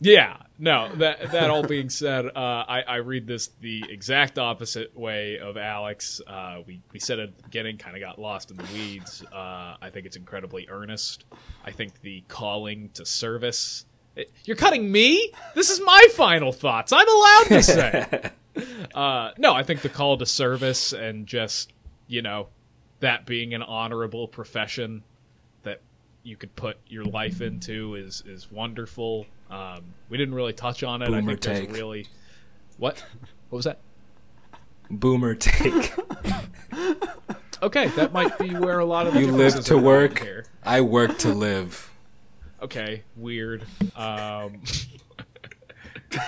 yeah, 0.00 0.36
no. 0.58 0.94
That 0.96 1.32
that 1.32 1.50
all 1.50 1.62
being 1.62 1.88
said, 1.88 2.26
uh, 2.26 2.30
I 2.36 2.82
I 2.86 2.96
read 2.96 3.26
this 3.26 3.48
the 3.60 3.84
exact 3.88 4.38
opposite 4.38 4.96
way 4.96 5.38
of 5.38 5.56
Alex. 5.56 6.20
Uh, 6.26 6.58
we 6.66 6.80
we 6.92 6.98
said 6.98 7.18
at 7.18 7.36
the 7.36 7.42
beginning, 7.44 7.78
kind 7.78 7.96
of 7.96 8.02
got 8.02 8.18
lost 8.20 8.50
in 8.50 8.56
the 8.56 8.64
weeds. 8.74 9.24
Uh, 9.32 9.76
I 9.80 9.90
think 9.90 10.06
it's 10.06 10.16
incredibly 10.16 10.66
earnest. 10.68 11.24
I 11.64 11.70
think 11.70 12.00
the 12.02 12.22
calling 12.28 12.90
to 12.94 13.06
service. 13.06 13.86
It- 14.16 14.32
you're 14.44 14.56
cutting 14.56 14.90
me. 14.90 15.32
This 15.54 15.70
is 15.70 15.80
my 15.80 16.06
final 16.12 16.52
thoughts. 16.52 16.92
I'm 16.92 17.08
allowed 17.08 17.44
to 17.48 17.62
say. 17.62 18.30
uh, 18.94 19.30
no, 19.38 19.54
I 19.54 19.62
think 19.62 19.82
the 19.82 19.88
call 19.88 20.16
to 20.18 20.26
service 20.26 20.92
and 20.92 21.26
just 21.26 21.72
you 22.06 22.22
know 22.22 22.48
that 23.00 23.26
being 23.26 23.54
an 23.54 23.62
honorable 23.62 24.28
profession 24.28 25.02
that 25.62 25.80
you 26.22 26.36
could 26.36 26.54
put 26.56 26.78
your 26.86 27.04
life 27.04 27.40
into 27.40 27.94
is 27.94 28.22
is 28.26 28.50
wonderful. 28.50 29.26
Um, 29.50 29.84
we 30.08 30.16
didn't 30.18 30.34
really 30.34 30.52
touch 30.52 30.82
on 30.82 31.02
it. 31.02 31.06
I 31.06 31.08
Boomer 31.08 31.36
think 31.36 31.40
there's 31.42 31.60
take. 31.60 31.72
really 31.72 32.06
what 32.78 33.04
what 33.48 33.56
was 33.56 33.64
that? 33.64 33.78
Boomer 34.90 35.34
take. 35.34 35.92
Okay, 37.62 37.88
that 37.88 38.12
might 38.12 38.38
be 38.38 38.50
where 38.54 38.78
a 38.80 38.84
lot 38.84 39.06
of 39.06 39.14
the 39.14 39.20
You 39.20 39.32
live 39.32 39.64
to 39.64 39.78
work. 39.78 40.26
I 40.62 40.82
work 40.82 41.16
to 41.18 41.32
live. 41.32 41.90
Okay, 42.60 43.02
weird. 43.16 43.64
Um, 43.96 44.62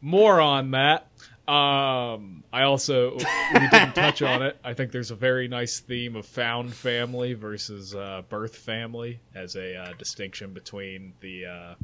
more 0.00 0.40
on 0.40 0.72
that. 0.72 1.08
Um, 1.48 2.44
I 2.56 2.62
also 2.62 3.16
we 3.52 3.68
didn't 3.68 3.94
touch 3.94 4.22
on 4.22 4.40
it. 4.40 4.58
I 4.64 4.72
think 4.72 4.90
there's 4.90 5.10
a 5.10 5.14
very 5.14 5.46
nice 5.46 5.80
theme 5.80 6.16
of 6.16 6.24
found 6.24 6.72
family 6.72 7.34
versus 7.34 7.94
uh, 7.94 8.22
birth 8.30 8.56
family 8.56 9.20
as 9.34 9.56
a 9.56 9.76
uh, 9.76 9.92
distinction 9.98 10.54
between 10.54 11.12
the 11.20 11.44
uh, 11.44 11.74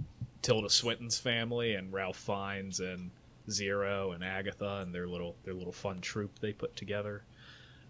Tilda 0.41 0.71
Swinton's 0.71 1.19
family 1.19 1.75
and 1.75 1.93
Ralph 1.93 2.17
Fiennes 2.17 2.81
and 2.81 3.11
Zero 3.51 4.13
and 4.13 4.25
Agatha 4.25 4.79
and 4.81 4.95
their 4.95 5.07
little 5.07 5.37
their 5.45 5.53
little 5.53 5.75
fun 5.75 6.01
troupe 6.01 6.39
they 6.39 6.55
put 6.55 6.75
together. 6.75 7.23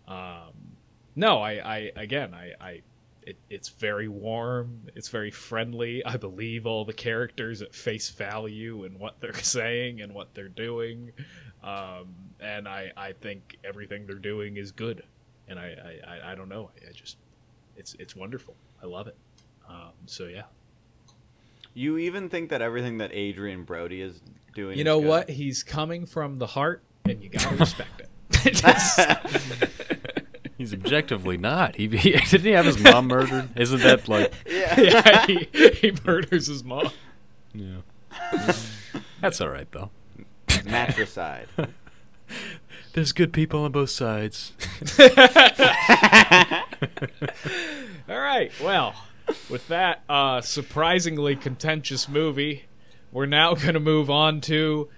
Um, 0.09 0.51
no, 1.15 1.41
I, 1.41 1.53
I 1.53 1.93
again 1.95 2.35
I, 2.35 2.53
I 2.61 2.83
it, 3.25 3.37
it's 3.49 3.69
very 3.69 4.09
warm 4.09 4.89
it's 4.97 5.09
very 5.09 5.31
friendly 5.31 6.05
i 6.05 6.17
believe 6.17 6.67
all 6.67 6.85
the 6.85 6.93
characters 6.93 7.63
at 7.63 7.73
face 7.73 8.11
value 8.11 8.83
and 8.83 8.99
what 8.99 9.21
they're 9.21 9.33
saying 9.45 10.01
and 10.01 10.13
what 10.13 10.35
they're 10.35 10.49
doing 10.49 11.13
um, 11.63 12.32
and 12.43 12.69
I, 12.69 12.91
I 12.97 13.13
think 13.13 13.57
everything 13.65 14.07
they're 14.07 14.17
doing 14.17 14.57
is 14.57 14.73
good 14.73 15.03
and 15.49 15.59
i, 15.59 15.67
I, 16.07 16.11
I- 16.15 16.33
I 16.33 16.35
don't 16.35 16.49
know 16.49 16.71
I, 16.85 16.89
I 16.91 16.93
just 16.93 17.17
it's 17.77 17.95
it's 17.99 18.15
wonderful 18.17 18.55
i 18.83 18.87
love 18.87 19.07
it 19.07 19.17
um, 19.69 19.93
so 20.07 20.25
yeah 20.27 20.43
You 21.75 21.97
even 21.99 22.29
think 22.29 22.51
that 22.51 22.61
everything 22.61 22.99
that 22.99 23.13
Adrien 23.13 23.65
Brody 23.65 24.03
is 24.03 24.21
doing. 24.55 24.77
you 24.77 24.83
is 24.83 24.85
know 24.85 25.01
good? 25.01 25.09
what 25.09 25.31
he's 25.31 25.63
coming 25.63 26.05
from 26.07 26.37
the 26.37 26.47
heart 26.49 26.83
and 27.07 27.23
you 27.23 27.31
gotta 27.31 27.57
respect 27.57 28.01
it 28.03 28.09
Just- 28.55 29.01
He's 30.59 30.73
objectively 30.75 31.37
not. 31.39 31.75
He, 31.75 31.89
he 31.89 32.13
didn't 32.13 32.43
he 32.43 32.51
have 32.53 32.67
his 32.67 32.79
mom 32.79 33.09
murdered? 33.09 33.49
Isn't 33.59 33.81
that 33.81 34.07
like? 34.09 34.33
yeah. 34.47 34.79
yeah 34.81 35.27
he, 35.27 35.49
he 35.81 35.93
murders 36.05 36.47
his 36.47 36.63
mom 36.63 36.91
Yeah. 37.53 37.79
That's 39.21 39.41
all 39.41 39.49
right 39.49 39.67
though. 39.73 39.91
Matricide. 40.65 41.49
There's 42.95 43.13
good 43.13 43.33
people 43.33 43.65
on 43.65 43.73
both 43.73 43.91
sides. 43.91 44.53
All 48.09 48.19
right. 48.19 48.53
Well, 48.63 48.95
with 49.49 49.67
that 49.69 50.03
uh, 50.09 50.41
surprisingly 50.43 51.37
contentious 51.37 52.09
movie, 52.09 52.65
we're 53.11 53.27
now 53.27 53.55
going 53.55 53.75
to 53.75 53.81
move 53.81 54.11
on 54.11 54.41
to 54.43 54.89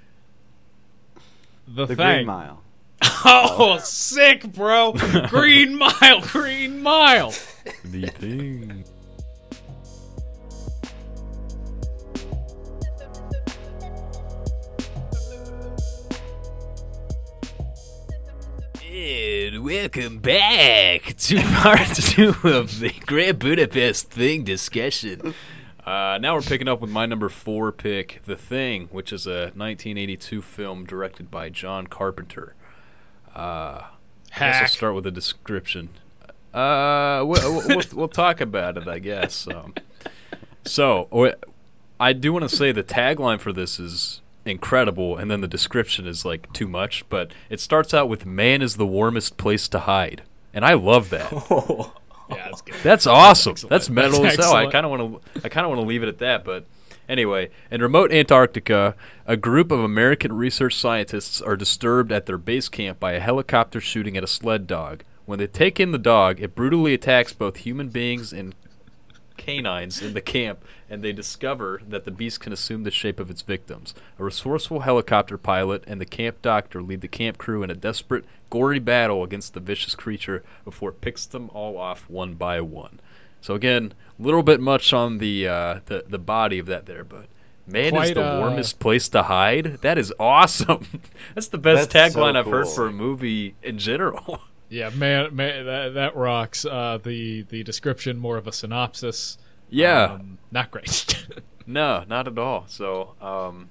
the, 1.69 1.87
The 1.87 1.97
thing. 1.97 1.97
Green 1.97 2.27
Mile. 2.27 2.61
Oh, 3.27 3.79
sick, 3.83 4.43
bro! 4.53 4.93
Green 5.29 5.77
Mile, 5.79 6.21
Green 6.21 6.83
Mile. 6.83 7.33
the 7.83 8.07
thing. 8.09 8.85
And 19.07 19.63
welcome 19.63 20.19
back 20.19 21.15
to 21.19 21.43
part 21.43 21.89
two 21.89 22.35
of 22.43 22.81
the 22.81 22.91
Grand 23.05 23.39
Budapest 23.39 24.09
Thing 24.09 24.45
discussion. 24.45 25.35
Uh, 25.85 26.17
now 26.19 26.35
we're 26.35 26.41
picking 26.41 26.69
up 26.69 26.81
with 26.81 26.89
my 26.89 27.05
number 27.05 27.29
four 27.29 27.71
pick, 27.71 28.23
The 28.25 28.35
Thing, 28.35 28.89
which 28.93 29.13
is 29.13 29.27
a 29.27 29.53
1982 29.55 30.41
film 30.41 30.87
directed 30.87 31.31
by 31.31 31.51
John 31.51 31.87
Carpenter. 31.87 32.55
Uh, 33.37 33.89
I 34.35 34.39
guess 34.39 34.63
I'll 34.63 34.69
start 34.69 34.95
with 34.95 35.07
a 35.07 35.11
description. 35.11 35.91
Uh, 36.55 37.25
we'll, 37.27 37.63
we'll, 37.69 37.83
we'll 37.93 38.09
talk 38.09 38.41
about 38.41 38.79
it, 38.79 38.89
I 38.89 39.01
guess. 39.01 39.47
Um, 39.47 39.75
so, 40.65 41.35
I 42.01 42.15
do 42.15 42.33
want 42.33 42.49
to 42.49 42.57
say 42.57 42.73
the 42.73 42.83
tagline 42.83 43.39
for 43.39 43.53
this 43.53 43.79
is 43.79 44.23
incredible, 44.45 45.17
and 45.17 45.31
then 45.31 45.41
the 45.41 45.49
description 45.49 46.07
is 46.07 46.25
like 46.25 46.53
too 46.53 46.69
much. 46.69 47.05
But 47.09 47.33
it 47.51 47.61
starts 47.61 47.95
out 47.95 48.09
with 48.09 48.27
"Man 48.27 48.63
is 48.63 48.77
the 48.77 48.87
warmest 48.87 49.37
place 49.37 49.69
to 49.69 49.81
hide," 49.81 50.23
and 50.53 50.65
I 50.65 50.75
love 50.75 51.11
that. 51.11 51.31
Yeah, 52.31 52.45
that's 52.47 52.62
good. 52.62 52.75
That's 52.83 53.07
awesome. 53.07 53.51
excellent. 53.51 53.71
That's 53.71 53.91
metal 53.91 54.23
That's 54.23 54.39
as 54.39 54.45
hell. 54.47 54.55
I 54.55 54.71
kind 54.71 54.87
of 54.87 54.91
want 54.91 55.23
to. 55.35 55.45
I 55.45 55.49
kind 55.51 55.66
of 55.66 55.71
want 55.71 55.83
to 55.83 55.87
leave 55.87 56.03
it 56.03 56.09
at 56.09 56.19
that. 56.19 56.43
But 56.43 56.65
anyway, 57.07 57.51
in 57.71 57.83
remote 57.83 58.12
Antarctica, 58.12 58.97
a 59.27 59.37
group 59.37 59.71
of 59.71 59.81
American 59.81 60.33
research 60.33 60.75
scientists 60.75 61.43
are 61.43 61.55
disturbed 61.55 62.11
at 62.12 62.27
their 62.27 62.39
base 62.39 62.69
camp 62.71 62.99
by 62.99 63.12
a 63.12 63.21
helicopter 63.21 63.81
shooting 63.81 64.16
at 64.16 64.25
a 64.25 64.27
sled 64.27 64.66
dog. 64.66 65.05
When 65.27 65.39
they 65.39 65.47
take 65.47 65.79
in 65.81 65.93
the 65.93 65.99
dog, 65.99 66.41
it 66.41 66.55
brutally 66.55 66.95
attacks 66.95 67.33
both 67.35 67.59
human 67.59 67.89
beings 67.89 68.33
and 68.33 68.55
canines 69.36 70.02
in 70.02 70.15
the 70.15 70.20
camp, 70.20 70.65
and 70.89 71.02
they 71.02 71.12
discover 71.12 71.81
that 71.89 72.05
the 72.05 72.11
beast 72.11 72.40
can 72.40 72.52
assume 72.52 72.85
the 72.85 72.90
shape 72.90 73.20
of 73.20 73.31
its 73.31 73.43
victims. 73.43 73.94
A 74.19 74.24
resourceful 74.24 74.81
helicopter 74.81 75.39
pilot 75.39 75.85
and 75.86 76.01
the 76.01 76.06
camp 76.06 76.43
doctor 76.43 76.82
lead 76.82 77.01
the 77.01 77.09
camp 77.09 77.39
crew 77.39 77.62
in 77.62 77.70
a 77.70 77.74
desperate, 77.74 78.24
gory 78.51 78.78
battle 78.78 79.23
against 79.23 79.55
the 79.55 79.61
vicious 79.61 79.94
creature 79.94 80.43
before 80.65 80.90
it 80.90 81.01
picks 81.01 81.27
them 81.27 81.51
all 81.52 81.77
off 81.77 82.09
one 82.09 82.35
by 82.35 82.61
one. 82.61 83.01
So 83.40 83.55
again, 83.55 83.93
a 84.19 84.23
little 84.23 84.43
bit 84.43 84.61
much 84.61 84.93
on 84.93 85.19
the 85.19 85.47
uh, 85.47 85.81
the 85.86 86.05
the 86.09 86.19
body 86.19 86.59
of 86.59 86.66
that 86.66 86.86
there, 86.86 87.05
but 87.05 87.27
man 87.66 87.94
is 87.97 88.15
the 88.15 88.24
uh, 88.24 88.39
warmest 88.39 88.78
place 88.78 89.09
to 89.11 89.24
hide. 89.24 89.78
That 89.82 89.98
is 89.98 90.15
awesome. 90.19 91.02
That's 91.35 91.48
the 91.48 91.59
best 91.59 91.90
That's 91.90 92.15
so 92.15 92.20
tagline 92.20 92.36
I've 92.36 92.47
heard 92.47 92.69
for 92.69 92.86
a 92.86 92.93
movie 92.93 93.55
in 93.62 93.78
general. 93.78 94.40
Yeah, 94.69 94.91
man, 94.91 95.35
man 95.36 95.66
that, 95.66 95.95
that 95.95 96.16
rocks. 96.16 96.65
Uh, 96.65 96.99
the 97.03 97.43
the 97.43 97.62
description 97.62 98.19
more 98.19 98.36
of 98.36 98.47
a 98.47 98.53
synopsis. 98.53 99.39
yeah. 99.69 100.05
Um, 100.15 100.39
not 100.51 100.70
great. 100.70 101.27
No, 101.66 102.05
not 102.07 102.28
at 102.28 102.39
all. 102.39 102.65
So, 102.66 103.15
um, 103.23 103.70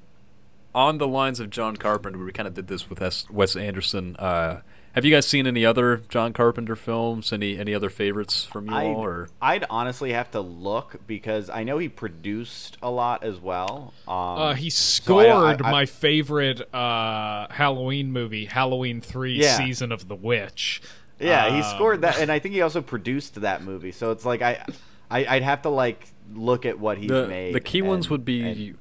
on 0.74 0.98
the 0.98 1.08
lines 1.08 1.40
of 1.40 1.52
John 1.52 1.78
Carpenter, 1.78 2.18
we 2.18 2.32
kind 2.32 2.48
of 2.48 2.56
did 2.56 2.66
this 2.68 2.90
with 2.90 3.00
S- 3.04 3.30
Wes 3.30 3.56
Anderson. 3.56 4.16
Uh, 4.18 4.62
have 4.94 5.04
you 5.06 5.12
guys 5.12 5.28
seen 5.28 5.46
any 5.48 5.66
other 5.66 5.98
John 6.10 6.34
Carpenter 6.34 6.76
films? 6.76 7.34
Any 7.34 7.58
any 7.58 7.74
other 7.74 7.90
favorites 7.90 8.46
from 8.46 8.68
you 8.70 8.74
I, 8.76 8.86
all? 8.88 8.96
Or 9.04 9.30
I'd 9.42 9.66
honestly 9.70 10.14
have 10.14 10.32
to 10.32 10.42
look 10.42 10.96
because 11.08 11.50
I 11.50 11.64
know 11.64 11.78
he 11.78 11.90
produced 11.90 12.78
a 12.82 12.90
lot 12.90 13.24
as 13.24 13.40
well. 13.40 13.94
Um, 14.08 14.16
Uh, 14.16 14.54
he 14.54 14.70
so 14.70 14.76
I- 15.20 15.26
scored 15.26 15.62
I- 15.62 15.68
I- 15.68 15.72
my 15.72 15.86
favorite 15.86 16.62
uh, 16.74 17.48
Halloween 17.50 18.12
movie, 18.12 18.46
Halloween 18.46 19.02
Three: 19.02 19.42
Yeah. 19.42 19.58
Season 19.58 19.92
of 19.92 20.08
the 20.08 20.16
Witch. 20.16 20.82
Yeah, 21.20 21.50
he 21.52 21.62
Um, 21.62 21.76
scored 21.76 22.02
that, 22.02 22.20
and 22.20 22.32
I 22.32 22.40
think 22.40 22.54
he 22.56 22.62
also 22.62 22.82
produced 22.82 23.42
that 23.42 23.64
movie. 23.64 23.92
So 23.92 24.12
it's 24.12 24.26
like 24.26 24.42
I, 24.42 24.66
I 25.10 25.26
I'd 25.26 25.44
have 25.44 25.62
to 25.64 25.70
like 25.70 26.08
look 26.34 26.66
at 26.66 26.80
what 26.80 26.98
he's 26.98 27.10
the 27.10 27.28
made. 27.28 27.54
the 27.56 27.60
key 27.62 27.82
ones 27.82 28.10
would 28.10 28.26
be 28.26 28.42
and- 28.42 28.78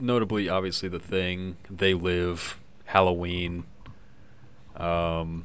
notably, 0.00 0.48
obviously, 0.48 0.88
The 0.88 0.98
Thing, 1.00 1.56
They 1.70 1.94
Live, 1.94 2.60
Halloween. 2.86 3.64
Um, 4.76 4.84
Ahem. 4.86 5.44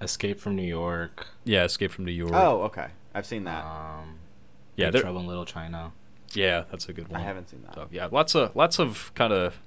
Escape 0.00 0.38
from 0.38 0.56
New 0.56 0.62
York. 0.62 1.26
yeah, 1.44 1.64
Escape 1.64 1.90
from 1.90 2.04
New 2.04 2.12
York. 2.12 2.32
Oh, 2.34 2.62
okay. 2.62 2.88
I've 3.14 3.26
seen 3.26 3.44
that. 3.44 3.64
Um, 3.64 4.16
yeah, 4.76 4.90
Big 4.90 5.02
Trouble 5.02 5.20
in 5.20 5.26
Little 5.26 5.44
China. 5.44 5.92
yeah, 6.34 6.64
that's 6.70 6.88
a 6.88 6.92
good 6.92 7.08
one. 7.08 7.20
I 7.20 7.24
haven't 7.24 7.48
seen 7.50 7.62
that. 7.62 7.74
So 7.74 7.88
yeah, 7.90 8.08
lots 8.10 8.34
of 8.34 8.54
lots 8.54 8.78
of 8.78 9.12
kind 9.14 9.32
of 9.32 9.60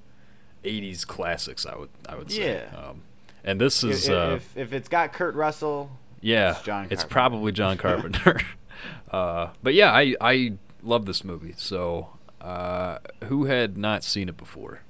'80s 0.64 1.06
classics. 1.06 1.66
I 1.66 1.76
would 1.76 1.90
I 2.08 2.16
would 2.16 2.32
say. 2.32 2.66
Yeah. 2.72 2.78
Um, 2.78 3.04
and 3.44 3.60
this 3.60 3.84
If, 3.84 3.92
is 3.92 4.10
uh, 4.10 4.34
if, 4.38 4.56
if 4.58 4.72
it's 4.74 4.88
got 4.88 5.12
Kurt 5.12 5.36
Russell, 5.36 5.92
yeah, 6.22 6.52
it's 6.52 6.62
John 6.62 6.88
it's 6.90 7.04
probably 7.04 7.52
John 7.52 7.78
Carpenter. 7.80 8.40
uh, 9.12 9.50
but 9.62 9.74
yeah, 9.74 9.92
I 9.92 10.16
I 10.22 10.54
love 10.82 11.06
this 11.06 11.26
movie. 11.26 11.56
So 11.58 12.12
uh, 12.40 13.00
who 13.26 13.46
had 13.46 13.78
not 13.78 14.04
seen 14.06 14.30
it 14.30 14.38
before? 14.38 14.82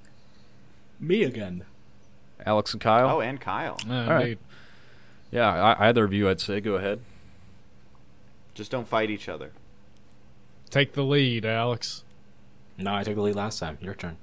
Me 0.99 1.23
again. 1.23 1.63
Alex 2.45 2.73
and 2.73 2.81
Kyle. 2.81 3.09
oh, 3.09 3.22
and 3.22 3.39
Kyle. 3.39 3.77
Uh, 3.89 3.93
All 3.93 4.07
right. 4.09 4.22
indeed. 4.22 4.38
Yeah, 5.31 5.49
I, 5.49 5.88
either 5.88 6.03
of 6.03 6.11
you, 6.13 6.30
I'd 6.30 6.41
say, 6.41 6.59
go 6.59 6.76
ahead. 6.76 6.99
Just 8.53 8.72
don't 8.72 8.88
fight 8.88 9.09
each 9.09 9.30
other. 9.30 9.51
Take 10.69 10.93
the 10.93 11.03
lead, 11.03 11.45
Alex. 11.45 12.03
No, 12.77 12.93
I 12.95 13.03
took 13.03 13.15
the 13.15 13.22
lead 13.22 13.35
last 13.35 13.59
time. 13.59 13.77
Your 13.81 13.93
turn. 13.93 14.18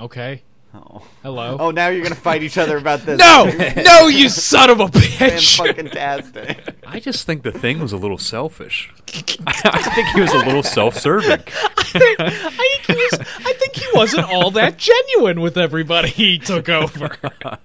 Okay. 0.00 0.42
Oh. 0.76 1.02
Hello. 1.22 1.56
Oh, 1.58 1.70
now 1.70 1.88
you're 1.88 2.02
gonna 2.02 2.14
fight 2.14 2.42
each 2.42 2.58
other 2.58 2.76
about 2.76 3.00
this. 3.00 3.18
no, 3.18 3.44
no, 3.82 4.08
you 4.08 4.28
son 4.28 4.70
of 4.70 4.80
a 4.80 4.86
bitch! 4.86 5.56
fucking 5.56 5.90
tastic. 5.90 6.76
I 6.86 7.00
just 7.00 7.26
think 7.26 7.42
the 7.42 7.52
thing 7.52 7.78
was 7.78 7.92
a 7.92 7.96
little 7.96 8.18
selfish. 8.18 8.92
I 9.08 9.82
think 9.94 10.08
he 10.08 10.20
was 10.20 10.32
a 10.32 10.38
little 10.38 10.62
self-serving. 10.62 11.40
I 11.40 12.50
think 12.50 12.86
he 12.86 12.94
was. 12.94 13.20
I 13.20 13.52
think 13.54 13.76
he 13.76 13.86
wasn't 13.94 14.30
all 14.30 14.50
that 14.52 14.76
genuine 14.76 15.40
with 15.40 15.56
everybody 15.56 16.08
he 16.08 16.38
took 16.38 16.68
over. 16.68 17.16
go 17.22 17.58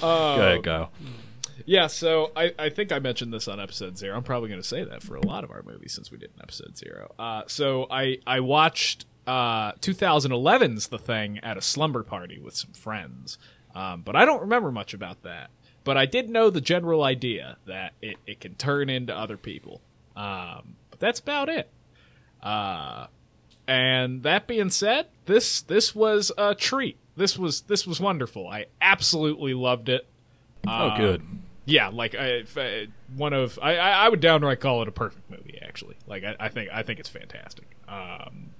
ahead, 0.00 0.64
Kyle. 0.64 0.90
Yeah, 1.66 1.86
so 1.86 2.30
I, 2.36 2.52
I 2.58 2.68
think 2.68 2.92
I 2.92 2.98
mentioned 2.98 3.32
this 3.32 3.48
on 3.48 3.58
episode 3.58 3.96
zero. 3.96 4.16
I'm 4.16 4.22
probably 4.22 4.50
going 4.50 4.60
to 4.60 4.68
say 4.68 4.84
that 4.84 5.02
for 5.02 5.16
a 5.16 5.26
lot 5.26 5.44
of 5.44 5.50
our 5.50 5.62
movies 5.62 5.92
since 5.92 6.10
we 6.10 6.18
did 6.18 6.30
an 6.36 6.42
episode 6.42 6.76
zero. 6.76 7.14
Uh, 7.18 7.42
so 7.46 7.86
I 7.90 8.18
I 8.26 8.40
watched 8.40 9.06
uh, 9.26 9.72
2011's 9.74 10.88
The 10.88 10.98
Thing 10.98 11.38
at 11.38 11.56
a 11.56 11.62
slumber 11.62 12.02
party 12.02 12.38
with 12.38 12.54
some 12.56 12.72
friends, 12.72 13.38
um, 13.74 14.02
but 14.02 14.16
I 14.16 14.24
don't 14.24 14.40
remember 14.42 14.70
much 14.70 14.94
about 14.94 15.22
that. 15.22 15.50
But 15.84 15.96
I 15.98 16.06
did 16.06 16.30
know 16.30 16.48
the 16.50 16.60
general 16.62 17.02
idea 17.04 17.58
that 17.66 17.92
it, 18.00 18.16
it 18.26 18.40
can 18.40 18.54
turn 18.54 18.88
into 18.88 19.14
other 19.14 19.36
people. 19.36 19.80
Um, 20.16 20.76
but 20.90 20.98
that's 21.00 21.20
about 21.20 21.48
it. 21.50 21.68
Uh, 22.42 23.06
and 23.66 24.22
that 24.22 24.46
being 24.46 24.70
said, 24.70 25.06
this 25.26 25.62
this 25.62 25.94
was 25.94 26.30
a 26.38 26.54
treat. 26.54 26.96
This 27.16 27.38
was 27.38 27.62
this 27.62 27.86
was 27.86 28.00
wonderful. 28.00 28.48
I 28.48 28.66
absolutely 28.80 29.54
loved 29.54 29.88
it. 29.88 30.06
Oh, 30.66 30.90
Um, 30.90 30.96
good. 30.98 31.22
yeah, 31.64 31.88
like 31.88 32.14
I, 32.14 32.40
uh, 32.56 32.86
one 33.16 33.32
of 33.32 33.58
I, 33.62 33.76
I 33.76 33.90
I 34.06 34.08
would 34.08 34.20
downright 34.20 34.60
call 34.60 34.82
it 34.82 34.88
a 34.88 34.92
perfect 34.92 35.30
movie. 35.30 35.58
Actually, 35.62 35.96
like 36.06 36.24
I, 36.24 36.36
I 36.40 36.48
think 36.48 36.70
I 36.72 36.82
think 36.82 37.00
it's 37.00 37.08
fantastic. 37.08 37.66
Um, 37.88 38.50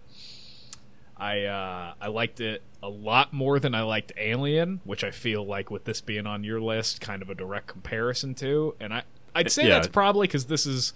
I 1.17 1.45
uh, 1.45 1.95
I 2.01 2.09
liked 2.09 2.41
it 2.41 2.63
a 2.83 2.89
lot 2.89 3.33
more 3.33 3.59
than 3.61 3.75
I 3.75 3.83
liked 3.83 4.13
Alien, 4.19 4.81
which 4.85 5.05
I 5.05 5.11
feel 5.11 5.45
like 5.47 5.71
with 5.71 5.85
this 5.85 6.01
being 6.01 6.27
on 6.27 6.45
your 6.45 6.61
list, 6.61 7.01
kind 7.01 7.23
of 7.23 7.31
a 7.31 7.35
direct 7.35 7.67
comparison 7.69 8.35
to. 8.37 8.75
And 8.81 8.93
I 8.93 9.03
I'd 9.35 9.51
say 9.51 9.67
Yeah. 9.69 9.75
that's 9.75 9.89
probably 9.89 10.27
because 10.27 10.47
this 10.47 10.67
is 10.67 10.93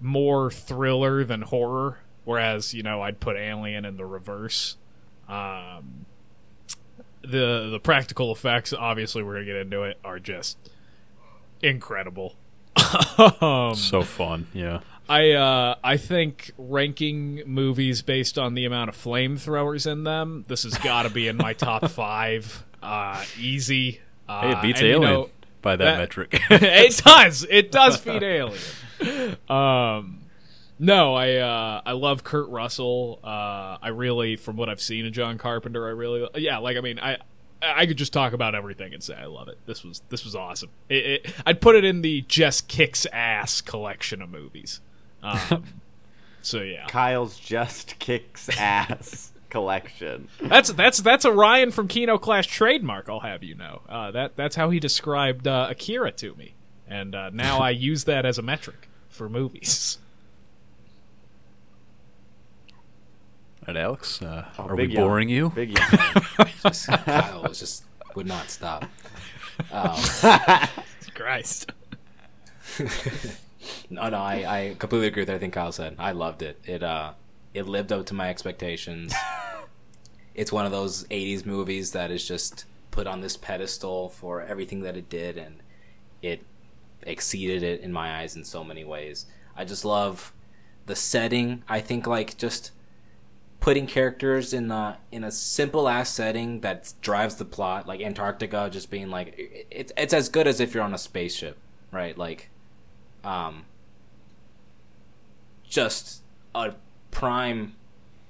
more 0.00 0.50
thriller 0.50 1.22
than 1.24 1.42
horror, 1.42 1.98
whereas 2.24 2.72
you 2.74 2.82
know 2.82 3.02
I'd 3.02 3.20
put 3.20 3.36
Alien 3.36 3.84
in 3.84 3.96
the 3.96 4.06
reverse. 4.06 4.76
Um, 5.28 6.06
the 7.22 7.68
the 7.70 7.80
practical 7.82 8.32
effects, 8.32 8.72
obviously, 8.72 9.22
we're 9.22 9.34
gonna 9.34 9.44
get 9.46 9.56
into 9.56 9.82
it, 9.82 9.98
are 10.04 10.18
just 10.18 10.56
incredible. 11.62 12.36
um, 13.40 13.74
So 13.74 14.02
fun. 14.02 14.46
Yeah. 14.54 14.80
I 15.08 15.32
uh, 15.32 15.76
I 15.82 15.96
think 15.96 16.52
ranking 16.58 17.42
movies 17.46 18.02
based 18.02 18.38
on 18.38 18.54
the 18.54 18.64
amount 18.64 18.90
of 18.90 18.96
flamethrowers 18.96 19.90
in 19.90 20.04
them, 20.04 20.44
this 20.48 20.64
has 20.64 20.76
got 20.78 21.04
to 21.04 21.10
be 21.10 21.28
in 21.28 21.36
my 21.36 21.52
top 21.54 21.88
five. 21.90 22.64
Uh, 22.82 23.24
easy. 23.38 24.00
Uh, 24.28 24.40
Hey, 24.42 24.50
it 24.52 24.62
beats 24.62 24.80
and, 24.80 24.88
you 24.88 24.94
Alien 24.96 25.10
know, 25.12 25.30
by 25.62 25.76
that, 25.76 25.84
that- 25.84 25.98
metric. 25.98 26.40
it 26.50 26.96
does. 27.04 27.46
It 27.48 27.72
does 27.72 27.98
beat 28.04 28.22
Alien. 28.22 28.58
Um, 29.48 30.20
no, 30.78 31.14
I 31.14 31.36
uh, 31.36 31.80
I 31.86 31.92
love 31.92 32.22
Kurt 32.24 32.48
Russell. 32.50 33.18
Uh, 33.24 33.78
I 33.82 33.88
really, 33.88 34.36
from 34.36 34.56
what 34.56 34.68
I've 34.68 34.80
seen 34.82 35.06
of 35.06 35.12
John 35.12 35.38
Carpenter, 35.38 35.86
I 35.86 35.90
really 35.90 36.28
yeah. 36.36 36.58
Like 36.58 36.76
I 36.76 36.80
mean, 36.80 36.98
I 37.00 37.16
I 37.62 37.86
could 37.86 37.96
just 37.96 38.12
talk 38.12 38.32
about 38.32 38.54
everything 38.54 38.94
and 38.94 39.02
say 39.02 39.14
I 39.14 39.26
love 39.26 39.48
it. 39.48 39.58
This 39.66 39.82
was 39.82 40.02
this 40.10 40.24
was 40.24 40.36
awesome. 40.36 40.70
It, 40.88 41.06
it, 41.06 41.34
I'd 41.46 41.60
put 41.60 41.74
it 41.74 41.84
in 41.84 42.02
the 42.02 42.20
just 42.28 42.68
kicks 42.68 43.06
ass 43.12 43.60
collection 43.60 44.22
of 44.22 44.28
movies. 44.30 44.80
Um, 45.22 45.64
so 46.42 46.62
yeah, 46.62 46.86
Kyle's 46.86 47.38
just 47.38 47.98
kicks 47.98 48.48
ass 48.58 49.32
collection. 49.50 50.28
that's 50.40 50.72
that's 50.72 50.98
that's 50.98 51.24
a 51.24 51.32
Ryan 51.32 51.70
from 51.70 51.88
Kino 51.88 52.18
Clash 52.18 52.46
trademark. 52.46 53.08
I'll 53.08 53.20
have 53.20 53.42
you 53.42 53.54
know. 53.54 53.82
Uh, 53.88 54.10
that 54.12 54.36
that's 54.36 54.56
how 54.56 54.70
he 54.70 54.78
described 54.80 55.46
uh, 55.48 55.66
Akira 55.70 56.12
to 56.12 56.34
me, 56.34 56.54
and 56.86 57.14
uh, 57.14 57.30
now 57.32 57.58
I 57.58 57.70
use 57.90 58.04
that 58.04 58.24
as 58.26 58.38
a 58.38 58.42
metric 58.42 58.88
for 59.08 59.28
movies. 59.28 59.98
All 63.66 63.74
right, 63.74 63.82
Alex, 63.82 64.22
uh, 64.22 64.46
Oh, 64.58 64.64
are 64.64 64.76
we 64.76 64.84
big 64.86 64.92
yawn. 64.94 65.04
boring 65.06 65.28
you? 65.28 65.50
Big 65.50 65.76
yawn. 65.78 66.48
Just, 66.62 66.86
Kyle 66.86 67.42
was 67.42 67.58
just 67.58 67.84
would 68.14 68.26
not 68.26 68.48
stop. 68.50 68.84
Um, 69.70 70.00
Christ. 71.14 71.72
No, 73.90 74.08
no, 74.08 74.18
I, 74.18 74.34
I 74.46 74.76
completely 74.78 75.08
agree 75.08 75.22
with 75.22 75.30
everything 75.30 75.50
Kyle 75.50 75.72
said. 75.72 75.96
I 75.98 76.12
loved 76.12 76.42
it. 76.42 76.58
It 76.64 76.82
uh, 76.82 77.12
it 77.54 77.66
lived 77.66 77.92
up 77.92 78.06
to 78.06 78.14
my 78.14 78.28
expectations. 78.28 79.14
it's 80.34 80.52
one 80.52 80.66
of 80.66 80.72
those 80.72 81.04
'80s 81.04 81.46
movies 81.46 81.92
that 81.92 82.10
is 82.10 82.26
just 82.26 82.64
put 82.90 83.06
on 83.06 83.20
this 83.20 83.36
pedestal 83.36 84.08
for 84.08 84.42
everything 84.42 84.80
that 84.82 84.96
it 84.96 85.08
did, 85.08 85.38
and 85.38 85.62
it 86.22 86.44
exceeded 87.02 87.62
it 87.62 87.80
in 87.80 87.92
my 87.92 88.20
eyes 88.20 88.36
in 88.36 88.44
so 88.44 88.64
many 88.64 88.84
ways. 88.84 89.26
I 89.56 89.64
just 89.64 89.84
love 89.84 90.32
the 90.86 90.96
setting. 90.96 91.62
I 91.68 91.80
think 91.80 92.06
like 92.06 92.36
just 92.36 92.72
putting 93.60 93.86
characters 93.86 94.52
in 94.52 94.70
a 94.70 94.98
in 95.10 95.24
a 95.24 95.30
simple 95.30 95.88
ass 95.88 96.10
setting 96.10 96.60
that 96.60 96.92
drives 97.00 97.36
the 97.36 97.44
plot, 97.44 97.86
like 97.86 98.00
Antarctica, 98.00 98.68
just 98.70 98.90
being 98.90 99.10
like 99.10 99.34
it, 99.38 99.66
it's 99.70 99.92
it's 99.96 100.14
as 100.14 100.28
good 100.28 100.46
as 100.46 100.60
if 100.60 100.74
you're 100.74 100.82
on 100.82 100.94
a 100.94 100.98
spaceship, 100.98 101.58
right? 101.92 102.16
Like, 102.16 102.50
um, 103.24 103.64
just 105.68 106.22
a 106.54 106.74
prime 107.10 107.74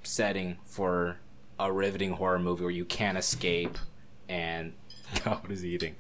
setting 0.02 0.58
for 0.64 1.18
a 1.58 1.72
riveting 1.72 2.12
horror 2.12 2.38
movie 2.38 2.62
where 2.62 2.70
you 2.70 2.84
can't 2.84 3.18
escape 3.18 3.78
and 4.28 4.72
God, 5.24 5.50
is 5.50 5.64
eating? 5.64 5.96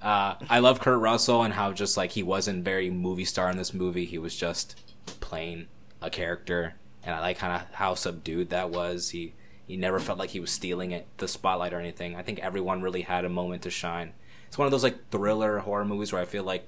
Uh, 0.00 0.34
I 0.50 0.58
love 0.58 0.80
Kurt 0.80 1.00
Russell 1.00 1.42
and 1.42 1.54
how 1.54 1.72
just 1.72 1.96
like 1.96 2.12
he 2.12 2.22
wasn't 2.22 2.64
very 2.64 2.90
movie 2.90 3.24
star 3.24 3.50
in 3.50 3.56
this 3.56 3.72
movie. 3.72 4.04
He 4.04 4.18
was 4.18 4.36
just 4.36 4.80
playing 5.20 5.68
a 6.00 6.10
character, 6.10 6.74
and 7.04 7.14
I 7.14 7.20
like 7.20 7.38
kind 7.38 7.54
of 7.54 7.74
how 7.74 7.94
subdued 7.94 8.50
that 8.50 8.70
was. 8.70 9.10
He 9.10 9.34
he 9.66 9.76
never 9.76 10.00
felt 10.00 10.18
like 10.18 10.30
he 10.30 10.40
was 10.40 10.50
stealing 10.50 10.90
it, 10.90 11.06
the 11.18 11.28
spotlight 11.28 11.72
or 11.72 11.78
anything. 11.78 12.16
I 12.16 12.22
think 12.22 12.40
everyone 12.40 12.82
really 12.82 13.02
had 13.02 13.24
a 13.24 13.28
moment 13.28 13.62
to 13.62 13.70
shine. 13.70 14.12
It's 14.48 14.58
one 14.58 14.66
of 14.66 14.72
those 14.72 14.82
like 14.82 15.10
thriller 15.10 15.60
horror 15.60 15.84
movies 15.84 16.12
where 16.12 16.20
I 16.20 16.26
feel 16.26 16.44
like 16.44 16.66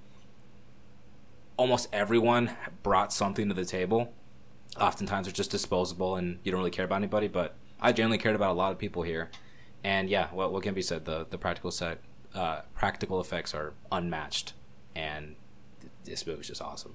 almost 1.57 1.89
everyone 1.93 2.51
brought 2.83 3.13
something 3.13 3.49
to 3.49 3.55
the 3.55 3.65
table. 3.65 4.13
Oftentimes, 4.81 5.29
it's 5.29 5.37
just 5.37 5.51
disposable, 5.51 6.17
and 6.17 6.39
you 6.43 6.51
don't 6.51 6.59
really 6.59 6.71
care 6.71 6.85
about 6.85 6.97
anybody. 6.97 7.29
But 7.29 7.55
I 7.81 7.93
genuinely 7.93 8.19
cared 8.19 8.35
about 8.35 8.51
a 8.51 8.55
lot 8.55 8.73
of 8.73 8.79
people 8.79 9.03
here, 9.03 9.31
and 9.83 10.09
yeah, 10.09 10.29
what 10.29 10.53
what 10.53 10.63
can 10.63 10.75
be 10.75 10.83
said? 10.83 11.05
The 11.05 11.27
the 11.29 11.39
practical 11.39 11.71
set, 11.71 12.01
uh, 12.35 12.63
practical 12.75 13.21
effects 13.21 13.55
are 13.55 13.75
unmatched, 13.93 14.53
and 14.97 15.37
this 16.05 16.27
movie 16.27 16.41
is 16.41 16.49
just 16.49 16.63
awesome. 16.63 16.95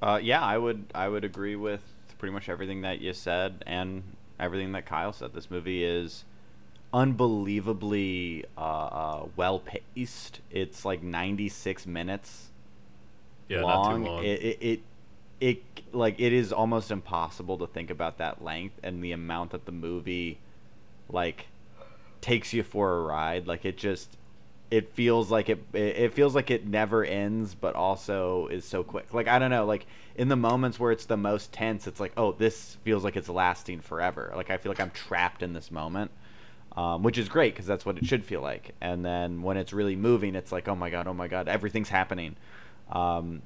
Uh, 0.00 0.20
yeah, 0.22 0.42
I 0.42 0.58
would 0.58 0.92
I 0.94 1.08
would 1.08 1.24
agree 1.24 1.56
with 1.56 1.82
pretty 2.18 2.32
much 2.32 2.48
everything 2.48 2.82
that 2.82 3.00
you 3.00 3.12
said 3.12 3.62
and 3.66 4.02
everything 4.38 4.72
that 4.72 4.86
Kyle 4.86 5.12
said. 5.12 5.32
This 5.34 5.50
movie 5.50 5.84
is 5.84 6.24
unbelievably 6.92 8.44
uh, 8.56 8.60
uh, 8.60 9.26
well 9.36 9.60
paced. 9.60 10.40
It's 10.50 10.84
like 10.84 11.02
96 11.02 11.86
minutes 11.86 12.50
Yeah, 13.48 13.62
long. 13.62 13.64
not 13.64 13.84
too 13.84 13.96
long. 14.04 14.24
It, 14.24 14.42
it 14.42 14.58
it 14.60 14.80
it 15.40 15.62
like 15.92 16.16
it 16.20 16.32
is 16.32 16.52
almost 16.52 16.90
impossible 16.90 17.58
to 17.58 17.66
think 17.66 17.90
about 17.90 18.18
that 18.18 18.42
length 18.42 18.78
and 18.82 19.02
the 19.02 19.12
amount 19.12 19.50
that 19.52 19.66
the 19.66 19.72
movie 19.72 20.38
like 21.08 21.48
takes 22.20 22.52
you 22.52 22.62
for 22.62 22.96
a 22.98 23.02
ride. 23.02 23.46
Like 23.46 23.64
it 23.64 23.76
just 23.76 24.16
it 24.70 24.92
feels 24.94 25.30
like 25.30 25.48
it 25.48 25.64
it 25.74 26.14
feels 26.14 26.34
like 26.34 26.50
it 26.50 26.66
never 26.66 27.04
ends 27.04 27.54
but 27.54 27.74
also 27.74 28.48
is 28.48 28.64
so 28.66 28.84
quick 28.84 29.14
like 29.14 29.26
i 29.28 29.38
don't 29.38 29.50
know 29.50 29.64
like 29.64 29.86
in 30.14 30.28
the 30.28 30.36
moments 30.36 30.78
where 30.78 30.92
it's 30.92 31.06
the 31.06 31.16
most 31.16 31.52
tense 31.52 31.86
it's 31.86 32.00
like 32.00 32.12
oh 32.18 32.32
this 32.32 32.76
feels 32.84 33.02
like 33.04 33.16
it's 33.16 33.30
lasting 33.30 33.80
forever 33.80 34.32
like 34.36 34.50
i 34.50 34.58
feel 34.58 34.70
like 34.70 34.80
i'm 34.80 34.90
trapped 34.90 35.42
in 35.42 35.54
this 35.54 35.70
moment 35.70 36.10
um, 36.78 37.02
which 37.02 37.18
is 37.18 37.28
great 37.28 37.54
because 37.54 37.66
that's 37.66 37.84
what 37.84 37.98
it 37.98 38.06
should 38.06 38.24
feel 38.24 38.40
like 38.40 38.72
and 38.80 39.04
then 39.04 39.42
when 39.42 39.56
it's 39.56 39.72
really 39.72 39.96
moving 39.96 40.36
it's 40.36 40.52
like 40.52 40.68
oh 40.68 40.76
my 40.76 40.88
god 40.88 41.08
oh 41.08 41.12
my 41.12 41.26
god 41.26 41.48
everything's 41.48 41.88
happening 41.88 42.36
um, 42.92 43.42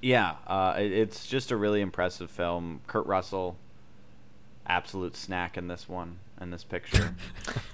yeah 0.00 0.34
uh, 0.48 0.74
it, 0.76 0.90
it's 0.90 1.24
just 1.24 1.52
a 1.52 1.56
really 1.56 1.80
impressive 1.80 2.30
film 2.32 2.80
kurt 2.88 3.06
russell 3.06 3.56
absolute 4.66 5.16
snack 5.16 5.56
in 5.56 5.68
this 5.68 5.88
one 5.88 6.18
in 6.40 6.50
this 6.50 6.64
picture 6.64 7.14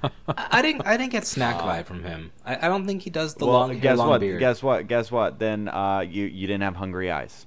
I, 0.02 0.10
I 0.50 0.62
didn't. 0.62 0.86
I 0.86 0.98
didn't 0.98 1.12
get 1.12 1.26
snack 1.26 1.56
vibe 1.56 1.86
from 1.86 2.04
him. 2.04 2.32
I, 2.44 2.56
I 2.56 2.68
don't 2.68 2.86
think 2.86 3.02
he 3.02 3.10
does 3.10 3.34
the 3.34 3.46
well, 3.46 3.60
long 3.60 3.78
guess 3.78 3.96
long 3.96 4.10
what? 4.10 4.20
beard. 4.20 4.38
Guess 4.38 4.62
what? 4.62 4.86
Guess 4.86 5.10
what? 5.10 5.38
Then 5.38 5.68
uh, 5.68 6.00
you 6.00 6.26
you 6.26 6.46
didn't 6.46 6.62
have 6.62 6.76
hungry 6.76 7.10
eyes. 7.10 7.46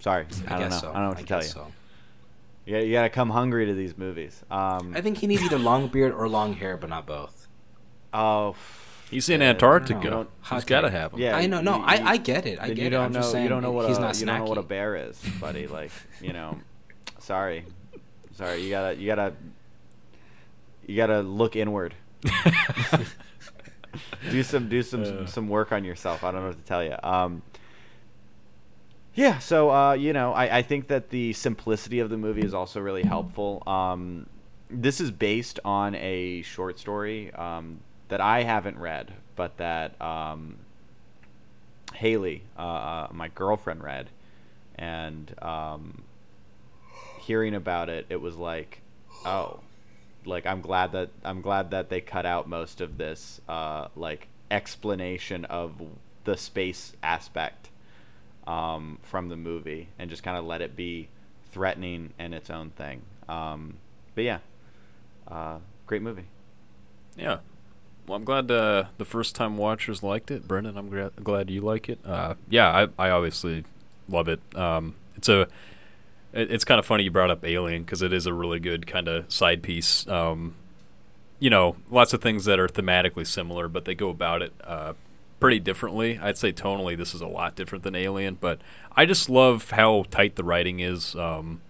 Sorry, 0.00 0.26
I, 0.48 0.58
don't 0.58 0.70
know. 0.70 0.76
so. 0.76 0.90
I 0.90 0.92
don't 0.94 1.02
know 1.02 1.08
what 1.10 1.18
I 1.18 1.20
to 1.20 1.26
tell 1.26 1.42
you. 1.42 1.48
so. 1.48 1.72
Yeah, 2.66 2.78
you 2.78 2.92
gotta 2.92 3.08
come 3.10 3.30
hungry 3.30 3.66
to 3.66 3.74
these 3.74 3.96
movies. 3.98 4.44
Um, 4.50 4.92
I 4.94 5.00
think 5.00 5.18
he 5.18 5.26
needs 5.26 5.42
either 5.42 5.58
long 5.58 5.88
beard 5.88 6.12
or 6.12 6.28
long 6.28 6.52
hair, 6.54 6.76
but 6.76 6.88
not 6.90 7.06
both. 7.06 7.48
oh, 8.12 8.54
He's 9.10 9.28
in 9.28 9.42
Antarctica. 9.42 9.98
no, 10.04 10.10
don't- 10.50 10.66
got 10.66 10.82
to 10.82 10.90
have 10.90 11.12
him. 11.12 11.18
yeah. 11.18 11.36
I 11.36 11.46
know. 11.46 11.60
No, 11.60 11.78
you- 11.78 11.82
I, 11.84 12.10
I 12.12 12.16
get 12.16 12.46
it. 12.46 12.60
I 12.60 12.68
then 12.68 12.76
get 12.76 12.84
you 12.84 12.90
don't 12.90 13.06
I'm 13.06 13.12
know. 13.12 13.18
just 13.18 13.32
saying 13.32 13.42
you 13.42 13.48
don't 13.50 13.62
know 13.62 13.72
what 13.72 13.88
he's 13.88 13.98
a 13.98 14.00
not 14.00 14.20
you 14.20 14.26
don't 14.26 14.38
know 14.38 14.44
what 14.44 14.58
a 14.58 14.62
bear 14.62 14.94
is, 14.94 15.20
buddy. 15.40 15.66
Like 15.66 15.90
you 16.20 16.32
know, 16.32 16.58
sorry, 17.18 17.64
sorry. 18.34 18.62
You 18.62 18.70
gotta 18.70 18.94
you 18.94 19.06
gotta 19.06 19.32
you 20.86 20.96
gotta 20.96 21.22
look 21.22 21.56
inward. 21.56 21.94
do 24.30 24.42
some 24.42 24.68
do 24.68 24.82
some 24.82 25.02
Uh. 25.02 25.26
some 25.26 25.48
work 25.48 25.72
on 25.72 25.84
yourself. 25.84 26.22
I 26.22 26.30
don't 26.30 26.42
know 26.42 26.48
what 26.48 26.58
to 26.58 26.64
tell 26.64 26.84
you. 26.84 26.94
Um, 27.02 27.42
yeah, 29.14 29.38
so 29.38 29.70
uh, 29.70 29.92
you 29.92 30.12
know, 30.12 30.32
I, 30.32 30.58
I 30.58 30.62
think 30.62 30.88
that 30.88 31.10
the 31.10 31.32
simplicity 31.32 31.98
of 31.98 32.10
the 32.10 32.16
movie 32.16 32.42
is 32.42 32.54
also 32.54 32.80
really 32.80 33.02
helpful. 33.02 33.62
Um, 33.66 34.26
this 34.68 35.00
is 35.00 35.10
based 35.10 35.58
on 35.64 35.94
a 35.96 36.42
short 36.42 36.78
story 36.78 37.32
um, 37.34 37.80
that 38.08 38.20
I 38.20 38.44
haven't 38.44 38.78
read, 38.78 39.12
but 39.34 39.56
that 39.56 40.00
um, 40.00 40.56
Haley, 41.94 42.42
uh, 42.58 42.62
uh, 42.62 43.08
my 43.10 43.28
girlfriend, 43.28 43.82
read, 43.82 44.08
and 44.76 45.34
um, 45.42 46.02
hearing 47.20 47.54
about 47.54 47.88
it, 47.88 48.06
it 48.08 48.20
was 48.20 48.36
like, 48.36 48.80
oh, 49.24 49.60
like 50.24 50.46
I'm 50.46 50.60
glad 50.60 50.92
that 50.92 51.10
I'm 51.24 51.40
glad 51.40 51.72
that 51.72 51.88
they 51.88 52.00
cut 52.00 52.26
out 52.26 52.48
most 52.48 52.80
of 52.80 52.96
this 52.96 53.40
uh, 53.48 53.88
like 53.96 54.28
explanation 54.50 55.44
of 55.46 55.80
the 56.24 56.36
space 56.36 56.92
aspect 57.02 57.70
um, 58.50 58.98
from 59.02 59.28
the 59.28 59.36
movie 59.36 59.88
and 59.98 60.10
just 60.10 60.24
kind 60.24 60.36
of 60.36 60.44
let 60.44 60.60
it 60.60 60.74
be 60.74 61.08
threatening 61.52 62.12
and 62.18 62.34
its 62.34 62.50
own 62.50 62.70
thing. 62.70 63.02
Um, 63.28 63.76
but 64.16 64.24
yeah, 64.24 64.38
uh, 65.28 65.58
great 65.86 66.02
movie. 66.02 66.24
Yeah. 67.16 67.38
Well, 68.06 68.16
I'm 68.16 68.24
glad 68.24 68.50
uh, 68.50 68.86
the 68.98 69.04
first 69.04 69.36
time 69.36 69.56
watchers 69.56 70.02
liked 70.02 70.32
it. 70.32 70.48
Brendan, 70.48 70.76
I'm 70.76 70.88
gra- 70.88 71.12
glad 71.22 71.48
you 71.48 71.60
like 71.60 71.88
it. 71.88 72.00
Uh, 72.04 72.34
yeah, 72.48 72.88
I, 72.98 73.06
I 73.06 73.10
obviously 73.10 73.64
love 74.08 74.26
it. 74.26 74.40
Um, 74.56 74.96
it's 75.16 75.28
a 75.28 75.42
it, 76.32 76.50
it's 76.50 76.64
kind 76.64 76.80
of 76.80 76.86
funny 76.86 77.04
you 77.04 77.10
brought 77.12 77.30
up 77.30 77.44
Alien 77.44 77.84
because 77.84 78.02
it 78.02 78.12
is 78.12 78.26
a 78.26 78.34
really 78.34 78.58
good 78.58 78.84
kind 78.88 79.06
of 79.06 79.30
side 79.32 79.62
piece. 79.62 80.08
Um, 80.08 80.56
you 81.38 81.50
know, 81.50 81.76
lots 81.88 82.12
of 82.12 82.20
things 82.20 82.46
that 82.46 82.58
are 82.58 82.66
thematically 82.66 83.26
similar, 83.26 83.68
but 83.68 83.84
they 83.84 83.94
go 83.94 84.08
about 84.08 84.42
it 84.42 84.52
uh, 84.64 84.94
pretty 85.40 85.58
differently. 85.58 86.18
I'd 86.22 86.38
say 86.38 86.52
tonally, 86.52 86.96
this 86.96 87.14
is 87.14 87.20
a 87.20 87.26
lot 87.26 87.56
different 87.56 87.82
than 87.82 87.94
Alien, 87.96 88.36
but 88.40 88.60
I 88.94 89.06
just 89.06 89.28
love 89.28 89.70
how 89.70 90.04
tight 90.10 90.36
the 90.36 90.44
writing 90.44 90.80
is. 90.80 91.16
Um, 91.16 91.62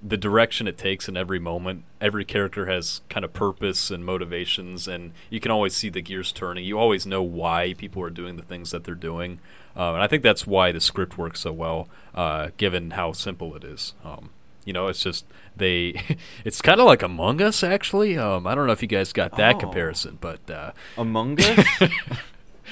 the 0.00 0.16
direction 0.16 0.68
it 0.68 0.78
takes 0.78 1.08
in 1.08 1.16
every 1.16 1.40
moment. 1.40 1.82
Every 2.00 2.24
character 2.24 2.66
has 2.66 3.00
kind 3.10 3.24
of 3.24 3.32
purpose 3.32 3.90
and 3.90 4.04
motivations, 4.04 4.86
and 4.86 5.10
you 5.28 5.40
can 5.40 5.50
always 5.50 5.74
see 5.74 5.88
the 5.88 6.00
gears 6.00 6.30
turning. 6.30 6.64
You 6.64 6.78
always 6.78 7.04
know 7.04 7.20
why 7.22 7.74
people 7.76 8.00
are 8.04 8.10
doing 8.10 8.36
the 8.36 8.44
things 8.44 8.70
that 8.70 8.84
they're 8.84 8.94
doing, 8.94 9.40
um, 9.74 9.94
and 9.94 10.02
I 10.02 10.06
think 10.06 10.22
that's 10.22 10.46
why 10.46 10.70
the 10.70 10.80
script 10.80 11.18
works 11.18 11.40
so 11.40 11.52
well, 11.52 11.88
uh, 12.14 12.50
given 12.58 12.92
how 12.92 13.10
simple 13.10 13.56
it 13.56 13.64
is. 13.64 13.94
Um, 14.04 14.30
you 14.64 14.72
know, 14.72 14.86
it's 14.86 15.02
just 15.02 15.26
they. 15.56 16.00
it's 16.44 16.62
kind 16.62 16.78
of 16.78 16.86
like 16.86 17.02
Among 17.02 17.42
Us, 17.42 17.64
actually. 17.64 18.16
Um, 18.16 18.46
I 18.46 18.54
don't 18.54 18.66
know 18.68 18.72
if 18.72 18.82
you 18.82 18.88
guys 18.88 19.12
got 19.12 19.36
that 19.36 19.56
Oh. 19.56 19.58
comparison, 19.58 20.18
but 20.20 20.48
uh, 20.48 20.70
Among 20.96 21.40
Us. 21.40 21.66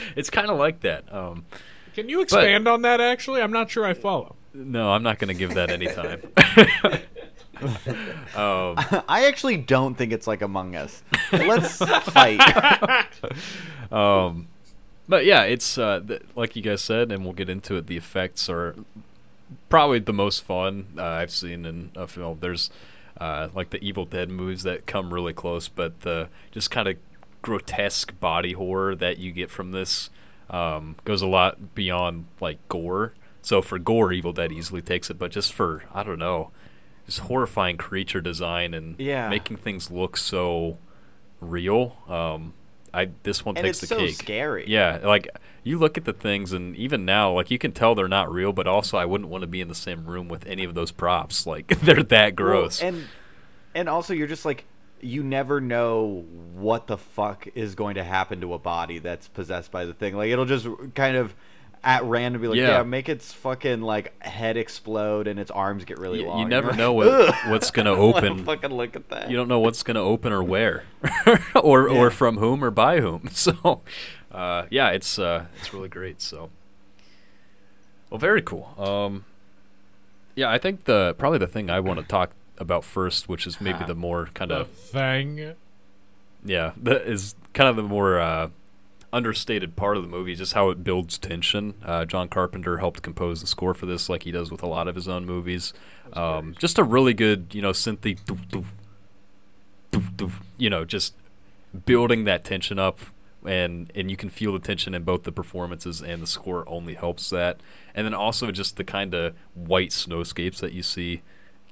it's 0.16 0.30
kind 0.30 0.50
of 0.50 0.58
like 0.58 0.80
that. 0.80 1.12
Um, 1.12 1.44
Can 1.94 2.08
you 2.08 2.20
expand 2.20 2.68
on 2.68 2.82
that? 2.82 3.00
Actually, 3.00 3.42
I'm 3.42 3.52
not 3.52 3.70
sure 3.70 3.84
I 3.84 3.94
follow. 3.94 4.36
no, 4.54 4.92
I'm 4.92 5.02
not 5.02 5.18
going 5.18 5.28
to 5.28 5.34
give 5.34 5.54
that 5.54 5.70
any 5.70 5.86
time. 5.86 6.20
um, 8.36 9.02
I 9.08 9.26
actually 9.26 9.56
don't 9.56 9.94
think 9.96 10.12
it's 10.12 10.26
like 10.26 10.42
Among 10.42 10.76
Us. 10.76 11.02
Let's 11.32 11.78
fight. 11.78 12.40
Um, 13.90 14.48
but 15.08 15.24
yeah, 15.24 15.42
it's 15.42 15.78
uh, 15.78 16.00
th- 16.06 16.22
like 16.34 16.56
you 16.56 16.62
guys 16.62 16.82
said, 16.82 17.12
and 17.12 17.24
we'll 17.24 17.32
get 17.32 17.48
into 17.48 17.76
it. 17.76 17.86
The 17.86 17.96
effects 17.96 18.48
are 18.48 18.74
probably 19.68 20.00
the 20.00 20.12
most 20.12 20.42
fun 20.42 20.88
uh, 20.98 21.04
I've 21.04 21.30
seen 21.30 21.64
in 21.64 21.90
a 21.94 22.06
film. 22.06 22.38
There's 22.40 22.70
uh, 23.20 23.48
like 23.54 23.70
the 23.70 23.82
Evil 23.82 24.04
Dead 24.04 24.28
movies 24.28 24.62
that 24.64 24.86
come 24.86 25.14
really 25.14 25.32
close, 25.32 25.68
but 25.68 26.00
the 26.00 26.28
just 26.50 26.70
kind 26.70 26.88
of 26.88 26.96
grotesque 27.46 28.18
body 28.18 28.52
horror 28.52 28.94
that 28.96 29.18
you 29.18 29.30
get 29.32 29.50
from 29.50 29.70
this 29.72 30.10
um, 30.50 30.96
goes 31.04 31.22
a 31.22 31.26
lot 31.26 31.74
beyond 31.74 32.26
like 32.40 32.58
gore. 32.68 33.14
So 33.42 33.62
for 33.62 33.78
gore, 33.78 34.12
Evil 34.12 34.32
Dead 34.32 34.50
easily 34.50 34.82
takes 34.82 35.08
it, 35.10 35.18
but 35.18 35.30
just 35.30 35.52
for 35.52 35.84
I 35.94 36.02
don't 36.02 36.18
know, 36.18 36.50
just 37.06 37.20
horrifying 37.20 37.76
creature 37.76 38.20
design 38.20 38.74
and 38.74 38.98
Yeah. 38.98 39.28
making 39.28 39.58
things 39.58 39.90
look 39.90 40.16
so 40.16 40.78
real. 41.40 41.96
Um, 42.08 42.54
I 42.92 43.10
this 43.22 43.44
one 43.44 43.56
and 43.56 43.64
takes 43.64 43.82
it's 43.82 43.90
the 43.90 43.94
so 43.96 44.00
cake. 44.06 44.14
scary. 44.16 44.64
Yeah, 44.66 44.98
like 45.04 45.28
you 45.62 45.78
look 45.78 45.96
at 45.98 46.04
the 46.04 46.12
things, 46.12 46.52
and 46.52 46.74
even 46.76 47.04
now, 47.04 47.32
like 47.32 47.50
you 47.50 47.58
can 47.58 47.72
tell 47.72 47.94
they're 47.94 48.08
not 48.08 48.32
real. 48.32 48.52
But 48.52 48.66
also, 48.66 48.96
I 48.98 49.04
wouldn't 49.04 49.30
want 49.30 49.42
to 49.42 49.46
be 49.46 49.60
in 49.60 49.68
the 49.68 49.74
same 49.74 50.06
room 50.06 50.28
with 50.28 50.46
any 50.46 50.64
of 50.64 50.74
those 50.74 50.90
props. 50.92 51.46
Like 51.46 51.66
they're 51.82 52.02
that 52.02 52.36
Well, 52.38 52.46
gross. 52.46 52.82
and 52.82 53.04
and 53.74 53.88
also 53.88 54.14
you're 54.14 54.26
just 54.28 54.44
like 54.44 54.64
you 55.00 55.22
never 55.22 55.60
know 55.60 56.24
what 56.54 56.86
the 56.86 56.96
fuck 56.96 57.46
is 57.54 57.74
going 57.74 57.96
to 57.96 58.04
happen 58.04 58.40
to 58.40 58.54
a 58.54 58.58
body 58.58 58.98
that's 58.98 59.28
possessed 59.28 59.70
by 59.70 59.84
the 59.84 59.92
thing. 59.94 60.16
Like 60.16 60.30
it'll 60.30 60.44
just 60.46 60.66
kind 60.94 61.16
of 61.16 61.34
at 61.84 62.02
random 62.04 62.40
be 62.42 62.48
like, 62.48 62.56
Yeah. 62.56 62.78
yeah, 62.78 62.82
make 62.82 63.08
its 63.08 63.32
fucking 63.32 63.80
like 63.82 64.20
head 64.22 64.56
explode 64.56 65.28
and 65.28 65.38
its 65.38 65.50
arms 65.50 65.84
get 65.84 65.98
really 65.98 66.22
Y- 66.24 66.28
long. 66.28 66.38
you 66.40 66.44
never 66.46 66.68
you're 66.68 66.76
know 66.76 66.94
like, 66.94 67.28
what, 67.28 67.34
what's 67.50 67.70
gonna 67.70 67.92
I 67.92 67.94
don't 67.96 68.12
wanna 68.14 68.26
open. 68.30 68.44
Fucking 68.46 68.72
look 68.74 68.96
at 68.96 69.08
that. 69.10 69.30
You 69.30 69.36
don't 69.36 69.46
know 69.48 69.60
what's 69.60 69.82
gonna 69.82 70.00
open 70.00 70.32
or 70.32 70.42
where, 70.42 70.84
or 71.54 71.88
Yeah. 71.88 71.96
or 71.98 72.10
from 72.10 72.38
whom 72.38 72.64
or 72.64 72.70
by 72.72 73.00
whom. 73.00 73.28
So, 73.32 73.82
uh, 74.32 74.64
yeah, 74.70 74.88
it's 74.90 75.18
uh, 75.18 75.46
it's 75.60 75.72
really 75.72 75.88
great. 75.88 76.20
So, 76.20 76.50
well, 78.10 78.18
very 78.18 78.42
cool. 78.42 78.74
Um, 78.78 79.24
yeah, 80.34 80.50
I 80.50 80.58
think 80.58 80.84
the 80.84 81.14
probably 81.18 81.38
the 81.38 81.46
thing 81.46 81.70
I 81.70 81.80
want 81.80 82.00
to 82.00 82.06
talk 82.06 82.30
about 82.58 82.84
first, 82.84 83.28
which 83.28 83.46
is 83.46 83.60
maybe 83.60 83.78
Huh. 83.78 83.86
the 83.86 83.94
more 83.94 84.30
kind 84.34 84.52
of 84.52 84.68
thing. 84.68 85.54
Yeah, 86.44 86.72
that 86.82 87.02
is 87.02 87.34
kind 87.54 87.68
of 87.68 87.76
the 87.76 87.82
more 87.82 88.20
uh, 88.20 88.48
understated 89.12 89.74
part 89.76 89.96
of 89.96 90.02
the 90.02 90.08
movie, 90.08 90.34
just 90.34 90.52
how 90.52 90.70
it 90.70 90.84
builds 90.84 91.18
tension. 91.18 91.74
Uh, 91.84 92.04
John 92.04 92.28
Carpenter 92.28 92.78
helped 92.78 93.02
compose 93.02 93.40
the 93.40 93.46
score 93.46 93.74
for 93.74 93.86
this, 93.86 94.08
like 94.08 94.22
he 94.24 94.30
does 94.30 94.50
with 94.50 94.62
a 94.62 94.66
lot 94.66 94.86
of 94.88 94.94
his 94.94 95.08
own 95.08 95.24
movies. 95.26 95.72
Um, 96.12 96.54
just 96.58 96.78
a 96.78 96.84
really 96.84 97.14
good, 97.14 97.48
you 97.52 97.62
know, 97.62 97.72
synthy, 97.72 98.18
you 100.58 100.70
know, 100.70 100.84
just 100.84 101.14
building 101.84 102.24
that 102.24 102.44
tension 102.44 102.78
up, 102.78 102.98
and 103.44 103.90
and 103.94 104.10
you 104.10 104.16
can 104.16 104.28
feel 104.28 104.52
the 104.52 104.58
tension 104.58 104.94
in 104.94 105.02
both 105.02 105.22
the 105.24 105.32
performances 105.32 106.00
and 106.02 106.22
the 106.22 106.26
score 106.26 106.64
only 106.68 106.94
helps 106.94 107.30
that. 107.30 107.60
And 107.94 108.04
then 108.06 108.14
also 108.14 108.50
just 108.50 108.76
the 108.76 108.84
kind 108.84 109.14
of 109.14 109.34
white 109.54 109.90
snowscapes 109.90 110.58
that 110.58 110.72
you 110.72 110.82
see 110.82 111.22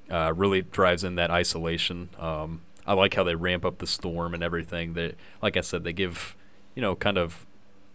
uh, 0.09 0.33
really 0.35 0.61
drives 0.61 1.03
in 1.03 1.15
that 1.15 1.31
isolation. 1.31 2.09
Um, 2.19 2.61
I 2.85 2.93
like 2.93 3.15
how 3.15 3.23
they 3.23 3.35
ramp 3.35 3.65
up 3.65 3.79
the 3.79 3.87
storm 3.87 4.33
and 4.33 4.43
everything. 4.43 4.93
That, 4.93 5.15
like 5.41 5.57
I 5.57 5.61
said, 5.61 5.83
they 5.83 5.93
give 5.93 6.35
you 6.75 6.81
know 6.81 6.95
kind 6.95 7.17
of 7.17 7.45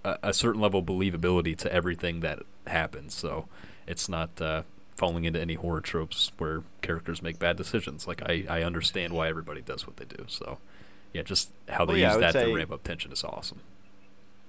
a, 0.05 0.19
a 0.25 0.35
certain 0.35 0.61
level 0.61 0.81
of 0.81 0.87
believability 0.87 1.57
to 1.59 1.73
everything 1.73 2.21
that 2.21 2.41
happens. 2.67 3.15
So 3.15 3.47
it's 3.87 4.09
not 4.09 4.41
uh, 4.41 4.63
falling 4.97 5.25
into 5.25 5.41
any 5.41 5.55
horror 5.55 5.81
tropes 5.81 6.33
where 6.39 6.63
characters 6.83 7.23
make 7.23 7.39
bad 7.39 7.57
decisions. 7.57 8.07
Like 8.07 8.23
I, 8.29 8.45
I 8.49 8.63
understand 8.63 9.13
why 9.13 9.29
everybody 9.29 9.61
does 9.61 9.87
what 9.87 9.97
they 9.97 10.05
do. 10.05 10.25
So 10.27 10.59
yeah, 11.13 11.23
just 11.23 11.51
how 11.69 11.85
they 11.85 11.93
Well, 11.93 11.99
yeah, 12.01 12.13
use 12.13 12.21
that 12.21 12.33
to 12.33 12.55
ramp 12.55 12.71
up 12.73 12.83
tension 12.83 13.13
is 13.13 13.25
awesome. 13.25 13.61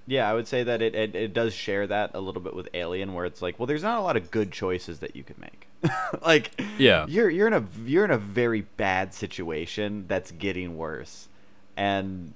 Yeah, 0.06 0.28
I 0.28 0.34
would 0.34 0.48
say 0.48 0.64
that 0.64 0.82
it, 0.82 0.94
it 0.94 1.14
it 1.14 1.32
does 1.32 1.54
share 1.54 1.86
that 1.86 2.10
a 2.14 2.20
little 2.20 2.42
bit 2.42 2.54
with 2.54 2.68
Alien, 2.74 3.14
where 3.14 3.24
it's 3.24 3.40
like, 3.40 3.58
well, 3.58 3.66
there's 3.66 3.82
not 3.84 3.98
a 3.98 4.02
lot 4.02 4.16
of 4.16 4.30
good 4.30 4.50
choices 4.50 4.98
that 4.98 5.14
you 5.14 5.22
can 5.22 5.36
make. 5.38 5.68
like, 6.26 6.60
Yeah. 6.78 7.06
you're 7.08 7.30
you're 7.30 7.46
in 7.46 7.52
a 7.54 7.64
you're 7.84 8.04
in 8.04 8.10
a 8.10 8.18
very 8.18 8.62
bad 8.76 9.14
situation 9.14 10.06
that's 10.08 10.30
getting 10.32 10.76
worse, 10.76 11.28
and 11.76 12.34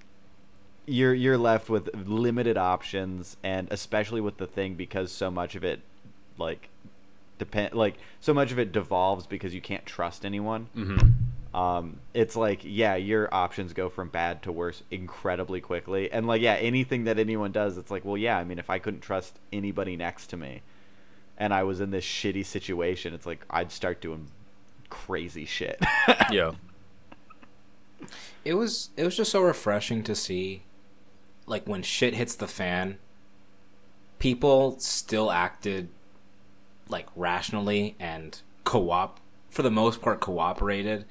you're 0.87 1.13
you're 1.15 1.37
left 1.39 1.69
with 1.69 1.91
limited 2.07 2.57
options, 2.57 3.37
and 3.43 3.67
especially 3.73 4.21
with 4.21 4.37
the 4.37 4.47
thing 4.47 4.75
because 4.75 5.11
so 5.11 5.29
much 5.31 5.57
of 5.57 5.65
it, 5.65 5.81
like, 6.39 6.69
depend 7.39 7.75
like 7.75 7.97
so 8.21 8.33
much 8.33 8.53
of 8.53 8.59
it 8.61 8.71
devolves 8.71 9.27
because 9.27 9.55
you 9.55 9.61
can't 9.61 9.85
trust 9.85 10.25
anyone. 10.25 10.69
Mm-hmm. 10.77 11.09
Um, 11.57 12.01
it's 12.13 12.37
like 12.37 12.61
yeah, 12.65 12.97
your 12.97 13.33
options 13.33 13.73
go 13.73 13.89
from 13.89 14.11
bad 14.11 14.43
to 14.43 14.53
worse 14.53 14.83
incredibly 14.91 15.63
quickly, 15.63 16.13
and 16.13 16.27
like 16.27 16.43
yeah, 16.43 16.55
anything 16.55 17.05
that 17.05 17.19
anyone 17.19 17.51
does, 17.51 17.79
it's 17.79 17.91
like 17.91 18.05
well 18.05 18.19
yeah, 18.19 18.37
I 18.37 18.45
mean 18.45 18.59
if 18.59 18.69
I 18.69 18.79
couldn't 18.79 19.01
trust 19.01 19.39
anybody 19.53 19.97
next 19.97 20.27
to 20.29 20.37
me, 20.37 20.61
and 21.39 21.55
I 21.55 21.63
was 21.63 21.81
in 21.81 21.91
this 21.91 22.05
shitty 22.05 22.45
situation, 22.45 23.15
it's 23.15 23.25
like 23.25 23.43
I'd 23.49 23.73
start 23.73 24.03
doing 24.03 24.29
crazy 24.91 25.47
shit. 25.47 25.83
Yeah. 26.31 26.53
it 28.45 28.55
was 28.55 28.91
it 28.97 29.05
was 29.05 29.17
just 29.17 29.31
so 29.33 29.41
refreshing 29.41 30.03
to 30.05 30.15
see 30.15 30.63
like 31.47 31.67
when 31.67 31.83
shit 31.83 32.15
hits 32.15 32.35
the 32.35 32.47
fan 32.47 32.99
people 34.19 34.79
still 34.79 35.31
acted 35.31 35.89
like 36.89 37.07
rationally 37.17 37.95
and 37.99 38.41
co-op 38.65 39.21
for 39.51 39.63
the 39.63 39.71
most 39.71 40.03
part 40.03 40.21
cooperated 40.21 41.05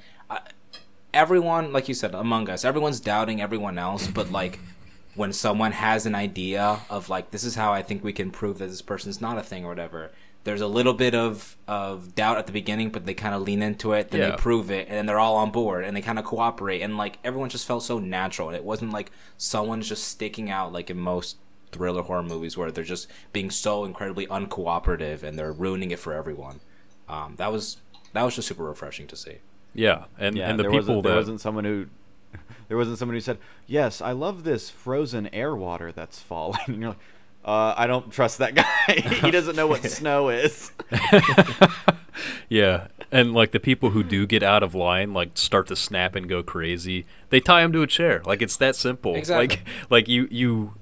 everyone 1.14 1.72
like 1.72 1.88
you 1.88 1.94
said 1.94 2.14
among 2.14 2.50
us 2.50 2.66
everyone's 2.66 3.00
doubting 3.00 3.42
everyone 3.42 3.78
else 3.78 4.08
but 4.08 4.32
like 4.32 4.60
when 5.16 5.32
someone 5.32 5.72
has 5.72 6.06
an 6.06 6.14
idea 6.14 6.82
of 6.90 7.08
like 7.10 7.32
this 7.32 7.44
is 7.44 7.56
how 7.56 7.72
i 7.72 7.82
think 7.82 8.04
we 8.04 8.12
can 8.12 8.30
prove 8.32 8.58
that 8.58 8.68
this 8.68 8.82
person's 8.82 9.22
not 9.22 9.38
a 9.38 9.42
thing 9.44 9.64
or 9.64 9.70
whatever 9.70 10.12
there's 10.44 10.60
a 10.62 10.68
little 10.68 10.94
bit 10.94 11.16
of 11.16 11.56
of 11.70 12.14
doubt 12.16 12.38
at 12.38 12.48
the 12.48 12.52
beginning 12.52 12.90
but 12.90 13.06
they 13.06 13.14
kind 13.14 13.34
of 13.34 13.42
lean 13.42 13.62
into 13.64 13.94
it 13.94 14.12
then 14.12 14.20
Yeah. 14.20 14.32
they 14.32 14.36
prove 14.36 14.70
it 14.70 14.88
and 14.90 14.98
then 14.98 15.06
they're 15.06 15.20
all 15.20 15.38
on 15.38 15.52
board 15.52 15.86
and 15.86 15.96
they 15.96 16.02
kind 16.02 16.20
of 16.20 16.26
cooperate 16.26 16.82
and 16.82 16.98
like 16.98 17.18
everyone 17.24 17.50
just 17.50 17.66
felt 17.66 17.84
so 17.84 17.98
natural 17.98 18.50
and 18.50 18.58
it 18.58 18.66
wasn't 18.66 18.92
like 18.92 19.10
someone's 19.38 19.88
just 19.88 20.04
sticking 20.04 20.50
out 20.52 20.74
like 20.74 20.90
in 20.90 20.98
most 20.98 21.38
thriller 21.72 22.04
horror 22.04 22.24
movies 22.24 22.58
where 22.58 22.72
they're 22.72 22.84
just 22.84 23.08
being 23.32 23.50
so 23.50 23.86
incredibly 23.86 24.28
uncooperative 24.28 25.24
and 25.24 25.40
they're 25.40 25.52
ruining 25.54 25.92
it 25.92 26.00
for 26.00 26.14
everyone 26.14 26.60
um, 27.08 27.36
that 27.38 27.52
was 27.54 27.78
that 28.12 28.24
was 28.24 28.36
just 28.36 28.48
super 28.50 28.64
refreshing 28.66 29.08
to 29.08 29.16
see 29.16 29.38
Yeah. 29.76 30.06
And 30.18 30.36
Yeah, 30.36 30.50
and 30.50 30.58
the 30.58 30.64
there 30.64 30.72
people 30.72 30.96
wasn't, 30.96 31.04
there 31.04 31.16
wasn't 31.16 31.42
someone 31.42 31.66
who 31.66 31.88
there 32.68 32.78
wasn't 32.78 32.98
someone 32.98 33.16
who 33.16 33.22
said, 33.22 33.38
"Yes, 33.68 34.02
I 34.02 34.12
love 34.14 34.44
this 34.44 34.70
frozen 34.70 35.28
air 35.28 35.56
water 35.56 35.92
that's 35.92 36.20
falling." 36.20 36.60
And 36.68 36.80
you're 36.82 36.90
like, 36.90 37.00
uh, 37.46 37.76
"I 37.78 37.86
don't 37.86 38.12
trust 38.12 38.40
that 38.40 38.56
guy. 38.56 38.94
he 39.22 39.30
doesn't 39.32 39.56
know 39.56 39.68
what 39.68 39.84
snow 39.84 40.30
is." 40.30 40.72
Yeah, 42.48 42.88
and 43.12 43.34
like 43.34 43.52
the 43.52 43.60
people 43.60 43.90
who 43.90 44.04
do 44.04 44.26
get 44.26 44.42
out 44.44 44.64
of 44.64 44.74
line, 44.74 45.14
like 45.14 45.32
start 45.38 45.68
to 45.68 45.76
snap 45.76 46.16
and 46.16 46.30
go 46.30 46.44
crazy. 46.44 47.06
They 47.30 47.40
tie 47.40 47.62
him 47.62 47.74
to 47.74 47.82
a 47.82 47.88
chair. 47.88 48.22
Like 48.26 48.42
it's 48.42 48.58
that 48.58 48.76
simple. 48.76 49.16
Exactly. 49.16 49.48
Like 49.48 49.68
like 49.90 50.08
you 50.08 50.28
you 50.32 50.74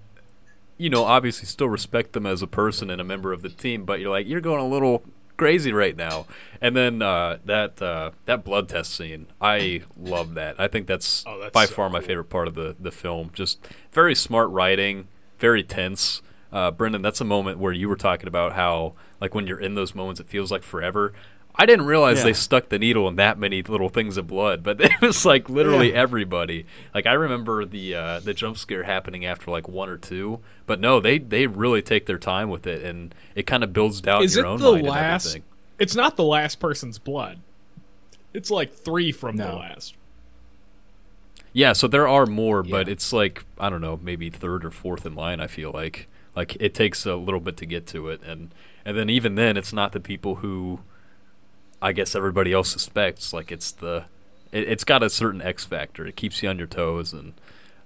you 0.78 0.90
know 0.90 1.04
obviously 1.06 1.46
still 1.48 1.70
respect 1.70 2.14
them 2.14 2.26
as 2.26 2.42
a 2.42 2.48
person 2.48 2.90
and 2.90 3.02
a 3.02 3.04
member 3.04 3.34
of 3.34 3.42
the 3.42 3.50
team, 3.50 3.84
but 3.86 4.00
you're 4.00 4.12
like 4.12 4.28
you're 4.28 4.42
going 4.42 4.62
a 4.62 4.68
little 4.68 5.04
crazy 5.38 5.74
right 5.74 5.96
now. 5.96 6.26
And 6.62 6.76
then 6.76 7.02
uh, 7.02 7.40
that 7.46 7.82
uh, 7.82 8.12
that 8.26 8.44
blood 8.44 8.70
test 8.70 8.94
scene, 8.96 9.28
I 9.42 9.82
love 9.98 10.34
that. 10.36 10.60
I 10.60 10.68
think 10.68 10.88
that's, 10.88 11.24
Oh, 11.28 11.40
that's 11.40 11.54
by 11.54 11.66
so 11.66 11.74
far 11.74 11.90
my 11.90 12.00
favorite 12.02 12.30
part 12.30 12.48
of 12.48 12.56
the 12.56 12.76
the 12.80 12.92
film. 12.92 13.32
Just 13.34 13.60
very 13.92 14.16
smart 14.16 14.50
writing, 14.50 15.08
very 15.40 15.64
tense. 15.64 16.22
Uh, 16.52 16.70
Brendan, 16.70 17.02
that's 17.02 17.20
a 17.20 17.26
moment 17.26 17.58
where 17.58 17.74
you 17.74 17.90
were 17.90 17.96
talking 17.96 18.28
about 18.28 18.54
how, 18.54 18.94
like, 19.20 19.34
when 19.34 19.48
you're 19.48 19.60
in 19.60 19.74
those 19.74 19.96
moments, 19.96 20.20
it 20.22 20.28
feels 20.30 20.52
like 20.52 20.62
forever. 20.62 21.12
I 21.56 21.66
didn't 21.68 21.86
realize 21.86 22.18
Yeah. 22.20 22.24
they 22.26 22.34
stuck 22.34 22.70
the 22.70 22.80
needle 22.80 23.08
in 23.08 23.16
that 23.18 23.38
many 23.38 23.62
little 23.62 23.90
things 23.90 24.18
of 24.18 24.26
blood, 24.28 24.64
but 24.64 24.82
it 24.82 25.02
was 25.02 25.24
like 25.26 25.50
literally 25.50 25.92
Yeah. 25.92 26.00
everybody. 26.02 26.66
Like 26.96 27.06
I 27.06 27.14
remember 27.14 27.64
the 27.66 27.96
uh, 27.96 28.20
the 28.20 28.34
jump 28.34 28.58
scare 28.58 28.84
happening 28.84 29.24
after 29.26 29.52
like 29.52 29.68
one 29.68 29.88
or 29.90 29.98
two, 29.98 30.40
but 30.66 30.80
no, 30.80 31.00
they 31.00 31.20
they 31.20 31.46
really 31.48 31.82
take 31.82 32.06
their 32.08 32.18
time 32.18 32.50
with 32.50 32.66
it, 32.66 32.84
and 32.84 33.14
it 33.36 33.46
kind 33.46 33.64
of 33.64 33.72
builds 33.74 34.02
down 34.02 34.24
Is 34.24 34.36
your 34.36 34.46
it 34.46 34.50
own 34.50 34.60
the 34.60 34.66
mind 34.72 34.78
and 34.80 34.88
last? 34.88 35.26
everything. 35.28 35.44
It's 35.80 35.96
not 35.96 36.16
the 36.18 36.24
last 36.24 36.60
person's 36.60 36.98
blood. 37.00 37.40
It's 38.34 38.50
like 38.50 38.74
three 38.74 39.12
from 39.12 39.38
the 39.38 39.46
last. 39.54 39.96
Yeah, 41.52 41.74
so 41.74 41.88
there 41.88 42.08
are 42.08 42.26
more, 42.26 42.64
but 42.64 42.90
it's 42.90 43.14
like 43.14 43.46
I 43.60 43.70
don't 43.70 43.82
know, 43.82 44.00
maybe 44.02 44.30
third 44.32 44.66
or 44.66 44.72
fourth 44.72 45.06
in 45.06 45.14
line. 45.14 45.40
I 45.40 45.48
feel 45.48 45.72
like 45.72 46.08
like 46.36 46.58
it 46.60 46.74
takes 46.74 47.06
a 47.06 47.16
little 47.16 47.40
bit 47.40 47.58
to 47.58 47.66
get 47.68 47.86
to 47.88 48.10
it, 48.10 48.22
and 48.26 48.50
and 48.84 48.98
then 48.98 49.10
even 49.10 49.36
then, 49.36 49.56
it's 49.56 49.72
not 49.72 49.92
the 49.92 50.00
people 50.00 50.36
who 50.36 50.80
I 51.84 51.92
guess 51.92 52.16
everybody 52.16 52.54
else 52.54 52.70
suspects. 52.70 53.34
Like 53.34 53.52
it's 53.52 53.72
the 53.72 54.06
it, 54.54 54.70
it's 54.70 54.86
got 54.86 55.04
a 55.04 55.10
certain 55.10 55.42
X 55.42 55.66
factor. 55.66 56.08
It 56.08 56.16
keeps 56.16 56.42
you 56.42 56.48
on 56.48 56.58
your 56.58 56.68
toes, 56.68 57.12
and 57.12 57.34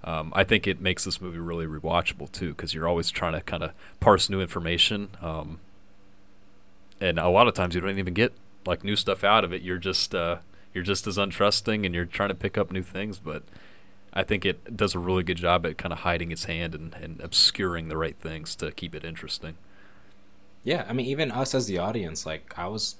um, 0.04 0.32
I 0.36 0.44
think 0.44 0.68
it 0.68 0.80
makes 0.80 1.04
this 1.04 1.20
movie 1.20 1.38
really 1.38 1.66
rewatchable 1.66 2.30
too, 2.30 2.50
because 2.50 2.72
you're 2.74 2.86
always 2.86 3.10
trying 3.10 3.32
to 3.32 3.40
kind 3.40 3.64
of 3.64 3.72
parse 3.98 4.30
new 4.30 4.40
information. 4.40 5.08
Um, 5.20 5.58
and 7.00 7.18
a 7.18 7.28
lot 7.28 7.48
of 7.48 7.54
times 7.54 7.74
you 7.74 7.80
don't 7.80 7.98
even 7.98 8.14
get 8.14 8.32
like 8.64 8.84
new 8.84 8.94
stuff 8.94 9.24
out 9.24 9.42
of 9.42 9.52
it. 9.52 9.62
You're 9.62 9.78
just 9.78 10.14
uh, 10.14 10.38
you're 10.72 10.84
just 10.84 11.08
as 11.08 11.18
untrusting, 11.18 11.84
and 11.84 11.92
you're 11.92 12.04
trying 12.04 12.28
to 12.28 12.36
pick 12.36 12.56
up 12.56 12.70
new 12.70 12.84
things. 12.84 13.18
But 13.18 13.42
I 14.14 14.22
think 14.22 14.46
it 14.46 14.76
does 14.76 14.94
a 14.94 15.00
really 15.00 15.24
good 15.24 15.38
job 15.38 15.66
at 15.66 15.76
kind 15.76 15.92
of 15.92 16.00
hiding 16.00 16.30
its 16.30 16.44
hand 16.44 16.72
and, 16.76 16.94
and 16.94 17.20
obscuring 17.20 17.88
the 17.88 17.96
right 17.96 18.16
things 18.16 18.54
to 18.56 18.70
keep 18.70 18.94
it 18.94 19.04
interesting. 19.04 19.56
Yeah, 20.62 20.86
I 20.88 20.92
mean, 20.92 21.06
even 21.06 21.32
us 21.32 21.52
as 21.52 21.66
the 21.66 21.78
audience, 21.78 22.24
like 22.24 22.52
I 22.56 22.68
was 22.68 22.94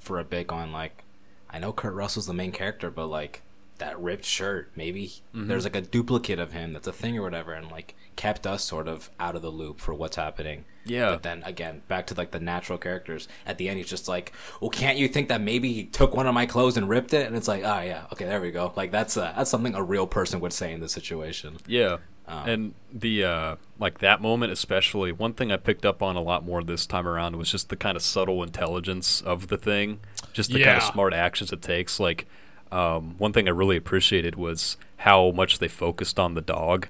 for 0.00 0.18
a 0.18 0.24
bit 0.24 0.46
going 0.46 0.72
like, 0.72 1.04
I 1.50 1.58
know 1.58 1.72
Kurt 1.72 1.94
Russell's 1.94 2.26
the 2.26 2.34
main 2.34 2.52
character, 2.52 2.90
but 2.90 3.06
like 3.06 3.42
that 3.78 3.98
ripped 4.00 4.24
shirt, 4.24 4.70
maybe 4.76 5.12
there's 5.32 5.64
like 5.64 5.76
a 5.76 5.80
duplicate 5.80 6.38
of 6.38 6.52
him 6.52 6.72
that's 6.72 6.86
a 6.86 6.92
thing 6.92 7.16
or 7.16 7.22
whatever, 7.22 7.52
and 7.52 7.70
like 7.70 7.94
kept 8.16 8.46
us 8.46 8.64
sort 8.64 8.88
of 8.88 9.10
out 9.20 9.36
of 9.36 9.42
the 9.42 9.50
loop 9.50 9.80
for 9.80 9.94
what's 9.94 10.16
happening. 10.16 10.64
Yeah. 10.84 11.10
But 11.10 11.22
then 11.22 11.42
again, 11.44 11.82
back 11.86 12.06
to 12.08 12.14
like 12.14 12.32
the 12.32 12.40
natural 12.40 12.78
characters. 12.78 13.28
At 13.46 13.58
the 13.58 13.68
end, 13.68 13.78
he's 13.78 13.88
just 13.88 14.08
like, 14.08 14.32
"Well, 14.60 14.70
can't 14.70 14.98
you 14.98 15.06
think 15.06 15.28
that 15.28 15.40
maybe 15.40 15.72
he 15.72 15.84
took 15.84 16.16
one 16.16 16.26
of 16.26 16.34
my 16.34 16.46
clothes 16.46 16.76
and 16.76 16.88
ripped 16.88 17.14
it?" 17.14 17.26
And 17.26 17.36
it's 17.36 17.46
like, 17.48 17.62
"Oh 17.62 17.80
yeah, 17.80 18.06
okay, 18.12 18.24
there 18.24 18.40
we 18.40 18.50
go." 18.50 18.72
Like 18.74 18.90
that's 18.90 19.16
uh, 19.16 19.32
that's 19.36 19.50
something 19.50 19.74
a 19.74 19.82
real 19.82 20.06
person 20.06 20.40
would 20.40 20.52
say 20.52 20.72
in 20.72 20.80
this 20.80 20.92
situation. 20.92 21.58
Yeah. 21.66 21.98
Um, 22.28 22.48
and 22.48 22.74
the 22.92 23.24
uh 23.24 23.56
like 23.78 23.98
that 23.98 24.20
moment 24.20 24.52
especially, 24.52 25.12
one 25.12 25.32
thing 25.32 25.50
I 25.50 25.56
picked 25.56 25.86
up 25.86 26.02
on 26.02 26.16
a 26.16 26.20
lot 26.20 26.44
more 26.44 26.62
this 26.62 26.86
time 26.86 27.08
around 27.08 27.36
was 27.36 27.50
just 27.50 27.68
the 27.68 27.76
kind 27.76 27.96
of 27.96 28.02
subtle 28.02 28.42
intelligence 28.42 29.20
of 29.22 29.48
the 29.48 29.56
thing. 29.56 30.00
Just 30.32 30.52
the 30.52 30.62
kind 30.62 30.76
of 30.76 30.82
smart 30.82 31.14
actions 31.14 31.52
it 31.52 31.62
takes. 31.62 31.98
Like 31.98 32.26
um 32.70 33.14
one 33.18 33.32
thing 33.32 33.48
I 33.48 33.50
really 33.52 33.76
appreciated 33.76 34.36
was 34.36 34.76
how 34.98 35.30
much 35.30 35.58
they 35.58 35.68
focused 35.68 36.18
on 36.18 36.34
the 36.34 36.40
dog 36.40 36.88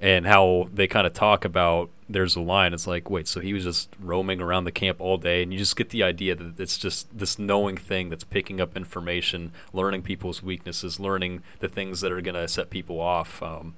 and 0.00 0.26
how 0.26 0.68
they 0.72 0.86
kind 0.86 1.06
of 1.06 1.12
talk 1.12 1.44
about 1.44 1.90
there's 2.08 2.36
a 2.36 2.40
line 2.40 2.72
it's 2.72 2.86
like 2.86 3.10
wait 3.10 3.26
so 3.26 3.40
he 3.40 3.52
was 3.52 3.64
just 3.64 3.88
roaming 3.98 4.40
around 4.40 4.64
the 4.64 4.70
camp 4.72 5.00
all 5.00 5.16
day 5.16 5.42
and 5.42 5.52
you 5.52 5.58
just 5.58 5.74
get 5.74 5.90
the 5.90 6.02
idea 6.02 6.34
that 6.34 6.60
it's 6.60 6.78
just 6.78 7.06
this 7.16 7.38
knowing 7.38 7.76
thing 7.76 8.10
that's 8.10 8.22
picking 8.24 8.60
up 8.60 8.76
information 8.76 9.50
learning 9.72 10.02
people's 10.02 10.42
weaknesses 10.42 11.00
learning 11.00 11.42
the 11.60 11.68
things 11.68 12.00
that 12.00 12.12
are 12.12 12.20
going 12.20 12.34
to 12.34 12.46
set 12.46 12.70
people 12.70 13.00
off 13.00 13.42
um, 13.42 13.74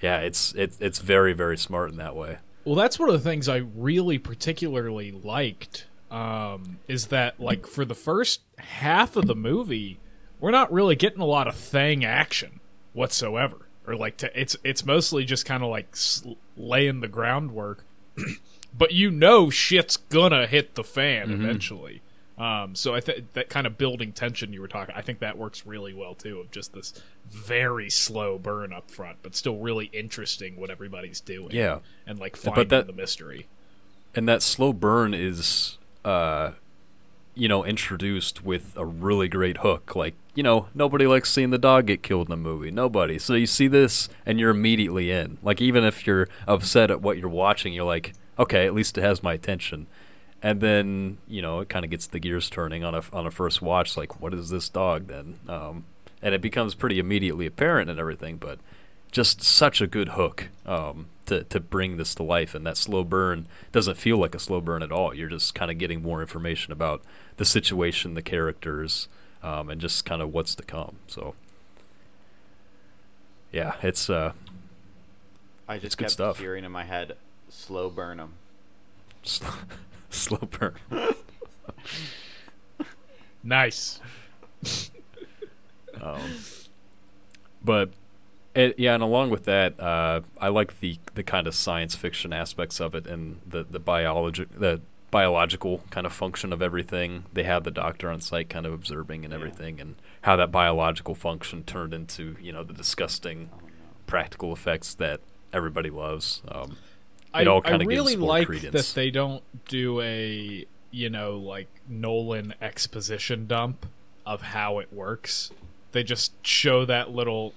yeah 0.00 0.18
it's 0.18 0.54
it, 0.54 0.76
it's 0.80 0.98
very 0.98 1.32
very 1.32 1.56
smart 1.56 1.90
in 1.90 1.96
that 1.96 2.14
way 2.16 2.38
Well, 2.64 2.74
that's 2.74 2.98
one 2.98 3.08
of 3.08 3.12
the 3.12 3.20
things 3.30 3.48
I 3.48 3.58
really 3.58 4.18
particularly 4.18 5.12
liked. 5.12 5.86
Um, 6.10 6.78
is 6.88 7.06
that 7.06 7.38
like 7.38 7.64
for 7.64 7.84
the 7.84 7.94
first 7.94 8.40
half 8.58 9.14
of 9.14 9.28
the 9.28 9.36
movie, 9.36 10.00
we're 10.40 10.50
not 10.50 10.72
really 10.72 10.96
getting 10.96 11.20
a 11.20 11.26
lot 11.26 11.46
of 11.46 11.54
thing 11.54 12.04
action 12.04 12.58
whatsoever, 12.92 13.68
or 13.86 13.94
like 13.94 14.16
to, 14.18 14.40
it's 14.40 14.56
it's 14.64 14.84
mostly 14.84 15.24
just 15.24 15.46
kind 15.46 15.62
of 15.62 15.70
like 15.70 15.94
laying 16.56 17.00
the 17.00 17.08
groundwork. 17.08 17.84
but 18.76 18.90
you 18.92 19.12
know, 19.12 19.48
shit's 19.48 19.96
gonna 19.96 20.48
hit 20.48 20.74
the 20.74 20.84
fan 20.84 21.30
eventually. 21.30 22.02
Um, 22.38 22.74
so 22.74 22.94
I 22.94 23.00
think 23.00 23.32
that 23.32 23.48
kind 23.48 23.66
of 23.66 23.78
building 23.78 24.12
tension 24.12 24.52
you 24.52 24.60
were 24.60 24.68
talking, 24.68 24.94
I 24.94 25.00
think 25.00 25.20
that 25.20 25.38
works 25.38 25.64
really 25.66 25.94
well 25.94 26.14
too. 26.14 26.38
Of 26.40 26.50
just 26.50 26.74
this 26.74 26.92
very 27.26 27.88
slow 27.88 28.38
burn 28.38 28.72
up 28.72 28.90
front, 28.90 29.18
but 29.22 29.34
still 29.34 29.56
really 29.56 29.86
interesting 29.92 30.56
what 30.56 30.68
everybody's 30.70 31.20
doing. 31.20 31.48
Yeah. 31.52 31.78
and 32.06 32.18
like 32.18 32.32
but 32.32 32.40
finding 32.54 32.68
that- 32.68 32.86
the 32.86 32.92
mystery. 32.92 33.46
and 34.14 34.28
that 34.28 34.42
slow 34.42 34.72
burn 34.72 35.14
is 35.14 35.78
uh 36.04 36.52
you 37.34 37.48
know 37.48 37.64
introduced 37.64 38.44
with 38.44 38.72
a 38.76 38.84
really 38.86 39.28
great 39.28 39.58
hook 39.58 39.94
like 39.96 40.14
you 40.34 40.42
know 40.42 40.68
nobody 40.74 41.06
likes 41.06 41.30
seeing 41.30 41.50
the 41.50 41.58
dog 41.58 41.86
get 41.86 42.02
killed 42.02 42.28
in 42.28 42.32
a 42.32 42.36
movie 42.36 42.70
nobody 42.70 43.18
so 43.18 43.34
you 43.34 43.44
see 43.46 43.66
this 43.68 44.08
and 44.24 44.38
you're 44.40 44.50
immediately 44.50 45.10
in 45.10 45.36
like 45.42 45.60
even 45.60 45.84
if 45.84 46.06
you're 46.06 46.28
upset 46.46 46.90
at 46.90 47.02
what 47.02 47.18
you're 47.18 47.28
watching 47.28 47.74
you're 47.74 47.84
like 47.84 48.14
okay 48.38 48.64
at 48.66 48.72
least 48.72 48.96
it 48.96 49.02
has 49.02 49.22
my 49.22 49.34
attention 49.34 49.86
and 50.46 50.60
then 50.60 51.18
you 51.26 51.42
know 51.42 51.60
it 51.60 51.68
kind 51.68 51.84
of 51.84 51.90
gets 51.90 52.06
the 52.06 52.18
gears 52.18 52.48
turning 52.48 52.84
on 52.84 52.94
a 52.94 53.02
on 53.12 53.26
a 53.26 53.30
first 53.30 53.60
watch 53.60 53.96
like 53.96 54.20
what 54.20 54.32
is 54.32 54.50
this 54.50 54.68
dog 54.68 55.06
then 55.08 55.38
um 55.48 55.84
and 56.22 56.34
it 56.34 56.40
becomes 56.40 56.74
pretty 56.74 56.98
immediately 56.98 57.46
apparent 57.46 57.90
and 57.90 57.98
everything 57.98 58.36
but 58.36 58.58
just 59.16 59.42
such 59.42 59.80
a 59.80 59.86
good 59.86 60.10
hook 60.10 60.48
um, 60.66 61.06
to 61.24 61.44
to 61.44 61.58
bring 61.58 61.96
this 61.96 62.14
to 62.16 62.22
life, 62.22 62.54
and 62.54 62.66
that 62.66 62.76
slow 62.76 63.04
burn 63.04 63.46
doesn't 63.72 63.96
feel 63.96 64.18
like 64.18 64.34
a 64.34 64.38
slow 64.38 64.60
burn 64.60 64.82
at 64.82 64.92
all. 64.92 65.14
You're 65.14 65.28
just 65.28 65.54
kind 65.54 65.70
of 65.70 65.78
getting 65.78 66.02
more 66.02 66.20
information 66.20 66.72
about 66.72 67.02
the 67.36 67.44
situation, 67.44 68.12
the 68.12 68.20
characters, 68.20 69.08
um, 69.42 69.70
and 69.70 69.80
just 69.80 70.04
kind 70.04 70.20
of 70.20 70.34
what's 70.34 70.54
to 70.56 70.62
come. 70.62 70.96
So, 71.06 71.34
yeah, 73.52 73.76
it's 73.82 74.10
uh, 74.10 74.32
I 75.66 75.76
it's 75.76 75.84
just 75.84 75.98
good 75.98 76.04
kept 76.04 76.12
stuff. 76.12 76.38
hearing 76.38 76.64
in 76.64 76.72
my 76.72 76.84
head, 76.84 77.16
slow 77.48 77.88
burn 77.88 78.18
them. 78.18 78.34
Slow, 80.16 80.38
burn. 80.50 80.74
Nice. 83.42 84.00
Um, 86.02 86.20
but 87.64 87.88
it, 88.54 88.78
yeah, 88.78 88.92
and 88.92 89.02
along 89.02 89.30
with 89.30 89.44
that, 89.46 89.80
uh, 89.80 90.20
I 90.38 90.48
like 90.48 90.80
the 90.80 90.98
the 91.14 91.22
kind 91.22 91.46
of 91.46 91.54
science 91.54 91.94
fiction 91.94 92.34
aspects 92.34 92.80
of 92.80 92.94
it 92.94 93.06
and 93.06 93.40
the 93.46 93.64
the 93.64 93.78
biology 93.78 94.44
the 94.44 94.82
biological 95.10 95.82
kind 95.88 96.06
of 96.06 96.12
function 96.12 96.52
of 96.52 96.60
everything. 96.60 97.24
They 97.32 97.44
had 97.44 97.64
the 97.64 97.70
doctor 97.70 98.10
on 98.10 98.20
site, 98.20 98.50
kind 98.50 98.66
of 98.66 98.74
observing 98.74 99.24
and 99.24 99.32
Yeah. 99.32 99.38
everything, 99.38 99.80
and 99.80 99.94
how 100.20 100.36
that 100.36 100.52
biological 100.52 101.14
function 101.14 101.64
turned 101.64 101.94
into 101.94 102.36
you 102.42 102.52
know 102.52 102.62
the 102.62 102.74
disgusting 102.74 103.48
Oh 103.54 103.56
no. 103.60 103.72
practical 104.06 104.52
effects 104.52 104.92
that 104.96 105.20
everybody 105.54 105.88
loves. 105.88 106.42
Um, 106.48 106.76
I, 107.34 107.42
It 107.42 107.48
all 107.48 107.60
I 107.64 107.70
kinda 107.70 107.84
gives 107.84 107.88
really 107.96 108.16
more 108.16 108.28
like 108.28 108.46
credence. 108.46 108.72
that 108.72 108.94
they 108.94 109.10
don't 109.10 109.42
do 109.68 110.00
a 110.00 110.64
you 110.90 111.10
know 111.10 111.36
like 111.36 111.68
Nolan 111.88 112.54
exposition 112.62 113.46
dump 113.46 113.86
of 114.24 114.40
how 114.42 114.78
it 114.78 114.92
works. 114.92 115.50
They 115.92 116.02
just 116.02 116.32
show 116.46 116.84
that 116.86 117.10
little 117.14 117.52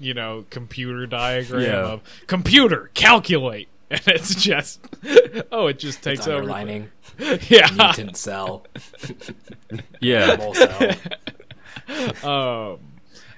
you 0.00 0.14
know 0.14 0.44
computer 0.50 1.06
diagram 1.06 1.62
Yeah. 1.62 1.92
of 1.92 2.00
computer 2.26 2.90
calculate, 2.94 3.68
and 3.90 4.02
it's 4.06 4.34
just 4.34 4.80
oh 5.52 5.66
it 5.68 5.78
just 5.78 6.02
takes 6.02 6.20
It's 6.20 6.28
over. 6.28 6.38
underlining. 6.38 6.90
Yeah. 7.48 7.68
Mutant 7.76 8.16
cell. 8.16 8.64
yeah, 10.00 10.36
Mole 10.36 10.54
cell. 10.54 10.90
um, 12.24 12.78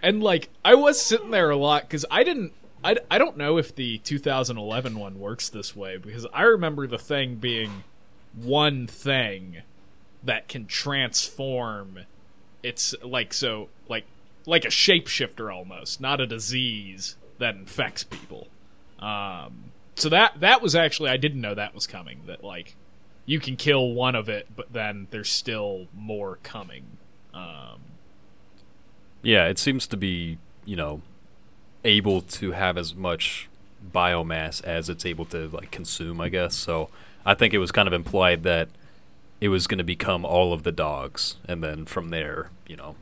and 0.03 0.23
like 0.23 0.51
I 0.65 0.75
was 0.75 1.01
sitting 1.01 1.31
there 1.31 1.51
a 1.51 1.57
lot 1.57 1.83
because 1.83 2.05
I 2.11 2.23
didn't. 2.25 2.53
I, 2.85 2.97
I 3.11 3.19
don't 3.19 3.37
know 3.37 3.59
if 3.59 3.75
the 3.75 3.99
2011 3.99 4.99
one 4.99 5.21
works 5.21 5.49
this 5.49 5.77
way 5.77 5.97
because 5.97 6.27
I 6.33 6.43
remember 6.43 6.87
the 6.87 6.99
thing 6.99 7.37
being 7.37 7.85
one 8.35 8.87
thing 8.87 9.63
that 10.23 10.49
can 10.49 10.67
transform. 10.67 12.01
It's 12.63 12.95
like 13.03 13.33
so 13.33 13.69
like 13.89 14.05
like 14.47 14.65
a 14.65 14.69
shapeshifter 14.69 15.55
almost, 15.55 16.01
not 16.01 16.21
a 16.21 16.27
disease 16.27 17.17
that 17.39 17.55
infects 17.55 18.05
people. 18.05 18.49
Um, 18.99 19.73
so 19.95 20.09
that 20.09 20.41
that 20.41 20.63
was 20.63 20.75
actually 20.75 21.11
I 21.11 21.17
didn't 21.17 21.41
know 21.41 21.55
that 21.55 21.75
was 21.75 21.87
coming. 21.87 22.23
That 22.27 22.43
like 22.43 22.75
you 23.27 23.39
can 23.39 23.57
kill 23.57 23.93
one 23.93 24.15
of 24.15 24.29
it, 24.29 24.49
but 24.55 24.73
then 24.73 25.07
there's 25.11 25.31
still 25.31 25.87
more 25.95 26.39
coming. 26.43 26.85
Um, 27.33 27.81
Yeah, 29.23 29.47
it 29.47 29.59
seems 29.59 29.87
to 29.89 29.97
be, 29.97 30.39
you 30.65 30.75
know, 30.77 31.03
able 31.85 32.21
to 32.23 32.53
have 32.53 32.77
as 32.79 32.95
much 32.95 33.49
biomass 33.93 34.63
as 34.65 34.89
it's 34.89 35.05
able 35.05 35.25
to 35.27 35.49
like 35.49 35.71
consume, 35.71 36.21
I 36.21 36.29
guess. 36.29 36.55
So 36.55 36.89
I 37.27 37.35
think 37.35 37.53
it 37.55 37.59
was 37.59 37.73
kind 37.73 37.89
of 37.89 37.93
implied 37.95 38.43
that 38.45 38.69
it 39.41 39.49
was 39.49 39.67
going 39.67 39.79
to 39.79 39.85
become 39.85 40.25
all 40.25 40.53
of 40.53 40.63
the 40.63 40.71
dogs, 40.73 41.37
and 41.49 41.63
then 41.65 41.85
from 41.85 42.11
there, 42.11 42.51
you 42.69 42.77
know, 42.77 42.95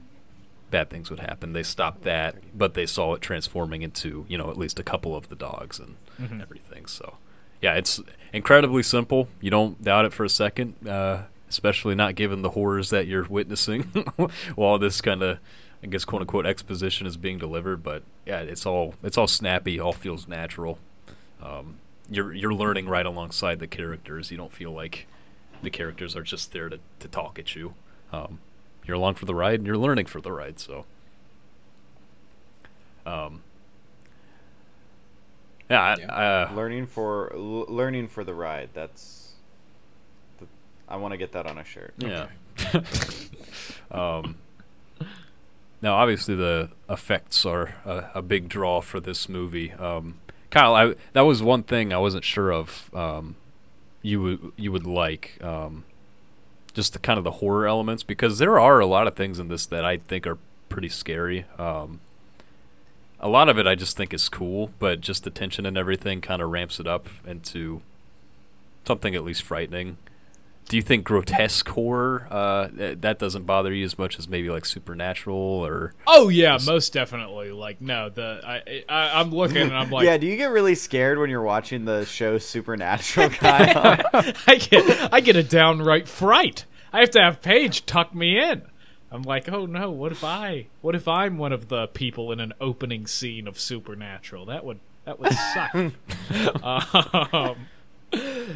bad 0.70 0.89
things 0.89 1.11
would 1.11 1.20
happen. 1.20 1.52
They 1.52 1.62
stopped 1.62 2.02
that, 2.05 2.36
but 2.57 2.74
they 2.74 2.86
saw 2.86 3.12
it 3.15 3.20
transforming 3.20 3.82
into, 3.82 4.24
you 4.28 4.39
know, 4.39 4.51
at 4.51 4.57
least 4.57 4.78
a 4.78 4.82
couple 4.85 5.15
of 5.16 5.28
the 5.28 5.35
dogs 5.36 5.78
and 5.78 5.97
Mhm. 6.20 6.40
everything. 6.40 6.86
So 6.86 7.15
yeah, 7.61 7.74
it's 7.74 8.01
incredibly 8.32 8.82
simple. 8.82 9.28
You 9.40 9.51
don't 9.51 9.82
doubt 9.85 10.07
it 10.07 10.12
for 10.15 10.24
a 10.24 10.28
second, 10.31 10.77
uh, 10.89 11.24
especially 11.51 11.94
not 11.94 12.15
given 12.15 12.40
the 12.43 12.51
horrors 12.51 12.89
that 12.90 13.07
you're 13.07 13.24
witnessing 13.24 13.82
while 14.55 14.78
this 14.78 15.01
kind 15.02 15.23
of, 15.23 15.39
I 15.82 15.86
guess, 15.86 16.05
quote 16.05 16.20
unquote 16.23 16.47
exposition 16.47 17.07
is 17.07 17.16
being 17.16 17.39
delivered. 17.39 17.82
But 17.82 18.02
yeah, 18.27 18.40
it's 18.40 18.66
all 18.66 18.94
it's 19.02 19.16
all 19.16 19.27
snappy. 19.27 19.81
All 19.81 19.93
feels 19.93 20.28
natural. 20.28 20.78
Um, 21.43 21.77
you're 22.11 22.32
you're 22.35 22.55
learning 22.55 22.89
right 22.89 23.07
alongside 23.07 23.59
the 23.61 23.66
characters. 23.66 24.31
You 24.31 24.36
don't 24.36 24.52
feel 24.52 24.73
like 24.73 25.07
the 25.62 25.70
characters 25.70 26.16
are 26.16 26.23
just 26.23 26.52
there 26.52 26.69
to, 26.69 26.78
to 26.98 27.09
talk 27.09 27.39
at 27.39 27.55
you. 27.55 27.74
Um, 28.12 28.40
you're 28.85 28.97
along 28.97 29.15
for 29.15 29.27
the 29.27 29.35
ride, 29.35 29.61
and 29.61 29.66
you're 29.66 29.78
learning 29.78 30.07
for 30.07 30.20
the 30.20 30.32
ride. 30.32 30.59
So, 30.59 30.85
um, 33.07 33.43
yeah, 35.70 35.81
I, 35.82 35.97
Yeah. 35.98 36.07
Uh, 36.51 36.55
learning 36.55 36.86
for 36.86 37.32
l- 37.35 37.66
learning 37.69 38.09
for 38.09 38.24
the 38.24 38.35
ride. 38.35 38.70
That's. 38.74 39.32
The, 40.40 40.47
I 40.89 40.97
want 40.97 41.12
to 41.12 41.19
get 41.19 41.32
that 41.32 41.47
on 41.47 41.59
a 41.59 41.65
shirt. 41.65 41.94
Yeah. 41.98 42.27
um, 43.90 44.36
now, 45.82 45.94
obviously, 45.94 46.35
the 46.35 46.70
effects 46.89 47.47
are 47.47 47.74
a, 47.85 48.11
a 48.16 48.23
big 48.23 48.48
draw 48.48 48.81
for 48.81 49.01
this 49.01 49.28
movie. 49.28 49.73
Um, 49.73 50.20
Kyle, 50.51 50.74
I, 50.74 50.94
that 51.12 51.23
was 51.23 51.43
one 51.43 51.62
thing 51.62 51.93
I 51.93 51.98
wasn't 51.98 52.24
sure 52.24 52.52
of. 52.52 52.90
Um, 52.94 53.36
you 54.02 54.20
would 54.20 54.52
you 54.57 54.73
would 54.73 54.86
like 54.86 55.39
um, 55.43 55.85
just 56.74 56.93
the 56.93 56.98
kind 56.98 57.19
of 57.19 57.24
the 57.24 57.32
horror 57.32 57.66
elements 57.66 58.02
because 58.02 58.39
there 58.39 58.59
are 58.59 58.81
a 58.81 58.86
lot 58.86 59.07
of 59.07 59.15
things 59.15 59.39
in 59.39 59.48
this 59.48 59.66
that 59.66 59.85
I 59.85 59.97
think 59.97 60.27
are 60.27 60.39
pretty 60.69 60.89
scary. 60.89 61.44
Um, 61.59 62.01
a 63.20 63.28
lot 63.28 63.48
of 63.48 63.59
it 63.59 63.66
I 63.66 63.74
just 63.74 63.97
think 63.97 64.15
is 64.15 64.28
cool, 64.28 64.70
but 64.78 65.01
just 65.01 65.24
the 65.24 65.31
tension 65.31 65.66
and 65.66 65.77
everything 65.77 66.20
kind 66.20 66.40
of 66.40 66.51
ramps 66.51 66.81
it 66.81 66.86
up 66.86 67.09
into 67.27 67.82
something 68.86 69.15
at 69.15 69.24
least 69.24 69.43
frightening. 69.43 69.98
Do 70.71 70.77
you 70.77 70.83
think 70.83 71.03
grotesque 71.03 71.69
horror 71.69 72.29
uh, 72.31 72.69
that 72.73 73.19
doesn't 73.19 73.43
bother 73.43 73.75
you 73.75 73.85
as 73.85 73.99
much 73.99 74.21
as 74.21 74.29
maybe 74.29 74.51
like 74.51 74.65
supernatural 74.65 75.37
or 75.37 75.95
Oh 76.07 76.29
yeah, 76.29 76.59
most 76.65 76.93
definitely. 76.93 77.51
Like 77.51 77.81
no, 77.81 78.09
the 78.09 78.41
I, 78.47 78.85
I 78.89 79.21
I'm 79.21 79.33
looking 79.33 79.63
and 79.63 79.77
I'm 79.77 79.91
like 79.91 80.05
yeah, 80.07 80.17
do 80.17 80.29
you 80.29 80.37
get 80.37 80.53
really 80.53 80.77
scared 80.77 81.19
when 81.19 81.29
you're 81.29 81.43
watching 81.43 81.87
the 81.87 82.05
show 82.07 82.39
Supernatural, 82.39 83.31
Kyle? 83.31 84.01
I 84.47 84.55
get 84.55 85.13
I 85.13 85.19
get 85.19 85.35
a 85.35 85.43
downright 85.43 86.07
fright. 86.07 86.67
I 86.93 87.01
have 87.01 87.11
to 87.11 87.21
have 87.21 87.43
Paige 87.43 87.85
tuck 87.85 88.15
me 88.15 88.39
in. 88.39 88.63
I'm 89.11 89.23
like, 89.23 89.49
oh 89.49 89.67
no, 89.67 89.91
what 89.91 90.13
if 90.13 90.23
I 90.23 90.69
what 90.83 90.95
if 90.95 91.09
I'm 91.09 91.37
one 91.37 91.53
of 91.53 91.67
the 91.67 91.89
people 91.89 92.31
in 92.31 92.39
an 92.39 92.53
opening 92.61 93.09
scene 93.09 93.49
of 93.49 93.59
Supernatural? 93.59 94.47
That 94.47 94.65
would 94.65 94.79
that 95.05 95.19
would 95.19 95.33
suck. 95.33 95.75
um, 97.35 97.67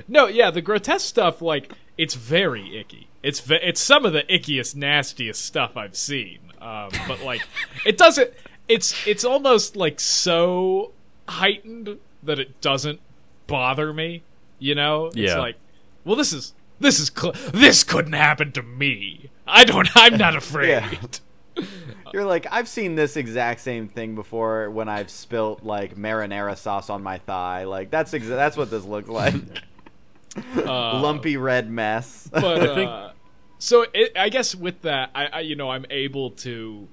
no, 0.06 0.28
yeah, 0.28 0.52
the 0.52 0.62
grotesque 0.62 1.08
stuff 1.08 1.42
like 1.42 1.72
it's 1.96 2.14
very 2.14 2.78
icky. 2.78 3.08
It's 3.22 3.40
ve- 3.40 3.60
it's 3.62 3.80
some 3.80 4.04
of 4.04 4.12
the 4.12 4.22
ickiest, 4.24 4.74
nastiest 4.76 5.44
stuff 5.44 5.76
I've 5.76 5.96
seen. 5.96 6.38
Um, 6.60 6.90
but 7.08 7.22
like, 7.22 7.40
it 7.86 7.96
doesn't. 7.98 8.30
It's 8.68 9.06
it's 9.06 9.24
almost 9.24 9.76
like 9.76 10.00
so 10.00 10.92
heightened 11.28 11.98
that 12.22 12.38
it 12.38 12.60
doesn't 12.60 13.00
bother 13.46 13.92
me. 13.92 14.22
You 14.58 14.74
know, 14.74 15.06
it's 15.06 15.16
Yeah. 15.16 15.38
like, 15.38 15.56
well, 16.04 16.16
this 16.16 16.32
is 16.32 16.54
this 16.80 16.98
is 17.00 17.10
cl- 17.14 17.34
this 17.52 17.84
couldn't 17.84 18.14
happen 18.14 18.52
to 18.52 18.62
me. 18.62 19.30
I 19.46 19.64
don't. 19.64 19.88
I'm 19.96 20.16
not 20.16 20.34
afraid. 20.42 20.68
Yeah. 20.70 21.64
You're 22.12 22.24
like, 22.24 22.46
I've 22.50 22.68
seen 22.68 22.94
this 22.94 23.16
exact 23.16 23.60
same 23.60 23.88
thing 23.88 24.14
before 24.14 24.70
when 24.70 24.88
I've 24.88 25.10
spilt 25.10 25.62
like 25.64 25.96
marinara 25.96 26.56
sauce 26.56 26.88
on 26.90 27.02
my 27.02 27.18
thigh. 27.18 27.64
Like 27.64 27.90
that's 27.90 28.12
exa- 28.12 28.28
that's 28.28 28.56
what 28.56 28.70
this 28.70 28.84
looks 28.84 29.08
like. 29.08 29.34
Uh, 30.56 31.00
Lumpy 31.00 31.36
red 31.36 31.70
mess. 31.70 32.28
but 32.32 32.44
I 32.70 32.74
think- 32.74 32.90
uh, 32.90 33.10
so 33.58 33.86
it, 33.94 34.12
I 34.16 34.28
guess 34.28 34.54
with 34.54 34.82
that, 34.82 35.10
I, 35.14 35.26
I 35.26 35.40
you 35.40 35.56
know 35.56 35.70
I'm 35.70 35.86
able 35.90 36.30
to 36.32 36.88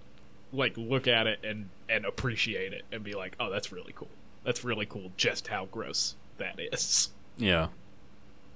like 0.54 0.74
look 0.78 1.08
at 1.08 1.28
it 1.28 1.40
and 1.44 1.70
and 1.90 2.06
appreciate 2.06 2.72
it 2.74 2.84
and 2.92 3.04
be 3.04 3.14
like, 3.14 3.36
oh, 3.40 3.50
that's 3.50 3.72
really 3.72 3.94
cool. 3.96 4.10
That's 4.44 4.64
really 4.64 4.86
cool. 4.86 5.12
Just 5.18 5.48
how 5.48 5.66
gross 5.66 6.16
that 6.38 6.60
is. 6.60 7.10
yeah. 7.38 7.68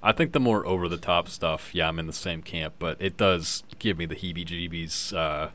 I 0.02 0.12
think 0.12 0.32
the 0.32 0.40
more 0.40 0.64
over 0.66 0.88
the 0.88 0.98
top 0.98 1.28
stuff, 1.28 1.74
yeah, 1.74 1.88
I'm 1.88 1.98
in 1.98 2.06
the 2.06 2.12
same 2.12 2.42
camp, 2.42 2.74
but 2.78 2.96
it 3.00 3.16
does 3.16 3.64
give 3.78 3.98
me 3.98 4.06
the 4.06 4.14
heebie-jeebies. 4.14 5.16
Uh, 5.16 5.50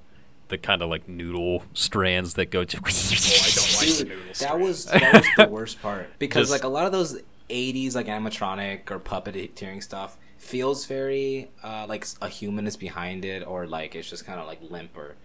the 0.50 0.58
kind 0.58 0.82
of 0.82 0.90
like 0.90 1.08
noodle 1.08 1.64
strands 1.74 2.34
that 2.34 2.48
go. 2.50 2.60
Oh, 2.60 2.64
I 2.64 2.66
don't 2.66 2.84
like 2.84 2.90
the 2.90 3.96
Dude, 4.00 4.08
noodle 4.10 4.34
that 4.40 4.60
was 4.60 4.86
that 4.86 5.14
was 5.14 5.26
the 5.38 5.48
worst 5.48 5.82
part 5.82 6.10
because 6.20 6.50
Just- 6.50 6.52
like 6.52 6.64
a 6.64 6.68
lot 6.68 6.86
of 6.86 6.92
those 6.92 7.22
80s 7.52 7.96
like 7.96 8.08
animatronic 8.08 8.90
or 8.90 9.00
puppeteering 9.00 9.84
stuff 9.84 10.18
feels 10.38 10.86
very 10.88 11.50
uh, 11.64 11.86
like 11.88 12.06
a 12.22 12.28
human 12.28 12.66
is 12.66 12.76
behind 12.78 13.24
it 13.26 13.46
or 13.46 13.68
like 13.68 13.94
it's 13.96 14.10
just 14.10 14.26
kind 14.26 14.40
of 14.40 14.48
like 14.48 14.60
limp 14.72 14.98
or 14.98 15.16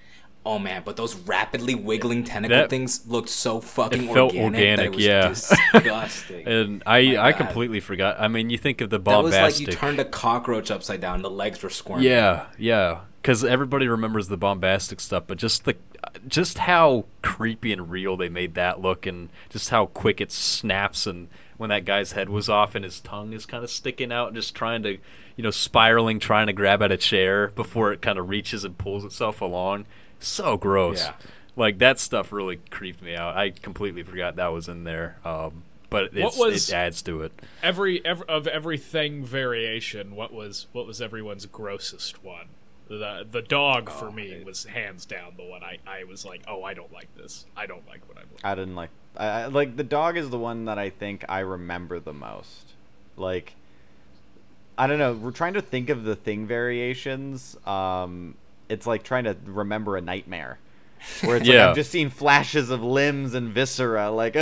oh 0.44 0.58
man 0.58 0.82
but 0.84 0.96
those 0.96 1.14
rapidly 1.14 1.74
wiggling 1.74 2.22
tentacle 2.22 2.56
That- 2.56 2.70
things 2.70 3.06
looked 3.06 3.30
so 3.30 3.60
fucking 3.60 4.04
It 4.04 4.12
felt 4.12 4.34
organic, 4.34 4.52
that 4.52 4.60
organic, 4.60 4.86
it 4.86 4.94
was 4.96 5.04
yeah. 5.04 5.28
disgusting 5.28 6.46
And 6.48 6.82
I, 6.86 7.02
My 7.02 7.16
I 7.28 7.32
God. 7.32 7.38
completely 7.38 7.80
forgot. 7.80 8.16
I 8.20 8.28
mean, 8.28 8.50
you 8.50 8.58
think 8.58 8.80
of 8.80 8.90
the 8.90 8.98
bombastic 8.98 9.32
that 9.40 9.44
was 9.44 9.60
like 9.60 9.66
you 9.68 9.72
turned 9.72 9.98
a 9.98 10.04
cockroach 10.04 10.70
upside 10.70 11.00
down 11.00 11.22
the 11.22 11.30
legs 11.30 11.62
were 11.62 11.70
squirming 11.70 12.04
Yeah, 12.04 12.46
yeah. 12.58 13.00
Because 13.22 13.44
everybody 13.44 13.88
remembers 13.88 14.28
the 14.28 14.36
bombastic 14.36 15.00
stuff, 15.00 15.24
but 15.26 15.36
just 15.36 15.64
the, 15.64 15.74
just 16.28 16.58
how 16.58 17.06
creepy 17.22 17.72
and 17.72 17.90
real 17.90 18.16
they 18.16 18.28
made 18.28 18.54
that 18.54 18.80
look, 18.80 19.04
and 19.04 19.30
just 19.50 19.70
how 19.70 19.86
quick 19.86 20.20
it 20.20 20.30
snaps, 20.30 21.08
and 21.08 21.26
when 21.56 21.70
that 21.70 21.84
guy's 21.84 22.12
head 22.12 22.28
was 22.28 22.48
off 22.48 22.74
and 22.74 22.84
his 22.84 23.00
tongue 23.00 23.32
is 23.32 23.46
kind 23.46 23.64
of 23.64 23.70
sticking 23.70 24.12
out, 24.12 24.28
and 24.28 24.36
just 24.36 24.54
trying 24.54 24.82
to, 24.82 24.98
you 25.36 25.42
know, 25.42 25.50
spiraling, 25.50 26.18
trying 26.18 26.46
to 26.46 26.52
grab 26.52 26.82
at 26.82 26.92
a 26.92 26.96
chair 26.96 27.48
before 27.48 27.92
it 27.92 28.02
kind 28.02 28.18
of 28.18 28.28
reaches 28.28 28.64
and 28.64 28.76
pulls 28.78 29.04
itself 29.04 29.40
along. 29.40 29.86
So 30.18 30.56
gross. 30.56 31.04
Yeah. 31.04 31.12
Like 31.56 31.78
that 31.78 31.98
stuff 31.98 32.32
really 32.32 32.56
creeped 32.70 33.02
me 33.02 33.14
out. 33.16 33.36
I 33.36 33.50
completely 33.50 34.02
forgot 34.02 34.36
that 34.36 34.48
was 34.48 34.68
in 34.68 34.84
there. 34.84 35.16
Um, 35.24 35.62
but 35.88 36.10
it's, 36.14 36.36
was- 36.36 36.68
it 36.68 36.74
adds 36.74 37.00
to 37.02 37.22
it. 37.22 37.32
every, 37.62 38.04
every 38.04 38.28
of 38.28 38.46
everything 38.46 39.24
variation, 39.24 40.14
what 40.16 40.32
was 40.32 40.66
what 40.72 40.86
was 40.86 41.00
everyone's 41.00 41.46
grossest 41.46 42.22
one? 42.22 42.48
The 42.88 43.26
the 43.28 43.42
dog 43.42 43.90
for 43.90 44.12
me 44.12 44.42
was 44.44 44.64
hands 44.64 45.06
down 45.06 45.32
the 45.36 45.44
one 45.44 45.62
I, 45.64 45.78
I 45.86 46.04
was 46.04 46.24
like, 46.24 46.42
oh, 46.46 46.62
I 46.62 46.72
don't 46.74 46.92
like 46.92 47.12
this. 47.16 47.46
I 47.56 47.66
don't 47.66 47.86
like 47.88 48.06
what 48.08 48.16
I'm. 48.18 48.24
looking 48.30 48.44
I 48.44 48.54
didn't 48.54 48.76
like. 48.76 48.90
I, 49.16 49.26
I 49.42 49.46
like 49.46 49.76
the 49.76 49.84
dog 49.84 50.16
is 50.16 50.30
the 50.30 50.38
one 50.38 50.64
that 50.66 50.78
I 50.78 50.90
think 50.90 51.24
I 51.28 51.40
remember 51.40 51.98
the 52.00 52.12
most. 52.12 52.72
Like, 53.16 53.54
I 54.78 54.86
don't 54.86 54.98
know. 54.98 55.14
We're 55.14 55.30
trying 55.30 55.54
to 55.54 55.62
think 55.62 55.88
of 55.90 56.04
the 56.04 56.14
thing 56.16 56.46
variations. 56.46 57.56
Um, 57.66 58.34
it's 58.68 58.86
like 58.86 59.02
trying 59.02 59.24
to 59.24 59.36
remember 59.46 59.96
a 59.96 60.00
nightmare, 60.00 60.58
where 61.22 61.36
it's 61.36 61.48
like 61.48 61.58
I'm 61.58 61.74
just 61.74 61.90
seeing 61.90 62.10
flashes 62.10 62.70
of 62.70 62.82
limbs 62.82 63.34
and 63.34 63.52
viscera. 63.52 64.10
Like, 64.10 64.34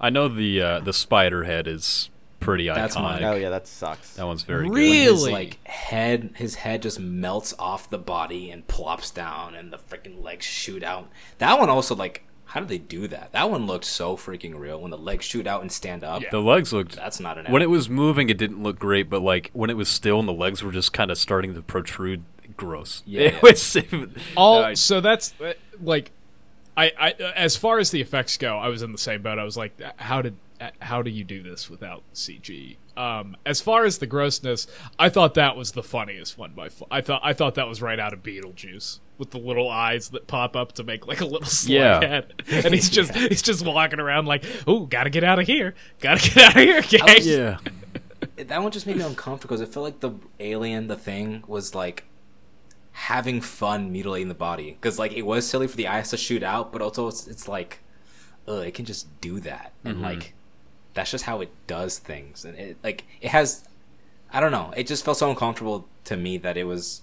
I 0.00 0.10
know 0.10 0.28
the 0.28 0.60
uh, 0.60 0.80
the 0.80 0.92
spider 0.92 1.44
head 1.44 1.66
is 1.66 2.10
pretty 2.40 2.66
That's 2.68 2.96
iconic. 2.96 3.02
mine. 3.02 3.24
oh 3.24 3.34
yeah, 3.36 3.50
that 3.50 3.66
sucks. 3.66 4.14
That 4.16 4.26
one's 4.26 4.42
very 4.42 4.68
Really? 4.68 5.04
good. 5.04 5.12
His 5.12 5.28
like 5.28 5.66
head, 5.66 6.30
his 6.36 6.56
head 6.56 6.82
just 6.82 6.98
melts 7.00 7.54
off 7.58 7.88
the 7.88 7.98
body 7.98 8.50
and 8.50 8.66
plops 8.66 9.10
down, 9.10 9.54
and 9.54 9.72
the 9.72 9.78
freaking 9.78 10.22
legs 10.22 10.44
shoot 10.44 10.82
out. 10.82 11.08
That 11.38 11.58
one 11.58 11.70
also 11.70 11.94
like, 11.94 12.24
how 12.54 12.60
did 12.60 12.68
they 12.68 12.78
do 12.78 13.08
that? 13.08 13.32
That 13.32 13.50
one 13.50 13.66
looked 13.66 13.84
so 13.84 14.16
freaking 14.16 14.56
real 14.56 14.80
when 14.80 14.92
the 14.92 14.96
legs 14.96 15.24
shoot 15.24 15.44
out 15.44 15.62
and 15.62 15.72
stand 15.72 16.04
up. 16.04 16.22
Yeah. 16.22 16.30
The 16.30 16.38
legs 16.38 16.72
looked 16.72 16.94
That's 16.94 17.18
not 17.18 17.36
an 17.36 17.46
when 17.50 17.62
it 17.62 17.68
was 17.68 17.90
moving, 17.90 18.30
it 18.30 18.38
didn't 18.38 18.62
look 18.62 18.78
great, 18.78 19.10
but 19.10 19.22
like 19.22 19.50
when 19.54 19.70
it 19.70 19.76
was 19.76 19.88
still 19.88 20.20
and 20.20 20.28
the 20.28 20.32
legs 20.32 20.62
were 20.62 20.70
just 20.70 20.92
kind 20.92 21.10
of 21.10 21.18
starting 21.18 21.52
to 21.52 21.62
protrude, 21.62 22.22
gross. 22.56 23.02
Yeah, 23.06 23.22
yeah. 23.32 23.40
was. 23.42 23.76
All 24.36 24.62
I- 24.62 24.74
so 24.74 25.00
that's 25.00 25.34
uh, 25.40 25.54
like, 25.82 26.12
I, 26.76 26.92
I 26.96 27.10
as 27.34 27.56
far 27.56 27.80
as 27.80 27.90
the 27.90 28.00
effects 28.00 28.36
go, 28.36 28.56
I 28.56 28.68
was 28.68 28.82
in 28.82 28.92
the 28.92 28.98
same 28.98 29.20
boat. 29.20 29.40
I 29.40 29.44
was 29.44 29.56
like, 29.56 29.72
how 29.96 30.22
did 30.22 30.36
uh, 30.60 30.70
how 30.78 31.02
do 31.02 31.10
you 31.10 31.24
do 31.24 31.42
this 31.42 31.68
without 31.68 32.04
CG? 32.14 32.76
Um, 32.96 33.36
as 33.44 33.60
far 33.60 33.84
as 33.84 33.98
the 33.98 34.06
grossness, 34.06 34.66
I 34.98 35.08
thought 35.08 35.34
that 35.34 35.56
was 35.56 35.72
the 35.72 35.82
funniest 35.82 36.38
one 36.38 36.52
by 36.52 36.68
far. 36.68 36.86
I 36.90 37.00
thought 37.00 37.20
I 37.24 37.32
thought 37.32 37.56
that 37.56 37.66
was 37.66 37.82
right 37.82 37.98
out 37.98 38.12
of 38.12 38.22
Beetlejuice 38.22 39.00
with 39.18 39.30
the 39.30 39.38
little 39.38 39.68
eyes 39.70 40.10
that 40.10 40.26
pop 40.26 40.54
up 40.56 40.72
to 40.72 40.84
make 40.84 41.06
like 41.06 41.20
a 41.20 41.24
little 41.24 41.46
slug 41.46 41.70
Yeah. 41.72 42.00
head, 42.00 42.42
and 42.52 42.72
he's 42.72 42.88
just 42.90 43.14
he's 43.16 43.42
just 43.42 43.64
walking 43.64 43.98
around 44.00 44.26
like, 44.26 44.44
oh, 44.66 44.86
gotta 44.86 45.10
get 45.10 45.24
out 45.24 45.38
of 45.40 45.46
here, 45.46 45.74
gotta 46.00 46.20
get 46.30 46.36
out 46.38 46.56
of 46.56 46.62
here, 46.62 46.82
guys. 47.00 47.26
yeah, 47.26 47.58
that 48.36 48.62
one 48.62 48.70
just 48.70 48.86
made 48.86 48.96
me 48.96 49.02
uncomfortable 49.02 49.56
because 49.56 49.68
I 49.68 49.70
felt 49.72 49.84
like 49.84 50.00
the 50.00 50.12
alien, 50.38 50.86
the 50.86 50.96
thing, 50.96 51.42
was 51.48 51.74
like 51.74 52.04
having 52.92 53.40
fun 53.40 53.90
mutilating 53.90 54.28
the 54.28 54.34
body. 54.34 54.70
Because 54.80 54.98
like 54.98 55.12
it 55.12 55.22
was 55.22 55.46
silly 55.46 55.66
for 55.66 55.76
the 55.76 55.88
eyes 55.88 56.10
to 56.10 56.16
shoot 56.16 56.42
out, 56.42 56.72
but 56.72 56.80
also 56.80 57.08
it's, 57.08 57.26
it's 57.26 57.48
like, 57.48 57.80
ugh, 58.46 58.64
it 58.66 58.74
can 58.74 58.84
just 58.84 59.20
do 59.20 59.40
that, 59.40 59.72
and 59.84 60.00
like 60.00 60.34
that's 60.94 61.10
just 61.10 61.24
how 61.24 61.40
it 61.40 61.50
does 61.66 61.98
things, 61.98 62.44
and 62.44 62.56
it 62.58 62.76
like 62.82 63.04
it 63.20 63.28
has, 63.30 63.64
I 64.32 64.40
don't 64.40 64.52
know, 64.52 64.72
it 64.76 64.86
just 64.86 65.04
felt 65.04 65.18
so 65.18 65.28
uncomfortable 65.28 65.86
to 66.04 66.16
me 66.16 66.38
that 66.38 66.56
it 66.56 66.64
was, 66.64 67.02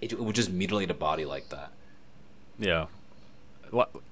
it, 0.00 0.12
it 0.12 0.20
would 0.20 0.34
just 0.34 0.50
mutilate 0.50 0.90
a 0.90 0.94
body 0.94 1.24
like 1.24 1.48
that. 1.50 1.70
yeah. 2.58 2.86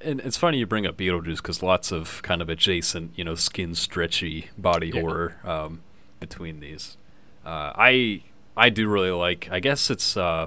And 0.00 0.20
it's 0.20 0.36
funny 0.36 0.58
you 0.58 0.66
bring 0.66 0.86
up 0.86 0.96
Beetlejuice 0.96 1.38
because 1.38 1.64
lots 1.64 1.90
of 1.90 2.22
kind 2.22 2.40
of 2.40 2.48
adjacent, 2.48 3.10
you 3.16 3.24
know, 3.24 3.34
skin 3.34 3.74
stretchy 3.74 4.50
body 4.56 4.92
Yeah. 4.94 5.00
horror 5.00 5.36
um, 5.42 5.80
between 6.20 6.60
these. 6.60 6.96
Uh, 7.44 7.72
I 7.74 8.22
I 8.56 8.68
do 8.68 8.88
really 8.88 9.10
like. 9.10 9.48
I 9.50 9.58
guess 9.58 9.90
it's. 9.90 10.16
Uh, 10.16 10.46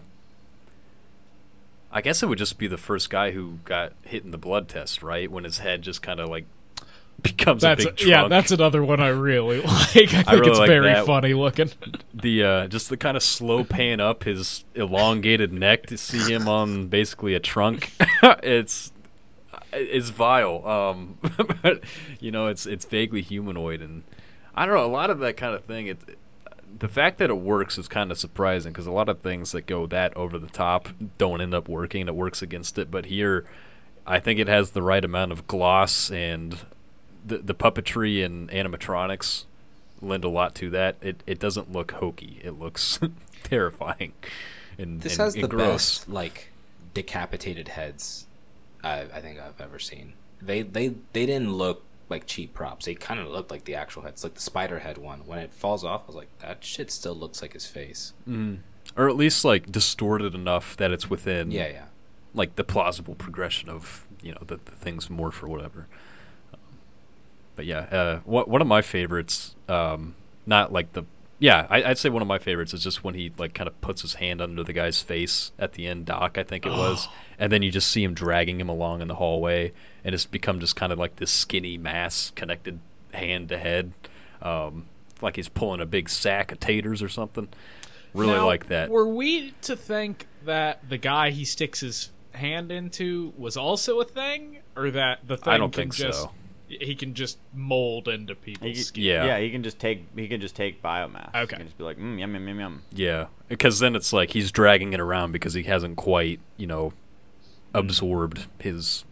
I 1.91 1.99
guess 2.01 2.23
it 2.23 2.27
would 2.27 2.37
just 2.37 2.57
be 2.57 2.67
the 2.67 2.77
first 2.77 3.09
guy 3.09 3.31
who 3.31 3.59
got 3.65 3.91
hit 4.03 4.23
in 4.23 4.31
the 4.31 4.37
blood 4.37 4.69
test, 4.69 5.03
right? 5.03 5.29
When 5.29 5.43
his 5.43 5.57
head 5.57 5.81
just 5.81 6.01
kind 6.01 6.21
of 6.21 6.29
like 6.29 6.45
becomes 7.23 7.61
That's 7.61 7.85
a 7.85 7.91
big 7.91 8.01
yeah, 8.01 8.19
trunk. 8.19 8.29
that's 8.29 8.51
another 8.51 8.83
one 8.83 8.99
I 8.99 9.09
really 9.09 9.61
like. 9.61 9.69
I 9.69 9.85
think 9.85 10.31
really 10.31 10.49
it's 10.49 10.59
like 10.59 10.67
very 10.67 10.85
that. 10.85 11.05
funny 11.05 11.33
looking. 11.33 11.69
the 12.13 12.43
uh, 12.43 12.67
just 12.67 12.89
the 12.89 12.97
kind 12.97 13.15
of 13.15 13.23
slow 13.23 13.63
pan 13.63 13.99
up 13.99 14.23
his 14.23 14.65
elongated 14.75 15.53
neck 15.53 15.85
to 15.87 15.97
see 15.97 16.33
him 16.33 16.47
on 16.47 16.87
basically 16.87 17.33
a 17.35 17.39
trunk. 17.39 17.91
it's 18.43 18.91
it's 19.73 20.09
vile, 20.09 20.67
um, 20.67 21.17
but 21.61 21.83
you 22.19 22.31
know 22.31 22.47
it's 22.47 22.65
it's 22.65 22.85
vaguely 22.85 23.21
humanoid, 23.21 23.81
and 23.81 24.03
I 24.55 24.65
don't 24.65 24.75
know 24.75 24.85
a 24.85 24.87
lot 24.87 25.09
of 25.09 25.19
that 25.19 25.37
kind 25.37 25.53
of 25.53 25.63
thing. 25.65 25.87
It 25.87 25.99
the 26.79 26.87
fact 26.87 27.17
that 27.19 27.29
it 27.29 27.37
works 27.37 27.77
is 27.77 27.87
kind 27.87 28.11
of 28.11 28.17
surprising 28.17 28.71
because 28.71 28.87
a 28.87 28.91
lot 28.91 29.09
of 29.09 29.19
things 29.19 29.51
that 29.51 29.65
go 29.67 29.85
that 29.87 30.15
over 30.17 30.39
the 30.39 30.47
top 30.47 30.89
don't 31.17 31.41
end 31.41 31.53
up 31.53 31.67
working. 31.69 32.07
It 32.07 32.15
works 32.15 32.41
against 32.41 32.77
it, 32.77 32.89
but 32.89 33.05
here. 33.05 33.45
I 34.03 34.19
think 34.19 34.39
it 34.39 34.47
has 34.47 34.71
the 34.71 34.81
right 34.81 35.05
amount 35.05 35.31
of 35.31 35.45
gloss 35.45 36.09
and 36.09 36.57
the 37.25 37.37
the 37.39 37.53
puppetry 37.55 38.23
and 38.25 38.49
animatronics 38.49 39.45
lend 40.01 40.23
a 40.23 40.29
lot 40.29 40.55
to 40.55 40.69
that. 40.71 40.95
It 41.01 41.23
it 41.27 41.39
doesn't 41.39 41.71
look 41.71 41.91
hokey. 41.91 42.39
It 42.43 42.59
looks 42.59 42.99
terrifying. 43.43 44.13
And, 44.77 45.01
This 45.01 45.13
and- 45.13 45.21
has 45.25 45.35
and 45.35 45.43
the 45.43 45.47
gross. 45.47 45.99
best 45.99 46.09
like 46.09 46.49
decapitated 46.93 47.69
heads 47.69 48.25
I, 48.83 49.01
I 49.13 49.21
think 49.21 49.39
I've 49.39 49.59
ever 49.61 49.79
seen. 49.79 50.13
They 50.41 50.61
they 50.63 50.89
they 51.13 51.25
didn't 51.25 51.53
look 51.53 51.83
like 52.09 52.25
cheap 52.25 52.53
props. 52.53 52.85
They 52.85 52.95
kind 52.95 53.19
of 53.19 53.27
looked 53.27 53.51
like 53.51 53.65
the 53.65 53.75
actual 53.75 54.01
heads, 54.01 54.23
like 54.23 54.33
the 54.33 54.41
spider 54.41 54.79
head 54.79 54.97
one. 54.97 55.19
When 55.27 55.39
it 55.39 55.53
falls 55.53 55.83
off, 55.83 56.01
I 56.05 56.07
was 56.07 56.15
like, 56.15 56.39
that 56.39 56.63
shit 56.63 56.91
still 56.91 57.13
looks 57.15 57.41
like 57.41 57.53
his 57.53 57.67
face. 57.67 58.13
Mm-hmm. 58.27 58.55
or 58.99 59.07
at 59.07 59.15
least 59.15 59.45
like 59.45 59.71
distorted 59.71 60.33
enough 60.35 60.75
that 60.77 60.91
it's 60.91 61.09
within 61.09 61.51
Yeah, 61.51 61.67
yeah. 61.67 61.85
like 62.33 62.55
the 62.55 62.63
plausible 62.63 63.15
progression 63.15 63.69
of 63.69 64.07
you 64.23 64.31
know 64.31 64.41
the, 64.45 64.55
the 64.57 64.71
things 64.71 65.07
morph 65.09 65.43
or 65.43 65.47
whatever. 65.47 65.87
But 67.61 67.67
yeah, 67.67 67.81
uh, 67.91 68.19
what 68.25 68.47
one 68.47 68.59
of 68.63 68.67
my 68.67 68.81
favorites, 68.81 69.55
um, 69.69 70.15
not 70.47 70.73
like 70.73 70.93
the 70.93 71.05
yeah, 71.37 71.67
I, 71.69 71.83
I'd 71.83 71.99
say 71.99 72.09
one 72.09 72.23
of 72.23 72.27
my 72.27 72.39
favorites 72.39 72.73
is 72.73 72.83
just 72.83 73.03
when 73.03 73.13
he 73.13 73.31
like 73.37 73.53
kind 73.53 73.67
of 73.67 73.79
puts 73.81 74.01
his 74.01 74.15
hand 74.15 74.41
under 74.41 74.63
the 74.63 74.73
guy's 74.73 75.03
face 75.03 75.51
at 75.59 75.73
the 75.73 75.85
end, 75.85 76.07
Doc, 76.07 76.39
I 76.39 76.43
think 76.43 76.65
it 76.65 76.71
was, 76.71 77.07
and 77.37 77.51
then 77.51 77.61
you 77.61 77.69
just 77.69 77.91
see 77.91 78.03
him 78.03 78.15
dragging 78.15 78.59
him 78.59 78.67
along 78.67 79.03
in 79.03 79.07
the 79.07 79.13
hallway, 79.13 79.73
and 80.03 80.15
it's 80.15 80.25
become 80.25 80.59
just 80.59 80.75
kind 80.75 80.91
of 80.91 80.97
like 80.97 81.17
this 81.17 81.29
skinny 81.29 81.77
mass 81.77 82.31
connected 82.31 82.79
hand 83.13 83.49
to 83.49 83.59
head, 83.59 83.93
um, 84.41 84.87
like 85.21 85.35
he's 85.35 85.47
pulling 85.47 85.81
a 85.81 85.85
big 85.85 86.09
sack 86.09 86.51
of 86.51 86.59
taters 86.59 87.03
or 87.03 87.09
something. 87.09 87.47
Really 88.15 88.33
Now, 88.33 88.47
like 88.47 88.69
that. 88.69 88.89
Were 88.89 89.07
we 89.07 89.53
to 89.61 89.75
think 89.75 90.25
that 90.45 90.89
the 90.89 90.97
guy 90.97 91.29
he 91.29 91.45
sticks 91.45 91.81
his 91.81 92.09
hand 92.33 92.71
into 92.71 93.33
was 93.37 93.55
also 93.55 93.99
a 93.99 94.05
thing, 94.05 94.57
or 94.75 94.89
that 94.89 95.19
the 95.27 95.37
thing 95.37 95.53
I 95.53 95.59
don't 95.59 95.75
think 95.75 95.93
just 95.93 96.21
so. 96.23 96.31
He 96.79 96.95
can 96.95 97.13
just 97.13 97.37
mold 97.53 98.07
into 98.07 98.33
He 98.45 98.53
people's 98.53 98.75
can- 98.75 98.83
skin? 98.83 99.03
Yeah. 99.03 99.25
yeah, 99.25 99.39
he 99.39 99.49
can 99.51 99.63
just 99.63 99.79
take 99.79 100.05
he 100.15 100.27
can 100.27 100.39
just 100.41 100.55
take 100.55 100.81
biomass. 100.81 101.29
Okay. 101.35 101.41
he 101.41 101.57
can 101.57 101.65
just 101.65 101.77
be 101.77 101.83
like, 101.83 101.97
mm, 101.97 102.19
yum 102.19 102.33
yum 102.33 102.47
yum 102.47 102.59
yum. 102.59 102.81
Yeah, 102.91 103.27
because 103.49 103.79
then 103.79 103.95
it's 103.95 104.13
like 104.13 104.31
he's 104.31 104.51
dragging 104.51 104.93
it 104.93 104.99
around 104.99 105.31
because 105.31 105.53
he 105.53 105.63
hasn't 105.63 105.97
quite, 105.97 106.39
you 106.57 106.67
know, 106.67 106.93
absorbed 107.73 108.45
his 108.59 109.05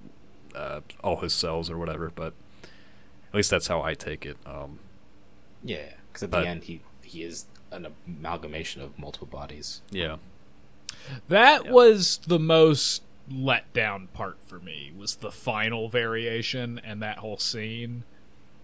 uh, 0.56 0.82
all 1.04 1.18
his 1.18 1.34
cells 1.34 1.70
or 1.70 1.78
whatever. 1.78 2.12
But 2.14 2.34
at 2.64 3.36
least 3.36 3.50
that's 3.50 3.68
how 3.68 3.82
I 3.82 3.94
take 3.94 4.26
it. 4.26 4.38
Um, 4.46 4.80
Yeah, 5.64 5.94
because 6.08 6.24
at 6.24 6.32
But- 6.32 6.42
the 6.42 6.48
end 6.48 6.64
he 6.66 6.82
he 7.04 7.24
is 7.24 7.46
an 7.72 7.88
amalgamation 8.08 8.82
of 8.82 8.98
multiple 9.00 9.28
bodies. 9.28 9.82
yeah, 9.92 10.18
That 11.28 11.66
Yeah. 11.66 11.72
was 11.72 12.20
the 12.28 12.40
most 12.40 13.02
let 13.32 13.72
down 13.74 14.08
part 14.14 14.38
for 14.42 14.60
me 14.60 14.92
was 14.98 15.16
the 15.16 15.32
final 15.32 15.90
variation 15.90 16.80
and 16.84 17.02
that 17.02 17.18
whole 17.20 17.38
scene. 17.38 18.04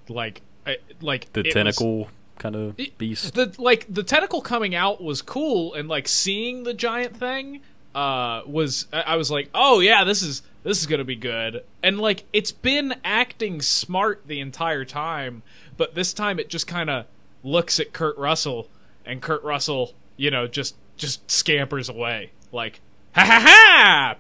Like, 0.10 0.42
I, 0.66 0.78
like 1.02 1.32
the 1.34 1.42
it 1.42 1.46
was- 1.48 1.54
tentacle 1.54 2.10
kind 2.38 2.56
of 2.56 2.76
beast. 2.98 3.34
the 3.34 3.56
like 3.58 3.86
the 3.90 4.04
tentacle 4.04 4.42
coming 4.42 4.76
out 4.76 5.02
was 5.02 5.22
cool 5.22 5.74
and 5.74 5.88
like 5.88 6.06
seeing 6.06 6.64
the 6.64 6.74
giant 6.74 7.16
thing 7.16 7.62
uh 7.96 8.42
was 8.46 8.88
I, 8.92 9.02
I 9.04 9.16
was 9.16 9.32
like 9.32 9.50
oh 9.56 9.80
yeah 9.80 10.04
this 10.04 10.22
is 10.22 10.42
this 10.64 10.82
is 10.82 10.86
gonna 10.86 11.06
be 11.06 11.16
good 11.16 11.64
and 11.82 11.98
like 11.98 12.26
it's 12.34 12.52
been 12.52 12.96
acting 13.06 13.62
smart 13.62 14.24
the 14.28 14.42
entire 14.42 14.84
time 14.84 15.44
but 15.78 15.96
this 15.96 16.12
time 16.12 16.38
it 16.38 16.50
just 16.50 16.68
kind 16.68 16.90
of 16.90 17.06
looks 17.42 17.80
at 17.80 17.94
kurt 17.94 18.18
russell 18.18 18.68
and 19.06 19.22
kurt 19.22 19.42
russell 19.46 19.94
you 20.18 20.30
know 20.30 20.46
just 20.46 20.76
just 20.98 21.32
scampers 21.32 21.88
away 21.88 22.32
like 22.52 22.82
ha 23.14 23.24
ha 23.24 23.40
ha 23.40 24.16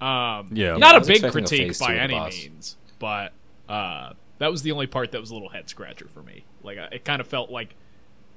um 0.00 0.48
Yeah. 0.52 0.76
not 0.76 0.94
I 0.94 0.96
a 0.96 0.98
was 1.00 1.08
big 1.08 1.24
expecting 1.24 1.44
a 1.44 1.72
critique 1.72 1.78
by 1.78 1.86
two 1.86 1.92
of 1.92 1.96
the 1.98 2.02
any 2.02 2.14
boss. 2.14 2.32
means 2.42 2.76
but 2.98 3.32
uh 3.68 4.12
that 4.38 4.50
was 4.50 4.62
the 4.62 4.72
only 4.72 4.86
part 4.86 5.12
that 5.12 5.20
was 5.20 5.30
a 5.30 5.34
little 5.34 5.50
head 5.50 5.68
scratcher 5.68 6.08
for 6.08 6.22
me 6.22 6.44
like 6.62 6.78
I- 6.78 6.88
it 6.92 7.04
kind 7.04 7.20
of 7.20 7.26
felt 7.26 7.50
like 7.50 7.74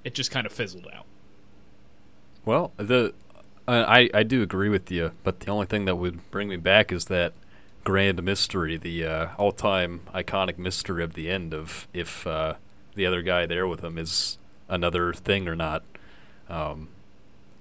it 0.03 0.13
just 0.13 0.29
kind 0.31 0.45
of 0.45 0.51
fizzled 0.53 0.87
out 0.93 1.05
Well, 2.45 2.71
the 2.77 3.13
uh, 3.67 3.83
I 3.87 4.09
I 4.13 4.21
do 4.23 4.43
agree 4.43 4.69
with 4.69 4.91
you, 4.91 5.11
but 5.23 5.39
the 5.39 5.49
only 5.49 5.65
thing 5.65 5.85
that 5.85 5.95
would 5.95 6.29
bring 6.29 6.47
me 6.49 6.57
back 6.57 6.91
is 6.91 7.05
that 7.05 7.33
grand 7.83 8.21
mystery, 8.23 8.77
the 8.77 9.03
uh, 9.05 9.27
all-time 9.37 10.01
iconic 10.13 10.57
mystery 10.59 11.03
of 11.03 11.13
the 11.15 11.29
end 11.31 11.53
of 11.53 11.87
if 11.93 12.27
uh, 12.27 12.55
the 12.93 13.05
other 13.07 13.23
guy 13.23 13.47
there 13.47 13.65
with 13.67 13.83
him 13.83 13.97
is 13.97 14.37
another 14.69 15.13
thing 15.13 15.47
or 15.47 15.55
not. 15.55 15.83
Um, 16.49 16.89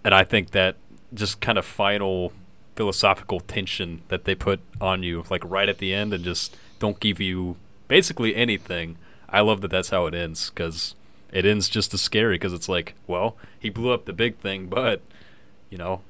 and 0.05 0.15
I 0.15 0.25
think 0.25 0.51
that 0.51 0.77
just 1.15 1.41
kind 1.41 1.57
of 1.57 1.65
final 1.65 2.33
philosophical 2.77 3.41
tension 3.41 4.03
that 4.09 4.25
they 4.25 4.35
put 4.35 4.61
on 4.81 5.03
you, 5.03 5.25
like 5.31 5.43
right 5.45 5.69
at 5.69 5.79
the 5.79 5.93
end, 5.95 6.13
and 6.13 6.25
just 6.25 6.57
don't 6.79 6.99
give 7.01 7.21
you 7.21 7.57
basically 7.89 8.35
anything. 8.35 8.97
I 9.29 9.41
love 9.41 9.61
that 9.63 9.71
that's 9.71 9.91
how 9.91 10.07
it 10.07 10.15
ends 10.15 10.51
because 10.51 10.95
it 11.33 11.45
ends 11.45 11.69
just 11.69 11.93
as 11.95 12.01
scary 12.01 12.35
because 12.37 12.53
it's 12.53 12.69
like, 12.69 12.95
well, 13.07 13.37
he 13.59 13.71
blew 13.71 13.91
up 13.93 14.05
the 14.05 14.13
big 14.13 14.37
thing, 14.39 14.67
but 14.67 15.01
you 15.71 15.79
know, 15.79 16.03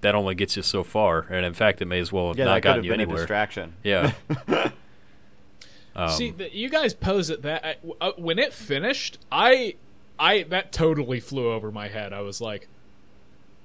that 0.00 0.14
only 0.14 0.34
gets 0.34 0.56
you 0.56 0.62
so 0.62 0.82
far, 0.82 1.26
and 1.30 1.44
in 1.46 1.54
fact, 1.54 1.80
it 1.82 1.84
may 1.86 2.00
as 2.00 2.12
well 2.12 2.28
have 2.28 2.38
Yeah, 2.38 2.44
not 2.46 2.54
that 2.54 2.60
could 2.62 2.68
gotten 2.68 2.76
have 2.78 2.84
you 2.84 2.90
been 2.90 3.00
a 3.00 3.02
anywhere. 3.04 3.18
distraction. 3.18 3.74
Yeah. 3.82 4.12
um, 5.96 6.08
See, 6.10 6.30
the, 6.30 6.54
you 6.54 6.68
guys 6.68 6.94
pose 6.94 7.30
it 7.30 7.42
that 7.42 7.78
uh, 8.00 8.12
when 8.16 8.38
it 8.38 8.52
finished, 8.52 9.18
I, 9.30 9.76
I 10.18 10.44
that 10.44 10.72
totally 10.72 11.20
flew 11.20 11.52
over 11.52 11.70
my 11.70 11.88
head. 11.88 12.12
I 12.12 12.20
was 12.22 12.40
like, 12.40 12.68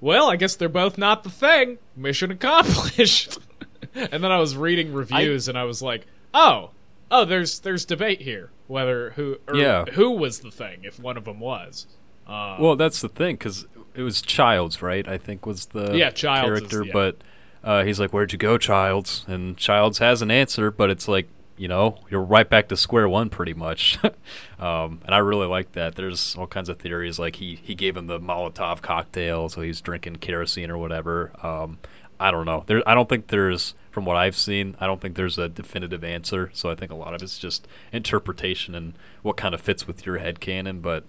"Well, 0.01 0.29
I 0.29 0.35
guess 0.35 0.55
they're 0.55 0.69
both 0.69 0.97
not 0.97 1.23
the 1.23 1.29
thing. 1.29 1.77
Mission 1.95 2.31
accomplished." 2.31 3.37
and 3.95 4.23
then 4.23 4.31
I 4.31 4.37
was 4.39 4.55
reading 4.55 4.93
reviews, 4.93 5.47
and 5.47 5.57
I 5.57 5.63
was 5.63 5.81
like, 5.81 6.05
"Oh, 6.33 6.71
oh, 7.11 7.25
there's 7.25 7.59
there's 7.59 7.85
debate 7.85 8.21
here 8.21 8.49
whether 8.67 9.11
who 9.11 9.37
or 9.47 9.55
Yeah. 9.55 9.85
who 9.85 10.11
was 10.11 10.39
the 10.41 10.51
thing 10.51 10.81
if 10.83 10.99
one 10.99 11.17
of 11.17 11.25
them 11.25 11.39
was." 11.39 11.87
Uh, 12.27 12.57
Well, 12.59 12.75
that's 12.75 12.99
the 13.01 13.07
thing 13.09 13.35
because 13.35 13.65
it 13.95 14.01
was 14.01 14.21
Childs, 14.21 14.81
right? 14.81 15.07
I 15.07 15.17
think 15.17 15.45
was 15.45 15.67
the 15.67 15.95
Yeah, 15.95 16.09
Childs 16.11 16.43
is- 16.63 16.69
character, 16.69 16.83
yeah. 16.85 16.93
but 16.93 17.17
uh, 17.63 17.83
he's 17.83 17.99
like, 17.99 18.11
"Where'd 18.11 18.33
you 18.33 18.37
go, 18.37 18.57
Childs?" 18.57 19.23
And 19.27 19.57
Childs 19.57 19.99
has 19.99 20.21
an 20.21 20.29
answer, 20.31 20.69
but 20.71 20.89
it's 20.89 21.07
like, 21.07 21.27
you 21.57 21.67
know, 21.67 21.97
you're 22.09 22.21
right 22.21 22.49
back 22.49 22.67
to 22.69 22.77
square 22.77 23.09
one, 23.09 23.29
pretty 23.29 23.53
much. 23.53 23.97
um, 24.59 25.01
and 25.05 25.13
I 25.13 25.17
really 25.17 25.47
like 25.47 25.73
that. 25.73 25.95
There's 25.95 26.35
all 26.35 26.47
kinds 26.47 26.69
of 26.69 26.77
theories, 26.77 27.19
like 27.19 27.37
he 27.37 27.59
he 27.61 27.75
gave 27.75 27.97
him 27.97 28.07
the 28.07 28.19
Molotov 28.19 28.81
cocktail, 28.81 29.49
so 29.49 29.61
he's 29.61 29.81
drinking 29.81 30.17
kerosene 30.17 30.69
or 30.69 30.77
whatever. 30.77 31.31
Um, 31.43 31.79
I 32.19 32.31
don't 32.31 32.45
know. 32.45 32.63
There, 32.65 32.87
I 32.87 32.95
don't 32.95 33.07
think 33.07 33.27
there's, 33.27 33.75
from 33.91 34.05
what 34.05 34.17
I've 34.17 34.35
seen, 34.35 34.75
I 34.79 34.87
don't 34.87 34.99
think 34.99 35.15
there's 35.15 35.37
a 35.37 35.47
definitive 35.47 36.03
answer. 36.03 36.49
So 36.53 36.69
I 36.69 36.75
think 36.75 36.91
a 36.91 36.95
lot 36.95 37.13
of 37.13 37.21
it's 37.21 37.37
just 37.37 37.67
interpretation 37.91 38.73
and 38.73 38.93
what 39.21 39.37
kind 39.37 39.53
of 39.53 39.61
fits 39.61 39.85
with 39.85 40.05
your 40.05 40.17
head 40.17 40.39
canon, 40.39 40.81
but 40.81 41.03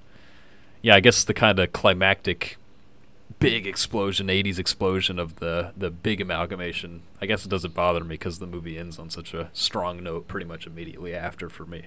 yeah, 0.82 0.94
I 0.94 1.00
guess 1.00 1.24
the 1.24 1.34
kind 1.34 1.58
of 1.58 1.72
climactic 1.72 2.56
big 3.38 3.66
explosion, 3.66 4.28
80s 4.28 4.58
explosion 4.58 5.18
of 5.18 5.36
the 5.36 5.72
the 5.76 5.90
big 5.90 6.20
amalgamation. 6.20 7.02
I 7.20 7.26
guess 7.26 7.44
it 7.44 7.48
doesn't 7.48 7.74
bother 7.74 8.00
me 8.02 8.10
because 8.14 8.38
the 8.38 8.46
movie 8.46 8.78
ends 8.78 8.98
on 8.98 9.10
such 9.10 9.34
a 9.34 9.50
strong 9.52 10.02
note 10.02 10.28
pretty 10.28 10.46
much 10.46 10.66
immediately 10.66 11.14
after 11.14 11.48
for 11.48 11.66
me. 11.66 11.84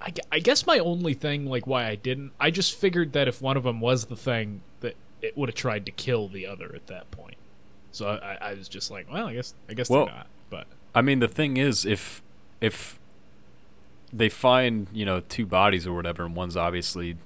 I, 0.00 0.12
I 0.32 0.38
guess 0.40 0.66
my 0.66 0.78
only 0.80 1.14
thing, 1.14 1.46
like 1.46 1.66
why 1.66 1.86
I 1.86 1.94
didn't, 1.94 2.32
I 2.40 2.50
just 2.50 2.74
figured 2.74 3.12
that 3.12 3.28
if 3.28 3.40
one 3.40 3.56
of 3.56 3.62
them 3.62 3.80
was 3.80 4.06
the 4.06 4.16
thing, 4.16 4.62
that 4.80 4.96
it 5.20 5.36
would 5.38 5.48
have 5.48 5.54
tried 5.54 5.86
to 5.86 5.92
kill 5.92 6.26
the 6.26 6.44
other 6.46 6.74
at 6.74 6.88
that 6.88 7.10
point. 7.12 7.36
So 7.92 8.08
I, 8.08 8.38
I 8.50 8.54
was 8.54 8.68
just 8.68 8.90
like, 8.90 9.10
well, 9.12 9.28
I 9.28 9.34
guess 9.34 9.54
I 9.68 9.74
guess 9.74 9.88
Well- 9.88 10.06
they're 10.06 10.14
not. 10.14 10.26
But 10.50 10.66
I 10.94 11.00
mean, 11.02 11.20
the 11.20 11.28
thing 11.28 11.56
is, 11.56 11.86
if 11.86 12.20
if 12.60 12.98
they 14.12 14.28
find 14.28 14.88
you 14.92 15.06
know 15.06 15.20
two 15.20 15.46
bodies 15.46 15.86
or 15.86 15.94
whatever, 15.94 16.24
and 16.24 16.36
one's 16.36 16.56
obviously 16.56 17.16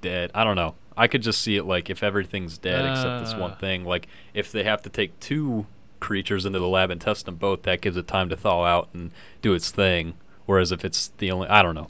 dead, 0.00 0.30
I 0.34 0.44
don't 0.44 0.54
know. 0.56 0.74
I 0.96 1.06
could 1.06 1.22
just 1.22 1.40
see 1.40 1.56
it 1.56 1.64
like 1.64 1.88
if 1.90 2.02
everything's 2.02 2.58
dead 2.58 2.84
except 2.90 3.24
this 3.24 3.34
one 3.34 3.52
Uh. 3.52 3.56
thing. 3.56 3.84
Like 3.84 4.08
if 4.34 4.50
they 4.52 4.64
have 4.64 4.82
to 4.82 4.88
take 4.90 5.18
two 5.20 5.66
creatures 6.00 6.44
into 6.44 6.58
the 6.58 6.66
lab 6.68 6.90
and 6.90 7.00
test 7.00 7.26
them 7.26 7.36
both, 7.36 7.62
that 7.62 7.80
gives 7.80 7.96
it 7.96 8.06
time 8.06 8.28
to 8.28 8.36
thaw 8.36 8.64
out 8.64 8.88
and 8.92 9.10
do 9.40 9.54
its 9.54 9.70
thing. 9.70 10.14
Whereas 10.46 10.72
if 10.72 10.84
it's 10.84 11.08
the 11.18 11.30
only, 11.30 11.48
I 11.48 11.62
don't 11.62 11.74
know. 11.74 11.88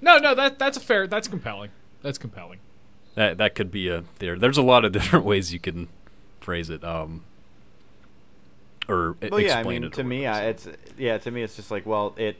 no, 0.00 0.18
no, 0.18 0.34
that 0.34 0.58
that's 0.58 0.76
a 0.76 0.80
fair, 0.80 1.06
that's 1.06 1.28
compelling. 1.28 1.70
That's 2.02 2.18
compelling. 2.18 2.58
That 3.14 3.38
that 3.38 3.54
could 3.54 3.70
be 3.70 3.88
a 3.88 4.04
there. 4.18 4.36
There's 4.38 4.58
a 4.58 4.62
lot 4.62 4.84
of 4.84 4.92
different 4.98 5.24
ways 5.24 5.52
you 5.52 5.60
can 5.60 5.88
phrase 6.40 6.70
it. 6.70 6.82
Um, 6.84 7.22
or 8.88 9.16
Well, 9.20 9.40
yeah, 9.40 9.56
I 9.56 9.58
explain 9.60 9.82
mean, 9.82 9.84
it. 9.84 9.92
to 9.94 10.04
me, 10.04 10.26
I, 10.26 10.44
it's 10.46 10.68
yeah, 10.96 11.18
to 11.18 11.30
me, 11.30 11.42
it's 11.42 11.56
just 11.56 11.70
like, 11.70 11.84
well, 11.86 12.14
it 12.16 12.36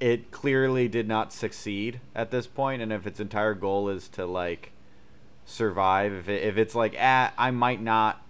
it 0.00 0.30
clearly 0.30 0.88
did 0.88 1.06
not 1.08 1.32
succeed 1.32 2.00
at 2.14 2.30
this 2.30 2.46
point, 2.46 2.82
and 2.82 2.92
if 2.92 3.06
its 3.06 3.20
entire 3.20 3.54
goal 3.54 3.88
is 3.88 4.08
to 4.10 4.26
like 4.26 4.72
survive, 5.44 6.12
if 6.12 6.28
it, 6.28 6.42
if 6.42 6.56
it's 6.56 6.74
like, 6.74 6.94
ah, 6.98 7.32
I 7.36 7.50
might 7.50 7.80
not, 7.80 8.22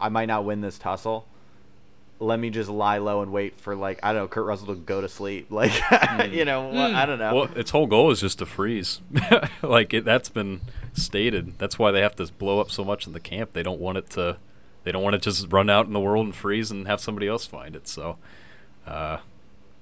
I 0.00 0.08
might 0.08 0.26
not 0.26 0.44
win 0.44 0.60
this 0.60 0.78
tussle. 0.78 1.26
Let 2.20 2.40
me 2.40 2.50
just 2.50 2.68
lie 2.68 2.98
low 2.98 3.22
and 3.22 3.30
wait 3.30 3.60
for 3.60 3.76
like 3.76 4.00
I 4.02 4.12
don't 4.12 4.22
know 4.22 4.28
Kurt 4.28 4.44
Russell 4.44 4.68
to 4.68 4.74
go 4.74 5.00
to 5.00 5.08
sleep, 5.08 5.48
like 5.50 5.72
you 6.30 6.44
know, 6.44 6.68
what, 6.68 6.92
I 6.92 7.06
don't 7.06 7.18
know. 7.18 7.34
Well, 7.34 7.50
its 7.54 7.70
whole 7.70 7.86
goal 7.86 8.10
is 8.10 8.20
just 8.20 8.40
to 8.40 8.46
freeze. 8.46 9.00
like 9.62 9.94
it, 9.94 10.04
that's 10.04 10.28
been 10.28 10.62
stated. 10.94 11.58
That's 11.58 11.78
why 11.78 11.92
they 11.92 12.00
have 12.00 12.16
to 12.16 12.26
blow 12.32 12.60
up 12.60 12.70
so 12.70 12.84
much 12.84 13.06
in 13.06 13.12
the 13.12 13.20
camp. 13.20 13.52
They 13.52 13.62
don't 13.62 13.80
want 13.80 13.98
it 13.98 14.10
to. 14.10 14.38
They 14.82 14.92
don't 14.92 15.02
want 15.02 15.14
to 15.14 15.20
just 15.20 15.52
run 15.52 15.70
out 15.70 15.86
in 15.86 15.92
the 15.92 16.00
world 16.00 16.26
and 16.26 16.34
freeze 16.34 16.70
and 16.70 16.86
have 16.86 17.00
somebody 17.00 17.28
else 17.28 17.46
find 17.46 17.76
it. 17.76 17.86
So, 17.86 18.16
uh, 18.86 19.18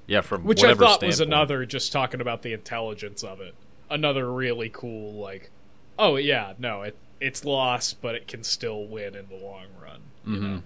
yeah, 0.06 0.20
from 0.20 0.44
Which 0.44 0.62
I 0.62 0.68
whatever 0.68 0.84
thought 0.84 1.02
was 1.02 1.20
another 1.20 1.64
just 1.66 1.92
talking 1.92 2.20
about 2.20 2.42
the 2.42 2.52
intelligence 2.52 3.22
of 3.22 3.40
it. 3.40 3.54
Another 3.88 4.32
really 4.32 4.68
cool 4.68 5.14
like, 5.14 5.50
oh 5.98 6.16
yeah, 6.16 6.54
no, 6.58 6.82
it 6.82 6.96
it's 7.20 7.44
lost, 7.44 8.00
but 8.02 8.14
it 8.14 8.28
can 8.28 8.44
still 8.44 8.84
win 8.86 9.14
in 9.14 9.26
the 9.28 9.36
long 9.36 9.66
run. 9.82 10.00
You 10.26 10.40
know? 10.40 10.62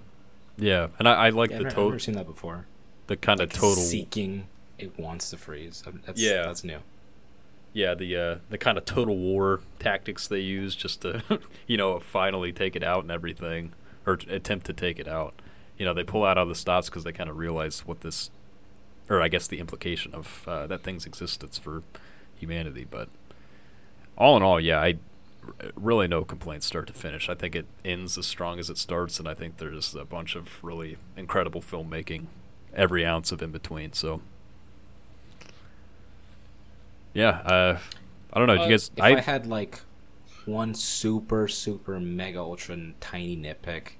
Yeah, 0.57 0.89
and 0.98 1.09
I, 1.09 1.12
I 1.27 1.28
like 1.31 1.51
Yeah, 1.51 1.59
the 1.59 1.66
I've, 1.66 1.69
never, 1.77 1.81
I've 1.81 1.86
never 1.89 1.98
seen 1.98 2.15
that 2.16 2.27
before. 2.27 2.66
the 3.07 3.16
kind 3.16 3.40
of 3.40 3.51
total. 3.52 3.77
seeking. 3.77 4.47
It 4.78 4.98
wants 4.98 5.28
to 5.31 5.36
freeze. 5.36 5.82
That's, 6.07 6.20
Yeah. 6.20 6.43
that's 6.47 6.65
new. 6.65 6.78
Yeah, 7.73 7.94
the 7.94 8.16
uh, 8.16 8.36
the 8.48 8.59
kind 8.59 8.77
of 8.78 8.85
total 8.85 9.16
war 9.16 9.61
tactics 9.78 10.27
they 10.27 10.40
use 10.40 10.74
just 10.74 11.02
to, 11.02 11.23
you 11.69 11.77
know, 11.77 12.01
finally 12.01 12.52
take 12.52 12.74
it 12.74 12.82
out 12.82 13.02
and 13.02 13.12
everything, 13.12 13.73
or 14.07 14.16
t- 14.16 14.28
attempt 14.35 14.66
to 14.66 14.73
take 14.73 14.98
it 14.98 15.07
out. 15.07 15.35
You 15.78 15.85
know, 15.85 15.94
they 15.94 16.02
pull 16.02 16.24
out 16.24 16.36
all 16.36 16.47
the 16.47 16.55
stops 16.57 16.89
because 16.90 17.05
they 17.05 17.12
kind 17.12 17.31
of 17.31 17.36
realize 17.39 17.86
what 17.86 18.01
this, 18.01 18.31
or 19.09 19.23
I 19.23 19.28
guess 19.28 19.47
the 19.47 19.61
implication 19.61 20.12
of 20.15 20.43
uh, 20.48 20.66
that 20.66 20.82
thing's 20.82 21.07
existence 21.07 21.59
for 21.59 21.82
humanity. 22.36 22.86
But 22.90 23.09
all 24.19 24.36
in 24.36 24.43
all, 24.43 24.59
yeah, 24.61 24.81
I 24.81 24.89
r- 24.89 24.98
really 25.74 26.09
no 26.09 26.24
complaints 26.24 26.66
start 26.66 26.86
to 26.89 26.93
finish. 26.93 27.28
I 27.28 27.35
think 27.35 27.55
it 27.55 27.66
ends 27.85 28.16
as 28.18 28.27
strong 28.27 28.59
as 28.59 28.70
it 28.70 28.78
starts, 28.78 29.18
and 29.18 29.28
I 29.28 29.35
think 29.35 29.56
there's 29.59 29.94
a 29.94 30.05
bunch 30.05 30.36
of 30.36 30.62
really 30.62 30.97
incredible 31.16 31.60
filmmaking, 31.60 32.27
every 32.74 33.05
ounce 33.05 33.32
of 33.32 33.43
in 33.43 33.51
between. 33.51 33.93
So. 33.93 34.20
Yeah, 37.12 37.31
uh, 37.40 37.78
I 38.32 38.39
don't 38.39 38.47
know. 38.47 38.56
Do 38.56 38.62
Uh, 38.62 38.66
you 38.66 38.70
guys? 38.72 38.90
If 38.97 39.02
I, 39.02 39.20
had 39.20 39.47
like 39.47 39.81
one 40.47 40.74
super 40.74 41.48
super 41.48 41.98
mega 41.98 42.39
ultra 42.39 42.78
tiny 43.01 43.36
nitpick, 43.36 43.93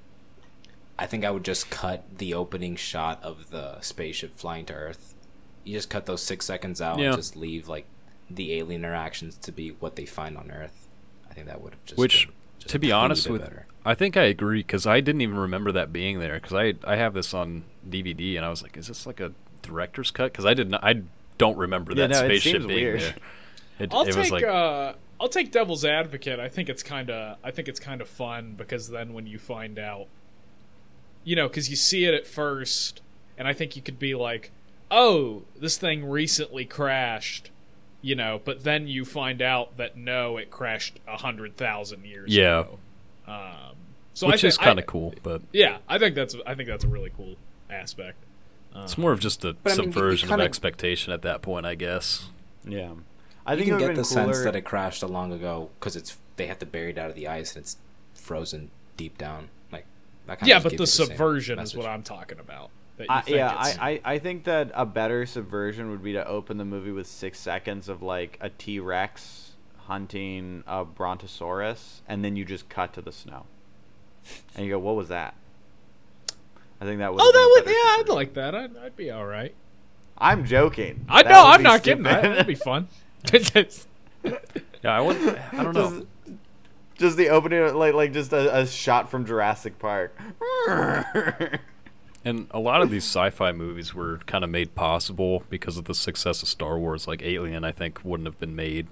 I 0.98 1.06
think 1.06 1.24
I 1.24 1.31
would 1.31 1.44
just 1.44 1.70
cut 1.70 2.18
the 2.18 2.35
opening 2.35 2.77
shot 2.77 3.22
of 3.22 3.51
the 3.51 3.81
spaceship 3.81 4.36
flying 4.36 4.64
to 4.66 4.74
Earth. 4.74 5.14
You 5.64 5.77
just 5.77 5.90
cut 5.90 6.06
those 6.06 6.22
six 6.22 6.47
seconds 6.47 6.81
out 6.81 6.98
Yeah. 6.98 7.09
and 7.09 7.16
just 7.16 7.36
leave 7.36 7.68
like 7.68 7.86
the 8.31 8.55
alien 8.55 8.82
interactions 8.85 9.36
to 9.39 9.51
be 9.52 9.70
what 9.70 9.97
they 9.97 10.06
find 10.06 10.36
on 10.39 10.51
Earth. 10.51 10.86
I 11.31 11.35
think 11.35 11.47
that 11.47 11.61
would 11.61 11.73
have 11.74 11.85
just 11.85 11.98
Which, 11.98 12.27
been 12.27 12.35
just 12.59 12.70
to 12.73 12.78
be 12.78 12.93
honest 12.93 13.28
with, 13.28 13.43
better. 13.43 13.66
I 13.85 13.94
think 13.94 14.16
I 14.16 14.24
agree 14.24 14.61
because 14.61 14.86
I 14.86 15.01
didn't 15.01 15.20
even 15.23 15.36
remember 15.39 15.73
that 15.73 15.93
being 15.93 16.19
there 16.19 16.35
because 16.35 16.52
I 16.52 16.74
I 16.90 16.97
have 16.97 17.15
this 17.15 17.32
on 17.32 17.65
DVD 17.89 18.36
and 18.36 18.44
I 18.44 18.51
was 18.51 18.62
like, 18.62 18.77
is 18.77 18.89
this 18.89 19.07
like 19.07 19.20
a 19.20 19.32
director's 19.62 20.11
cut? 20.11 20.32
Because 20.32 20.44
I 20.44 20.55
did 20.55 20.70
not, 20.70 20.82
I 20.85 21.02
don't 21.39 21.57
remember 21.57 21.93
Yeah, 21.93 22.07
that 22.07 22.11
no, 22.11 22.16
it 22.19 22.40
spaceship 22.40 22.52
seems 22.62 22.66
being 22.66 22.78
weird. 22.85 23.01
there. 23.01 23.15
It, 23.78 23.94
I'll 23.94 24.02
it 24.02 24.07
take 24.12 24.16
was 24.16 24.31
like, 24.31 24.44
uh, 24.44 24.93
I'll 25.19 25.28
take 25.28 25.51
devil's 25.52 25.85
advocate. 25.85 26.39
I 26.39 26.48
think 26.48 26.69
it's 26.69 26.82
kind 26.82 27.09
of 27.11 27.39
I 27.43 27.51
think 27.51 27.69
it's 27.69 27.81
kind 27.81 28.01
of 28.02 28.09
fun 28.09 28.55
because 28.57 28.89
then 28.90 29.15
when 29.15 29.27
you 29.27 29.39
find 29.39 29.78
out, 29.78 30.07
you 31.24 31.36
know, 31.36 31.48
because 31.48 31.70
you 31.70 31.77
see 31.77 32.05
it 32.05 32.12
at 32.15 32.27
first, 32.27 33.01
and 33.39 33.48
I 33.48 33.52
think 33.55 33.77
you 33.77 33.82
could 33.82 33.98
be 33.98 34.15
like, 34.15 34.51
oh, 34.90 35.43
this 35.59 35.78
thing 35.78 36.05
recently 36.05 36.65
crashed, 36.66 37.51
you 38.02 38.14
know, 38.14 38.40
but 38.44 38.64
then 38.64 38.89
you 38.89 39.05
find 39.05 39.43
out 39.43 39.77
that 39.77 39.97
no, 39.97 40.36
it 40.36 40.51
crashed 40.51 40.98
a 41.06 41.16
hundred 41.18 41.56
thousand 41.56 42.05
years 42.06 42.35
Yeah. 42.35 42.60
ago. 42.60 42.78
Um, 43.27 43.77
so 44.14 44.27
which 44.27 44.44
I 44.44 44.48
is 44.48 44.56
kind 44.59 44.78
of 44.78 44.86
cool, 44.86 45.14
but 45.22 45.43
Yeah, 45.52 45.78
I 45.89 45.98
think 45.98 46.14
that's 46.14 46.35
I 46.47 46.55
think 46.55 46.68
that's 46.68 46.85
a 46.85 46.89
really 46.89 47.10
cool 47.16 47.36
aspect. 47.70 48.18
it's 48.74 48.97
more 48.98 49.12
of 49.12 49.20
just 49.20 49.44
a 49.44 49.55
But 49.55 49.72
I 49.72 49.77
mean, 49.77 49.85
you- 49.85 49.86
you 49.89 49.93
subversion 49.93 50.28
kinda- 50.28 50.44
of 50.44 50.48
expectation 50.48 51.12
at 51.12 51.22
that 51.22 51.43
point, 51.43 51.66
I 51.66 51.74
guess. 51.74 52.28
yeah, 52.64 52.93
I 53.47 53.55
think 53.56 53.68
it 53.68 53.70
can 53.70 53.78
get 53.78 53.86
the 53.89 53.94
cooler. 54.02 54.05
sense 54.05 54.43
that 54.44 54.56
it 54.56 54.62
crashed 54.62 55.02
a 55.02 55.06
long 55.06 55.32
ago 55.32 55.70
because 55.78 55.97
it's 55.97 56.16
they 56.36 56.47
have 56.47 56.59
to 56.60 56.66
bury 56.66 56.90
it 56.90 56.98
out 56.98 57.10
of 57.10 57.16
the 57.16 57.28
ice 57.28 57.55
and 57.55 57.62
it's 57.64 57.77
frozen 58.14 58.70
deep 58.97 59.18
down. 59.18 59.48
Like 59.70 59.85
that 60.27 60.39
kind 60.40 60.48
Yeah, 60.48 60.56
of 60.59 60.62
but 60.64 60.77
the 60.78 60.86
subversion 60.86 61.59
is 61.59 61.74
what 61.77 61.86
I'm 61.86 62.02
talking 62.02 62.39
about. 62.39 62.70
That 63.01 63.09
you 63.09 63.14
I, 63.14 63.20
think 63.22 63.36
yeah, 63.36 63.55
I, 63.56 63.90
I, 63.90 64.01
I 64.14 64.18
think 64.18 64.44
that 64.44 64.70
a 64.74 64.86
better 64.86 65.27
subversion 65.27 65.90
would 65.90 66.02
be 66.02 66.12
to 66.12 66.27
open 66.27 66.56
the 66.59 66.64
movie 66.64 66.93
with 66.93 67.06
six 67.06 67.39
seconds 67.39 67.89
of 67.89 68.02
like 68.02 68.39
a 68.40 68.51
T 68.51 68.78
Rex 68.78 69.52
hunting 69.86 70.62
a 70.66 70.85
Brontosaurus, 70.85 72.02
and 72.09 72.24
then 72.24 72.36
you 72.36 72.44
just 72.44 72.68
cut 72.68 72.93
to 72.94 73.01
the 73.01 73.12
snow, 73.12 73.47
and 74.55 74.64
you 74.64 74.72
go, 74.72 74.78
"What 74.78 74.97
was 74.97 75.09
that?" 75.09 75.35
I 76.81 76.85
think 76.85 76.98
that 76.98 77.12
would. 77.12 77.20
Oh, 77.20 77.32
that 77.32 77.64
would 77.64 77.72
yeah, 77.72 77.97
I'd 78.01 78.09
like 78.09 78.35
that. 78.35 78.55
I'd, 78.55 78.77
I'd 78.77 78.97
be 78.97 79.10
all 79.10 79.27
right. 79.27 79.55
I'm 80.16 80.44
joking. 80.44 81.06
I 81.09 81.22
know, 81.22 81.47
I'm 81.47 81.59
be 81.59 81.64
not 81.64 81.82
kidding. 81.82 82.05
That, 82.05 82.22
that'd 82.22 82.47
be 82.47 82.55
fun. 82.55 82.89
Yeah, 84.82 84.97
I 84.97 85.01
would. 85.01 85.16
I 85.52 85.62
don't 85.62 85.74
know. 85.74 85.90
Just, 85.90 86.39
just 86.94 87.16
the 87.16 87.31
opening, 87.31 87.74
like 87.74 87.94
like 87.94 88.12
just 88.12 88.32
a, 88.32 88.60
a 88.60 88.66
shot 88.66 89.10
from 89.10 89.27
Jurassic 89.27 89.78
Park. 89.78 90.16
And 92.24 92.48
a 92.51 92.59
lot 92.59 92.82
of 92.82 92.90
these 92.90 93.05
sci-fi 93.05 93.52
movies 93.52 93.94
were 93.94 94.18
kind 94.26 94.44
of 94.44 94.51
made 94.51 94.74
possible 94.74 95.42
because 95.48 95.78
of 95.78 95.86
the 95.86 95.94
success 95.94 96.42
of 96.42 96.48
Star 96.48 96.78
Wars. 96.78 97.09
Like 97.09 97.22
Alien, 97.22 97.64
I 97.64 97.72
think 97.72 98.05
wouldn't 98.05 98.26
have 98.26 98.38
been 98.38 98.55
made. 98.55 98.88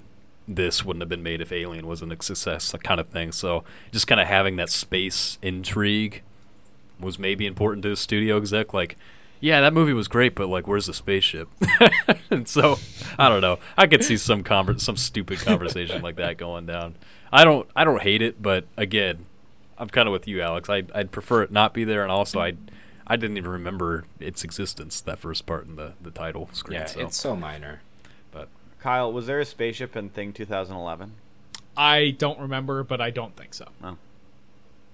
This 0.46 0.82
wouldn't 0.82 1.02
have 1.02 1.10
been 1.10 1.22
made 1.22 1.42
if 1.42 1.52
Alien 1.52 1.86
wasn't 1.86 2.12
a 2.12 2.22
success, 2.22 2.72
that 2.72 2.82
kind 2.82 2.98
of 3.00 3.09
thing. 3.09 3.32
So 3.32 3.64
just 3.92 4.06
kind 4.06 4.20
of 4.20 4.26
having 4.26 4.56
that 4.56 4.70
space 4.70 5.36
intrigue 5.42 6.22
was 6.98 7.18
maybe 7.18 7.46
important 7.46 7.82
to 7.82 7.92
a 7.92 7.96
studio 7.96 8.38
exec. 8.38 8.72
Like, 8.72 8.96
yeah, 9.40 9.60
that 9.60 9.74
movie 9.74 9.92
was 9.92 10.09
great, 10.09 10.34
but 10.34 10.48
like, 10.48 10.66
where's 10.66 10.86
the 10.86 10.94
spaceship? 10.94 11.48
and 12.30 12.48
so 12.48 12.78
I 13.18 13.28
don't 13.28 13.42
know. 13.42 13.59
I 13.76 13.86
could 13.86 14.05
see 14.05 14.16
some 14.16 14.42
conver- 14.42 14.80
some 14.80 14.96
stupid 14.96 15.40
conversation 15.40 16.00
like 16.00 16.16
that 16.16 16.38
going 16.38 16.64
down. 16.64 16.96
I 17.30 17.44
don't 17.44 17.68
I 17.76 17.84
don't 17.84 18.02
hate 18.02 18.22
it, 18.22 18.40
but 18.40 18.64
again, 18.76 19.26
I'm 19.76 19.88
kind 19.88 20.09
of 20.09 20.12
with 20.12 20.26
you, 20.26 20.40
Alex. 20.40 20.68
I'd 20.68 20.90
I'd 20.92 21.12
prefer 21.12 21.42
it 21.42 21.52
not 21.52 21.74
be 21.74 21.84
there, 21.84 22.02
and 22.02 22.10
also 22.10 22.40
I 22.40 22.55
I 23.09 23.16
didn't 23.16 23.39
even 23.39 23.51
remember 23.51 24.05
its 24.20 24.44
existence 24.44 25.01
that 25.01 25.18
first 25.18 25.47
part 25.47 25.66
in 25.66 25.76
the 25.76 25.94
the 26.01 26.10
title 26.10 26.48
screen. 26.52 26.80
Yeah, 26.80 26.86
so. 26.86 27.01
it's 27.01 27.16
so 27.16 27.35
minor. 27.35 27.80
but 28.30 28.48
Kyle, 28.80 29.12
was 29.12 29.26
there 29.26 29.40
a 29.40 29.44
spaceship 29.44 29.97
in 29.97 30.10
Thing 30.10 30.32
2011? 30.32 31.12
I 31.76 32.10
don't 32.10 32.39
remember, 32.39 32.82
but 32.82 33.01
I 33.01 33.10
don't 33.10 33.36
think 33.36 33.55
so. 33.55 33.66
Oh. 33.82 33.97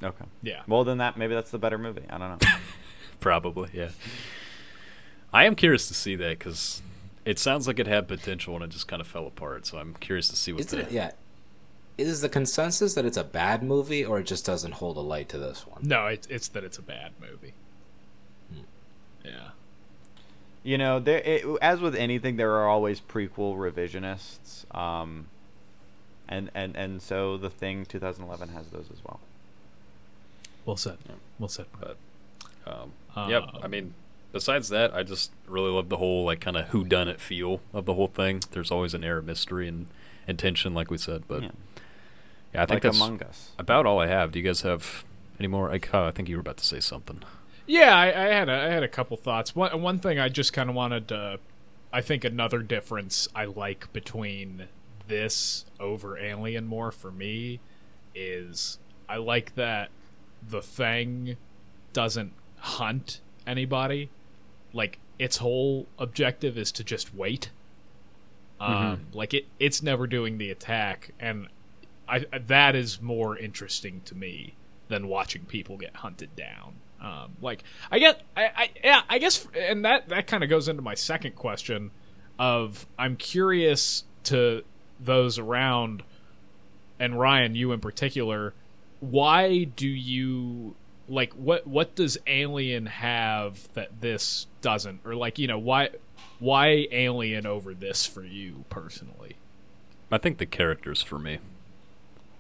Okay. 0.03 0.25
Yeah. 0.43 0.63
Well, 0.67 0.85
then 0.85 0.99
that 0.99 1.17
maybe 1.17 1.35
that's 1.35 1.51
the 1.51 1.59
better 1.59 1.79
movie. 1.79 2.05
I 2.09 2.19
don't 2.19 2.43
know. 2.43 2.49
probably 3.21 3.71
yeah. 3.73 3.91
I 5.33 5.47
am 5.47 5.55
curious 5.57 5.89
to 5.89 5.95
see 5.95 6.15
that 6.17 6.39
because 6.39 6.83
it 7.25 7.39
sounds 7.39 7.67
like 7.67 7.79
it 7.79 7.87
had 7.87 8.07
potential 8.07 8.55
and 8.55 8.65
it 8.65 8.71
just 8.71 8.87
kind 8.87 9.01
of 9.01 9.07
fell 9.09 9.27
apart. 9.27 9.67
So 9.67 9.79
I'm 9.79 9.95
curious 9.95 10.29
to 10.29 10.37
see 10.37 10.53
what 10.53 10.61
Isn't 10.61 10.79
the 10.79 10.87
it? 10.87 10.93
Yeah. 10.93 11.11
Is 11.97 12.21
the 12.21 12.29
consensus 12.29 12.95
that 12.95 13.05
it's 13.05 13.17
a 13.17 13.25
bad 13.25 13.63
movie 13.63 14.05
or 14.05 14.19
it 14.19 14.25
just 14.25 14.45
doesn't 14.45 14.73
hold 14.73 14.97
a 14.97 15.01
light 15.01 15.29
to 15.31 15.39
this 15.39 15.67
one? 15.67 15.81
No, 15.83 16.07
it's 16.07 16.27
it's 16.29 16.49
that 16.49 16.65
it's 16.65 16.79
a 16.79 16.83
bad 16.83 17.13
movie. 17.21 17.55
Yeah. 19.25 19.51
you 20.63 20.77
know, 20.79 21.01
there 21.01 21.19
it, 21.19 21.45
as 21.63 21.81
with 21.81 21.95
anything, 21.95 22.37
there 22.37 22.53
are 22.53 22.69
always 22.69 23.01
prequel 23.01 23.57
revisionists. 23.57 24.65
Um, 24.77 25.27
and 26.29 26.51
and 26.55 26.75
and 26.77 27.03
so 27.03 27.37
the 27.37 27.51
Thing 27.51 27.85
2011 27.87 28.49
has 28.51 28.67
those 28.69 28.87
as 28.93 29.03
well. 29.05 29.21
Well 30.65 30.77
said. 30.77 30.99
Yeah. 31.07 31.15
Well 31.39 31.49
said. 31.49 31.67
But 31.81 31.97
um, 32.67 32.93
yep. 33.31 33.45
I 33.63 33.69
mean, 33.69 33.93
besides 34.33 34.69
that, 34.71 34.95
I 34.95 35.03
just 35.03 35.31
really 35.47 35.71
love 35.71 35.89
the 35.91 35.99
whole 35.99 36.25
like 36.25 36.41
kind 36.41 36.57
of 36.57 36.67
who 36.69 36.85
done 36.85 37.09
it 37.09 37.21
feel 37.21 37.61
of 37.75 37.85
the 37.85 37.95
whole 37.95 38.07
thing. 38.09 38.43
There's 38.53 38.71
always 38.71 38.95
an 38.95 39.05
air 39.05 39.19
of 39.19 39.27
mystery 39.27 39.69
and, 39.69 39.87
and 40.27 40.39
tension, 40.39 40.73
like 40.75 40.91
we 40.91 40.97
said. 40.99 41.25
But 41.29 41.43
Yeah. 41.43 41.51
yeah, 42.55 42.63
I 42.63 42.67
think 42.67 42.77
like 42.77 42.83
that's 42.85 42.97
Among 42.97 43.23
Us. 43.23 43.51
about 43.59 43.85
all 43.85 44.01
I 44.01 44.07
have. 44.07 44.33
Do 44.33 44.39
you 44.39 44.45
guys 44.45 44.63
have 44.63 45.05
any 45.39 45.49
more? 45.49 45.71
I, 45.71 45.79
Kyle, 45.79 46.05
I 46.07 46.11
think 46.11 46.31
you 46.31 46.37
were 46.37 46.41
about 46.41 46.57
to 46.57 46.65
say 46.65 46.81
something. 46.81 47.23
Yeah, 47.67 47.97
I, 47.97 48.07
I 48.09 48.27
had 48.29 48.49
a, 48.49 48.53
I 48.53 48.67
had 48.67 48.83
a 48.83 48.89
couple 48.89 49.17
thoughts. 49.17 49.55
One 49.57 49.81
one 49.81 49.99
thing 49.99 50.19
I 50.19 50.29
just 50.29 50.53
kind 50.53 50.69
of 50.69 50.77
wanted 50.77 51.09
to, 51.09 51.39
I 51.93 52.01
think 52.01 52.25
another 52.25 52.61
difference 52.61 53.29
I 53.35 53.47
like 53.47 53.93
between 53.93 54.69
this 55.07 55.65
over 55.81 56.19
Alien 56.19 56.67
more 56.67 56.91
for 56.91 57.11
me 57.11 57.61
is 58.15 58.79
I 59.09 59.17
like 59.17 59.55
that 59.55 59.91
the 60.47 60.63
thing 60.63 61.37
doesn't 61.93 62.33
hunt 62.59 63.21
anybody. 63.47 64.11
Like 64.73 64.99
its 65.19 65.39
whole 65.39 65.87
objective 65.99 66.59
is 66.59 66.73
to 66.73 66.85
just 66.85 67.15
wait. 67.15 67.51
Um, 68.61 69.07
like 69.13 69.35
it 69.35 69.47
it's 69.59 69.83
never 69.83 70.07
doing 70.07 70.39
the 70.39 70.51
attack, 70.51 71.13
and 71.21 71.49
I 72.09 72.21
that 72.47 72.75
is 72.75 73.01
more 73.01 73.37
interesting 73.37 74.01
to 74.07 74.15
me 74.15 74.55
than 74.89 75.09
watching 75.09 75.45
people 75.45 75.77
get 75.77 75.97
hunted 75.97 76.35
down. 76.37 76.77
Um, 77.05 77.37
like 77.43 77.63
I 77.91 77.99
get, 77.99 78.23
I, 78.35 78.45
I 78.57 78.71
yeah, 78.83 79.03
I 79.11 79.19
guess, 79.19 79.47
and 79.55 79.85
that 79.85 80.09
that 80.09 80.27
kind 80.27 80.43
of 80.43 80.49
goes 80.49 80.69
into 80.69 80.81
my 80.81 80.95
second 80.95 81.35
question 81.35 81.91
of 82.39 82.87
I'm 82.99 83.17
curious 83.17 84.05
to 84.25 84.65
those 84.99 85.39
around, 85.39 86.03
and 86.99 87.21
Ryan, 87.21 87.55
you 87.55 87.73
in 87.73 87.81
particular, 87.81 88.55
why 89.01 89.65
do 89.65 89.87
you 89.87 90.77
like 91.07 91.35
what 91.35 91.67
what 91.67 91.95
does 91.95 92.17
Alien 92.27 92.87
have 92.87 93.69
that 93.75 94.01
this 94.01 94.47
doesn't, 94.63 95.01
or 95.05 95.15
like 95.15 95.39
you 95.39 95.47
know 95.47 95.59
why 95.59 95.91
why 96.39 96.87
Alien 96.91 97.47
over 97.47 97.75
this 97.75 98.07
for 98.07 98.25
you 98.25 98.65
personally? 98.71 99.37
I 100.11 100.17
think 100.17 100.39
the 100.39 100.47
characters 100.47 101.03
for 101.03 101.19
me, 101.19 101.39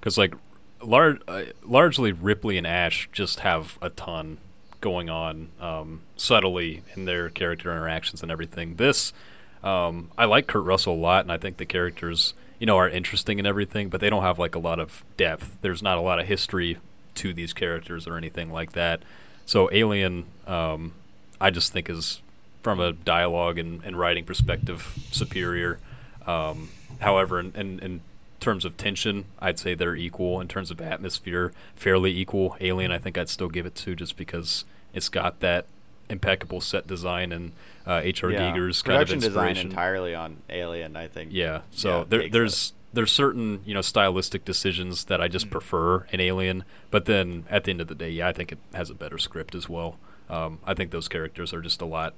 because 0.00 0.16
like, 0.16 0.34
lar- 0.80 1.18
uh, 1.28 1.42
largely 1.62 2.12
Ripley 2.12 2.56
and 2.56 2.66
Ash 2.66 3.10
just 3.12 3.40
have 3.40 3.78
a 3.82 3.90
ton 3.90 4.38
going 4.84 5.08
on 5.08 5.48
um, 5.60 6.02
subtly 6.14 6.82
in 6.94 7.06
their 7.06 7.30
character 7.30 7.72
interactions 7.72 8.22
and 8.22 8.30
everything. 8.30 8.76
This, 8.76 9.14
um, 9.62 10.10
I 10.18 10.26
like 10.26 10.46
Kurt 10.46 10.62
Russell 10.62 10.92
a 10.92 10.94
lot, 10.94 11.24
and 11.24 11.32
I 11.32 11.38
think 11.38 11.56
the 11.56 11.64
characters, 11.64 12.34
you 12.58 12.66
know, 12.66 12.76
are 12.76 12.86
interesting 12.86 13.38
and 13.38 13.46
everything, 13.48 13.88
but 13.88 14.02
they 14.02 14.10
don't 14.10 14.22
have 14.22 14.38
like 14.38 14.54
a 14.54 14.58
lot 14.58 14.78
of 14.78 15.02
depth. 15.16 15.56
There's 15.62 15.82
not 15.82 15.96
a 15.96 16.02
lot 16.02 16.20
of 16.20 16.26
history 16.26 16.76
to 17.14 17.32
these 17.32 17.54
characters 17.54 18.06
or 18.06 18.18
anything 18.18 18.52
like 18.52 18.72
that. 18.72 19.02
So 19.46 19.70
Alien, 19.72 20.26
um, 20.46 20.92
I 21.40 21.48
just 21.48 21.72
think 21.72 21.88
is 21.88 22.20
from 22.62 22.78
a 22.78 22.92
dialogue 22.92 23.56
and, 23.56 23.82
and 23.84 23.98
writing 23.98 24.26
perspective 24.26 24.98
superior. 25.10 25.78
Um, 26.26 26.68
however, 27.00 27.40
in 27.40 28.02
terms 28.44 28.64
of 28.64 28.76
tension, 28.76 29.24
I'd 29.40 29.58
say 29.58 29.74
they're 29.74 29.96
equal. 29.96 30.40
In 30.40 30.46
terms 30.48 30.70
of 30.70 30.80
atmosphere, 30.80 31.52
fairly 31.74 32.12
equal. 32.16 32.56
Alien, 32.60 32.92
I 32.92 32.98
think 32.98 33.18
I'd 33.18 33.28
still 33.28 33.48
give 33.48 33.66
it 33.66 33.74
to 33.76 33.96
just 33.96 34.16
because 34.16 34.64
it's 34.92 35.08
got 35.08 35.40
that 35.40 35.66
impeccable 36.08 36.60
set 36.60 36.86
design 36.86 37.32
and 37.32 37.52
uh, 37.86 38.00
H.R. 38.04 38.30
Giger's 38.30 38.82
kind 38.82 39.00
of 39.02 39.08
production 39.08 39.20
design 39.20 39.56
entirely 39.56 40.14
on 40.14 40.36
Alien. 40.50 40.96
I 40.96 41.08
think. 41.08 41.30
Yeah. 41.32 41.62
So 41.70 41.98
Yeah, 42.00 42.04
there, 42.08 42.28
there's 42.28 42.72
there's 42.92 43.10
certain 43.10 43.60
you 43.64 43.74
know 43.74 43.80
stylistic 43.82 44.44
decisions 44.44 45.04
that 45.06 45.20
I 45.20 45.28
just 45.28 45.50
prefer 45.50 46.06
in 46.12 46.20
Alien, 46.20 46.64
but 46.90 47.06
then 47.06 47.44
at 47.50 47.64
the 47.64 47.70
end 47.72 47.80
of 47.80 47.88
the 47.88 47.94
day, 47.94 48.10
yeah, 48.10 48.28
I 48.28 48.32
think 48.32 48.52
it 48.52 48.58
has 48.74 48.90
a 48.90 48.94
better 48.94 49.18
script 49.18 49.54
as 49.54 49.68
well. 49.68 49.96
Um, 50.30 50.58
I 50.64 50.74
think 50.74 50.90
those 50.90 51.08
characters 51.08 51.52
are 51.52 51.60
just 51.62 51.80
a 51.82 51.86
lot 51.86 52.14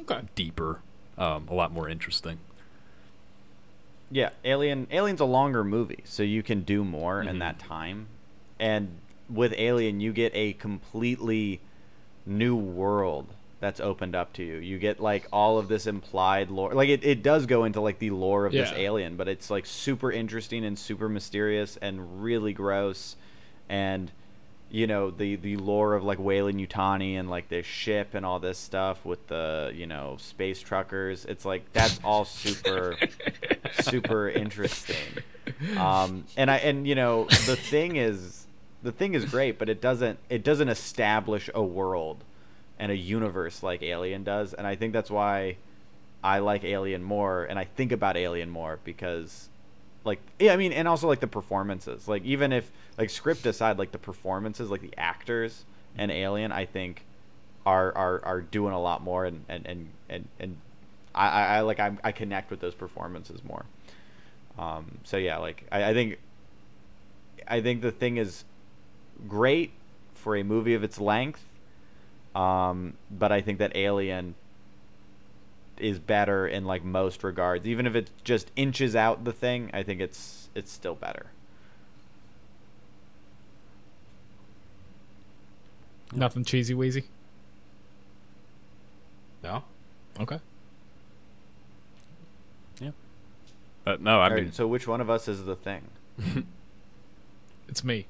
Okay. 0.00 0.22
deeper, 0.34 0.80
um, 1.18 1.46
a 1.48 1.54
lot 1.54 1.70
more 1.72 1.88
interesting. 1.88 2.38
Yeah, 4.10 4.30
Alien. 4.44 4.86
Alien's 4.90 5.20
a 5.20 5.24
longer 5.24 5.64
movie, 5.64 6.00
so 6.04 6.22
you 6.22 6.42
can 6.42 6.62
do 6.62 6.84
more 6.84 7.22
in 7.22 7.36
Mhm. 7.36 7.38
that 7.40 7.58
time. 7.58 8.06
And 8.60 8.98
with 9.28 9.54
Alien, 9.56 10.00
you 10.00 10.12
get 10.12 10.32
a 10.34 10.52
completely 10.54 11.60
new 12.26 12.54
world 12.56 13.26
that's 13.60 13.80
opened 13.80 14.14
up 14.14 14.32
to 14.34 14.42
you. 14.42 14.56
You 14.56 14.78
get 14.78 15.00
like 15.00 15.26
all 15.32 15.58
of 15.58 15.68
this 15.68 15.86
implied 15.86 16.50
lore. 16.50 16.74
Like 16.74 16.88
it, 16.90 17.02
it 17.04 17.22
does 17.22 17.46
go 17.46 17.64
into 17.64 17.80
like 17.80 17.98
the 17.98 18.10
lore 18.10 18.44
of 18.46 18.52
this 18.52 18.70
alien, 18.76 19.16
but 19.16 19.26
it's 19.26 19.50
like 19.50 19.64
super 19.66 20.12
interesting 20.12 20.64
and 20.64 20.78
super 20.78 21.08
mysterious 21.08 21.76
and 21.78 22.22
really 22.22 22.52
gross. 22.52 23.16
And 23.68 24.10
you 24.74 24.88
know 24.88 25.08
the 25.08 25.36
the 25.36 25.56
lore 25.56 25.94
of 25.94 26.02
like 26.02 26.18
Weyland-Yutani 26.18 27.14
and 27.14 27.30
like 27.30 27.48
this 27.48 27.64
ship 27.64 28.08
and 28.12 28.26
all 28.26 28.40
this 28.40 28.58
stuff 28.58 29.04
with 29.04 29.24
the 29.28 29.72
you 29.72 29.86
know 29.86 30.16
space 30.18 30.60
truckers. 30.60 31.24
It's 31.26 31.44
like 31.44 31.72
that's 31.72 32.00
all 32.02 32.24
super 32.24 32.96
super 33.82 34.28
interesting. 34.28 35.22
Um, 35.78 36.24
and 36.36 36.50
I 36.50 36.56
and 36.56 36.88
you 36.88 36.96
know 36.96 37.26
the 37.46 37.54
thing 37.54 37.94
is 37.94 38.46
the 38.82 38.90
thing 38.90 39.14
is 39.14 39.24
great, 39.24 39.60
but 39.60 39.68
it 39.68 39.80
doesn't 39.80 40.18
it 40.28 40.42
doesn't 40.42 40.68
establish 40.68 41.48
a 41.54 41.62
world 41.62 42.24
and 42.76 42.90
a 42.90 42.96
universe 42.96 43.62
like 43.62 43.80
Alien 43.80 44.24
does, 44.24 44.54
and 44.54 44.66
I 44.66 44.74
think 44.74 44.92
that's 44.92 45.10
why 45.10 45.56
I 46.24 46.40
like 46.40 46.64
Alien 46.64 47.04
more 47.04 47.44
and 47.44 47.60
I 47.60 47.64
think 47.64 47.92
about 47.92 48.16
Alien 48.16 48.50
more 48.50 48.80
because 48.82 49.48
like 50.04 50.20
yeah, 50.38 50.52
I 50.52 50.56
mean 50.56 50.72
and 50.72 50.86
also 50.86 51.08
like 51.08 51.20
the 51.20 51.26
performances. 51.26 52.06
Like 52.08 52.24
even 52.24 52.52
if 52.52 52.70
like 52.98 53.10
script 53.10 53.46
aside, 53.46 53.78
like 53.78 53.92
the 53.92 53.98
performances, 53.98 54.70
like 54.70 54.82
the 54.82 54.94
actors 54.96 55.64
and 55.96 56.10
Alien 56.10 56.52
I 56.52 56.66
think 56.66 57.04
are 57.66 57.96
are, 57.96 58.24
are 58.24 58.40
doing 58.40 58.74
a 58.74 58.80
lot 58.80 59.02
more 59.02 59.24
and 59.24 59.44
and 59.48 59.66
and 59.66 59.88
and, 60.08 60.28
and 60.38 60.56
I, 61.14 61.28
I, 61.28 61.56
I 61.56 61.60
like 61.60 61.80
I, 61.80 61.96
I 62.04 62.12
connect 62.12 62.50
with 62.50 62.60
those 62.60 62.74
performances 62.74 63.42
more. 63.44 63.64
Um, 64.58 64.98
so 65.04 65.16
yeah, 65.16 65.38
like 65.38 65.66
I, 65.72 65.84
I 65.90 65.94
think 65.94 66.18
I 67.46 67.60
think 67.60 67.82
the 67.82 67.92
thing 67.92 68.16
is 68.18 68.44
great 69.28 69.72
for 70.14 70.36
a 70.36 70.42
movie 70.42 70.74
of 70.74 70.84
its 70.84 71.00
length. 71.00 71.42
Um, 72.34 72.94
but 73.10 73.30
I 73.30 73.40
think 73.40 73.58
that 73.58 73.76
Alien 73.76 74.34
is 75.78 75.98
better 75.98 76.46
in 76.46 76.64
like 76.64 76.84
most 76.84 77.24
regards. 77.24 77.66
Even 77.66 77.86
if 77.86 77.94
it 77.94 78.10
just 78.24 78.50
inches 78.56 78.94
out 78.94 79.24
the 79.24 79.32
thing, 79.32 79.70
I 79.72 79.82
think 79.82 80.00
it's 80.00 80.48
it's 80.54 80.70
still 80.72 80.94
better. 80.94 81.26
Nothing 86.14 86.44
cheesy 86.44 86.74
wheezy. 86.74 87.04
No? 89.42 89.64
Okay. 90.20 90.38
Yeah. 92.80 92.90
But 93.84 94.00
no, 94.00 94.20
I 94.20 94.28
All 94.28 94.34
mean, 94.34 94.44
right, 94.46 94.54
so 94.54 94.66
which 94.66 94.86
one 94.86 95.00
of 95.00 95.10
us 95.10 95.28
is 95.28 95.44
the 95.44 95.56
thing? 95.56 95.82
It's 97.66 97.82
me. 97.82 98.06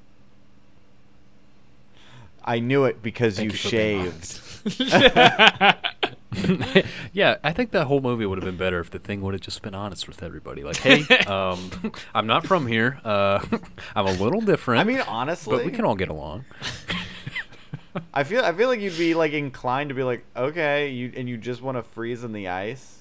I 2.44 2.58
knew 2.58 2.84
it 2.84 3.02
because 3.02 3.36
Thank 3.36 3.46
you 3.46 3.52
you 3.52 3.56
shaved. 3.56 4.40
yeah, 7.12 7.36
I 7.42 7.52
think 7.52 7.70
that 7.72 7.86
whole 7.86 8.00
movie 8.00 8.26
would 8.26 8.38
have 8.38 8.44
been 8.44 8.56
better 8.56 8.80
if 8.80 8.90
the 8.90 8.98
thing 8.98 9.20
would 9.22 9.34
have 9.34 9.40
just 9.40 9.62
been 9.62 9.74
honest 9.74 10.08
with 10.08 10.22
everybody. 10.22 10.62
Like, 10.62 10.76
hey, 10.76 11.02
um, 11.26 11.70
I'm 12.14 12.26
not 12.26 12.46
from 12.46 12.66
here. 12.66 13.00
Uh, 13.04 13.44
I'm 13.96 14.06
a 14.06 14.12
little 14.12 14.40
different. 14.40 14.80
I 14.80 14.84
mean, 14.84 15.00
honestly, 15.00 15.56
but 15.56 15.64
we 15.64 15.72
can 15.72 15.84
all 15.84 15.94
get 15.94 16.08
along. 16.08 16.44
I 18.12 18.24
feel 18.24 18.44
I 18.44 18.52
feel 18.52 18.68
like 18.68 18.80
you'd 18.80 18.98
be 18.98 19.14
like 19.14 19.32
inclined 19.32 19.90
to 19.90 19.94
be 19.94 20.02
like, 20.02 20.24
okay, 20.36 20.90
you 20.90 21.12
and 21.16 21.28
you 21.28 21.36
just 21.36 21.62
want 21.62 21.76
to 21.76 21.82
freeze 21.82 22.24
in 22.24 22.32
the 22.32 22.48
ice. 22.48 22.98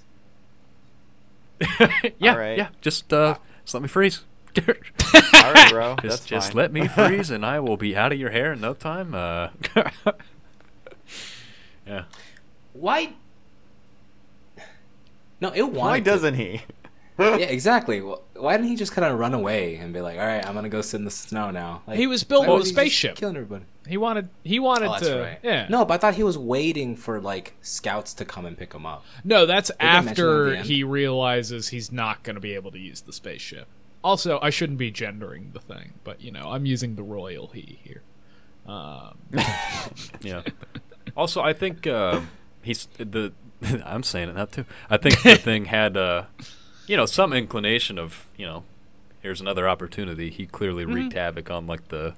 yeah, 2.20 2.34
Alright. 2.34 2.58
yeah. 2.58 2.70
Just, 2.82 3.12
uh, 3.14 3.38
just 3.64 3.74
let 3.74 3.82
me 3.82 3.88
freeze. 3.90 4.26
All 4.58 5.54
right, 5.54 5.72
bro. 5.72 5.96
just, 5.96 6.04
That's 6.04 6.26
just 6.26 6.48
fine. 6.50 6.58
let 6.58 6.74
me 6.74 6.88
freeze, 6.88 7.32
and 7.32 7.46
I 7.46 7.60
will 7.60 7.78
be 7.78 7.96
out 7.96 8.12
of 8.12 8.20
your 8.20 8.30
hair 8.30 8.54
in 8.54 8.62
no 8.62 8.74
time. 8.74 9.16
Uh, 9.16 9.50
yeah. 11.88 12.04
Why? 12.74 13.14
No, 15.44 15.52
it 15.54 15.62
wanted. 15.64 15.78
Why 15.78 16.00
doesn't 16.00 16.34
he? 16.36 16.62
yeah, 17.20 17.36
exactly. 17.38 18.00
Why 18.00 18.58
didn't 18.58 18.70
he 18.70 18.76
just 18.76 18.92
kind 18.92 19.06
of 19.06 19.20
run 19.20 19.36
away 19.36 19.76
and 19.76 19.94
be 19.94 20.02
like, 20.02 20.18
"All 20.18 20.26
right, 20.26 20.44
I'm 20.44 20.56
gonna 20.56 20.70
go 20.70 20.82
sit 20.82 20.98
in 20.98 21.06
the 21.06 21.12
snow 21.12 21.52
now"? 21.52 21.84
Like, 21.86 21.98
He 22.00 22.08
was 22.08 22.24
building 22.24 22.50
why 22.50 22.56
a 22.56 22.58
was 22.60 22.70
he 22.70 22.74
just 22.74 22.80
spaceship. 22.82 23.16
killing 23.18 23.36
everybody. 23.36 23.66
He 23.88 23.98
wanted. 23.98 24.30
He 24.44 24.58
wanted 24.60 24.88
Oh, 24.88 24.92
that's 24.94 25.08
to. 25.08 25.20
right. 25.22 25.40
Yeah. 25.44 25.68
No, 25.70 25.86
but 25.86 25.94
I 25.94 25.98
thought 25.98 26.16
he 26.16 26.24
was 26.24 26.38
waiting 26.40 26.96
for 26.96 27.22
like 27.22 27.54
scouts 27.62 28.14
to 28.16 28.26
come 28.26 28.46
and 28.48 28.58
pick 28.58 28.74
him 28.74 28.86
up. 28.88 29.06
No, 29.24 29.46
that's 29.46 29.70
they 29.80 29.86
mention 29.86 30.06
that 30.06 30.10
after 30.12 30.56
he 30.64 30.84
realizes 30.84 31.68
he's 31.68 31.92
not 31.92 32.24
going 32.24 32.36
to 32.36 32.40
be 32.42 32.56
able 32.56 32.72
to 32.72 32.80
use 32.80 33.02
the 33.02 33.14
spaceship. 33.14 33.68
Also, 34.04 34.40
I 34.42 34.50
shouldn't 34.50 34.80
be 34.80 34.90
gendering 34.90 35.52
the 35.54 35.60
thing, 35.60 35.94
but 36.04 36.20
you 36.22 36.32
know, 36.32 36.50
I'm 36.52 36.66
using 36.66 36.96
the 36.96 37.04
royal 37.04 37.48
he 37.48 37.80
here. 37.84 38.02
Um, 38.66 39.18
Yeah. 40.22 40.42
also, 41.16 41.42
I 41.42 41.54
think 41.54 41.86
uh, 41.86 42.22
he's 42.64 42.88
the. 42.98 43.34
I'm 43.86 44.04
saying 44.04 44.30
it 44.30 44.36
now 44.36 44.46
too. 44.46 44.66
I 44.90 44.98
think 44.98 45.22
the 45.22 45.36
thing 45.42 45.66
had, 45.66 45.98
uh, 45.98 46.24
you 46.88 46.98
know, 46.98 47.06
some 47.06 47.34
inclination 47.34 47.98
of, 47.98 48.26
you 48.38 48.46
know, 48.46 48.64
here's 49.22 49.42
another 49.42 49.68
opportunity. 49.70 50.30
He 50.30 50.46
clearly 50.46 50.84
Mm-hmm. 50.84 50.94
wreaked 50.94 51.14
havoc 51.14 51.50
on 51.52 51.68
like 51.68 51.88
the, 51.90 52.16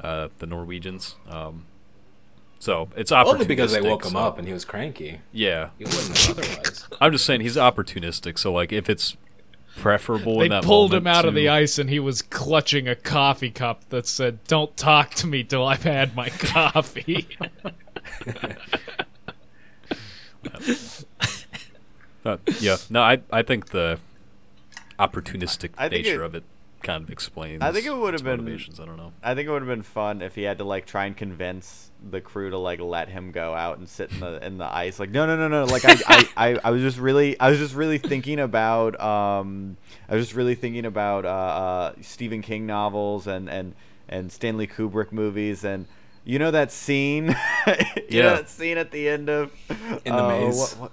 uh, 0.00 0.28
the 0.38 0.46
Norwegians. 0.46 1.16
Um, 1.28 1.66
so 2.58 2.88
it's 2.96 3.10
opportunistic. 3.12 3.26
Only 3.32 3.44
because 3.46 3.72
they 3.72 3.80
opportunistic, 3.80 3.84
woke 3.90 4.04
him 4.06 4.16
up 4.16 4.38
and 4.38 4.46
he 4.46 4.52
was 4.54 4.64
cranky. 4.64 5.20
Yeah, 5.32 5.70
He 5.78 5.84
wouldn't 5.84 6.16
have 6.18 6.38
otherwise. 6.38 6.88
I'm 7.00 7.12
just 7.12 7.24
saying 7.26 7.40
he's 7.42 7.56
opportunistic. 7.56 8.38
So 8.38 8.52
like, 8.52 8.72
if 8.72 8.88
it's 8.88 9.16
preferable, 9.76 10.38
they 10.38 10.46
in 10.46 10.50
that 10.52 10.64
pulled 10.64 10.94
him 10.94 11.04
moment 11.04 11.16
out 11.18 11.24
of 11.26 11.34
the 11.34 11.48
ice, 11.50 11.78
and 11.78 11.90
he 11.90 12.00
was 12.00 12.22
clutching 12.22 12.88
a 12.88 12.94
coffee 12.94 13.50
cup 13.50 13.86
that 13.90 14.06
said, 14.06 14.42
"Don't 14.44 14.74
talk 14.74 15.10
to 15.16 15.26
me 15.26 15.44
till 15.44 15.66
I've 15.66 15.82
had 15.82 16.16
my 16.16 16.30
coffee." 16.30 17.28
Uh, 22.24 22.38
yeah, 22.60 22.76
no, 22.90 23.02
I 23.02 23.20
I 23.32 23.42
think 23.42 23.66
the 23.68 24.00
opportunistic 24.98 25.70
I 25.78 25.88
think 25.88 26.04
nature 26.06 26.22
it- 26.22 26.26
of 26.26 26.34
it 26.34 26.44
kind 26.82 27.04
of 27.04 27.10
explains. 27.10 27.62
I 27.62 27.70
think 27.72 27.86
it 27.86 27.96
would 27.96 28.14
have 28.14 28.24
been- 28.24 28.40
motivations. 28.40 28.80
I 28.80 28.84
don't 28.84 28.96
know. 28.96 29.12
I 29.22 29.34
think 29.34 29.48
it 29.48 29.52
would 29.52 29.62
have 29.62 29.68
been 29.68 29.82
fun 29.82 30.22
if 30.22 30.34
he 30.34 30.42
had 30.42 30.58
to 30.58 30.64
like 30.64 30.86
try 30.86 31.04
and 31.06 31.16
convince 31.16 31.90
the 32.10 32.20
crew 32.20 32.50
to 32.50 32.58
like 32.58 32.80
let 32.80 33.08
him 33.08 33.30
go 33.30 33.54
out 33.54 33.78
and 33.78 33.88
sit 33.88 34.10
in 34.12 34.20
the 34.20 34.44
in 34.44 34.58
the 34.58 34.64
ice. 34.74 34.98
Like 34.98 35.10
no 35.10 35.24
no 35.26 35.36
no 35.36 35.46
no. 35.48 35.64
Like 35.72 35.84
I 35.84 35.94
I, 36.08 36.28
I, 36.36 36.60
I 36.64 36.70
was 36.72 36.82
just 36.82 36.98
really 36.98 37.38
I 37.38 37.48
was 37.50 37.58
just 37.60 37.74
really 37.76 37.98
thinking 37.98 38.40
about 38.40 39.00
um 39.00 39.76
I 40.08 40.16
was 40.16 40.24
just 40.24 40.34
really 40.36 40.56
thinking 40.56 40.84
about 40.84 41.24
uh, 41.24 41.28
uh 41.28 41.92
Stephen 42.02 42.42
King 42.42 42.66
novels 42.66 43.28
and 43.28 43.48
and 43.48 43.74
and 44.08 44.32
Stanley 44.32 44.66
Kubrick 44.66 45.12
movies 45.12 45.62
and. 45.64 45.86
You 46.26 46.38
know 46.38 46.50
that 46.50 46.70
scene? 46.72 47.28
you 47.66 47.74
Yeah. 48.10 48.22
know 48.24 48.36
that 48.36 48.48
scene 48.50 48.76
at 48.78 48.90
the 48.90 49.08
end 49.08 49.28
of 49.30 49.52
In 50.04 50.12
the 50.12 50.24
uh, 50.24 50.28
maze? 50.28 50.58
what- 50.58 50.78
what- 50.80 50.92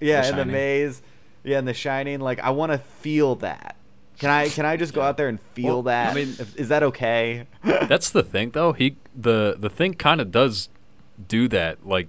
yeah, 0.00 0.20
The 0.22 0.28
in 0.28 0.36
the 0.36 0.44
maze. 0.44 1.02
Yeah, 1.42 1.58
in 1.58 1.64
The 1.64 1.74
Shining. 1.74 2.20
Like 2.20 2.38
I 2.40 2.50
want 2.50 2.70
to 2.72 2.78
feel 2.78 3.34
that. 3.36 3.76
Can 4.18 4.30
I 4.30 4.48
can 4.48 4.64
I 4.66 4.76
just 4.76 4.92
go 4.94 5.00
out 5.02 5.16
there 5.16 5.28
and 5.28 5.40
feel 5.54 5.66
Well, 5.76 5.82
that? 5.84 6.10
I 6.12 6.14
mean- 6.14 6.36
is 6.56 6.68
that 6.68 6.82
okay? 6.84 7.46
That's 7.64 8.10
the 8.10 8.22
thing, 8.22 8.50
though. 8.50 8.72
He 8.74 8.96
the 9.16 9.56
the 9.58 9.70
thing 9.70 9.94
kind 9.94 10.20
of 10.20 10.30
does 10.30 10.68
do 11.28 11.48
that. 11.48 11.86
Like, 11.86 12.08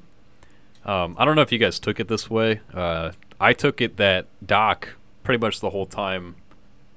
um, 0.86 1.16
I 1.18 1.26
don't 1.26 1.36
know 1.36 1.42
if 1.42 1.52
you 1.52 1.58
guys 1.58 1.80
took 1.80 2.00
it 2.00 2.08
this 2.10 2.30
way. 2.30 2.60
Uh, 2.74 3.12
I 3.40 3.54
took 3.54 3.80
it 3.82 3.98
that 3.98 4.28
Doc 4.46 4.96
pretty 5.24 5.40
much 5.40 5.62
the 5.62 5.70
whole 5.72 5.86
time 5.86 6.36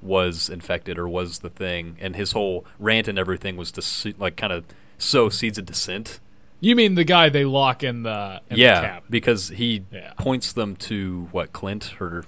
was 0.02 0.48
infected 0.48 0.98
or 0.98 1.08
was 1.08 1.38
the 1.40 1.50
thing, 1.50 1.96
and 2.00 2.16
his 2.16 2.32
whole 2.32 2.64
rant 2.78 3.08
and 3.08 3.18
everything 3.18 3.56
was 3.56 3.70
to 3.72 4.14
like 4.18 4.36
kind 4.36 4.52
of 4.52 4.64
sow 4.98 5.28
seeds 5.28 5.56
of 5.58 5.66
dissent. 5.66 6.18
you 6.60 6.74
mean 6.74 6.94
the 6.96 7.04
guy 7.04 7.28
they 7.28 7.44
lock 7.44 7.82
in 7.84 8.02
the 8.02 8.40
in 8.50 8.56
the 8.56 8.60
yeah, 8.62 8.80
cabin? 8.80 9.02
because 9.10 9.48
he 9.50 9.84
Yeah. 9.92 10.12
points 10.18 10.52
them 10.52 10.74
to 10.76 11.28
what 11.30 11.52
Clint 11.52 11.94
or 12.00 12.24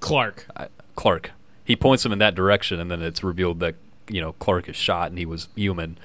Clark? 0.00 0.46
uh, 0.56 0.66
Clark. 0.94 1.30
He 1.64 1.74
points 1.76 2.02
them 2.02 2.12
in 2.12 2.18
that 2.18 2.34
direction, 2.34 2.78
and 2.80 2.90
then 2.90 3.00
it's 3.02 3.22
revealed 3.24 3.60
that 3.60 3.76
you 4.08 4.20
know 4.20 4.32
Clark 4.34 4.68
is 4.68 4.76
shot 4.76 5.08
and 5.10 5.18
he 5.18 5.24
was 5.24 5.48
human. 5.56 5.96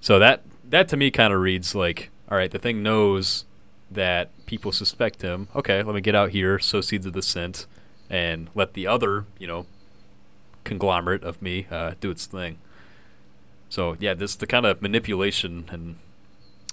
So 0.00 0.18
that 0.18 0.42
that 0.68 0.88
to 0.88 0.96
me 0.96 1.10
kind 1.10 1.32
of 1.32 1.40
reads 1.40 1.74
like, 1.74 2.10
all 2.30 2.36
right, 2.36 2.50
the 2.50 2.58
thing 2.58 2.82
knows 2.82 3.44
that 3.90 4.28
people 4.44 4.70
suspect 4.70 5.22
him. 5.22 5.48
Okay, 5.56 5.82
let 5.82 5.94
me 5.94 6.00
get 6.02 6.14
out 6.14 6.30
here, 6.30 6.58
sow 6.58 6.82
seeds 6.82 7.06
of 7.06 7.12
dissent, 7.14 7.64
and 8.10 8.50
let 8.54 8.74
the 8.74 8.86
other 8.86 9.24
you 9.38 9.46
know 9.46 9.64
conglomerate 10.64 11.22
of 11.24 11.40
me 11.40 11.66
uh, 11.70 11.92
do 12.00 12.10
its 12.10 12.26
thing. 12.26 12.58
So 13.68 13.96
yeah, 13.98 14.14
this 14.14 14.34
the 14.36 14.46
kind 14.46 14.64
of 14.66 14.80
manipulation 14.82 15.66
and, 15.70 15.96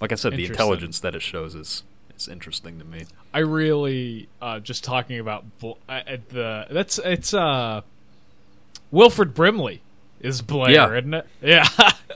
like 0.02 0.12
I 0.12 0.16
said, 0.16 0.34
the 0.34 0.46
intelligence 0.46 1.00
that 1.02 1.16
it 1.16 1.22
shows 1.22 1.56
is 1.56 1.84
is 2.18 2.28
interesting 2.28 2.80
to 2.80 2.86
me. 2.86 3.06
I 3.34 3.40
really 3.40 4.30
uh, 4.42 4.60
just 4.60 4.84
talking 4.84 5.20
about 5.20 5.44
Bl- 5.60 5.72
uh, 5.90 6.02
at 6.08 6.30
the 6.30 6.68
that's 6.70 6.98
it's 7.00 7.34
uh 7.34 7.82
Wilford 8.92 9.34
Brimley 9.34 9.82
is 10.22 10.42
Blair, 10.42 10.72
Yeah. 10.72 10.98
isn't 10.98 11.14
it? 11.14 11.28
Yeah. 11.42 11.68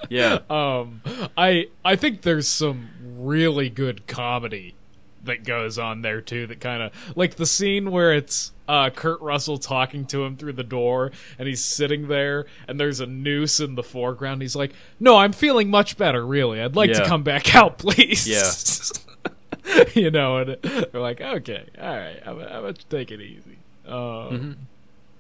Yeah. 0.10 0.40
um 0.50 1.02
I 1.38 1.68
I 1.84 1.96
think 1.96 2.22
there's 2.22 2.48
some 2.48 2.90
really 3.18 3.70
good 3.70 4.08
comedy 4.08 4.76
that 5.24 5.44
goes 5.44 5.78
on 5.78 6.02
there 6.02 6.22
too 6.22 6.48
that 6.48 6.62
kind 6.62 6.82
of 6.82 6.94
like 7.18 7.36
the 7.36 7.46
scene 7.46 7.92
where 7.92 8.14
it's 8.14 8.52
uh 8.70 8.90
Kurt 8.92 9.20
Russell 9.20 9.58
talking 9.58 10.06
to 10.06 10.24
him 10.24 10.38
through 10.38 10.54
the 10.54 10.64
door 10.64 11.12
and 11.38 11.48
he's 11.48 11.64
sitting 11.64 12.08
there 12.08 12.46
and 12.68 12.80
there's 12.80 13.00
a 13.00 13.06
noose 13.08 13.60
in 13.60 13.76
the 13.76 13.84
foreground 13.84 14.42
he's 14.42 14.56
like 14.56 14.72
no 15.00 15.18
I'm 15.18 15.34
feeling 15.34 15.70
much 15.70 15.98
better 15.98 16.26
really 16.26 16.62
I'd 16.62 16.76
like 16.76 16.92
to 16.94 17.06
come 17.06 17.24
back 17.24 17.56
out 17.56 17.80
please 17.80 18.28
Yeah. 18.28 19.84
you 19.96 20.12
know 20.12 20.38
and 20.38 20.58
they're 20.62 21.02
like 21.02 21.20
okay 21.20 21.66
all 21.82 21.88
right 21.98 22.20
I'm, 22.26 22.40
I'm 22.40 22.48
gonna 22.62 22.74
take 22.74 23.12
it 23.12 23.20
easy 23.22 23.58
um, 23.88 24.58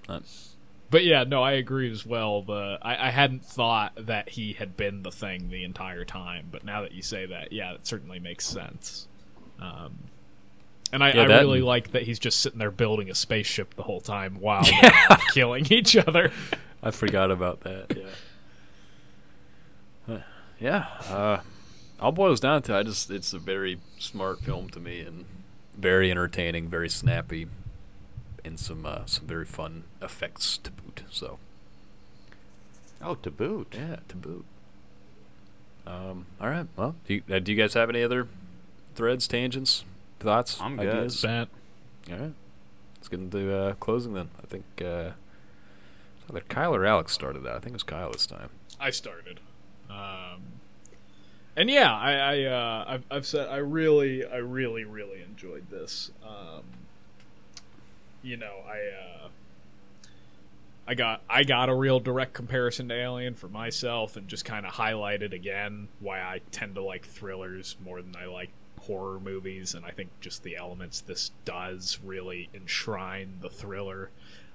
Uh, 0.07 0.19
but 0.91 1.03
yeah, 1.03 1.23
no, 1.23 1.43
I 1.43 1.51
agree 1.53 1.91
as 1.91 2.03
well. 2.05 2.41
The 2.41 2.77
I, 2.81 3.07
I 3.07 3.09
hadn't 3.11 3.45
thought 3.45 3.93
that 4.07 4.29
he 4.29 4.53
had 4.53 4.75
been 4.75 5.03
the 5.03 5.11
thing 5.11 5.49
the 5.49 5.63
entire 5.63 6.03
time, 6.03 6.47
but 6.51 6.63
now 6.63 6.81
that 6.81 6.91
you 6.93 7.03
say 7.03 7.27
that, 7.27 7.51
yeah, 7.51 7.73
it 7.73 7.85
certainly 7.85 8.17
makes 8.19 8.47
sense. 8.47 9.07
Um, 9.59 9.99
and 10.91 11.03
I, 11.03 11.13
Yeah, 11.13 11.23
I 11.23 11.27
that 11.27 11.39
really 11.41 11.61
like 11.61 11.91
that 11.91 12.03
he's 12.03 12.19
just 12.19 12.39
sitting 12.39 12.59
there 12.59 12.71
building 12.71 13.09
a 13.09 13.15
spaceship 13.15 13.75
the 13.75 13.83
whole 13.83 14.01
time 14.01 14.39
while 14.39 14.63
they're 14.81 15.17
killing 15.33 15.67
each 15.71 15.95
other. 15.95 16.31
I 16.83 16.91
forgot 16.91 17.31
about 17.31 17.61
that. 17.61 17.97
Yeah. 20.07 20.15
Uh, 20.15 20.21
yeah. 20.59 20.85
Uh, 21.09 21.39
all 21.99 22.11
boils 22.11 22.39
down 22.39 22.61
to 22.63 22.75
I 22.75 22.83
just 22.83 23.11
it's 23.11 23.33
a 23.33 23.39
very 23.39 23.79
smart 23.97 24.39
film 24.41 24.69
to 24.69 24.79
me 24.79 25.01
and 25.01 25.25
very 25.77 26.09
entertaining, 26.11 26.67
very 26.69 26.89
snappy, 26.89 27.47
and 28.45 28.59
some 28.59 28.85
uh, 28.85 29.05
some 29.05 29.27
very 29.27 29.45
fun 29.45 29.83
effects 30.01 30.57
to 30.59 30.71
boot. 30.71 31.03
So 31.09 31.39
oh, 33.01 33.15
to 33.15 33.31
boot. 33.31 33.73
yeah, 33.77 33.97
to 34.07 34.15
boot. 34.15 34.45
Um. 35.85 36.25
All 36.39 36.49
right. 36.49 36.67
Well, 36.75 36.95
do 37.07 37.15
you, 37.15 37.23
uh, 37.29 37.39
do 37.39 37.51
you 37.51 37.57
guys 37.57 37.73
have 37.73 37.89
any 37.89 38.03
other 38.03 38.27
threads, 38.95 39.27
tangents, 39.27 39.83
thoughts, 40.19 40.59
I'm 40.61 40.77
good. 40.77 40.87
ideas? 40.87 41.19
Spent. 41.19 41.49
All 42.11 42.17
right. 42.17 42.33
Let's 42.95 43.07
get 43.07 43.19
into 43.19 43.55
uh, 43.55 43.73
closing 43.75 44.13
then. 44.13 44.29
I 44.41 44.45
think 44.45 44.65
uh, 44.81 45.11
either 46.29 46.41
Kyle 46.49 46.75
or 46.75 46.85
Alex 46.85 47.13
started 47.13 47.43
that. 47.43 47.55
I 47.55 47.59
think 47.59 47.69
it 47.69 47.73
was 47.73 47.83
Kyle 47.83 48.11
this 48.11 48.27
time. 48.27 48.49
I 48.79 48.89
started. 48.89 49.39
Um, 49.89 50.41
and 51.55 51.69
yeah, 51.69 51.93
I, 51.93 52.13
I 52.13 52.43
uh, 52.43 52.85
I've, 52.87 53.03
I've 53.09 53.25
said 53.25 53.49
I 53.49 53.57
really, 53.57 54.25
I 54.25 54.37
really, 54.37 54.83
really 54.83 55.21
enjoyed 55.21 55.69
this. 55.69 56.11
Um, 56.23 56.63
you 58.21 58.37
know, 58.37 58.57
I 58.67 58.77
uh, 58.77 59.27
I 60.87 60.93
got 60.93 61.21
I 61.29 61.43
got 61.43 61.69
a 61.69 61.75
real 61.75 61.99
direct 61.99 62.33
comparison 62.33 62.89
to 62.89 62.95
Alien 62.95 63.35
for 63.35 63.47
myself, 63.47 64.15
and 64.15 64.27
just 64.27 64.45
kind 64.45 64.65
of 64.65 64.73
highlighted 64.73 65.33
again 65.33 65.87
why 65.99 66.19
I 66.19 66.41
tend 66.51 66.75
to 66.75 66.83
like 66.83 67.05
thrillers 67.05 67.75
more 67.83 68.01
than 68.01 68.15
I 68.15 68.25
like 68.25 68.49
horror 68.89 69.19
movies, 69.19 69.75
and 69.75 69.85
I 69.85 69.91
think 69.91 70.09
just 70.19 70.41
the 70.41 70.57
elements 70.57 70.99
this 70.99 71.29
does 71.45 71.99
really 72.03 72.49
enshrine 72.55 73.35
the 73.41 73.49
thriller. 73.49 74.09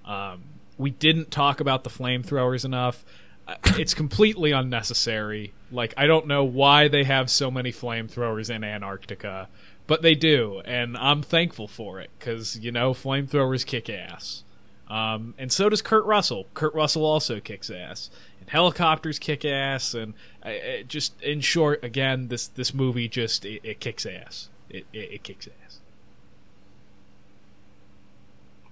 Um, 0.04 0.42
we 0.76 0.90
didn't 0.90 1.30
talk 1.30 1.60
about 1.60 1.84
the 1.84 1.90
flamethrowers 1.90 2.64
enough. 2.64 3.04
Uh, 3.46 3.54
It's 3.78 3.94
completely 3.94 4.50
unnecessary. 4.50 5.52
Like 5.70 5.94
I 5.96 6.06
don't 6.08 6.26
know 6.26 6.42
why 6.42 6.88
they 6.88 7.04
have 7.04 7.30
so 7.30 7.48
many 7.48 7.70
flamethrowers 7.70 8.50
in 8.50 8.64
Antarctica, 8.64 9.48
but 9.86 10.02
they 10.02 10.16
do, 10.16 10.62
and 10.64 10.96
I'm 10.96 11.22
thankful 11.22 11.68
for 11.68 12.00
it 12.00 12.10
because 12.18 12.58
you 12.58 12.72
know 12.72 12.92
flamethrowers 12.92 13.64
kick 13.64 13.88
ass, 13.88 14.42
um, 14.90 15.34
and 15.38 15.52
so 15.52 15.68
does 15.68 15.80
Kurt 15.82 16.04
Russell. 16.06 16.46
Kurt 16.54 16.74
Russell 16.74 17.04
also 17.04 17.38
kicks 17.38 17.70
ass, 17.70 18.10
and 18.40 18.50
helicopters 18.50 19.18
kick 19.18 19.44
ass, 19.44 19.94
and 19.94 20.14
uh, 20.44 20.50
it 20.50 20.88
just 20.88 21.20
in 21.22 21.40
short, 21.40 21.82
again, 21.82 22.28
this 22.28 22.48
this 22.48 22.74
movie 22.74 23.08
just 23.08 23.44
it, 23.44 23.60
it 23.62 23.80
kicks 23.80 24.04
ass. 24.04 24.48
It, 24.68 24.86
it 24.92 25.12
it 25.12 25.22
kicks 25.22 25.48
ass. 25.64 25.80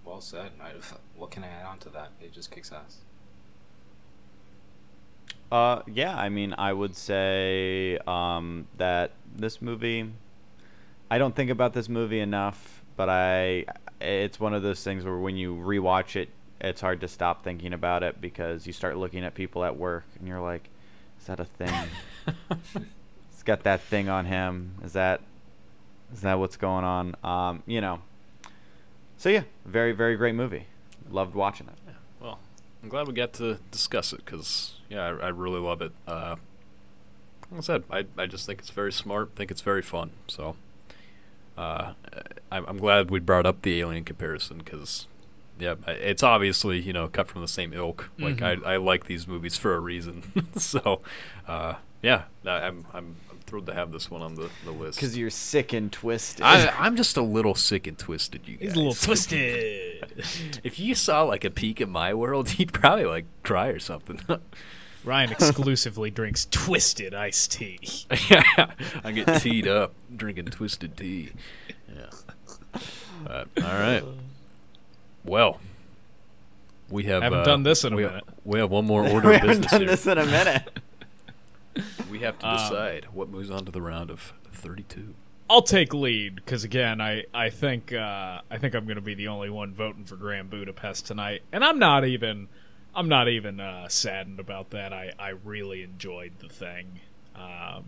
Well 0.04 0.20
said. 0.20 0.50
I, 0.60 0.72
what 1.16 1.30
can 1.30 1.44
I 1.44 1.48
add 1.48 1.64
on 1.64 1.78
to 1.78 1.88
that? 1.90 2.10
It 2.20 2.32
just 2.32 2.50
kicks 2.50 2.70
ass. 2.72 2.98
Uh, 5.50 5.82
yeah, 5.86 6.16
I 6.16 6.28
mean, 6.28 6.54
I 6.56 6.72
would 6.72 6.96
say 6.96 7.98
um, 8.06 8.66
that 8.76 9.12
this 9.34 9.62
movie. 9.62 10.10
I 11.10 11.18
don't 11.18 11.36
think 11.36 11.50
about 11.50 11.74
this 11.74 11.88
movie 11.88 12.20
enough, 12.20 12.82
but 12.96 13.08
I. 13.08 13.66
It's 14.00 14.40
one 14.40 14.52
of 14.52 14.62
those 14.62 14.82
things 14.82 15.04
where 15.04 15.16
when 15.16 15.36
you 15.36 15.54
rewatch 15.54 16.16
it, 16.16 16.28
it's 16.60 16.80
hard 16.80 17.00
to 17.00 17.08
stop 17.08 17.44
thinking 17.44 17.72
about 17.72 18.02
it 18.02 18.20
because 18.20 18.66
you 18.66 18.72
start 18.72 18.96
looking 18.96 19.24
at 19.24 19.34
people 19.34 19.64
at 19.64 19.76
work 19.76 20.04
and 20.18 20.26
you're 20.26 20.40
like, 20.40 20.68
"Is 21.22 21.28
that 21.28 21.38
a 21.38 21.44
thing? 21.44 21.72
He's 23.30 23.44
got 23.44 23.62
that 23.62 23.80
thing 23.80 24.08
on 24.08 24.26
him. 24.26 24.74
Is 24.82 24.92
that? 24.94 25.20
Is 26.12 26.22
that 26.22 26.40
what's 26.40 26.56
going 26.56 26.84
on? 26.84 27.14
Um, 27.22 27.62
you 27.64 27.80
know." 27.80 28.00
So 29.18 29.28
yeah, 29.28 29.44
very 29.64 29.92
very 29.92 30.16
great 30.16 30.34
movie. 30.34 30.66
Loved 31.08 31.36
watching 31.36 31.68
it. 31.68 31.74
Yeah, 31.86 31.92
Well, 32.20 32.40
I'm 32.82 32.88
glad 32.88 33.06
we 33.06 33.12
got 33.14 33.32
to 33.34 33.58
discuss 33.70 34.12
it 34.12 34.24
because 34.24 34.80
yeah, 34.90 35.02
I, 35.02 35.26
I 35.26 35.28
really 35.28 35.60
love 35.60 35.80
it. 35.80 35.92
Uh, 36.08 36.34
like 37.52 37.58
I 37.58 37.60
said, 37.60 37.84
I 37.88 38.04
I 38.18 38.26
just 38.26 38.44
think 38.44 38.58
it's 38.58 38.70
very 38.70 38.92
smart. 38.92 39.36
Think 39.36 39.52
it's 39.52 39.60
very 39.60 39.82
fun. 39.82 40.10
So, 40.26 40.56
uh, 41.56 41.92
I'm 42.50 42.64
I'm 42.66 42.78
glad 42.78 43.12
we 43.12 43.20
brought 43.20 43.46
up 43.46 43.62
the 43.62 43.78
alien 43.80 44.02
comparison 44.02 44.58
because. 44.58 45.06
Yeah, 45.62 45.76
it's 45.86 46.24
obviously 46.24 46.80
you 46.80 46.92
know 46.92 47.06
cut 47.06 47.28
from 47.28 47.40
the 47.40 47.46
same 47.46 47.72
ilk. 47.72 48.10
Like 48.18 48.42
I, 48.42 48.56
I 48.64 48.76
like 48.78 49.06
these 49.06 49.28
movies 49.28 49.56
for 49.56 49.76
a 49.76 49.78
reason. 49.78 50.24
so, 50.56 51.02
uh, 51.46 51.74
yeah, 52.02 52.24
I, 52.44 52.50
I'm 52.50 52.84
I'm 52.92 53.14
I'm 53.30 53.38
thrilled 53.46 53.66
to 53.66 53.74
have 53.74 53.92
this 53.92 54.10
one 54.10 54.22
on 54.22 54.34
the, 54.34 54.50
the 54.64 54.72
list. 54.72 54.98
Because 54.98 55.16
you're 55.16 55.30
sick 55.30 55.72
and 55.72 55.92
twisted. 55.92 56.42
I, 56.42 56.66
I'm 56.76 56.96
just 56.96 57.16
a 57.16 57.22
little 57.22 57.54
sick 57.54 57.86
and 57.86 57.96
twisted, 57.96 58.48
you 58.48 58.56
guys. 58.56 58.70
He's 58.70 58.74
a 58.74 58.78
little 58.78 58.94
twisted. 59.06 60.60
If 60.64 60.80
you 60.80 60.96
saw 60.96 61.22
like 61.22 61.44
a 61.44 61.50
peek 61.50 61.80
at 61.80 61.88
my 61.88 62.12
world, 62.12 62.52
you'd 62.58 62.72
probably 62.72 63.04
like 63.04 63.26
cry 63.44 63.68
or 63.68 63.78
something. 63.78 64.20
Ryan 65.04 65.30
exclusively 65.30 66.10
drinks 66.10 66.48
twisted 66.50 67.14
iced 67.14 67.52
tea. 67.52 67.78
yeah, 68.28 68.72
I 69.04 69.12
get 69.12 69.40
teed 69.40 69.68
up 69.68 69.94
drinking 70.14 70.46
twisted 70.46 70.96
tea. 70.96 71.30
Yeah. 71.94 72.80
But, 73.24 73.48
all 73.58 73.62
right. 73.62 74.02
Well, 75.24 75.60
we 76.90 77.04
have 77.04 77.22
Haven't 77.22 77.40
uh, 77.40 77.44
done 77.44 77.62
this 77.62 77.84
in 77.84 77.92
a 77.92 77.96
we 77.96 78.02
minute. 78.04 78.24
Have, 78.26 78.34
we 78.44 78.58
have 78.58 78.70
one 78.70 78.84
more 78.86 79.06
order 79.08 79.28
we 79.28 79.34
of 79.36 79.40
haven't 79.40 79.62
business 79.62 79.70
done 79.70 79.80
here. 79.80 79.90
this 79.90 80.06
in 80.06 80.18
a 80.18 80.26
minute. 80.26 80.80
We 82.10 82.18
have 82.18 82.38
to 82.40 82.46
Um, 82.46 82.56
decide 82.58 83.06
what 83.14 83.30
moves 83.30 83.50
on 83.50 83.64
to 83.64 83.72
the 83.72 83.80
round 83.80 84.10
of 84.10 84.34
32. 84.52 85.14
I'll 85.48 85.62
take 85.62 85.94
lead 85.94 86.34
because 86.34 86.64
again, 86.64 87.00
I 87.00 87.24
I 87.32 87.48
think 87.48 87.94
uh, 87.94 88.42
I 88.50 88.58
think 88.58 88.74
I'm 88.74 88.84
going 88.84 88.96
to 88.96 89.00
be 89.00 89.14
the 89.14 89.28
only 89.28 89.48
one 89.48 89.72
voting 89.72 90.04
for 90.04 90.16
Grand 90.16 90.50
Budapest 90.50 91.06
tonight, 91.06 91.40
and 91.50 91.64
I'm 91.64 91.78
not 91.78 92.04
even 92.04 92.48
I'm 92.94 93.08
not 93.08 93.28
even 93.28 93.58
uh, 93.58 93.88
saddened 93.88 94.38
about 94.38 94.68
that. 94.70 94.92
I 94.92 95.12
I 95.18 95.30
really 95.30 95.82
enjoyed 95.82 96.32
the 96.40 96.50
thing. 96.50 97.00
Um, 97.34 97.84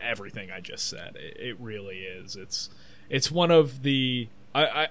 everything 0.00 0.50
I 0.50 0.60
just 0.60 0.88
said, 0.88 1.16
it, 1.16 1.36
it 1.38 1.56
really 1.60 1.98
is. 1.98 2.36
It's 2.36 2.70
it's 3.10 3.30
one 3.30 3.50
of 3.50 3.82
the 3.82 4.28
I, 4.54 4.64
I 4.64 4.88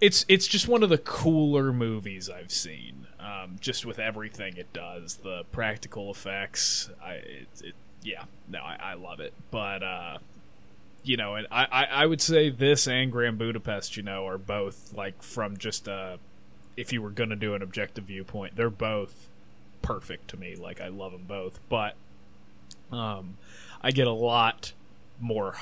it's 0.00 0.24
it's 0.28 0.46
just 0.46 0.68
one 0.68 0.82
of 0.82 0.90
the 0.90 0.98
cooler 0.98 1.72
movies 1.72 2.28
I've 2.28 2.52
seen. 2.52 3.06
Um, 3.18 3.56
just 3.60 3.84
with 3.84 3.98
everything 3.98 4.56
it 4.56 4.72
does, 4.72 5.16
the 5.16 5.44
practical 5.50 6.10
effects, 6.10 6.90
I 7.02 7.14
it, 7.14 7.48
it 7.64 7.74
yeah, 8.02 8.24
no, 8.48 8.60
I, 8.60 8.76
I 8.80 8.94
love 8.94 9.20
it. 9.20 9.32
But 9.50 9.82
uh, 9.82 10.18
you 11.02 11.16
know, 11.16 11.34
and 11.34 11.46
I, 11.50 11.64
I 11.64 11.84
I 11.84 12.06
would 12.06 12.20
say 12.20 12.50
this 12.50 12.86
and 12.86 13.10
Grand 13.10 13.38
Budapest, 13.38 13.96
you 13.96 14.02
know, 14.02 14.26
are 14.26 14.38
both 14.38 14.92
like 14.94 15.22
from 15.22 15.56
just 15.56 15.88
uh, 15.88 16.18
if 16.76 16.92
you 16.92 17.02
were 17.02 17.10
gonna 17.10 17.36
do 17.36 17.54
an 17.54 17.62
objective 17.62 18.04
viewpoint, 18.04 18.56
they're 18.56 18.70
both 18.70 19.28
perfect 19.82 20.28
to 20.28 20.36
me. 20.36 20.54
Like 20.54 20.80
I 20.80 20.88
love 20.88 21.12
them 21.12 21.24
both, 21.26 21.58
but 21.68 21.94
um, 22.92 23.38
I 23.82 23.90
get 23.90 24.06
a 24.06 24.12
lot 24.12 24.72
more, 25.20 25.56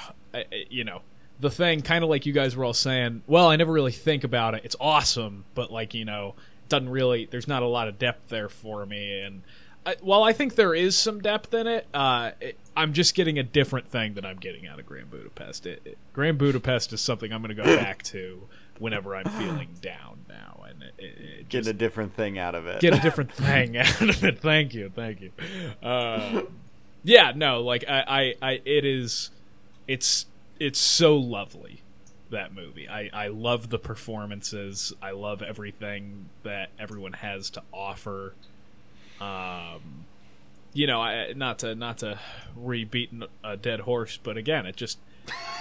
you 0.69 0.85
know. 0.85 1.02
The 1.44 1.50
thing, 1.50 1.82
kind 1.82 2.02
of 2.02 2.08
like 2.08 2.24
you 2.24 2.32
guys 2.32 2.56
were 2.56 2.64
all 2.64 2.72
saying, 2.72 3.22
well, 3.26 3.48
I 3.48 3.56
never 3.56 3.70
really 3.70 3.92
think 3.92 4.24
about 4.24 4.54
it. 4.54 4.62
It's 4.64 4.76
awesome, 4.80 5.44
but 5.54 5.70
like 5.70 5.92
you 5.92 6.06
know, 6.06 6.34
it 6.64 6.68
doesn't 6.70 6.88
really. 6.88 7.26
There's 7.26 7.46
not 7.46 7.62
a 7.62 7.66
lot 7.66 7.86
of 7.86 7.98
depth 7.98 8.28
there 8.30 8.48
for 8.48 8.86
me, 8.86 9.20
and 9.20 9.42
I, 9.86 9.96
while 10.00 10.22
I 10.22 10.32
think 10.32 10.54
there 10.54 10.74
is 10.74 10.96
some 10.96 11.20
depth 11.20 11.52
in 11.52 11.66
it, 11.66 11.86
uh, 11.92 12.30
it, 12.40 12.58
I'm 12.76 12.92
just 12.92 13.14
getting 13.14 13.38
a 13.38 13.42
different 13.42 13.88
thing 13.88 14.14
that 14.14 14.24
I'm 14.24 14.38
getting 14.38 14.66
out 14.66 14.78
of 14.78 14.86
Grand 14.86 15.10
Budapest. 15.10 15.66
It, 15.66 15.82
it, 15.84 15.98
Grand 16.12 16.38
Budapest 16.38 16.92
is 16.92 17.00
something 17.00 17.32
I'm 17.32 17.42
going 17.42 17.54
to 17.54 17.62
go 17.62 17.76
back 17.76 18.02
to 18.04 18.48
whenever 18.78 19.14
I'm 19.14 19.26
feeling 19.26 19.68
down 19.80 20.24
now, 20.28 20.64
and 20.68 20.82
it, 20.82 20.94
it, 20.98 21.18
it 21.40 21.48
Get 21.48 21.66
a 21.66 21.72
different 21.72 22.14
thing 22.14 22.38
out 22.38 22.54
of 22.54 22.66
it. 22.66 22.80
get 22.80 22.94
a 22.94 23.00
different 23.02 23.32
thing 23.32 23.76
out 23.76 24.00
of 24.00 24.24
it. 24.24 24.40
Thank 24.40 24.74
you, 24.74 24.90
thank 24.94 25.20
you. 25.20 25.30
Uh, 25.82 26.42
yeah, 27.02 27.32
no, 27.36 27.60
like 27.60 27.84
I, 27.86 28.34
I, 28.40 28.50
I, 28.50 28.52
it 28.64 28.84
is, 28.84 29.30
it's, 29.86 30.26
it's 30.60 30.78
so 30.78 31.16
lovely 31.16 31.82
that 32.31 32.55
movie. 32.55 32.89
I, 32.89 33.10
I 33.12 33.28
love 33.28 33.70
the 33.70 33.78
performances. 33.78 34.93
I 35.01 35.12
love 35.12 35.43
everything 35.43 36.28
that 36.43 36.70
everyone 36.78 37.14
has 37.14 37.51
to 37.51 37.62
offer. 37.72 38.35
Um, 39.20 40.06
you 40.72 40.86
know, 40.86 41.01
I, 41.01 41.32
not 41.35 41.60
to 41.60 41.74
not 41.74 41.98
to 41.98 42.18
rebeat 42.59 43.10
a 43.43 43.56
dead 43.56 43.81
horse, 43.81 44.18
but 44.22 44.36
again, 44.36 44.66
it 44.66 44.76
just 44.76 44.98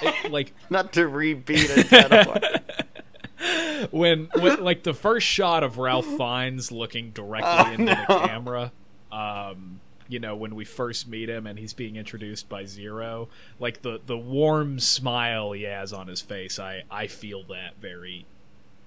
it, 0.02 0.32
like 0.32 0.54
Not 0.70 0.94
to 0.94 1.08
repeat 1.08 1.70
a 1.70 1.84
dead 1.84 2.26
horse. 2.26 3.88
when, 3.92 4.30
when 4.40 4.64
like 4.64 4.84
the 4.84 4.94
first 4.94 5.28
shot 5.28 5.64
of 5.64 5.78
Ralph 5.78 6.06
Fiennes 6.18 6.72
looking 6.72 7.12
directly 7.12 7.50
Oh, 7.50 7.72
into 7.72 8.06
the 8.08 8.20
camera, 8.28 8.72
um, 9.12 9.80
you 10.14 10.20
know, 10.20 10.36
when 10.36 10.54
we 10.54 10.64
first 10.64 11.08
meet 11.08 11.28
him 11.28 11.48
and 11.48 11.58
he's 11.58 11.74
being 11.74 11.96
introduced 11.96 12.48
by 12.48 12.66
Zero, 12.66 13.30
like 13.60 13.82
the 13.82 14.00
the 14.06 14.18
warm 14.18 14.80
smile 14.80 15.54
he 15.54 15.64
has 15.64 15.92
on 15.92 16.08
his 16.08 16.22
face, 16.22 16.60
I 16.60 16.84
I 16.92 17.08
feel 17.08 17.44
that 17.46 17.78
very 17.82 18.28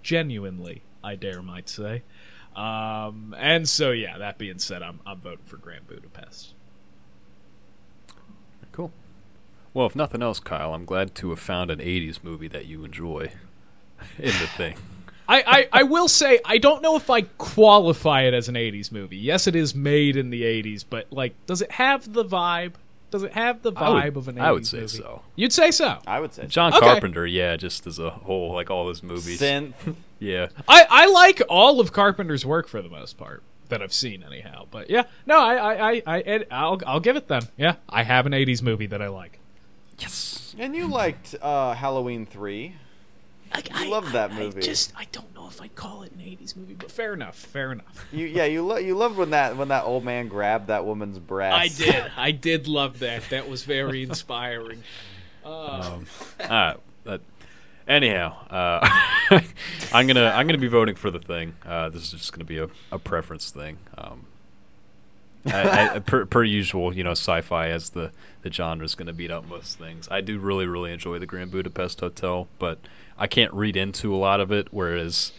genuinely, 0.04 0.82
I 1.02 1.16
dare 1.16 1.42
might 1.42 1.68
say. 1.68 2.04
Um, 2.54 3.34
and 3.36 3.68
so 3.68 3.90
yeah, 3.90 4.16
that 4.18 4.38
being 4.38 4.60
said, 4.60 4.82
I'm 4.82 5.00
I'm 5.04 5.18
voting 5.18 5.44
for 5.44 5.56
Grand 5.56 5.88
Budapest. 5.88 6.54
Cool. 8.70 8.92
Well, 9.74 9.86
if 9.86 9.96
nothing 9.96 10.22
else, 10.22 10.38
Kyle, 10.38 10.74
I'm 10.74 10.84
glad 10.84 11.16
to 11.16 11.30
have 11.30 11.40
found 11.40 11.72
an 11.72 11.80
80s 11.80 12.22
movie 12.22 12.48
that 12.48 12.66
you 12.66 12.84
enjoy 12.84 13.32
in 14.18 14.26
the 14.26 14.46
thing. 14.56 14.76
I, 15.28 15.42
I, 15.46 15.68
I 15.80 15.82
will 15.82 16.08
say 16.08 16.38
I 16.44 16.58
don't 16.58 16.82
know 16.82 16.96
if 16.96 17.10
I 17.10 17.22
qualify 17.22 18.22
it 18.22 18.34
as 18.34 18.48
an 18.48 18.54
80s 18.54 18.92
movie. 18.92 19.16
Yes, 19.16 19.46
it 19.46 19.56
is 19.56 19.74
made 19.74 20.16
in 20.16 20.30
the 20.30 20.42
80s, 20.42 20.84
but 20.88 21.12
like, 21.12 21.34
does 21.46 21.62
it 21.62 21.72
have 21.72 22.12
the 22.12 22.24
vibe? 22.24 22.74
Does 23.10 23.22
it 23.22 23.32
have 23.34 23.62
the 23.62 23.72
I 23.76 23.88
would- 23.90 24.02
vibe 24.02 24.16
of 24.16 24.28
an 24.28 24.34
80s 24.34 24.38
movie? 24.38 24.40
I 24.48 24.52
would 24.52 24.66
say 24.66 24.76
movie? 24.78 24.88
so. 24.88 25.22
You'd 25.36 25.52
say 25.52 25.70
so. 25.70 25.98
I 26.06 26.20
would 26.20 26.34
say. 26.34 26.46
John 26.46 26.72
Okay. 26.74 26.84
Carpenter, 26.86 27.26
yeah, 27.26 27.56
just 27.56 27.86
as 27.86 27.98
a 27.98 28.10
whole, 28.10 28.52
like 28.52 28.70
all 28.70 28.88
his 28.88 29.02
movies. 29.02 29.40
Synth. 29.40 29.72
Yeah. 30.18 30.48
I, 30.66 30.86
I 30.88 31.06
like 31.08 31.42
all 31.46 31.78
of 31.78 31.92
Carpenter's 31.92 32.46
work 32.46 32.68
for 32.68 32.80
the 32.80 32.88
most 32.88 33.18
part 33.18 33.42
that 33.68 33.82
I've 33.82 33.92
seen, 33.92 34.22
anyhow. 34.22 34.64
But 34.70 34.88
yeah, 34.88 35.02
no, 35.26 35.38
I 35.38 35.54
I 35.56 35.74
I, 35.92 36.02
I 36.06 36.16
it, 36.20 36.48
I'll 36.50 36.80
I'll 36.86 37.00
give 37.00 37.16
it 37.16 37.28
then. 37.28 37.42
Yeah, 37.58 37.74
I 37.86 38.02
have 38.02 38.24
an 38.24 38.32
80s 38.32 38.62
movie 38.62 38.86
that 38.86 39.02
I 39.02 39.08
like. 39.08 39.38
Yes. 39.98 40.54
And 40.58 40.74
you 40.74 40.86
liked 40.88 41.34
uh, 41.42 41.74
Halloween 41.74 42.24
3. 42.24 42.74
I, 43.52 43.88
love 43.88 44.12
that 44.12 44.32
movie. 44.32 44.58
I 44.58 44.62
just 44.62 44.92
I 44.96 45.06
don't 45.12 45.34
know 45.34 45.46
if 45.48 45.60
I'd 45.60 45.74
call 45.74 46.02
it 46.02 46.12
an 46.12 46.18
80s 46.18 46.56
movie, 46.56 46.74
but 46.74 46.90
fair 46.90 47.14
enough. 47.14 47.36
Fair 47.36 47.72
enough. 47.72 48.06
You 48.12 48.26
yeah, 48.26 48.44
you 48.44 48.62
lo- 48.62 48.76
you 48.76 48.94
loved 48.94 49.16
when 49.16 49.30
that 49.30 49.56
when 49.56 49.68
that 49.68 49.84
old 49.84 50.04
man 50.04 50.28
grabbed 50.28 50.68
that 50.68 50.84
woman's 50.84 51.18
breast. 51.18 51.80
I 51.80 51.84
did. 51.84 52.12
I 52.16 52.30
did 52.30 52.68
love 52.68 52.98
that. 53.00 53.28
That 53.30 53.48
was 53.48 53.64
very 53.64 54.02
inspiring. 54.02 54.82
Uh, 55.44 56.00
All 56.40 56.48
right. 56.48 56.76
That, 57.04 57.20
anyhow, 57.86 58.34
uh, 58.50 58.88
I'm 59.92 60.08
gonna 60.08 60.26
I'm 60.26 60.48
gonna 60.48 60.58
be 60.58 60.66
voting 60.66 60.96
for 60.96 61.08
the 61.08 61.20
thing. 61.20 61.54
Uh, 61.64 61.88
this 61.88 62.02
is 62.02 62.10
just 62.10 62.32
gonna 62.32 62.44
be 62.44 62.58
a, 62.58 62.68
a 62.90 62.98
preference 62.98 63.52
thing. 63.52 63.78
Um, 63.96 64.26
I, 65.46 65.90
I, 65.94 65.98
per, 66.04 66.26
per 66.26 66.42
usual, 66.42 66.94
you 66.96 67.04
know, 67.04 67.12
sci-fi 67.12 67.68
as 67.68 67.90
the 67.90 68.10
the 68.42 68.52
genre 68.52 68.84
is 68.84 68.94
gonna 68.94 69.12
beat 69.12 69.30
out 69.30 69.48
most 69.48 69.78
things. 69.78 70.08
I 70.10 70.20
do 70.20 70.38
really 70.38 70.66
really 70.66 70.92
enjoy 70.92 71.18
the 71.18 71.26
Grand 71.26 71.50
Budapest 71.50 72.00
Hotel, 72.00 72.48
but 72.58 72.78
I 73.18 73.26
can't 73.26 73.52
read 73.52 73.76
into 73.76 74.14
a 74.14 74.18
lot 74.18 74.40
of 74.40 74.52
it. 74.52 74.68
Whereas, 74.70 75.32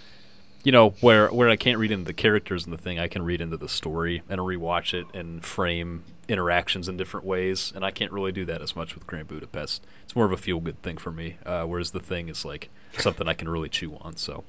you 0.63 0.71
know, 0.71 0.91
where 1.01 1.29
where 1.29 1.49
I 1.49 1.55
can't 1.55 1.77
read 1.77 1.91
into 1.91 2.05
the 2.05 2.13
characters 2.13 2.65
and 2.65 2.73
the 2.73 2.77
thing, 2.77 2.99
I 2.99 3.07
can 3.07 3.23
read 3.23 3.41
into 3.41 3.57
the 3.57 3.69
story 3.69 4.23
and 4.29 4.39
rewatch 4.41 4.93
it 4.93 5.07
and 5.13 5.43
frame 5.43 6.03
interactions 6.27 6.89
in 6.89 6.97
different 6.97 7.25
ways, 7.25 7.71
and 7.75 7.85
I 7.85 7.91
can't 7.91 8.11
really 8.11 8.31
do 8.31 8.45
that 8.45 8.61
as 8.61 8.75
much 8.75 8.95
with 8.95 9.07
Grand 9.07 9.27
Budapest. 9.27 9.85
It's 10.03 10.15
more 10.15 10.25
of 10.25 10.31
a 10.31 10.37
feel 10.37 10.59
good 10.59 10.81
thing 10.81 10.97
for 10.97 11.11
me, 11.11 11.37
uh, 11.45 11.63
whereas 11.63 11.91
the 11.91 11.99
thing 11.99 12.29
is 12.29 12.43
like 12.43 12.69
something 12.97 13.27
I 13.27 13.33
can 13.33 13.49
really 13.49 13.69
chew 13.69 13.95
on. 14.01 14.17
So 14.17 14.43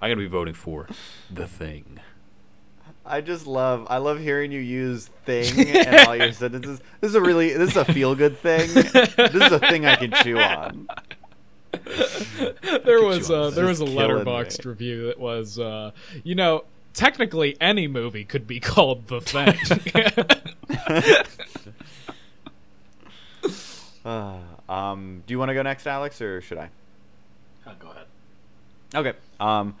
I'm 0.00 0.10
gonna 0.10 0.16
be 0.16 0.26
voting 0.26 0.54
for 0.54 0.88
the 1.30 1.46
thing. 1.46 2.00
I 3.04 3.20
just 3.20 3.46
love 3.46 3.86
I 3.90 3.98
love 3.98 4.20
hearing 4.20 4.52
you 4.52 4.60
use 4.60 5.10
thing 5.24 5.66
and 5.76 6.06
all 6.06 6.16
your 6.16 6.32
sentences. 6.32 6.80
This 7.00 7.10
is 7.10 7.14
a 7.14 7.20
really 7.20 7.52
this 7.52 7.70
is 7.70 7.76
a 7.76 7.84
feel 7.84 8.14
good 8.14 8.38
thing. 8.38 8.72
This 8.72 9.34
is 9.34 9.52
a 9.52 9.58
thing 9.58 9.86
I 9.86 9.96
can 9.96 10.12
chew 10.22 10.38
on. 10.38 10.88
there 12.84 13.02
was 13.02 13.30
uh, 13.30 13.50
there 13.50 13.66
was 13.66 13.80
a 13.80 13.84
This 13.84 13.90
is 13.92 13.96
killing 13.96 14.24
Letterboxd 14.24 14.64
me. 14.64 14.70
review 14.70 15.06
that 15.06 15.18
was 15.18 15.58
uh, 15.58 15.90
you 16.24 16.34
know 16.34 16.64
technically 16.94 17.56
any 17.60 17.86
movie 17.88 18.24
could 18.24 18.46
be 18.46 18.60
called 18.70 19.06
the 19.08 19.20
thing 19.20 19.56
Uh, 24.04 24.38
um, 24.68 25.22
do 25.26 25.32
you 25.34 25.38
want 25.38 25.50
to 25.50 25.54
go 25.54 25.60
next, 25.62 25.86
Alex, 25.86 26.22
or 26.22 26.40
should 26.40 26.56
I? 26.58 26.70
go 27.78 27.90
ahead. 27.90 28.06
Okay. 28.94 29.12
Um, 29.38 29.76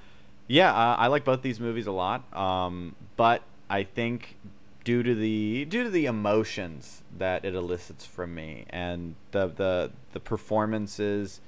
yeah, 0.46 0.72
uh, 0.72 0.96
I 0.96 1.06
like 1.06 1.24
both 1.24 1.40
these 1.42 1.58
movies 1.58 1.86
a 1.86 1.92
lot. 1.92 2.22
Um, 2.36 2.94
but 3.16 3.42
I 3.70 3.82
think 3.82 4.36
due 4.84 5.02
to 5.02 5.14
the 5.14 5.64
due 5.64 5.84
to 5.84 5.90
the 5.90 6.06
emotions 6.06 7.02
that 7.16 7.44
it 7.44 7.54
elicits 7.54 8.04
from 8.06 8.34
me 8.34 8.66
and 8.70 9.14
the 9.32 9.46
the 9.48 9.90
the 10.12 10.20
performances 10.20 11.40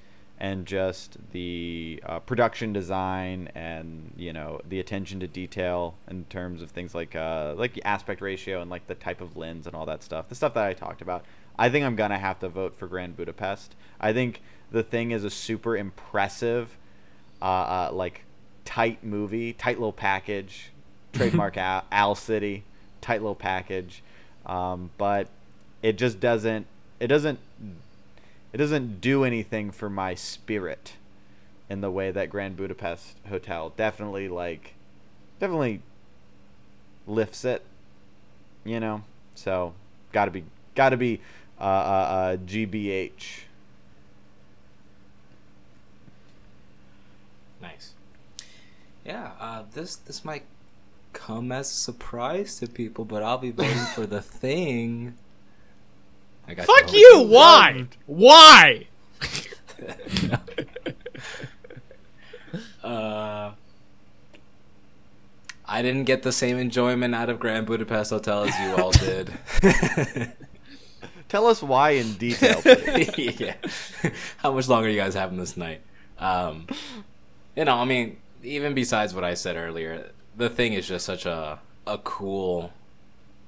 and 0.43 0.67
just 0.67 1.17
the 1.31 2.03
uh, 2.05 2.19
production 2.19 2.73
design 2.73 3.49
and 3.55 4.13
you 4.17 4.33
know 4.33 4.61
the 4.69 4.81
attention 4.81 5.21
to 5.21 5.29
detail 5.29 5.95
in 6.11 6.25
terms 6.25 6.61
of 6.63 6.73
things 6.73 6.97
like 6.97 7.15
uh, 7.15 7.55
like 7.57 7.75
the 7.75 7.83
aspect 7.85 8.21
ratio 8.21 8.61
and 8.61 8.69
like 8.69 8.85
the 8.89 8.97
type 8.97 9.21
of 9.21 9.37
lens 9.37 9.69
and 9.69 9.77
all 9.77 9.87
that 9.87 10.03
stuff 10.03 10.29
the 10.29 10.35
stuff 10.35 10.53
that 10.55 10.65
I 10.65 10.75
talked 10.75 11.01
about. 11.01 11.25
I 11.57 11.71
think 11.71 11.87
I'm 11.87 11.95
gonna 11.95 12.19
have 12.19 12.41
to 12.41 12.49
vote 12.49 12.75
for 12.77 12.89
Grand 12.89 13.17
Budapest. 13.17 13.77
I 14.01 14.13
think 14.13 14.43
the 14.73 14.83
thing 14.83 15.13
is 15.13 15.23
a 15.23 15.31
super 15.31 15.77
impressive 15.77 16.77
uh, 17.41 17.45
uh, 17.45 17.91
like 17.93 18.23
tight 18.65 19.05
movie, 19.05 19.53
tight 19.53 19.79
little 19.79 19.93
package, 19.93 20.73
trademark 21.13 21.57
Al, 21.57 21.85
Al 21.93 22.17
City, 22.17 22.65
tight 23.01 23.21
little 23.21 23.37
package, 23.37 24.03
um, 24.45 24.91
but 24.99 25.29
it 25.85 25.97
just 25.97 26.19
doesn't 26.19 26.67
it 26.99 27.07
doesn't 27.07 27.39
it 28.53 28.59
doesn't 28.59 29.01
do 29.01 29.25
anything 29.25 29.71
for 29.71 29.89
my 29.89 30.15
spirit 30.15 30.95
in 31.71 31.81
the 31.81 31.91
way 31.91 32.11
that 32.11 32.29
Grand 32.29 32.57
Budapest 32.57 33.17
Hotel 33.29 33.73
definitely 33.77 34.29
like 34.29 34.75
definitely 35.41 35.81
lifts 37.07 37.45
it, 37.45 37.65
you 38.65 38.79
know. 38.79 39.03
So 39.35 39.73
got 40.13 40.27
to 40.27 40.31
be 40.31 40.45
got 40.75 40.91
to 40.91 40.97
be 40.97 41.21
uh, 41.59 41.65
uh, 41.65 41.67
uh, 41.67 42.37
GBH. 42.37 43.45
Nice. 47.61 47.95
Yeah, 49.05 49.31
uh, 49.41 49.63
this 49.73 49.97
this 49.97 50.25
might 50.25 50.45
come 51.13 51.53
as 51.53 51.71
a 51.71 51.75
surprise 51.75 52.59
to 52.59 52.67
people, 52.67 53.05
but 53.05 53.23
I'll 53.23 53.39
be 53.39 53.51
voting 53.51 53.87
for 53.95 54.07
the 54.07 54.21
thing. 54.23 55.15
I 56.53 56.55
got 56.55 56.67
fuck 56.67 56.93
you 56.93 57.13
vote. 57.19 57.29
why 57.29 57.87
why 58.07 58.87
Uh, 62.83 63.53
I 65.67 65.83
didn't 65.83 66.05
get 66.05 66.23
the 66.23 66.33
same 66.33 66.59
enjoyment 66.59 67.15
out 67.15 67.31
of 67.31 67.39
Grand 67.41 67.67
Budapest 67.67 68.11
Hotel 68.11 68.45
as 68.45 68.59
you 68.61 68.75
all 68.77 68.91
did. 68.91 69.33
Tell 71.29 71.47
us 71.47 71.63
why 71.63 71.91
in 71.91 72.15
detail, 72.15 72.61
please. 72.63 73.41
yeah. 73.41 73.55
How 74.39 74.53
much 74.53 74.69
longer 74.69 74.89
are 74.89 74.91
you 74.91 74.99
guys 74.99 75.15
having 75.15 75.39
this 75.39 75.57
night? 75.57 75.81
Um, 76.19 76.67
you 77.57 77.65
know, 77.65 77.77
I 77.77 77.85
mean, 77.85 78.19
even 78.43 78.75
besides 78.75 79.15
what 79.15 79.25
I 79.25 79.35
said 79.35 79.57
earlier, 79.57 80.11
the 80.37 80.51
thing 80.51 80.73
is 80.75 80.87
just 80.87 81.07
such 81.07 81.25
a 81.25 81.61
a 81.87 81.99
cool, 81.99 82.73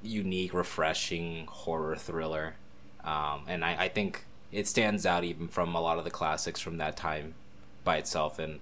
unique, 0.02 0.54
refreshing 0.54 1.46
horror 1.46 1.96
thriller, 1.96 2.54
um, 3.04 3.44
and 3.46 3.64
I, 3.64 3.84
I 3.84 3.88
think 3.88 4.24
it 4.52 4.66
stands 4.66 5.04
out 5.04 5.24
even 5.24 5.48
from 5.48 5.74
a 5.74 5.80
lot 5.80 5.98
of 5.98 6.04
the 6.04 6.10
classics 6.10 6.60
from 6.60 6.76
that 6.78 6.96
time 6.96 7.34
by 7.82 7.96
itself. 7.96 8.38
And 8.38 8.60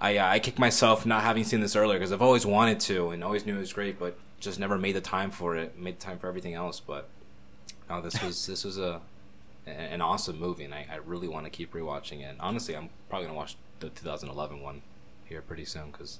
I 0.00 0.16
uh, 0.16 0.28
I 0.28 0.38
kick 0.38 0.58
myself 0.58 1.04
not 1.06 1.22
having 1.22 1.44
seen 1.44 1.60
this 1.60 1.76
earlier 1.76 1.98
because 1.98 2.12
I've 2.12 2.22
always 2.22 2.46
wanted 2.46 2.80
to 2.80 3.10
and 3.10 3.22
always 3.22 3.46
knew 3.46 3.56
it 3.56 3.60
was 3.60 3.72
great, 3.72 3.98
but 3.98 4.18
just 4.40 4.58
never 4.58 4.78
made 4.78 4.92
the 4.96 5.00
time 5.00 5.30
for 5.30 5.56
it. 5.56 5.78
Made 5.78 5.98
the 6.00 6.04
time 6.04 6.18
for 6.18 6.26
everything 6.26 6.54
else, 6.54 6.80
but 6.80 7.08
no, 7.88 8.00
this 8.00 8.22
was 8.22 8.46
this 8.52 8.64
was 8.64 8.78
a 8.78 9.00
a- 9.66 9.70
an 9.70 10.00
awesome 10.00 10.38
movie, 10.38 10.64
and 10.64 10.74
I, 10.74 10.86
I 10.90 10.96
really 10.96 11.28
want 11.28 11.44
to 11.44 11.50
keep 11.50 11.72
rewatching 11.74 12.20
it. 12.20 12.24
And 12.24 12.40
honestly, 12.40 12.76
I'm 12.76 12.88
probably 13.08 13.26
gonna 13.26 13.36
watch 13.38 13.56
the 13.80 13.90
2011 13.90 14.60
one 14.62 14.82
here 15.24 15.42
pretty 15.42 15.64
soon 15.64 15.90
because 15.90 16.18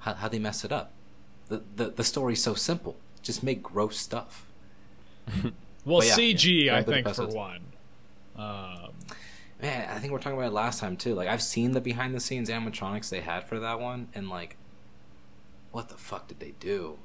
how 0.00 0.14
how 0.14 0.28
they 0.28 0.38
mess 0.38 0.64
it 0.64 0.72
up. 0.72 0.92
The, 1.48 1.62
the 1.76 1.90
the 1.90 2.04
story's 2.04 2.42
so 2.42 2.54
simple. 2.54 2.96
Just 3.22 3.42
make 3.42 3.62
gross 3.62 3.96
stuff. 3.96 4.46
well 5.84 6.04
yeah, 6.04 6.14
cg 6.14 6.64
yeah, 6.64 6.76
i 6.76 6.82
think 6.82 7.08
for 7.08 7.26
one 7.28 7.60
um, 8.36 8.90
Man, 9.64 9.88
I 9.88 9.98
think 9.98 10.12
we 10.12 10.16
are 10.16 10.20
talking 10.20 10.36
about 10.36 10.48
it 10.48 10.52
last 10.52 10.80
time 10.80 10.96
too. 10.96 11.14
Like 11.14 11.26
I've 11.26 11.42
seen 11.42 11.72
the 11.72 11.80
behind 11.80 12.14
the 12.14 12.20
scenes 12.20 12.50
animatronics 12.50 13.08
they 13.08 13.20
had 13.20 13.44
for 13.44 13.58
that 13.60 13.80
one, 13.80 14.08
and 14.14 14.28
like, 14.28 14.56
what 15.72 15.88
the 15.88 15.96
fuck 15.96 16.28
did 16.28 16.40
they 16.40 16.52
do? 16.60 16.98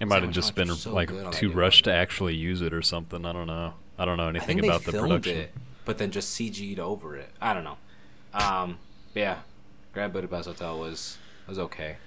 It 0.00 0.08
might 0.08 0.22
have 0.22 0.32
just 0.32 0.56
been 0.56 0.74
so 0.74 0.92
like 0.92 1.08
good 1.08 1.24
on 1.26 1.30
that 1.30 1.38
too 1.38 1.48
new 1.48 1.54
rushed 1.54 1.84
to 1.84 1.92
actually 1.92 2.34
use 2.34 2.60
it 2.60 2.72
or 2.72 2.82
something. 2.82 3.24
I 3.24 3.32
don't 3.32 3.46
know. 3.46 3.74
I 3.98 4.04
don't 4.04 4.16
know 4.16 4.28
anything 4.28 4.58
about 4.64 4.82
the 4.82 4.92
production. 4.92 5.36
it, 5.36 5.54
but 5.84 5.98
then 5.98 6.10
just 6.10 6.36
CG'd 6.36 6.80
over 6.80 7.16
it. 7.16 7.30
I 7.40 7.54
don't 7.54 7.64
know. 7.64 7.78
Um, 8.34 8.78
yeah, 9.14 9.38
Grand 9.94 10.12
Budapest 10.12 10.48
Hotel 10.48 10.78
was 10.78 11.18
was 11.46 11.58
okay. 11.58 11.98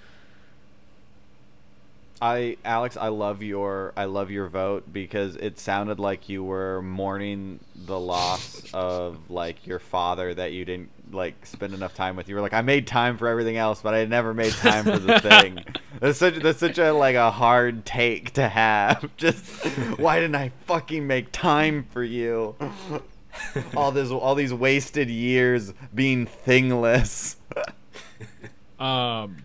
I 2.22 2.56
Alex, 2.64 2.96
I 2.96 3.08
love 3.08 3.42
your 3.42 3.92
I 3.96 4.04
love 4.04 4.30
your 4.30 4.48
vote 4.48 4.92
because 4.92 5.36
it 5.36 5.58
sounded 5.58 5.98
like 5.98 6.28
you 6.28 6.44
were 6.44 6.82
mourning 6.82 7.60
the 7.74 7.98
loss 7.98 8.62
of 8.74 9.30
like 9.30 9.66
your 9.66 9.78
father 9.78 10.34
that 10.34 10.52
you 10.52 10.64
didn't 10.64 10.90
like 11.12 11.46
spend 11.46 11.72
enough 11.72 11.94
time 11.94 12.16
with. 12.16 12.28
You 12.28 12.34
were 12.34 12.40
like, 12.40 12.52
I 12.52 12.60
made 12.60 12.86
time 12.86 13.16
for 13.16 13.26
everything 13.26 13.56
else, 13.56 13.80
but 13.80 13.94
I 13.94 14.04
never 14.04 14.34
made 14.34 14.52
time 14.52 14.84
for 14.84 14.98
the 14.98 15.20
thing. 15.20 15.64
That's 16.00 16.18
such 16.18 16.36
that's 16.36 16.58
such 16.58 16.78
a 16.78 16.92
like 16.92 17.16
a 17.16 17.30
hard 17.30 17.84
take 17.84 18.32
to 18.32 18.48
have. 18.48 19.08
Just 19.16 19.44
why 19.98 20.20
didn't 20.20 20.36
I 20.36 20.52
fucking 20.66 21.06
make 21.06 21.32
time 21.32 21.86
for 21.90 22.02
you? 22.02 22.54
all 23.76 23.92
this 23.92 24.10
all 24.10 24.34
these 24.34 24.52
wasted 24.52 25.08
years 25.08 25.72
being 25.94 26.26
thingless. 26.26 27.36
Um, 28.78 29.36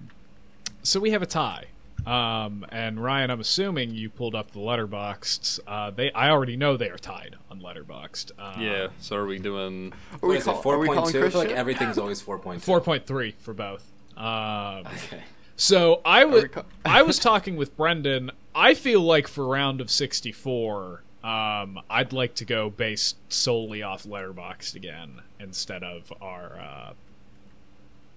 so 0.82 1.02
we 1.02 1.12
have 1.12 1.22
a 1.22 1.26
tie. 1.26 1.66
Um, 2.06 2.66
and 2.70 3.02
Ryan, 3.04 3.32
I'm 3.32 3.40
assuming 3.40 3.92
you 3.92 4.10
pulled 4.10 4.36
up 4.36 4.52
the 4.52 4.60
Letterboxd. 4.60 5.60
Uh, 5.66 5.92
they, 5.92 6.12
I 6.12 6.30
already 6.30 6.56
know 6.56 6.78
they 6.78 6.90
are 6.90 6.98
tied 6.98 7.36
on 7.50 7.60
Letterboxd. 7.62 8.32
Um, 8.38 8.62
Yeah. 8.62 8.88
So 9.00 9.16
are 9.16 9.26
we 9.26 9.40
doing? 9.40 9.92
Are 10.14 10.18
What 10.20 10.30
we, 10.30 10.38
is 10.38 10.44
call, 10.44 10.60
it? 10.60 10.64
Four 10.64 10.76
are 10.76 10.80
we 10.80 10.88
calling 10.88 11.12
two. 11.12 11.26
I 11.26 11.30
feel 11.30 11.40
like 11.42 11.50
everything's 11.52 11.98
always 11.98 12.22
four 12.22 12.38
point 12.40 12.62
two. 12.62 12.66
four 12.66 12.82
point 12.82 13.06
three 13.08 13.36
for 13.40 13.54
both. 13.54 13.84
Um, 14.18 14.86
Okay. 14.88 15.24
so 15.56 16.02
I 16.06 16.26
was 16.26 16.44
we 16.44 16.50
co- 16.50 16.66
I 16.86 17.02
was 17.02 17.18
talking 17.20 17.56
with 17.56 17.76
Brendan. 17.76 18.32
I 18.54 18.74
feel 18.76 19.02
like 19.02 19.28
for 19.28 19.46
round 19.48 19.82
of 19.82 19.90
64, 19.92 21.04
um, 21.24 21.80
I'd 21.90 22.14
like 22.14 22.36
to 22.36 22.46
go 22.46 22.70
based 22.70 23.18
solely 23.30 23.82
off 23.84 24.04
Letterboxd 24.04 24.76
again 24.76 25.22
instead 25.40 25.84
of 25.84 26.14
our 26.22 26.58
uh, 26.60 26.94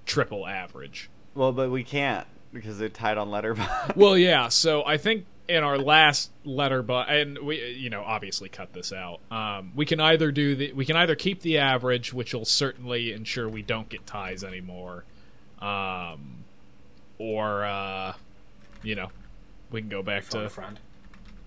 triple 0.06 0.46
average. 0.46 1.10
Well, 1.34 1.52
but 1.52 1.70
we 1.70 1.82
can't 1.84 2.26
because 2.52 2.78
they're 2.78 2.88
tied 2.88 3.18
on 3.18 3.28
Letterboxd. 3.28 3.94
Well, 3.96 4.16
yeah. 4.16 4.48
So 4.48 4.84
I 4.84 4.96
think 4.96 5.26
in 5.48 5.64
our 5.64 5.78
last 5.78 6.30
letter, 6.44 6.82
but 6.82 7.08
and 7.08 7.38
we, 7.38 7.72
you 7.72 7.90
know, 7.90 8.02
obviously 8.02 8.48
cut 8.48 8.72
this 8.72 8.92
out. 8.92 9.20
Um, 9.30 9.72
we 9.74 9.86
can 9.86 10.00
either 10.00 10.30
do 10.30 10.54
the, 10.54 10.72
we 10.72 10.84
can 10.84 10.96
either 10.96 11.14
keep 11.14 11.40
the 11.40 11.58
average, 11.58 12.12
which 12.12 12.34
will 12.34 12.44
certainly 12.44 13.12
ensure 13.12 13.48
we 13.48 13.62
don't 13.62 13.88
get 13.88 14.06
ties 14.06 14.44
anymore, 14.44 15.04
um, 15.60 16.44
or 17.18 17.64
uh, 17.64 18.12
you 18.82 18.94
know, 18.94 19.08
we 19.70 19.80
can 19.80 19.88
go 19.88 20.02
back 20.02 20.24
Phone 20.24 20.42
to 20.42 20.46
a 20.46 20.50
friend. 20.50 20.78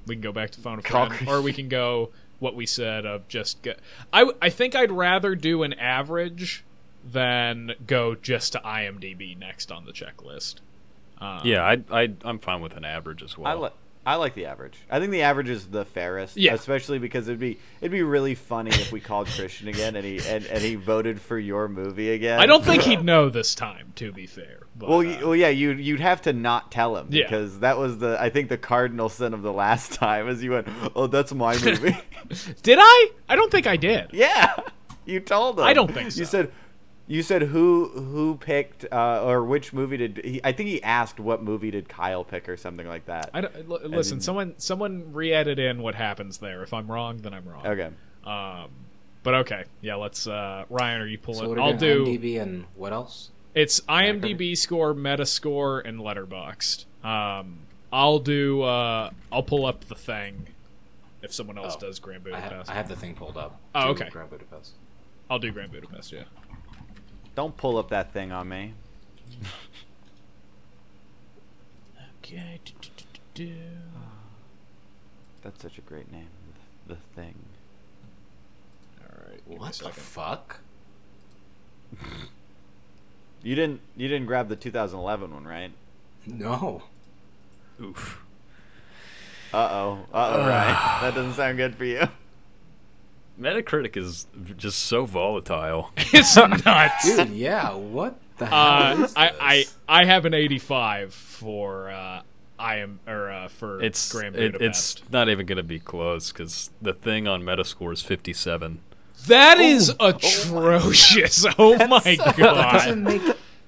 we 0.07 0.15
can 0.15 0.22
go 0.22 0.32
back 0.32 0.49
to 0.52 0.60
phone 0.60 0.80
a 0.80 0.82
Call 0.82 1.07
friend, 1.10 1.30
or 1.30 1.41
we 1.41 1.53
can 1.53 1.69
go 1.69 2.10
what 2.40 2.56
we 2.56 2.65
said 2.65 3.06
of 3.06 3.28
just 3.28 3.61
go. 3.61 3.73
I 4.11 4.49
think 4.49 4.76
I'd 4.76 4.91
rather 4.91 5.36
do 5.36 5.61
an 5.61 5.73
average 5.73 6.64
than 7.03 7.73
go 7.86 8.15
just 8.15 8.53
to 8.53 8.60
IMDb 8.60 9.38
next 9.38 9.72
on 9.72 9.86
the 9.86 9.91
checklist. 9.91 10.56
Um, 11.22 11.41
Yeah, 11.43 11.64
I 11.64 11.77
I 11.91 12.14
I'm 12.26 12.39
fine 12.39 12.61
with 12.61 12.76
an 12.76 12.84
average 12.85 13.23
as 13.23 13.38
well. 13.38 13.48
I 13.48 13.53
li- 13.65 13.73
I 14.03 14.15
like 14.15 14.34
the 14.34 14.48
average. 14.48 14.80
I 14.89 14.99
think 14.99 15.11
the 15.11 15.22
average 15.22 15.48
is 15.48 15.68
the 15.68 15.85
fairest. 15.85 16.35
Yeah. 16.35 16.56
Especially 16.56 16.98
because 16.98 17.27
it'd 17.27 17.39
be 17.39 17.60
it'd 17.81 17.91
be 17.91 18.02
really 18.02 18.34
funny 18.34 18.72
if 18.72 18.91
we 18.91 18.99
called 18.99 19.27
Christian 19.27 19.68
again 19.68 19.95
and 19.95 20.03
he 20.03 20.18
and, 20.27 20.43
and 20.48 20.60
he 20.64 20.73
voted 20.73 21.22
for 21.22 21.38
your 21.38 21.68
movie 21.68 22.10
again. 22.10 22.39
I 22.39 22.48
don't 22.48 22.65
think 22.65 22.81
he'd 22.81 23.03
know 23.03 23.30
this 23.30 23.53
time. 23.53 23.93
To 23.98 24.11
be 24.11 24.26
fair, 24.26 24.61
but, 24.76 24.89
Well, 24.89 24.99
uh, 25.02 25.18
well, 25.27 25.35
yeah, 25.35 25.49
you 25.49 25.73
you'd 25.73 25.99
have 25.99 26.23
to 26.23 26.34
not 26.34 26.72
tell 26.72 26.98
him 26.98 27.10
Yeah. 27.11 27.26
because 27.26 27.60
that 27.60 27.77
was 27.77 27.99
the 27.99 28.18
I 28.19 28.31
think 28.31 28.49
the 28.49 28.57
cardinal 28.57 29.07
sin 29.07 29.35
of 29.35 29.43
the 29.43 29.53
last 29.53 29.93
time 30.06 30.27
is 30.27 30.41
you 30.43 30.49
went, 30.52 30.68
oh, 30.95 31.06
that's 31.06 31.31
my 31.31 31.53
movie. 31.64 31.95
did 32.64 32.80
I? 32.81 33.10
I 33.30 33.35
don't 33.35 33.52
think 33.52 33.68
I 33.68 33.76
did. 33.76 34.10
yeah, 34.14 34.56
you 35.06 35.19
told 35.19 35.60
him. 35.60 35.65
I 35.65 35.73
don't 35.73 35.93
think 35.93 36.11
so. 36.11 36.19
You 36.22 36.26
said. 36.26 36.52
You 37.11 37.23
said 37.23 37.41
who 37.41 37.89
who 37.89 38.38
picked 38.38 38.85
uh, 38.89 39.21
or 39.25 39.43
which 39.43 39.73
movie 39.73 39.97
did 39.97 40.21
he? 40.23 40.39
I 40.45 40.53
think 40.53 40.69
he 40.69 40.81
asked 40.81 41.19
what 41.19 41.43
movie 41.43 41.69
did 41.69 41.89
Kyle 41.89 42.23
pick 42.23 42.47
or 42.47 42.55
something 42.55 42.88
like 42.88 43.05
that. 43.07 43.29
I 43.33 43.41
don't, 43.41 43.53
l- 43.69 43.81
listen. 43.83 44.17
didn't- 44.17 44.23
Someone 44.23 44.53
someone 44.57 45.11
re-edit 45.11 45.59
in 45.59 45.81
what 45.81 45.95
happens 45.95 46.38
there. 46.38 46.63
If 46.63 46.73
I'm 46.73 46.89
wrong, 46.89 47.17
then 47.17 47.33
I'm 47.33 47.43
wrong. 47.45 47.67
Okay. 47.67 47.89
Um, 48.25 48.69
but 49.23 49.33
okay, 49.35 49.65
yeah. 49.81 49.95
Let's. 49.95 50.25
Uh, 50.25 50.63
Ryan, 50.69 51.01
are 51.01 51.05
you 51.07 51.17
pulling? 51.17 51.53
So 51.53 51.61
I'll 51.61 51.75
do. 51.75 52.05
IMDb 52.05 52.41
and 52.41 52.63
what 52.75 52.93
else? 52.93 53.29
It's 53.53 53.81
IMDb 53.81 54.57
score, 54.57 54.93
Metascore, 54.93 55.81
and 55.85 55.99
Letterboxd. 55.99 56.85
Um, 57.05 57.57
I'll 57.91 58.19
do. 58.19 58.61
Uh, 58.61 59.09
I'll 59.33 59.43
pull 59.43 59.65
up 59.65 59.83
the 59.89 59.95
thing. 59.95 60.47
If 61.21 61.33
someone 61.33 61.57
else 61.57 61.75
Oh, 61.77 61.88
does 61.88 61.99
Grand 61.99 62.25
I 62.33 62.39
have, 62.39 62.69
I 62.69 62.73
have 62.73 62.88
the 62.88 62.95
thing 62.95 63.15
pulled 63.15 63.35
up. 63.35 63.59
Oh, 63.75 63.89
okay. 63.89 64.07
Grand 64.09 64.29
Budapest. 64.29 64.75
I'll 65.29 65.39
do 65.39 65.51
Grand 65.51 65.73
Budapest. 65.73 66.13
Yeah. 66.13 66.23
Don't 67.35 67.55
pull 67.55 67.77
up 67.77 67.89
that 67.89 68.11
thing 68.13 68.31
on 68.31 68.49
me. 68.49 68.73
Okay. 72.23 72.59
That's 75.41 75.61
such 75.61 75.77
a 75.77 75.81
great 75.81 76.11
name. 76.11 76.27
The 76.87 76.97
thing. 77.15 77.35
All 79.01 79.07
right. 79.27 79.37
give 79.37 79.47
me 79.49 79.55
a 79.55 79.59
What 79.59 79.69
the 79.73 79.77
second. 79.85 79.93
fuck? 79.93 80.59
You 83.43 83.55
didn't 83.55 83.81
you 83.97 84.07
didn't 84.07 84.27
grab 84.27 84.49
the 84.49 84.55
2011 84.55 85.33
one, 85.33 85.45
right? 85.47 85.71
No. 86.27 86.83
Oof. 87.81 88.21
Uh 89.51 89.67
oh. 89.71 89.99
Uh 90.13 90.33
oh. 90.35 90.47
Right. 90.47 90.97
That 91.01 91.15
doesn't 91.15 91.33
sound 91.33 91.57
good 91.57 91.73
for 91.75 91.85
you. 91.85 92.07
Metacritic 93.39 93.97
is 93.97 94.27
just 94.57 94.79
so 94.79 95.05
volatile. 95.05 95.91
it's 95.97 96.35
nuts. 96.35 97.15
Dude, 97.15 97.29
yeah, 97.29 97.73
what 97.73 98.19
the 98.37 98.45
hell 98.45 98.57
Uh, 98.57 99.03
is 99.03 99.13
I, 99.15 99.31
I 99.39 99.55
this? 99.57 99.77
I 99.87 100.05
have 100.05 100.25
an 100.25 100.33
85 100.33 101.13
for 101.13 101.89
uh, 101.89 102.21
I 102.59 102.75
am 102.77 102.99
or 103.07 103.31
uh, 103.31 103.47
for 103.47 103.81
It's 103.81 104.11
Grand 104.11 104.35
it, 104.35 104.61
it's 104.61 105.01
not 105.11 105.29
even 105.29 105.45
gonna 105.45 105.63
be 105.63 105.79
close 105.79 106.31
because 106.31 106.69
the 106.81 106.93
thing 106.93 107.27
on 107.27 107.41
Metascore 107.43 107.93
is 107.93 108.01
57. 108.01 108.79
That 109.27 109.59
is 109.59 109.89
atrocious. 109.99 111.45
Oh, 111.57 111.75
my 111.87 111.99
That 112.03 112.35
god. 112.37 112.71
doesn't 112.73 113.03
make 113.03 113.21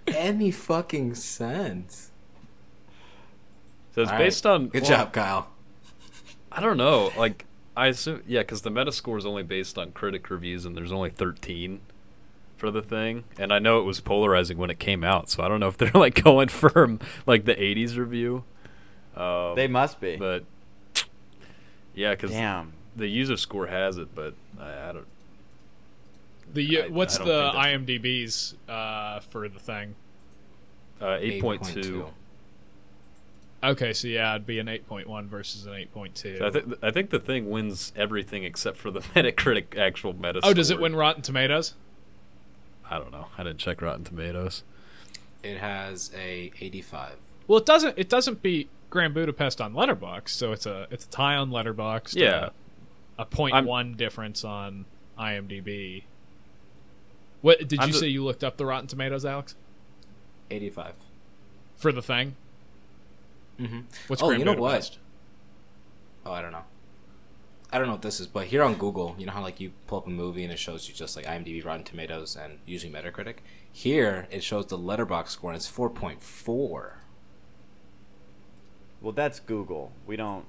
any 0.07 0.51
fucking 0.51 1.15
sense. 1.15 2.11
So 3.93 4.01
it's 4.01 4.11
All 4.11 4.17
right. 4.17 4.23
based 4.25 4.45
on 4.45 4.67
Good 4.67 4.81
well, 4.83 4.89
job, 4.91 5.13
Kyle. 5.13 5.47
I 6.51 6.59
don't 6.59 6.77
know. 6.77 7.11
Like 7.17 7.45
I 7.75 7.87
assume, 7.87 8.21
yeah, 8.27 8.41
because 8.41 8.61
the 8.61 8.69
Metascore 8.69 9.17
is 9.17 9.25
only 9.25 9.43
based 9.43 9.77
on 9.77 9.91
critic 9.91 10.29
reviews, 10.29 10.65
and 10.65 10.75
there's 10.77 10.91
only 10.91 11.09
13 11.09 11.81
for 12.57 12.69
the 12.69 12.81
thing. 12.83 13.23
And 13.37 13.51
I 13.51 13.59
know 13.59 13.79
it 13.79 13.83
was 13.83 13.99
polarizing 13.99 14.57
when 14.57 14.69
it 14.69 14.79
came 14.79 15.03
out, 15.03 15.29
so 15.29 15.43
I 15.43 15.47
don't 15.47 15.59
know 15.59 15.67
if 15.69 15.77
they're 15.79 15.91
like 15.93 16.23
going 16.23 16.49
for 16.49 16.97
like 17.25 17.45
the 17.45 17.55
80s 17.55 17.97
review. 17.97 18.43
Um, 19.15 19.55
They 19.55 19.67
must 19.67 19.99
be. 19.99 20.15
but 20.17 20.43
yeah, 21.95 22.11
because 22.11 22.31
Damn. 22.31 22.73
the 22.95 23.07
user 23.07 23.37
score 23.37 23.67
has 23.67 23.97
it, 23.97 24.13
but 24.15 24.33
I, 24.59 24.89
I 24.89 24.91
don't. 24.93 25.07
The 26.53 26.83
I- 26.83 26.87
what's 26.87 27.19
I 27.19 27.25
the 27.25 27.51
don't 27.51 27.85
think 27.85 28.01
IMDb's 28.03 28.55
uh, 28.69 29.19
for 29.19 29.47
the 29.49 29.59
thing? 29.59 29.95
Uh, 31.01 31.17
8.2. 31.17 31.59
8.2. 31.59 32.09
Okay, 33.63 33.93
so 33.93 34.07
yeah, 34.09 34.31
it'd 34.35 34.45
be 34.45 34.59
an 34.59 34.67
8.1 34.67 35.25
versus 35.27 35.65
an 35.65 35.71
8.2. 35.73 36.37
So 36.39 36.45
I 36.45 36.49
think 36.49 36.73
I 36.83 36.91
think 36.91 37.09
the 37.11 37.19
thing 37.19 37.49
wins 37.49 37.93
everything 37.95 38.43
except 38.43 38.77
for 38.77 38.91
the 38.91 38.99
Metacritic 39.15 39.77
actual 39.77 40.13
Metascore. 40.13 40.41
oh, 40.43 40.53
does 40.53 40.69
it 40.69 40.79
win 40.81 40.95
Rotten 40.95 41.21
Tomatoes? 41.21 41.73
I 42.89 42.99
don't 42.99 43.11
know. 43.11 43.27
I 43.37 43.43
didn't 43.43 43.59
check 43.59 43.81
Rotten 43.81 44.03
Tomatoes. 44.03 44.63
It 45.41 45.57
has 45.57 46.11
a 46.15 46.51
85. 46.59 47.13
Well, 47.47 47.59
it 47.59 47.65
doesn't. 47.65 47.97
It 47.97 48.09
doesn't 48.09 48.41
beat 48.41 48.69
Grand 48.89 49.13
Budapest 49.13 49.61
on 49.61 49.73
Letterboxd, 49.73 50.29
so 50.29 50.51
it's 50.51 50.65
a 50.65 50.87
it's 50.91 51.05
a 51.05 51.09
tie 51.09 51.35
on 51.35 51.49
Letterboxd. 51.49 52.15
Yeah. 52.15 52.49
a, 53.17 53.21
a 53.21 53.25
point 53.25 53.65
one 53.65 53.93
difference 53.95 54.43
on 54.43 54.85
IMDb. 55.17 56.03
What 57.41 57.67
did 57.67 57.79
I'm 57.79 57.87
you 57.87 57.93
the- 57.93 57.99
say? 57.99 58.07
You 58.07 58.23
looked 58.23 58.43
up 58.43 58.57
the 58.57 58.65
Rotten 58.65 58.87
Tomatoes, 58.87 59.25
Alex, 59.25 59.55
85. 60.51 60.93
for 61.75 61.91
the 61.91 62.01
thing? 62.01 62.35
Mm-hmm. 63.59 63.79
What's 64.07 64.21
Oh, 64.21 64.27
Grand 64.27 64.39
you 64.39 64.45
know 64.45 64.55
Budapest? 64.55 64.99
what? 66.23 66.31
Oh, 66.31 66.35
I 66.35 66.41
don't 66.41 66.51
know. 66.51 66.63
I 67.71 67.77
don't 67.79 67.87
know 67.87 67.93
what 67.93 68.01
this 68.03 68.19
is, 68.19 68.27
but 68.27 68.45
here 68.47 68.61
on 68.63 68.75
Google, 68.75 69.15
you 69.17 69.25
know 69.25 69.31
how 69.31 69.41
like 69.41 69.59
you 69.59 69.71
pull 69.87 69.97
up 69.99 70.07
a 70.07 70.09
movie 70.11 70.43
and 70.43 70.53
it 70.53 70.59
shows 70.59 70.87
you 70.87 70.93
just 70.93 71.15
like 71.15 71.25
IMDb, 71.25 71.63
Rotten 71.65 71.83
Tomatoes, 71.83 72.35
and 72.35 72.59
usually 72.67 72.91
Metacritic. 72.93 73.37
Here 73.71 74.27
it 74.29 74.43
shows 74.43 74.67
the 74.67 74.77
Letterboxd 74.77 75.29
score 75.29 75.49
and 75.51 75.57
it's 75.57 75.69
4.4. 75.71 76.91
Well, 79.01 79.11
that's 79.11 79.39
Google. 79.39 79.91
We 80.05 80.15
don't. 80.15 80.45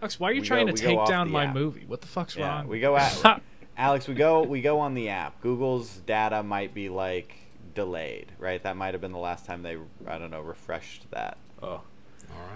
Alex, 0.00 0.20
why 0.20 0.30
are 0.30 0.32
you 0.32 0.42
We 0.42 0.46
trying 0.46 0.66
go- 0.66 0.72
to 0.72 0.80
take 0.82 1.06
down 1.06 1.30
my 1.30 1.46
app. 1.46 1.54
movie? 1.54 1.84
What 1.86 2.00
the 2.02 2.06
fuck's 2.06 2.36
Yeah, 2.36 2.48
wrong? 2.58 2.68
we 2.68 2.78
go 2.80 2.96
at 2.96 3.42
Alex. 3.76 4.06
We 4.08 4.14
go. 4.14 4.42
We 4.42 4.60
go 4.60 4.78
on 4.80 4.94
the 4.94 5.08
app. 5.08 5.40
Google's 5.40 5.96
data 6.06 6.42
might 6.42 6.72
be 6.72 6.88
like 6.88 7.34
delayed, 7.74 8.32
right? 8.38 8.62
That 8.62 8.76
might 8.76 8.94
have 8.94 9.00
been 9.00 9.12
the 9.12 9.18
last 9.18 9.46
time 9.46 9.62
they, 9.62 9.76
I 10.06 10.18
don't 10.18 10.30
know, 10.30 10.40
refreshed 10.40 11.10
that. 11.10 11.36
Oh, 11.62 11.66
All 11.68 11.82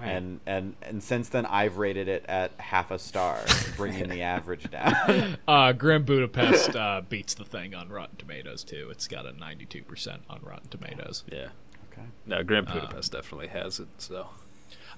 right. 0.01 0.09
And 0.09 0.41
and 0.47 0.75
and 0.83 1.03
since 1.03 1.29
then, 1.29 1.47
I've 1.47 1.79
rated 1.79 2.09
it 2.09 2.25
at 2.29 2.53
half 2.59 2.91
a 2.91 2.99
star, 2.99 3.41
bringing 3.77 4.09
the 4.09 4.23
average 4.23 4.71
down. 4.71 5.39
uh, 5.49 5.73
Grand 5.73 6.07
Budapest 6.07 6.77
uh, 6.77 7.03
beats 7.09 7.35
the 7.35 7.45
thing 7.45 7.75
on 7.75 7.89
Rotten 7.89 8.17
Tomatoes 8.17 8.65
too. 8.65 8.89
It's 8.91 9.09
got 9.09 9.27
a 9.27 9.33
ninety-two 9.33 9.83
percent 9.85 10.23
on 10.31 10.41
Rotten 10.43 10.69
Tomatoes. 10.69 11.25
yeah. 11.31 11.49
okay. 11.93 12.07
No, 12.27 12.43
Grand 12.43 12.67
Budapest 12.67 13.13
definitely 13.13 13.49
has 13.49 13.81
it. 13.81 13.89
So 13.99 14.29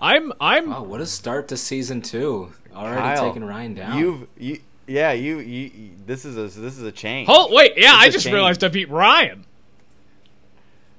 I'm 0.01 0.32
I'm 0.41 0.73
oh, 0.73 0.82
what 0.82 1.01
a 1.01 1.07
start 1.07 1.49
to 1.49 1.57
season 1.57 2.03
two! 2.03 2.53
Already 2.74 3.01
Kyle, 3.01 3.28
taking 3.28 3.45
Ryan 3.45 3.74
down. 3.74 3.99
You've 3.99 4.27
you. 4.36 4.59
Yeah, 4.86 5.12
you, 5.12 5.39
you, 5.39 5.70
you. 5.74 5.91
This 6.05 6.27
is 6.27 6.36
a 6.36 6.43
this 6.61 6.77
is 6.77 6.82
a 6.82 6.93
change. 6.93 7.27
Hold 7.27 7.53
wait, 7.55 7.73
yeah, 7.78 7.95
It's 7.95 8.03
I 8.03 8.07
a 8.07 8.11
just 8.11 8.24
change. 8.24 8.35
realized 8.35 8.62
I 8.62 8.69
beat 8.69 8.91
Ryan. 8.91 9.47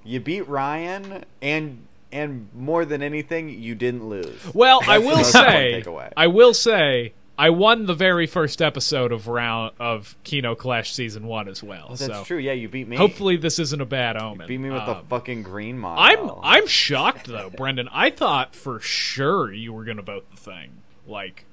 You 0.06 0.20
beat 0.20 0.48
Ryan, 0.48 1.26
and 1.42 1.86
and 2.12 2.48
more 2.56 2.86
than 2.86 3.02
anything, 3.02 3.50
you 3.50 3.76
didn't 3.76 4.08
lose. 4.08 4.40
Well, 4.54 4.80
I 4.88 5.00
That's 5.00 5.04
the 5.04 5.08
will 5.08 5.24
say. 5.24 5.84
I 6.16 6.28
will 6.28 6.54
say, 6.54 7.14
I 7.38 7.50
won 7.50 7.88
the 7.88 7.94
very 7.96 8.26
first 8.28 8.62
episode 8.62 9.12
of 9.12 9.28
round 9.28 9.74
of 9.80 10.16
Kino 10.24 10.56
Clash 10.56 10.94
season 10.94 11.26
one 11.28 11.48
as 11.50 11.62
well. 11.62 11.88
That's 11.90 12.06
so 12.06 12.24
true. 12.24 12.38
Yeah, 12.38 12.54
you 12.54 12.70
beat 12.70 12.88
me. 12.88 12.96
hopefully 12.96 13.36
this 13.36 13.60
isn't 13.60 13.82
a 13.82 13.86
bad 13.86 14.16
omen. 14.16 14.48
beat 14.48 14.60
me 14.60 14.70
with 14.70 14.86
the 14.86 14.98
Um, 14.98 15.06
fucking 15.10 15.44
green 15.44 15.78
model. 15.78 16.40
I'm 16.44 16.62
I'm 16.62 16.68
shocked 16.68 17.28
though, 17.28 17.50
Brendan. 17.50 17.90
I 17.92 18.12
thought 18.12 18.56
for 18.56 18.80
sure 18.80 19.52
you 19.52 19.74
were 19.74 19.84
gonna 19.84 20.02
vote 20.04 20.30
the 20.32 20.38
thing. 20.38 20.84
Like, 21.08 21.46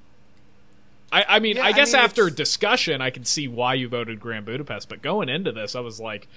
I 1.11 1.25
I 1.27 1.39
mean, 1.39 1.57
Yeah, 1.57 1.63
I 1.65 1.67
I 1.69 1.71
guess 1.73 1.93
mean, 1.93 2.01
after 2.03 2.23
it's- 2.27 2.37
discussion, 2.37 3.01
I 3.01 3.09
can 3.09 3.25
see 3.25 3.47
why 3.47 3.73
you 3.73 3.89
voted 3.89 4.19
Grand 4.19 4.45
Budapest. 4.45 4.87
But 4.89 5.01
going 5.01 5.27
into 5.29 5.51
this, 5.51 5.75
I 5.75 5.79
was 5.81 5.99
like. 5.99 6.27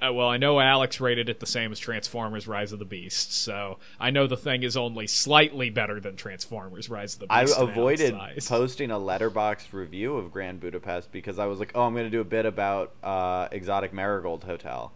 Uh, 0.00 0.12
well, 0.12 0.28
I 0.28 0.38
know 0.38 0.60
Alex 0.60 0.98
rated 0.98 1.28
it 1.28 1.40
the 1.40 1.46
same 1.46 1.72
as 1.72 1.78
Transformers: 1.78 2.48
Rise 2.48 2.72
of 2.72 2.78
the 2.78 2.84
Beast, 2.84 3.32
so 3.34 3.78
I 3.98 4.10
know 4.10 4.26
the 4.26 4.36
thing 4.36 4.62
is 4.62 4.76
only 4.76 5.06
slightly 5.06 5.68
better 5.68 6.00
than 6.00 6.16
Transformers: 6.16 6.88
Rise 6.88 7.14
of 7.14 7.20
the 7.20 7.26
I 7.30 7.44
Beast. 7.44 7.58
in 7.58 7.68
avoided 7.68 8.14
posting 8.46 8.90
a 8.90 8.96
Letterboxd 8.96 9.72
review 9.72 10.16
of 10.16 10.32
Grand 10.32 10.60
Budapest 10.60 11.12
because 11.12 11.38
I 11.38 11.46
was 11.46 11.58
like, 11.58 11.72
oh, 11.74 11.82
I'm 11.82 11.92
going 11.92 12.06
to 12.06 12.10
do 12.10 12.20
a 12.20 12.24
bit 12.24 12.46
about 12.46 12.92
uh, 13.02 13.48
Exotic 13.52 13.92
Marigold 13.92 14.44
Hotel. 14.44 14.92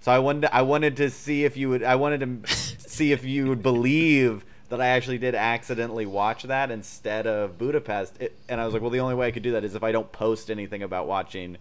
So 0.00 0.12
I 0.12 0.18
wanted 0.18 0.50
I 0.52 0.60
wanted 0.60 0.98
to 0.98 1.08
see 1.08 1.44
if 1.44 1.56
you 1.56 1.70
would 1.70 1.82
I 1.82 1.94
wanted 1.94 2.44
to 2.44 2.52
see 2.88 3.12
if 3.12 3.24
you 3.24 3.48
would 3.48 3.62
believe 3.62 4.44
that 4.68 4.80
I 4.80 4.88
actually 4.88 5.18
did 5.18 5.34
accidentally 5.34 6.04
watch 6.04 6.42
that 6.42 6.70
instead 6.70 7.26
of 7.26 7.56
Budapest. 7.56 8.20
It, 8.20 8.36
and 8.48 8.60
I 8.60 8.64
was 8.66 8.74
like, 8.74 8.82
well, 8.82 8.90
the 8.90 9.00
only 9.00 9.14
way 9.14 9.26
I 9.26 9.30
could 9.30 9.42
do 9.42 9.52
that 9.52 9.64
is 9.64 9.74
if 9.74 9.82
I 9.82 9.92
don't 9.92 10.10
post 10.12 10.50
anything 10.50 10.82
about 10.82 11.06
watching 11.06 11.56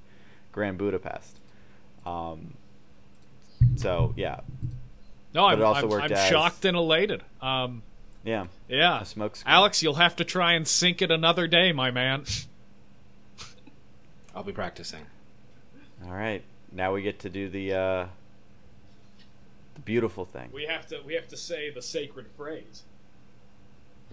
Grand 0.52 0.78
Budapest. 0.78 1.40
Um, 2.06 2.56
so 3.76 4.14
yeah, 4.16 4.40
No, 5.34 5.46
I'm, 5.46 5.60
it 5.60 5.64
also 5.64 5.84
I'm, 5.84 5.90
worked 5.90 6.06
I'm 6.06 6.12
as- 6.14 6.30
shocked 6.30 6.66
and 6.66 6.78
elated. 6.78 7.24
Um, 7.42 7.82
yeah, 8.24 8.46
yeah, 8.70 9.02
a 9.02 9.06
smoke 9.06 9.36
screen. 9.36 9.54
Alex, 9.54 9.84
you'll 9.84 9.96
have 9.96 10.16
to 10.18 10.24
try 10.24 10.54
and 10.54 10.66
sink 10.68 11.02
it 11.02 11.12
another 11.12 11.48
day, 11.48 11.72
my 11.74 11.92
man. 11.92 12.24
I'll 14.36 14.44
be 14.44 14.54
practicing. 14.54 15.06
All 16.06 16.14
right, 16.14 16.42
now 16.72 16.94
we 16.94 17.02
get 17.02 17.20
to 17.20 17.30
do 17.30 17.50
the 17.50 17.74
uh, 17.74 18.06
the 19.76 19.82
beautiful 19.82 20.26
thing. 20.26 20.50
We 20.54 20.66
have 20.66 20.88
to 20.88 21.02
we 21.06 21.14
have 21.16 21.28
to 21.30 21.38
say 21.38 21.70
the 21.70 21.82
sacred 21.82 22.28
phrase. 22.36 22.84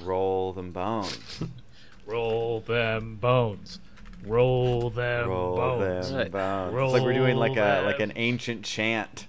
Roll 0.03 0.53
them 0.53 0.73
bones. 0.73 1.43
Roll 2.07 2.61
them 2.61 3.17
bones. 3.17 3.79
Roll 4.27 4.91
them 4.91 5.29
Roll 5.29 5.57
bones. 5.57 6.09
them 6.11 6.19
Right. 6.19 6.31
bones. 6.31 6.75
it's 6.75 6.93
like 6.93 7.03
we're 7.03 7.13
doing 7.15 7.37
like 7.37 7.57
a 7.57 7.83
like 7.85 8.01
an 8.01 8.13
ancient 8.17 8.65
chant. 8.65 9.27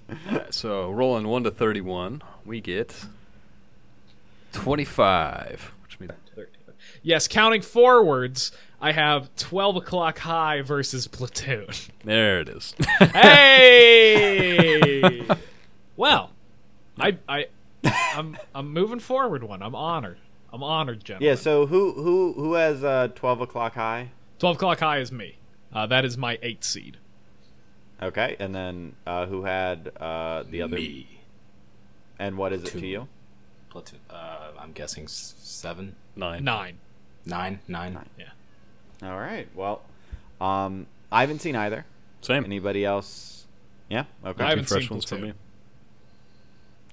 So 0.50 0.92
rolling 0.92 1.28
one 1.28 1.44
to 1.46 1.52
thirty-one, 1.52 2.22
we 2.46 2.60
get 2.62 3.06
twenty-five, 4.52 5.72
which 5.84 6.00
means 6.00 6.12
Yes, 7.04 7.28
counting 7.28 7.62
forwards, 7.64 8.52
I 8.80 8.92
have 8.92 9.34
12 9.36 9.78
o'clock 9.78 10.20
high 10.20 10.62
versus 10.62 11.08
Platoon. 11.08 11.68
there 12.04 12.40
it 12.42 12.50
is. 12.50 12.76
hey! 13.92 15.24
well, 15.98 16.32
I, 17.00 17.18
I, 17.28 17.48
I'm, 18.16 18.38
I'm 18.54 18.72
moving 18.74 19.00
forward 19.00 19.44
one. 19.44 19.62
I'm 19.64 19.74
honored. 19.76 20.18
I'm 20.54 20.62
honored, 20.64 21.04
gentlemen. 21.04 21.28
yeah. 21.30 21.36
So 21.36 21.66
who 21.66 21.94
who 21.94 22.34
who 22.34 22.54
has 22.56 22.84
uh, 22.84 23.08
twelve 23.16 23.40
o'clock 23.40 23.74
high? 23.76 24.10
12 24.42 24.56
o'clock 24.56 24.80
high 24.80 24.98
is 24.98 25.12
me. 25.12 25.36
Uh, 25.72 25.86
that 25.86 26.04
is 26.04 26.18
my 26.18 26.38
eight 26.42 26.64
seed. 26.64 26.98
Okay, 28.02 28.36
and 28.40 28.54
then 28.56 28.96
uh, 29.06 29.28
who 29.28 29.44
had 29.44 29.92
uh, 30.00 30.44
the 30.50 30.64
other? 30.64 30.76
Me. 30.76 31.20
And 32.18 32.38
what 32.38 32.52
is 32.52 32.64
it 32.64 32.70
Two. 32.70 32.80
to 32.82 32.88
you? 32.88 33.08
Platoon. 33.70 34.00
Uh, 34.10 34.50
I'm 34.60 34.72
guessing 34.72 35.04
s- 35.04 35.36
seven, 35.38 35.96
Nine. 36.16 36.44
Nine. 36.44 36.78
nine, 37.26 37.60
nine. 37.68 37.94
Nine. 37.94 38.10
Yeah. 38.18 39.10
All 39.10 39.18
right. 39.20 39.48
Well, 39.56 39.84
um, 40.42 40.88
I 41.12 41.22
haven't 41.22 41.40
seen 41.40 41.56
either. 41.56 41.86
Same. 42.22 42.44
Anybody 42.44 42.84
else? 42.84 43.46
Yeah. 43.90 44.06
Okay. 44.26 44.44
I 44.44 44.50
haven't 44.50 44.66
Two 44.66 44.74
fresh 44.74 44.84
seen 44.88 44.90
ones 44.90 45.06
for 45.06 45.18
Platoon. 45.18 45.36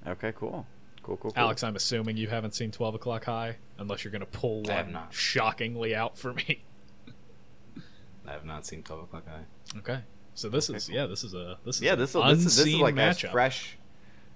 Okay. 0.07 0.27
me. 0.29 0.33
Cool. 0.37 0.67
Cool. 1.03 1.17
Cool. 1.17 1.33
Cool. 1.33 1.33
Alex, 1.37 1.65
I'm 1.65 1.77
assuming 1.77 2.19
you 2.19 2.29
haven't 2.29 2.55
seen 2.55 2.71
12 2.71 2.97
o'clock 2.97 3.25
high, 3.25 3.57
unless 3.79 4.05
you're 4.05 4.11
going 4.13 4.21
to 4.21 4.27
pull 4.27 4.71
I 4.71 4.75
have 4.75 4.87
one 4.87 4.93
not. 4.93 5.15
shockingly 5.15 5.95
out 5.95 6.19
for 6.19 6.35
me. 6.35 6.61
I 8.29 8.33
have 8.33 8.45
not 8.45 8.67
seen 8.67 8.83
Twelve 8.83 9.05
O'clock 9.05 9.25
Eye. 9.29 9.79
Okay. 9.79 10.01
So 10.35 10.49
this 10.49 10.69
Okay, 10.71 10.77
is 10.77 10.87
cool. 10.87 10.95
yeah, 10.97 11.07
this 11.07 11.25
is 11.25 11.35
a 11.35 11.59
this 11.65 11.77
is 11.77 11.83
Yeah. 11.83 11.95
This 11.95 12.15
is 12.15 12.23
this 12.23 12.39
is 12.39 12.45
this 12.45 12.53
is 12.55 12.59
unseen 12.61 12.81
like 12.81 12.97
as 12.99 13.21
fresh. 13.21 13.77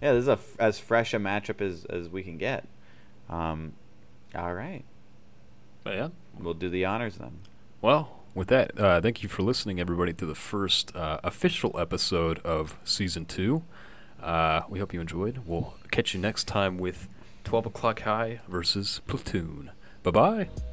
Yeah. 0.00 0.12
This 0.14 0.22
is 0.22 0.28
a 0.28 0.32
f- 0.32 0.56
as 0.60 0.78
fresh 0.78 1.14
a 1.14 1.18
matchup 1.18 1.60
as 1.60 1.84
as 1.84 2.08
we 2.08 2.22
can 2.22 2.38
get. 2.38 2.66
Um. 3.28 3.72
All 4.34 4.54
right. 4.54 4.84
But 5.84 5.94
yeah. 5.94 6.08
We'll 6.38 6.54
do 6.54 6.68
the 6.70 6.84
honors 6.86 7.16
then. 7.18 7.40
Well, 7.82 8.20
with 8.34 8.48
that, 8.48 8.78
uh, 8.80 9.00
thank 9.02 9.22
you 9.22 9.28
for 9.28 9.42
listening, 9.42 9.78
everybody, 9.78 10.12
to 10.14 10.24
the 10.24 10.34
first 10.34 10.94
uh, 10.96 11.18
official 11.22 11.78
episode 11.78 12.38
of 12.38 12.78
season 12.84 13.26
two. 13.26 13.62
Uh, 14.22 14.62
we 14.68 14.78
hope 14.78 14.94
you 14.94 15.00
enjoyed. 15.00 15.40
We'll 15.44 15.74
catch 15.90 16.14
you 16.14 16.20
next 16.20 16.44
time 16.44 16.78
with 16.78 17.08
12 17.44 17.66
o'clock 17.66 18.00
high 18.00 18.40
versus 18.48 19.02
platoon. 19.06 19.72
Bye 20.02 20.10
bye. 20.12 20.71